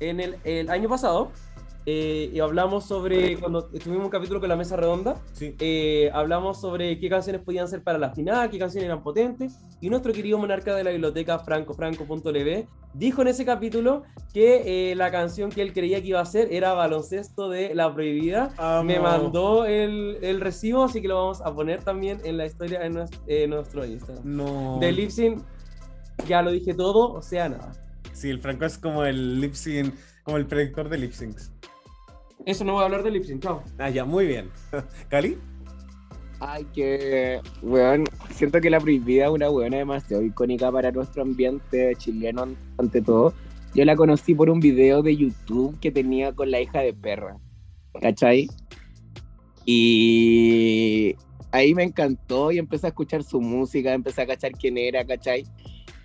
En 0.00 0.18
el, 0.18 0.36
el 0.44 0.70
año 0.70 0.88
pasado, 0.88 1.30
eh, 1.86 2.30
y 2.32 2.40
hablamos 2.40 2.84
sobre, 2.86 3.36
cuando 3.38 3.64
tuvimos 3.66 4.04
un 4.04 4.10
capítulo 4.10 4.40
con 4.40 4.48
la 4.48 4.56
mesa 4.56 4.76
redonda, 4.76 5.20
Sí. 5.32 5.54
eh, 5.60 6.10
hablamos 6.14 6.60
sobre 6.60 6.98
qué 6.98 7.08
canciones 7.10 7.42
podían 7.42 7.68
ser 7.68 7.82
para 7.82 7.98
la 7.98 8.10
final, 8.14 8.48
qué 8.50 8.58
canciones 8.58 8.86
eran 8.86 9.02
potentes, 9.02 9.58
y 9.80 9.90
nuestro 9.90 10.12
querido 10.12 10.38
monarca 10.38 10.74
de 10.74 10.82
la 10.84 10.90
biblioteca, 10.90 11.38
francofranco.lv, 11.38 12.66
dijo 12.94 13.22
en 13.22 13.28
ese 13.28 13.44
capítulo 13.44 14.04
que 14.32 14.90
eh, 14.92 14.94
la 14.94 15.10
canción 15.10 15.50
que 15.50 15.60
él 15.62 15.72
creía 15.72 16.00
que 16.00 16.08
iba 16.08 16.20
a 16.20 16.24
ser 16.26 16.52
era 16.52 16.72
Baloncesto 16.72 17.48
de 17.50 17.74
La 17.74 17.92
Prohibida. 17.92 18.50
Me 18.84 18.96
Amo. 18.96 19.02
mandó 19.02 19.64
el, 19.66 20.18
el 20.22 20.40
recibo, 20.40 20.84
así 20.84 21.02
que 21.02 21.08
lo 21.08 21.16
vamos 21.16 21.40
a 21.42 21.52
poner 21.54 21.82
también 21.82 22.18
en 22.24 22.36
la 22.38 22.46
historia 22.46 22.84
en 22.84 22.94
nuestro, 22.94 23.20
en 23.26 23.50
nuestro 23.50 23.84
Instagram. 23.84 24.22
No. 24.24 24.78
De 24.80 24.92
lip 24.92 25.10
sync, 25.10 25.42
ya 26.26 26.40
lo 26.42 26.50
dije 26.52 26.72
todo, 26.74 27.12
o 27.12 27.20
sea, 27.22 27.48
nada. 27.48 27.72
Sí, 28.12 28.30
el 28.30 28.40
Franco 28.40 28.64
es 28.64 28.78
como 28.78 29.04
el 29.04 29.40
lip 29.40 29.54
sync, 29.54 29.92
como 30.22 30.36
el 30.36 30.46
predictor 30.46 30.88
de 30.88 30.98
lip 30.98 31.12
syncs. 31.12 31.50
Eso 32.46 32.64
no 32.64 32.72
voy 32.74 32.82
a 32.82 32.84
hablar 32.86 33.02
de 33.02 33.10
lip 33.10 33.24
sync, 33.24 33.42
chao. 33.42 33.62
Ah, 33.78 33.90
ya, 33.90 34.04
muy 34.04 34.26
bien. 34.26 34.50
¿Cali? 35.08 35.38
Ay, 36.40 36.66
que, 36.74 37.40
weón, 37.62 38.04
siento 38.30 38.60
que 38.60 38.68
la 38.68 38.80
prohibida 38.80 39.26
es 39.26 39.30
una 39.30 39.50
weona 39.50 39.78
demasiado 39.78 40.22
icónica 40.22 40.70
para 40.70 40.90
nuestro 40.90 41.22
ambiente 41.22 41.94
chileno 41.96 42.42
an- 42.42 42.56
ante 42.76 43.00
todo. 43.00 43.32
Yo 43.74 43.84
la 43.84 43.96
conocí 43.96 44.34
por 44.34 44.50
un 44.50 44.60
video 44.60 45.02
de 45.02 45.16
YouTube 45.16 45.78
que 45.80 45.90
tenía 45.90 46.32
con 46.32 46.50
la 46.50 46.60
hija 46.60 46.80
de 46.80 46.92
perra, 46.92 47.38
¿cachai? 48.00 48.48
Y 49.64 51.16
ahí 51.50 51.74
me 51.74 51.84
encantó 51.84 52.52
y 52.52 52.58
empecé 52.58 52.86
a 52.86 52.90
escuchar 52.90 53.22
su 53.22 53.40
música, 53.40 53.92
empecé 53.94 54.22
a 54.22 54.26
cachar 54.26 54.52
quién 54.52 54.76
era, 54.76 55.04
¿cachai? 55.04 55.44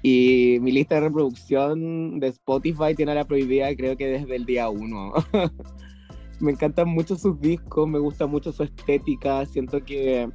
Y 0.01 0.57
mi 0.61 0.71
lista 0.71 0.95
de 0.95 1.01
reproducción 1.01 2.19
de 2.19 2.27
Spotify 2.27 2.95
tiene 2.95 3.11
a 3.11 3.15
la 3.15 3.25
prohibida 3.25 3.75
creo 3.75 3.97
que 3.97 4.07
desde 4.07 4.35
el 4.35 4.45
día 4.45 4.69
uno. 4.69 5.11
me 6.39 6.51
encantan 6.51 6.87
mucho 6.87 7.15
sus 7.15 7.39
discos, 7.39 7.87
me 7.87 7.99
gusta 7.99 8.25
mucho 8.25 8.51
su 8.51 8.63
estética, 8.63 9.45
siento 9.45 9.83
que 9.83 10.29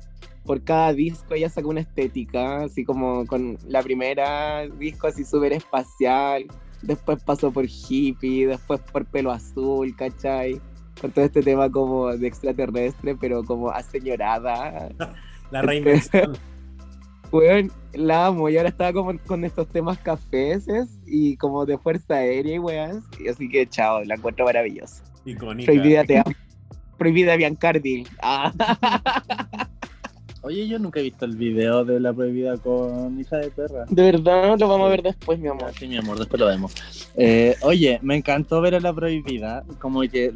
por 0.45 0.63
cada 0.63 0.93
disco 0.93 1.35
ella 1.35 1.49
saca 1.49 1.69
una 1.69 1.81
estética, 1.81 2.65
así 2.65 2.85
como 2.85 3.27
con 3.27 3.59
la 3.67 3.83
primera 3.83 4.69
disco 4.69 5.07
así 5.07 5.25
súper 5.25 5.55
espacial, 5.55 6.47
después 6.83 7.23
pasó 7.23 7.51
por 7.51 7.67
hippie, 7.67 8.47
después 8.47 8.81
por 8.93 9.07
pelo 9.07 9.33
azul, 9.33 9.95
¿cachai? 9.97 10.61
Con 11.01 11.11
todo 11.11 11.25
este 11.25 11.43
tema 11.43 11.71
como 11.71 12.15
de 12.17 12.27
extraterrestre, 12.27 13.17
pero 13.17 13.43
como 13.43 13.71
aseñorada. 13.71 14.89
La 15.51 15.63
reinvención. 15.63 16.37
Weón, 17.33 17.73
la 17.95 18.27
amo, 18.27 18.49
y 18.49 18.57
ahora 18.57 18.69
estaba 18.69 18.93
como 18.93 19.19
con 19.27 19.45
estos 19.45 19.67
temas 19.67 19.99
cafeses 19.99 21.01
y 21.05 21.37
como 21.37 21.67
de 21.67 21.77
fuerza 21.79 22.15
aérea 22.15 22.55
y 22.55 22.59
weón, 22.61 23.03
y 23.19 23.27
así 23.27 23.49
que 23.49 23.67
chao, 23.67 24.05
la 24.05 24.15
encuentro 24.15 24.45
maravillosa. 24.45 25.03
Icónica. 25.25 25.67
Prohibida 25.67 26.05
te 26.05 26.19
amo. 26.19 26.33
Prohibida 26.99 27.37
Biancardi. 27.37 28.07
Ah. 28.23 28.53
Oye, 30.45 30.69
yo 30.69 30.79
nunca 30.79 31.01
he 31.01 31.05
visto 31.05 31.25
el 31.25 31.37
video 31.37 31.87
de 31.87 31.99
la 31.99 32.13
prohibida 32.13 32.59
con 32.59 33.19
hija 33.19 33.39
de 33.39 33.51
perra. 33.51 33.87
De 33.89 34.03
verdad, 34.03 34.59
lo 34.59 34.69
vamos 34.69 34.89
a 34.89 34.91
ver 34.91 35.03
después, 35.03 35.39
mi 35.39 35.49
amor. 35.49 35.73
Sí, 35.73 35.89
mi 35.89 35.97
amor, 35.97 36.19
después 36.19 36.39
lo 36.39 36.47
vemos. 36.47 36.75
Eh, 37.17 37.57
oye, 37.63 37.99
me 38.03 38.17
encantó 38.17 38.61
ver 38.61 38.75
a 38.75 38.81
la 38.81 38.93
prohibida, 38.93 39.65
como 39.79 40.03
que 40.03 40.35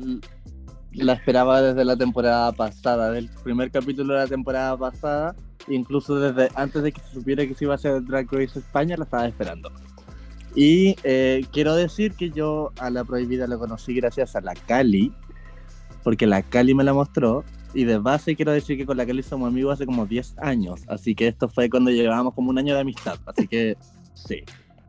la 0.92 1.12
esperaba 1.12 1.60
desde 1.60 1.84
la 1.84 1.94
temporada 1.94 2.52
pasada, 2.52 3.10
del 3.10 3.28
primer 3.44 3.70
capítulo 3.70 4.14
de 4.14 4.20
la 4.20 4.26
temporada 4.26 4.78
pasada, 4.78 5.36
incluso 5.68 6.18
desde 6.18 6.50
antes 6.54 6.82
de 6.82 6.92
que 6.92 7.02
se 7.02 7.12
supiera 7.12 7.46
que 7.46 7.54
se 7.54 7.66
iba 7.66 7.74
a 7.74 7.76
hacer 7.76 8.02
Drag 8.02 8.32
Race 8.32 8.58
España, 8.58 8.96
la 8.96 9.04
estaba 9.04 9.26
esperando. 9.26 9.70
Y 10.54 10.96
eh, 11.04 11.44
quiero 11.52 11.74
decir 11.74 12.14
que 12.14 12.30
yo 12.30 12.72
a 12.78 12.90
la 12.90 13.04
prohibida 13.04 13.46
la 13.46 13.58
conocí 13.58 13.94
gracias 13.94 14.34
a 14.34 14.40
la 14.40 14.54
Cali, 14.54 15.12
porque 16.02 16.26
la 16.26 16.42
Cali 16.42 16.74
me 16.74 16.84
la 16.84 16.94
mostró. 16.94 17.44
Y 17.74 17.84
de 17.84 17.98
base 17.98 18.34
quiero 18.34 18.52
decir 18.52 18.78
que 18.78 18.86
con 18.86 18.96
la 18.96 19.06
Cali 19.06 19.22
somos 19.22 19.48
amigos 19.48 19.74
hace 19.74 19.86
como 19.86 20.06
10 20.06 20.34
años, 20.38 20.80
así 20.88 21.14
que 21.14 21.28
esto 21.28 21.48
fue 21.48 21.68
cuando 21.68 21.90
llevábamos 21.90 22.34
como 22.34 22.50
un 22.50 22.58
año 22.58 22.74
de 22.74 22.80
amistad, 22.80 23.18
así 23.26 23.46
que 23.46 23.76
sí. 24.14 24.42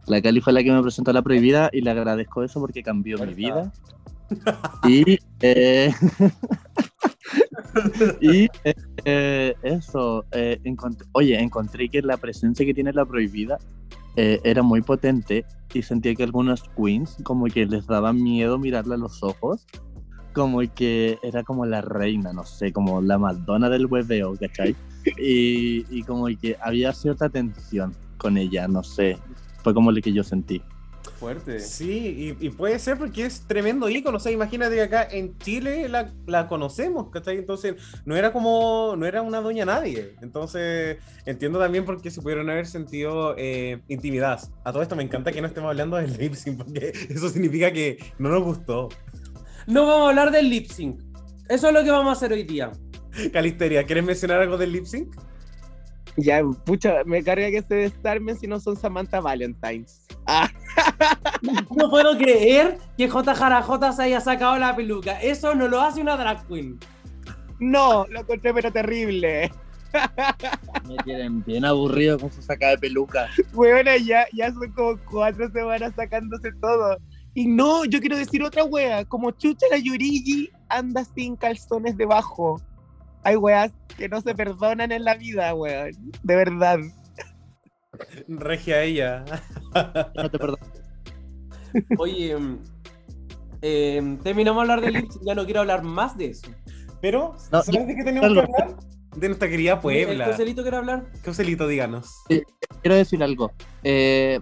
La 0.07 0.21
Cali 0.21 0.41
fue 0.41 0.53
la 0.53 0.63
que 0.63 0.71
me 0.71 0.81
presentó 0.81 1.11
a 1.11 1.13
la 1.13 1.21
prohibida 1.21 1.69
y 1.71 1.81
le 1.81 1.91
agradezco 1.91 2.43
eso 2.43 2.59
porque 2.59 2.81
cambió 2.81 3.17
mi 3.19 3.33
vida. 3.33 3.71
Y, 4.87 5.17
eh, 5.41 5.91
y 8.21 8.47
eh, 8.63 8.73
eh, 9.05 9.53
eso, 9.63 10.23
eh, 10.31 10.59
encont- 10.63 11.03
oye, 11.13 11.39
encontré 11.39 11.89
que 11.89 12.01
la 12.01 12.17
presencia 12.17 12.65
que 12.65 12.73
tiene 12.75 12.93
la 12.93 13.05
prohibida 13.05 13.57
eh, 14.21 14.41
era 14.43 14.61
muy 14.61 14.81
potente 14.81 15.45
y 15.73 15.81
sentía 15.81 16.13
que 16.13 16.23
algunas 16.23 16.61
queens 16.75 17.15
como 17.23 17.45
que 17.45 17.65
les 17.65 17.87
daba 17.87 18.11
miedo 18.11 18.59
mirarla 18.59 18.95
a 18.95 18.97
los 18.97 19.23
ojos, 19.23 19.65
como 20.33 20.59
que 20.75 21.17
era 21.23 21.41
como 21.43 21.65
la 21.65 21.79
reina, 21.79 22.33
no 22.33 22.43
sé, 22.43 22.73
como 22.73 23.01
la 23.01 23.17
Madonna 23.17 23.69
del 23.69 23.85
hueveo, 23.85 24.35
¿cachai? 24.37 24.75
Y, 25.17 25.85
y 25.89 26.03
como 26.03 26.25
que 26.25 26.57
había 26.59 26.91
cierta 26.91 27.29
tensión 27.29 27.95
con 28.17 28.37
ella, 28.37 28.67
no 28.67 28.83
sé, 28.83 29.17
fue 29.63 29.73
como 29.73 29.89
lo 29.89 30.01
que 30.01 30.11
yo 30.11 30.21
sentí. 30.21 30.61
Fuerte. 31.19 31.59
Sí, 31.59 32.35
y, 32.39 32.45
y 32.45 32.49
puede 32.49 32.79
ser 32.79 32.97
porque 32.97 33.25
es 33.25 33.41
tremendo 33.45 33.89
ícono. 33.89 34.17
O 34.17 34.19
sea, 34.21 34.31
imagínate 34.31 34.75
que 34.75 34.81
acá 34.83 35.05
en 35.11 35.37
Chile 35.37 35.89
la, 35.89 36.13
la 36.25 36.47
conocemos, 36.47 37.09
¿cachai? 37.09 37.37
Entonces, 37.37 37.75
no 38.05 38.15
era 38.15 38.31
como, 38.31 38.95
no 38.97 39.05
era 39.05 39.21
una 39.21 39.41
doña 39.41 39.65
nadie. 39.65 40.15
Entonces, 40.21 40.97
entiendo 41.25 41.59
también 41.59 41.83
por 41.83 42.01
qué 42.01 42.09
se 42.09 42.21
pudieron 42.21 42.49
haber 42.49 42.67
sentido 42.67 43.35
eh, 43.37 43.81
intimidadas. 43.89 44.51
A 44.63 44.71
todo 44.71 44.81
esto 44.81 44.95
me 44.95 45.03
encanta 45.03 45.33
que 45.33 45.41
no 45.41 45.47
estemos 45.47 45.69
hablando 45.69 45.97
del 45.97 46.15
lip 46.17 46.35
sync, 46.35 46.57
porque 46.57 46.93
eso 47.09 47.27
significa 47.27 47.73
que 47.73 47.97
no 48.17 48.29
nos 48.29 48.43
gustó. 48.43 48.87
No 49.67 49.85
vamos 49.85 50.05
a 50.05 50.09
hablar 50.09 50.31
del 50.31 50.49
lip 50.49 50.67
sync. 50.71 51.01
Eso 51.49 51.67
es 51.67 51.73
lo 51.73 51.83
que 51.83 51.91
vamos 51.91 52.09
a 52.09 52.13
hacer 52.13 52.31
hoy 52.31 52.43
día. 52.43 52.71
Calisteria, 53.33 53.83
¿quieres 53.83 54.05
mencionar 54.05 54.39
algo 54.39 54.57
del 54.57 54.71
lip 54.71 54.85
sync? 54.85 55.13
Ya, 56.17 56.41
pucha, 56.65 57.03
me 57.05 57.23
carga 57.23 57.49
que 57.49 57.61
se 57.61 57.75
desarmen 57.75 58.37
si 58.37 58.47
no 58.47 58.59
son 58.59 58.75
Samantha 58.75 59.19
Valentines. 59.19 60.01
Ah, 60.25 60.49
No 61.75 61.89
puedo 61.89 62.17
creer 62.17 62.77
que 62.97 63.07
JJJ 63.07 63.93
se 63.95 64.03
haya 64.03 64.21
sacado 64.21 64.57
la 64.57 64.75
peluca. 64.75 65.19
Eso 65.21 65.55
no 65.55 65.67
lo 65.67 65.81
hace 65.81 66.01
una 66.01 66.17
drag 66.17 66.45
queen. 66.47 66.79
no, 67.59 68.05
lo 68.07 68.19
encontré 68.21 68.53
pero 68.53 68.71
terrible. 68.71 69.51
Me 70.87 70.97
tienen 71.03 71.43
bien 71.43 71.65
aburrido 71.65 72.19
con 72.19 72.31
su 72.31 72.41
saca 72.41 72.69
de 72.69 72.77
peluca. 72.77 73.27
Bueno, 73.53 73.91
ya, 73.97 74.25
ya 74.33 74.51
son 74.51 74.71
como 74.73 74.99
cuatro 75.09 75.49
semanas 75.51 75.93
sacándose 75.95 76.51
todo. 76.61 76.97
Y 77.33 77.47
no, 77.47 77.85
yo 77.85 77.99
quiero 77.99 78.17
decir 78.17 78.43
otra 78.43 78.63
wea, 78.63 79.05
como 79.05 79.31
chucha 79.31 79.65
la 79.71 79.77
Yurigi 79.77 80.51
anda 80.67 81.03
sin 81.05 81.35
calzones 81.35 81.95
debajo. 81.97 82.61
Hay 83.23 83.35
weas 83.35 83.71
que 83.97 84.07
no 84.09 84.21
se 84.21 84.33
perdonan 84.33 84.91
en 84.91 85.03
la 85.03 85.15
vida, 85.15 85.53
weón. 85.53 85.91
De 86.23 86.35
verdad. 86.35 86.79
Regia 88.27 88.83
ella. 88.83 89.25
No 90.15 90.29
te 90.29 90.39
perdono. 90.39 90.57
Oye, 91.99 92.35
mm, 92.35 92.59
eh, 93.61 94.17
terminamos 94.23 94.65
de 94.65 94.71
hablar 94.73 94.81
de 94.93 94.99
Sync, 94.99 95.11
ya 95.25 95.35
no 95.35 95.45
quiero 95.45 95.59
hablar 95.59 95.83
más 95.83 96.17
de 96.17 96.27
eso. 96.27 96.49
Pero, 97.01 97.35
No, 97.51 97.61
¿sabes 97.61 97.81
yo- 97.81 97.85
de 97.85 97.95
qué 97.95 98.03
tenemos 98.03 98.33
que 98.33 98.39
hablar? 98.39 98.75
De 99.15 99.27
nuestra 99.27 99.49
querida 99.49 99.73
¿El 99.73 99.79
Puebla. 99.79 100.25
Joselito 100.27 100.61
quiere 100.61 100.77
hablar? 100.77 101.05
Joselito, 101.25 101.67
díganos. 101.67 102.13
Quiero 102.81 102.95
decir 102.95 103.21
algo. 103.23 103.51
Eh, 103.83 104.39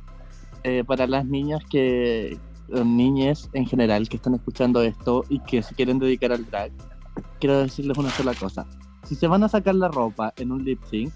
eh, 0.63 0.83
para 0.85 1.07
las 1.07 1.25
niñas 1.25 1.61
que, 1.69 2.33
eh, 2.33 2.39
niñas 2.85 3.49
en 3.53 3.65
general 3.65 4.07
que 4.09 4.17
están 4.17 4.35
escuchando 4.35 4.81
esto 4.83 5.23
y 5.29 5.39
que 5.41 5.63
se 5.63 5.73
quieren 5.73 5.99
dedicar 5.99 6.31
al 6.33 6.45
drag, 6.45 6.71
quiero 7.39 7.59
decirles 7.59 7.97
una 7.97 8.09
sola 8.09 8.33
cosa. 8.33 8.65
Si 9.03 9.15
se 9.15 9.27
van 9.27 9.43
a 9.43 9.49
sacar 9.49 9.75
la 9.75 9.87
ropa 9.87 10.33
en 10.37 10.51
un 10.51 10.63
lip 10.65 10.81
sync, 10.89 11.13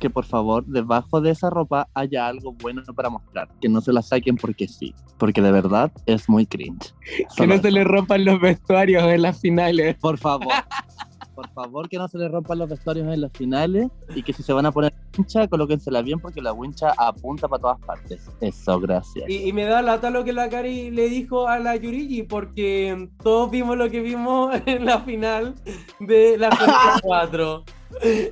que 0.00 0.10
por 0.10 0.24
favor 0.24 0.64
debajo 0.66 1.20
de 1.20 1.30
esa 1.30 1.50
ropa 1.50 1.88
haya 1.94 2.26
algo 2.26 2.52
bueno 2.52 2.82
para 2.96 3.10
mostrar. 3.10 3.48
Que 3.60 3.68
no 3.68 3.80
se 3.80 3.92
la 3.92 4.02
saquen 4.02 4.36
porque 4.36 4.66
sí. 4.66 4.94
Porque 5.18 5.42
de 5.42 5.52
verdad 5.52 5.92
es 6.06 6.28
muy 6.28 6.46
cringe. 6.46 6.94
Que 7.36 7.46
no 7.46 7.58
se 7.58 7.70
le 7.70 7.84
rompan 7.84 8.24
los 8.24 8.40
vestuarios 8.40 9.04
en 9.04 9.22
las 9.22 9.40
finales. 9.40 9.96
Por 10.00 10.18
favor. 10.18 10.52
Por 11.40 11.48
favor, 11.54 11.88
que 11.88 11.96
no 11.96 12.06
se 12.06 12.18
le 12.18 12.28
rompan 12.28 12.58
los 12.58 12.68
vestuarios 12.68 13.08
en 13.08 13.18
las 13.18 13.32
finales 13.32 13.88
y 14.14 14.22
que 14.22 14.34
si 14.34 14.42
se 14.42 14.52
van 14.52 14.66
a 14.66 14.72
poner 14.72 14.92
wincha, 15.16 15.48
colóquensela 15.48 16.02
bien 16.02 16.20
porque 16.20 16.42
la 16.42 16.52
wincha 16.52 16.92
apunta 16.98 17.48
para 17.48 17.62
todas 17.62 17.80
partes. 17.80 18.28
Eso, 18.42 18.78
gracias. 18.78 19.26
Y, 19.26 19.48
y 19.48 19.52
me 19.54 19.64
da 19.64 19.80
lata 19.80 20.10
lo 20.10 20.22
que 20.22 20.34
la 20.34 20.50
Cari 20.50 20.90
le 20.90 21.08
dijo 21.08 21.48
a 21.48 21.58
la 21.58 21.76
Yurigi, 21.76 22.24
porque 22.24 23.08
todos 23.22 23.50
vimos 23.50 23.78
lo 23.78 23.90
que 23.90 24.00
vimos 24.02 24.54
en 24.66 24.84
la 24.84 25.00
final 25.00 25.54
de 25.98 26.36
la 26.36 26.50
Fórmula 26.50 27.00
4. 27.02 27.64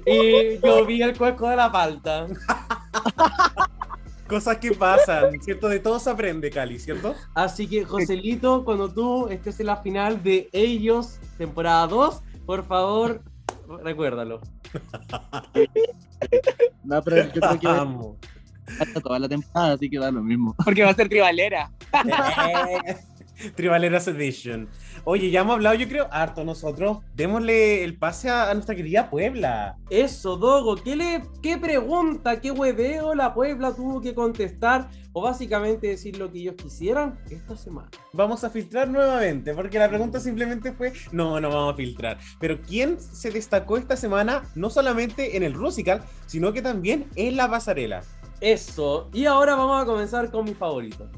Y 0.04 0.60
yo 0.62 0.84
vi 0.84 1.00
el 1.00 1.16
cuesco 1.16 1.48
de 1.48 1.56
la 1.56 1.72
palta. 1.72 2.26
Cosas 4.28 4.58
que 4.58 4.72
pasan, 4.72 5.40
¿cierto? 5.40 5.70
De 5.70 5.80
todo 5.80 5.98
se 5.98 6.10
aprende, 6.10 6.50
Cali, 6.50 6.78
¿cierto? 6.78 7.14
Así 7.32 7.66
que, 7.66 7.86
Joselito, 7.86 8.62
cuando 8.66 8.92
tú 8.92 9.28
estés 9.28 9.58
en 9.60 9.66
la 9.66 9.78
final 9.78 10.22
de 10.22 10.50
ellos, 10.52 11.18
temporada 11.38 11.86
2, 11.86 12.22
por 12.48 12.64
favor, 12.66 13.22
recuérdalo. 13.84 14.40
No, 16.82 17.02
pero 17.02 17.16
yo 17.24 17.30
creo 17.30 17.60
que 17.60 17.66
va 17.66 17.80
Amo. 17.80 18.16
a 18.80 18.84
estar 18.84 19.02
toda 19.02 19.18
la 19.18 19.28
temporada, 19.28 19.74
así 19.74 19.90
que 19.90 19.98
da 19.98 20.10
lo 20.10 20.22
mismo. 20.22 20.56
Porque 20.64 20.82
va 20.82 20.88
a 20.88 20.94
ser 20.94 21.10
tribalera. 21.10 21.70
Tribaleras 23.54 24.08
Edition. 24.08 24.66
Oye, 25.04 25.30
ya 25.30 25.40
hemos 25.40 25.54
hablado, 25.54 25.74
yo 25.76 25.88
creo, 25.88 26.08
harto 26.10 26.44
nosotros. 26.44 26.98
Démosle 27.14 27.84
el 27.84 27.98
pase 27.98 28.28
a, 28.30 28.50
a 28.50 28.54
nuestra 28.54 28.74
querida 28.74 29.10
Puebla. 29.10 29.76
Eso, 29.90 30.36
Dogo, 30.36 30.76
¿qué, 30.76 30.96
le, 30.96 31.22
¿qué 31.42 31.58
pregunta, 31.58 32.40
qué 32.40 32.50
hueveo 32.50 33.14
la 33.14 33.34
Puebla 33.34 33.74
tuvo 33.74 34.00
que 34.00 34.14
contestar? 34.14 34.88
O 35.12 35.22
básicamente 35.22 35.88
decir 35.88 36.18
lo 36.18 36.30
que 36.30 36.38
ellos 36.38 36.54
quisieran 36.56 37.18
esta 37.30 37.56
semana. 37.56 37.90
Vamos 38.12 38.44
a 38.44 38.50
filtrar 38.50 38.88
nuevamente, 38.88 39.54
porque 39.54 39.78
la 39.78 39.88
pregunta 39.88 40.20
simplemente 40.20 40.72
fue, 40.72 40.92
no, 41.12 41.40
no 41.40 41.48
vamos 41.48 41.74
a 41.74 41.76
filtrar. 41.76 42.18
Pero 42.38 42.60
¿quién 42.60 43.00
se 43.00 43.30
destacó 43.30 43.78
esta 43.78 43.96
semana, 43.96 44.42
no 44.54 44.70
solamente 44.70 45.36
en 45.36 45.42
el 45.42 45.54
Rusical, 45.54 46.02
sino 46.26 46.52
que 46.52 46.62
también 46.62 47.08
en 47.16 47.36
la 47.36 47.50
pasarela? 47.50 48.02
Eso, 48.40 49.10
y 49.12 49.24
ahora 49.24 49.56
vamos 49.56 49.82
a 49.82 49.86
comenzar 49.86 50.30
con 50.30 50.44
mi 50.44 50.54
favorito. 50.54 51.10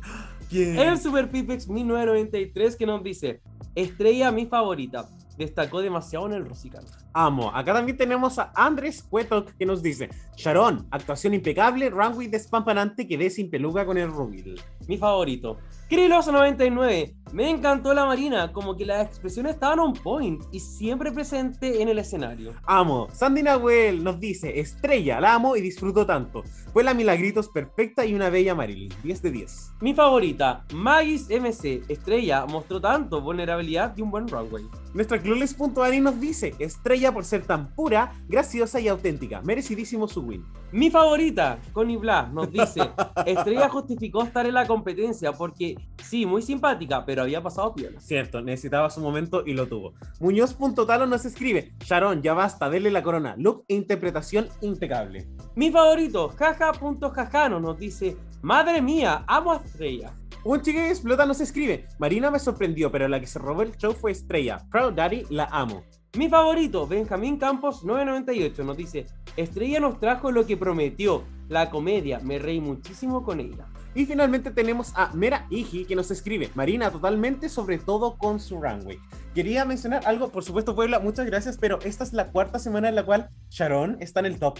¿Quién? 0.51 0.79
El 0.79 0.99
Super 0.99 1.31
Pipex 1.31 1.69
1993 1.69 2.77
que 2.77 2.85
nos 2.85 3.05
dice, 3.05 3.41
estrella 3.77 4.33
mi 4.33 4.47
favorita, 4.47 5.09
destacó 5.39 5.81
demasiado 5.81 6.27
en 6.27 6.33
el 6.33 6.45
Rosical. 6.45 6.85
Amo. 7.13 7.51
Acá 7.55 7.73
también 7.73 7.97
tenemos 7.97 8.39
a 8.39 8.53
Andrés 8.55 9.03
Cuetok 9.03 9.53
que 9.53 9.65
nos 9.65 9.83
dice: 9.83 10.11
Sharon, 10.37 10.87
actuación 10.91 11.35
impecable, 11.35 11.89
runway 11.89 12.27
despampanante, 12.27 13.07
quedé 13.07 13.31
sin 13.31 13.49
peluca 13.49 13.87
con 13.87 13.97
el 13.97 14.11
Rubil. 14.11 14.61
Mi 14.89 14.99
favorito. 14.99 15.59
Krilos 15.89 16.27
99, 16.27 17.15
me 17.33 17.49
encantó 17.49 17.95
la 17.95 18.07
Marina, 18.07 18.53
como 18.53 18.77
que 18.77 18.87
las 18.87 19.07
expresiones 19.07 19.55
estaban 19.55 19.79
on 19.79 19.93
point 19.93 20.43
y 20.53 20.61
siempre 20.61 21.13
presente 21.13 21.81
en 21.83 21.89
el 21.89 21.99
escenario. 21.99 22.53
Amo. 22.65 23.09
Sandy 23.13 23.43
Nahuel 23.43 24.03
nos 24.03 24.19
dice: 24.19 24.59
Estrella, 24.59 25.21
la 25.21 25.35
amo 25.35 25.57
y 25.57 25.61
disfruto 25.61 26.07
tanto. 26.07 26.43
Fue 26.73 26.85
la 26.85 26.95
Milagritos 26.95 27.49
perfecta 27.49 28.05
y 28.05 28.15
una 28.15 28.31
bella 28.31 28.55
Marilyn. 28.55 28.93
10 29.03 29.23
de 29.23 29.31
10. 29.31 29.73
Mi 29.81 29.95
favorita, 29.95 30.65
Magis 30.73 31.29
MC, 31.29 31.83
estrella, 31.89 32.47
mostró 32.47 32.81
tanto 32.81 33.21
vulnerabilidad 33.21 33.97
y 33.97 34.03
un 34.03 34.11
buen 34.11 34.29
runway. 34.29 34.65
Nuestra 34.95 35.21
Clueless.ani 35.21 36.01
nos 36.01 36.21
dice: 36.21 36.55
Estrella 36.59 37.13
por 37.13 37.25
ser 37.25 37.45
tan 37.45 37.75
pura, 37.75 38.13
graciosa 38.29 38.81
y 38.81 38.89
auténtica. 38.89 39.41
Merecidísimo 39.43 40.09
su 40.09 40.23
win. 40.23 40.45
Mi 40.73 40.89
favorita, 40.91 41.59
Connie 41.73 41.97
Blas, 41.97 42.33
nos 42.33 42.53
dice, 42.53 42.91
Estrella 43.27 43.69
justificó 43.69 44.23
estar 44.23 44.47
en 44.47 44.55
la 44.55 44.69
competencia 44.69 45.33
porque 45.33 45.75
sí, 46.05 46.25
muy 46.27 46.43
simpática, 46.43 47.05
pero 47.05 47.20
había 47.23 47.43
pasado 47.43 47.75
piola. 47.75 48.01
Cierto, 48.01 48.41
necesitaba 48.43 48.91
su 48.91 49.01
momento 49.01 49.43
y 49.47 49.55
lo 49.55 49.67
tuvo. 49.67 49.95
Muñoz.talo 50.21 51.07
nos 51.07 51.25
escribe: 51.25 51.73
Sharon, 51.85 52.23
ya 52.23 52.35
basta, 52.35 52.71
denle 52.71 52.91
la 52.91 53.03
corona. 53.03 53.35
Look 53.39 53.65
e 53.69 53.75
interpretación 53.75 54.49
impecable. 54.61 55.29
Mi 55.55 55.71
favorito, 55.71 56.29
jaja.jajano, 56.29 57.61
nos 57.61 57.79
dice, 57.79 58.17
madre 58.43 58.83
mía, 58.83 59.25
amo 59.27 59.53
a 59.53 59.57
Estrella. 59.57 60.13
Un 60.45 60.63
chico 60.63 60.79
que 60.79 60.91
explota 60.91 61.27
nos 61.27 61.41
escribe: 61.41 61.87
Marina 61.99 62.31
me 62.31 62.39
sorprendió, 62.39 62.91
pero 62.91 63.09
la 63.09 63.21
que 63.21 63.27
se 63.27 63.39
robó 63.39 63.63
el 63.63 63.77
show 63.77 63.93
fue 63.93 64.13
Estrella. 64.13 64.65
Proud 64.71 64.95
Daddy, 64.95 65.27
la 65.31 65.45
amo. 65.45 65.85
Mi 66.17 66.29
favorito, 66.29 66.89
Benjamín 66.89 67.37
Campos 67.37 67.85
998, 67.85 68.65
nos 68.65 68.77
dice, 68.77 69.07
Estrella 69.37 69.79
nos 69.79 70.01
trajo 70.01 70.33
lo 70.33 70.45
que 70.45 70.57
prometió, 70.57 71.23
la 71.49 71.71
comedia, 71.71 72.19
me 72.19 72.41
reí 72.41 72.61
muchísimo 72.61 73.23
con 73.23 73.39
ella. 73.39 73.67
Y 73.95 74.07
finalmente 74.07 74.51
tenemos 74.53 74.93
a 74.95 75.11
Mera 75.15 75.47
Iji 75.51 75.85
que 75.85 75.97
nos 75.97 76.11
escribe: 76.11 76.51
Marina, 76.55 76.91
totalmente, 76.91 77.49
sobre 77.49 77.79
todo 77.79 78.17
con 78.19 78.39
su 78.39 78.61
runway. 78.61 78.99
Quería 79.35 79.65
mencionar 79.65 80.03
algo, 80.07 80.31
por 80.31 80.45
supuesto, 80.45 80.75
Puebla, 80.75 81.01
muchas 81.01 81.27
gracias, 81.27 81.59
pero 81.59 81.79
esta 81.83 82.05
es 82.05 82.13
la 82.13 82.31
cuarta 82.31 82.59
semana 82.59 82.89
en 82.89 82.95
la 82.95 83.05
cual 83.05 83.31
Sharon 83.51 83.97
está 84.01 84.21
en 84.21 84.27
el 84.27 84.39
top. 84.39 84.59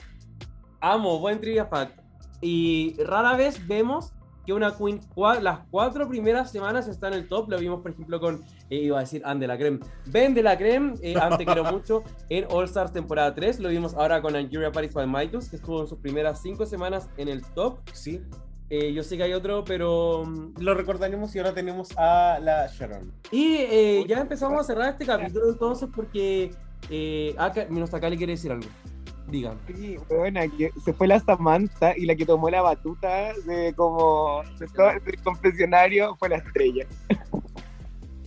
Amo, 0.81 1.19
buen 1.21 1.41
trivia 1.41 1.67
fact. 1.67 1.99
Y 2.41 2.97
rara 3.05 3.37
vez 3.37 3.67
vemos 3.69 4.13
que 4.47 4.53
una 4.55 4.75
queen, 4.77 5.01
cua- 5.15 5.39
las 5.41 5.61
cuatro 5.71 6.09
primeras 6.09 6.51
semanas 6.51 6.89
está 6.89 7.09
en 7.09 7.15
el 7.15 7.29
top. 7.29 7.51
Lo 7.51 7.59
vimos, 7.59 7.83
por 7.83 7.91
ejemplo, 7.91 8.19
con, 8.19 8.43
eh, 8.71 8.77
iba 8.77 8.97
a 8.97 9.01
decir, 9.01 9.21
Anne 9.27 9.41
de 9.41 9.47
la 9.47 9.59
Creme. 9.59 9.81
Ben 10.07 10.33
de 10.33 10.43
la 10.43 10.57
Creme, 10.57 10.95
eh, 11.03 11.15
antes 11.21 11.45
quiero 11.47 11.65
mucho, 11.73 12.03
en 12.31 12.47
All 12.51 12.65
Stars 12.65 12.93
temporada 12.93 13.35
3. 13.35 13.61
Lo 13.61 13.69
vimos 13.69 13.93
ahora 13.95 14.23
con 14.23 14.33
Nigeria 14.33 14.73
Paris 14.73 14.95
by 14.95 15.07
Michaels, 15.07 15.51
que 15.51 15.57
estuvo 15.57 15.83
en 15.83 15.87
sus 15.89 15.99
primeras 15.99 16.41
cinco 16.41 16.65
semanas 16.65 17.11
en 17.19 17.29
el 17.29 17.45
top. 17.45 17.81
Sí, 17.93 18.23
Eh, 18.71 18.93
yo 18.93 19.03
sé 19.03 19.17
que 19.17 19.25
hay 19.25 19.33
otro, 19.33 19.65
pero... 19.65 20.25
mm, 20.25 20.61
lo 20.61 20.75
recordaremos 20.75 21.35
y 21.35 21.39
ahora 21.39 21.53
tenemos 21.53 21.91
a 21.99 22.39
la 22.41 22.69
Sharon. 22.69 23.13
Y 23.33 23.57
eh, 23.59 24.05
ya 24.07 24.21
empezamos 24.21 24.61
a 24.61 24.65
cerrar 24.65 24.91
este 24.91 25.05
capítulo 25.05 25.51
entonces 25.51 25.89
porque... 25.95 26.53
Eh, 26.89 27.35
ah, 27.37 27.53
nuestra 27.69 28.01
Cali 28.01 28.17
quiere 28.17 28.33
decir 28.33 28.53
algo. 28.53 28.69
Digan. 29.29 29.59
Sí, 29.67 29.97
buena, 30.09 30.49
que 30.49 30.71
se 30.85 30.93
fue 30.93 31.09
la 31.09 31.21
Samantha 31.21 31.97
y 31.97 32.07
la 32.07 32.15
que 32.15 32.25
tomó 32.25 32.49
la 32.49 32.63
batuta 32.63 33.33
de 33.45 33.75
como 33.75 34.43
de 34.59 34.67
todo 34.69 34.91
el 34.91 35.23
confesionario 35.23 36.17
fue 36.17 36.31
la 36.31 36.37
estrella. 36.37 36.87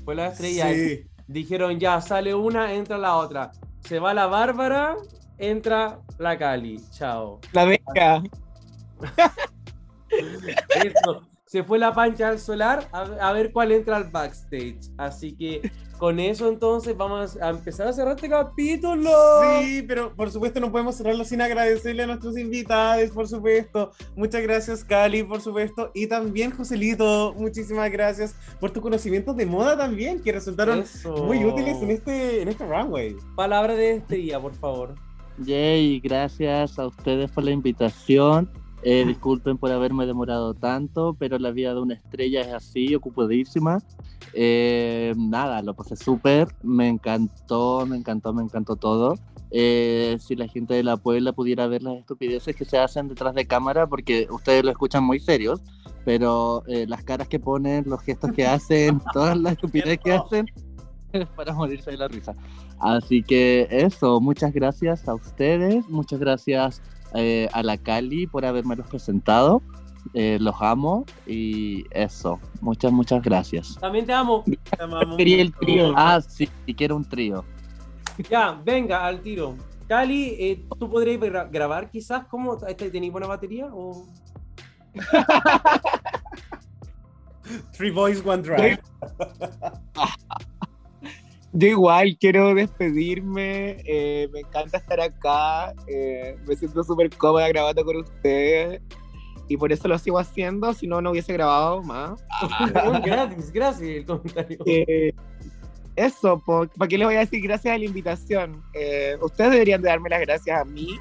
Fue 0.06 0.16
la 0.16 0.28
estrella. 0.28 0.68
Sí. 0.74 1.06
Dijeron, 1.28 1.80
ya, 1.80 2.02
sale 2.02 2.36
una, 2.36 2.74
entra 2.74 2.98
la 2.98 3.16
otra. 3.16 3.54
Se 3.80 4.00
va 4.00 4.14
la 4.14 4.28
Bárbara, 4.28 4.98
entra 5.38 6.02
la 6.18 6.38
Cali. 6.38 6.82
Chao. 6.92 7.40
La 7.54 7.64
beca. 7.64 8.22
Eso. 10.84 11.28
Se 11.46 11.64
fue 11.64 11.78
la 11.78 11.94
pancha 11.94 12.30
al 12.30 12.40
solar 12.40 12.88
a, 12.92 13.02
a 13.02 13.34
ver 13.34 13.52
cuál 13.52 13.72
entra 13.72 13.98
al 13.98 14.10
backstage. 14.10 14.80
Así 14.98 15.36
que 15.36 15.72
con 16.04 16.20
eso 16.20 16.50
entonces 16.50 16.98
vamos 16.98 17.38
a 17.38 17.50
empezar 17.50 17.88
a 17.88 17.94
cerrar 17.94 18.16
este 18.16 18.28
capítulo. 18.28 19.10
Sí, 19.62 19.84
pero 19.88 20.14
por 20.14 20.30
supuesto 20.32 20.60
no 20.60 20.72
podemos 20.72 20.96
cerrarlo 20.96 21.24
sin 21.24 21.42
agradecerle 21.42 22.04
a 22.04 22.08
nuestros 22.08 22.38
invitados, 22.38 23.10
por 23.12 23.26
supuesto. 23.26 23.92
Muchas 24.16 24.42
gracias, 24.42 24.84
Cali, 24.84 25.24
por 25.24 25.40
supuesto. 25.40 25.92
Y 25.94 26.08
también, 26.08 26.52
Joselito, 26.52 27.34
muchísimas 27.38 27.90
gracias 27.90 28.36
por 28.60 28.72
tus 28.72 28.82
conocimientos 28.82 29.38
de 29.38 29.46
moda 29.46 29.78
también, 29.78 30.22
que 30.22 30.34
resultaron 30.34 30.80
Eso. 30.80 31.24
muy 31.24 31.46
útiles 31.46 31.82
en 31.82 31.92
este, 31.92 32.42
en 32.42 32.50
este 32.50 32.66
runway. 32.66 33.16
Palabra 33.36 33.74
de 33.74 33.96
este 33.96 34.16
día, 34.18 34.42
por 34.42 34.56
favor. 34.56 34.96
Yay, 35.38 36.02
gracias 36.02 36.78
a 36.78 36.88
ustedes 36.88 37.32
por 37.32 37.46
la 37.46 37.52
invitación. 37.52 38.50
Eh, 38.86 39.06
disculpen 39.06 39.58
por 39.58 39.72
haberme 39.72 40.06
demorado 40.06 40.54
tanto, 40.54 41.16
pero 41.18 41.40
la 41.40 41.52
vida 41.52 41.74
de 41.74 41.80
una 41.80 41.94
estrella 41.94 42.42
es 42.42 42.54
así, 42.54 42.94
ocupadísima. 42.96 43.80
Eh, 44.34 45.14
nada, 45.16 45.62
lo 45.62 45.74
pasé 45.74 45.96
súper, 45.96 46.48
me 46.64 46.90
encantó, 46.90 47.86
me 47.86 47.96
encantó, 47.96 48.34
me 48.34 48.44
encantó 48.44 48.76
todo. 48.76 49.16
Eh, 49.52 50.18
si 50.20 50.36
la 50.36 50.48
gente 50.48 50.74
de 50.74 50.84
la 50.84 50.98
Puebla 50.98 51.32
pudiera 51.32 51.68
ver 51.68 51.84
las 51.84 51.98
estupideces 51.98 52.56
que 52.56 52.66
se 52.66 52.80
hacen 52.80 53.08
detrás 53.08 53.36
de 53.36 53.46
cámara, 53.46 53.88
porque 53.88 54.28
ustedes 54.32 54.66
lo 54.66 54.72
escuchan 54.72 55.04
muy 55.04 55.20
serios, 55.20 55.62
pero 56.04 56.64
eh, 56.68 56.86
las 56.88 57.04
caras 57.04 57.28
que 57.28 57.40
ponen, 57.40 57.86
los 57.88 58.02
gestos 58.02 58.32
que 58.32 58.48
hacen, 58.48 59.00
todas 59.14 59.38
las 59.38 59.54
estupideces 59.54 60.00
que 60.00 60.12
hacen, 60.12 60.48
es 61.12 61.28
para 61.36 61.54
morirse 61.54 61.92
de 61.92 61.98
la 61.98 62.08
risa. 62.08 62.34
Así 62.80 63.22
que 63.22 63.68
eso, 63.70 64.20
muchas 64.20 64.52
gracias 64.52 65.08
a 65.08 65.14
ustedes, 65.14 65.88
muchas 65.88 66.20
gracias 66.20 66.82
eh, 67.16 67.48
a 67.54 67.64
la 67.64 67.78
Cali 67.78 68.28
por 68.28 68.46
haberme 68.46 68.76
los 68.76 68.88
presentado. 68.88 69.62
Eh, 70.14 70.38
los 70.42 70.56
amo 70.60 71.06
y 71.26 71.86
eso. 71.92 72.40
Muchas, 72.60 72.92
muchas 72.92 73.22
gracias. 73.24 73.78
También 73.80 74.06
te 74.06 74.12
amo. 74.14 74.44
Te 74.46 74.84
amamos 74.84 75.16
Quería 75.18 75.42
el 75.42 75.54
trío. 75.54 75.94
Ah, 75.96 76.20
sí, 76.22 76.50
y 76.66 76.74
quiero 76.74 76.98
un 76.98 77.06
trío. 77.06 77.46
Ya, 78.30 78.60
venga, 78.64 79.06
al 79.06 79.22
tiro. 79.22 79.56
Cali, 79.88 80.36
eh, 80.40 80.66
¿tú 80.80 80.90
podrías 80.90 81.20
gra- 81.20 81.50
grabar 81.50 81.90
quizás? 81.90 82.26
¿Cómo? 82.28 82.58
este, 82.68 82.90
¿Tenéis 82.90 83.12
buena 83.12 83.28
batería? 83.28 83.68
O... 83.74 84.06
Three 87.76 87.92
Boys, 87.92 88.22
One 88.26 88.42
Drive. 88.42 88.80
Yo 91.56 91.68
igual 91.68 92.18
quiero 92.20 92.56
despedirme, 92.56 93.78
eh, 93.86 94.28
me 94.34 94.40
encanta 94.40 94.78
estar 94.78 95.00
acá, 95.00 95.72
eh, 95.88 96.36
me 96.48 96.56
siento 96.56 96.84
súper 96.84 97.16
cómoda 97.16 97.48
grabando 97.50 97.86
con 97.86 97.98
ustedes 97.98 98.82
y 99.48 99.56
por 99.56 99.72
eso 99.72 99.88
lo 99.88 100.00
sigo 100.00 100.18
haciendo, 100.18 100.74
si 100.74 100.88
no, 100.88 101.00
no 101.00 101.12
hubiese 101.12 101.32
grabado 101.34 101.84
más. 101.84 102.24
Oh, 102.86 103.00
gracias, 103.04 103.52
gracias 103.52 103.82
el 103.88 104.06
comentario. 104.06 104.58
Eh, 104.66 105.14
eso, 105.96 106.42
¿para 106.44 106.88
qué 106.88 106.98
les 106.98 107.08
voy 107.08 107.18
a 107.18 107.20
decir 107.20 107.40
gracias 107.44 107.76
a 107.76 107.78
la 107.78 107.86
invitación? 107.86 108.64
Ustedes 109.22 109.52
deberían 109.52 109.84
de 109.84 109.90
darme 109.90 110.10
las 110.10 110.22
gracias 110.22 110.60
a 110.60 110.66
mí 110.66 110.98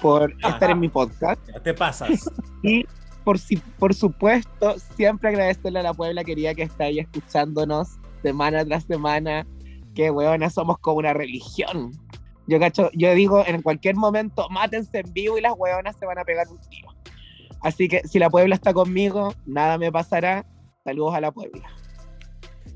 por 0.00 0.32
estar 0.32 0.70
en 0.70 0.78
mi 0.78 0.88
podcast 0.88 1.40
Ya 1.52 1.60
Te 1.60 1.74
pasas. 1.74 2.30
y 2.62 2.86
por, 3.24 3.40
si, 3.40 3.56
por 3.56 3.92
supuesto 3.92 4.76
siempre 4.94 5.30
agradecerle 5.30 5.80
a 5.80 5.82
la 5.82 5.94
Puebla 5.94 6.22
querida 6.22 6.54
que 6.54 6.62
está 6.62 6.84
ahí 6.84 7.00
escuchándonos 7.00 7.98
semana 8.22 8.64
tras 8.64 8.84
semana, 8.84 9.44
que 9.96 10.10
weona 10.10 10.48
somos 10.50 10.78
como 10.78 10.98
una 10.98 11.12
religión. 11.12 11.90
Yo, 12.46 12.60
cacho, 12.60 12.90
yo 12.92 13.12
digo 13.14 13.42
en 13.44 13.62
cualquier 13.62 13.96
momento, 13.96 14.48
mátense 14.50 15.00
en 15.00 15.12
vivo 15.12 15.36
y 15.36 15.40
las 15.40 15.54
weonas 15.56 15.96
se 15.96 16.06
van 16.06 16.18
a 16.18 16.24
pegar 16.24 16.46
un 16.48 16.60
tiro. 16.68 16.90
Así 17.62 17.88
que 17.88 18.06
si 18.06 18.20
la 18.20 18.30
Puebla 18.30 18.54
está 18.54 18.72
conmigo, 18.72 19.34
nada 19.46 19.78
me 19.78 19.90
pasará. 19.90 20.46
Saludos 20.84 21.14
a 21.16 21.20
la 21.20 21.32
Puebla. 21.32 21.68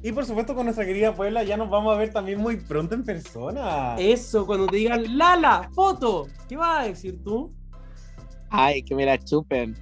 Y 0.02 0.12
por 0.12 0.24
supuesto, 0.24 0.54
con 0.54 0.64
nuestra 0.64 0.86
querida 0.86 1.14
Puebla 1.14 1.44
ya 1.44 1.56
nos 1.56 1.68
vamos 1.68 1.94
a 1.94 1.98
ver 1.98 2.10
también 2.10 2.40
muy 2.40 2.56
pronto 2.56 2.94
en 2.94 3.04
persona. 3.04 3.94
Eso, 3.98 4.46
cuando 4.46 4.66
te 4.66 4.78
digan, 4.78 5.16
Lala, 5.16 5.70
foto, 5.74 6.26
¿qué 6.48 6.56
vas 6.56 6.80
a 6.80 6.88
decir 6.88 7.22
tú? 7.22 7.54
Ay, 8.48 8.82
que 8.82 8.94
me 8.94 9.04
la 9.04 9.18
chupen. 9.18 9.76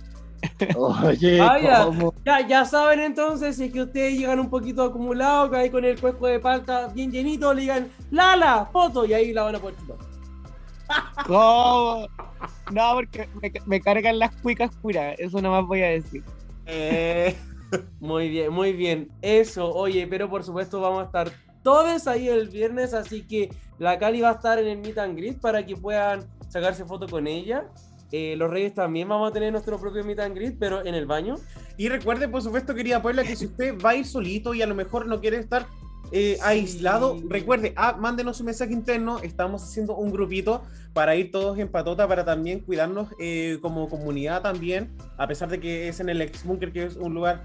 Oye, 0.76 1.38
Vaya. 1.40 1.84
¿cómo? 1.84 2.14
Ya, 2.24 2.46
ya 2.46 2.64
saben 2.64 3.00
entonces, 3.00 3.56
si 3.56 3.64
es 3.64 3.72
que 3.72 3.82
ustedes 3.82 4.18
llegan 4.18 4.40
un 4.40 4.50
poquito 4.50 4.82
acumulados, 4.82 5.50
que 5.50 5.56
ahí 5.56 5.70
con 5.70 5.84
el 5.84 6.00
cuesco 6.00 6.26
de 6.26 6.38
palta 6.40 6.88
bien 6.88 7.10
llenito, 7.10 7.52
le 7.54 7.62
digan, 7.62 7.90
Lala, 8.10 8.66
foto, 8.72 9.04
y 9.04 9.14
ahí 9.14 9.32
la 9.32 9.42
van 9.44 9.56
a 9.56 9.58
poder 9.58 9.76
chupar. 9.78 9.96
¿Cómo? 11.26 12.06
No, 12.72 12.94
porque 12.94 13.28
me, 13.42 13.52
me 13.66 13.80
cargan 13.80 14.18
las 14.18 14.34
cuicas 14.36 14.74
puras. 14.76 15.14
Eso 15.18 15.40
nomás 15.40 15.66
voy 15.66 15.82
a 15.82 15.88
decir. 15.88 16.22
Eh, 16.66 17.36
Muy 18.00 18.28
bien, 18.28 18.52
muy 18.52 18.72
bien. 18.72 19.10
Eso, 19.22 19.70
oye, 19.74 20.06
pero 20.06 20.28
por 20.28 20.44
supuesto 20.44 20.80
vamos 20.80 21.02
a 21.02 21.04
estar 21.06 21.30
todos 21.62 22.06
ahí 22.06 22.28
el 22.28 22.48
viernes, 22.48 22.94
así 22.94 23.26
que 23.26 23.50
la 23.78 23.98
Cali 23.98 24.20
va 24.20 24.30
a 24.30 24.34
estar 24.34 24.58
en 24.58 24.66
el 24.66 24.78
Meet 24.78 24.98
and 24.98 25.16
Greet 25.16 25.40
para 25.40 25.64
que 25.64 25.76
puedan 25.76 26.24
sacarse 26.48 26.84
foto 26.84 27.06
con 27.06 27.26
ella. 27.26 27.66
Eh, 28.10 28.36
los 28.36 28.50
Reyes 28.50 28.74
también 28.74 29.08
vamos 29.08 29.30
a 29.30 29.32
tener 29.32 29.52
nuestro 29.52 29.78
propio 29.78 30.02
Meet 30.02 30.20
and 30.20 30.34
Greet, 30.34 30.56
pero 30.58 30.84
en 30.84 30.94
el 30.94 31.06
baño. 31.06 31.36
Y 31.76 31.88
recuerde, 31.88 32.28
por 32.28 32.42
supuesto, 32.42 32.74
querida 32.74 33.02
Puebla, 33.02 33.22
que 33.24 33.36
si 33.36 33.46
usted 33.46 33.78
va 33.78 33.90
a 33.90 33.96
ir 33.96 34.06
solito 34.06 34.54
y 34.54 34.62
a 34.62 34.66
lo 34.66 34.74
mejor 34.74 35.06
no 35.06 35.20
quiere 35.20 35.38
estar 35.38 35.66
eh, 36.10 36.38
aislado, 36.42 37.18
recuerde, 37.28 37.74
ah, 37.76 37.96
mándenos 37.98 38.40
un 38.40 38.46
mensaje 38.46 38.72
interno. 38.72 39.18
Estamos 39.18 39.62
haciendo 39.62 39.94
un 39.96 40.10
grupito 40.10 40.62
para 40.94 41.16
ir 41.16 41.30
todos 41.30 41.58
en 41.58 41.68
patota, 41.68 42.08
para 42.08 42.24
también 42.24 42.60
cuidarnos 42.60 43.08
eh, 43.18 43.58
como 43.60 43.88
comunidad 43.88 44.42
también, 44.42 44.96
a 45.18 45.26
pesar 45.26 45.50
de 45.50 45.60
que 45.60 45.88
es 45.88 46.00
en 46.00 46.08
el 46.08 46.22
ex 46.22 46.44
bunker, 46.44 46.72
que 46.72 46.84
es 46.84 46.96
un 46.96 47.14
lugar 47.14 47.42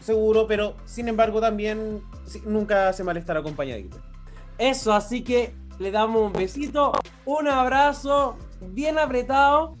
seguro, 0.00 0.48
pero 0.48 0.74
sin 0.84 1.06
embargo 1.06 1.40
también 1.40 2.02
nunca 2.44 2.88
hace 2.88 3.04
mal 3.04 3.16
estar 3.16 3.36
acompañadito. 3.36 3.98
Eso, 4.58 4.92
así 4.92 5.22
que 5.22 5.54
le 5.78 5.92
damos 5.92 6.22
un 6.22 6.32
besito, 6.32 6.92
un 7.24 7.46
abrazo 7.46 8.36
bien 8.72 8.98
apretado, 8.98 9.76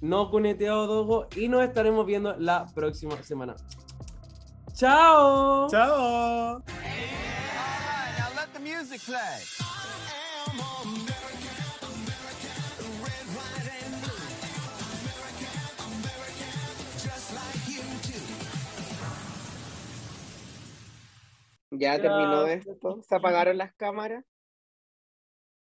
no 0.00 0.30
cuneteado 0.30 0.86
dogo, 0.86 1.28
y 1.36 1.48
nos 1.48 1.62
estaremos 1.62 2.06
viendo 2.06 2.36
la 2.38 2.66
próxima 2.74 3.22
semana. 3.22 3.56
¡Chao! 4.74 5.68
¡Chao! 5.70 6.62
Ya 21.70 22.00
terminó 22.00 22.46
esto. 22.46 23.02
Se 23.02 23.16
apagaron 23.16 23.58
las 23.58 23.72
cámaras. 23.74 24.24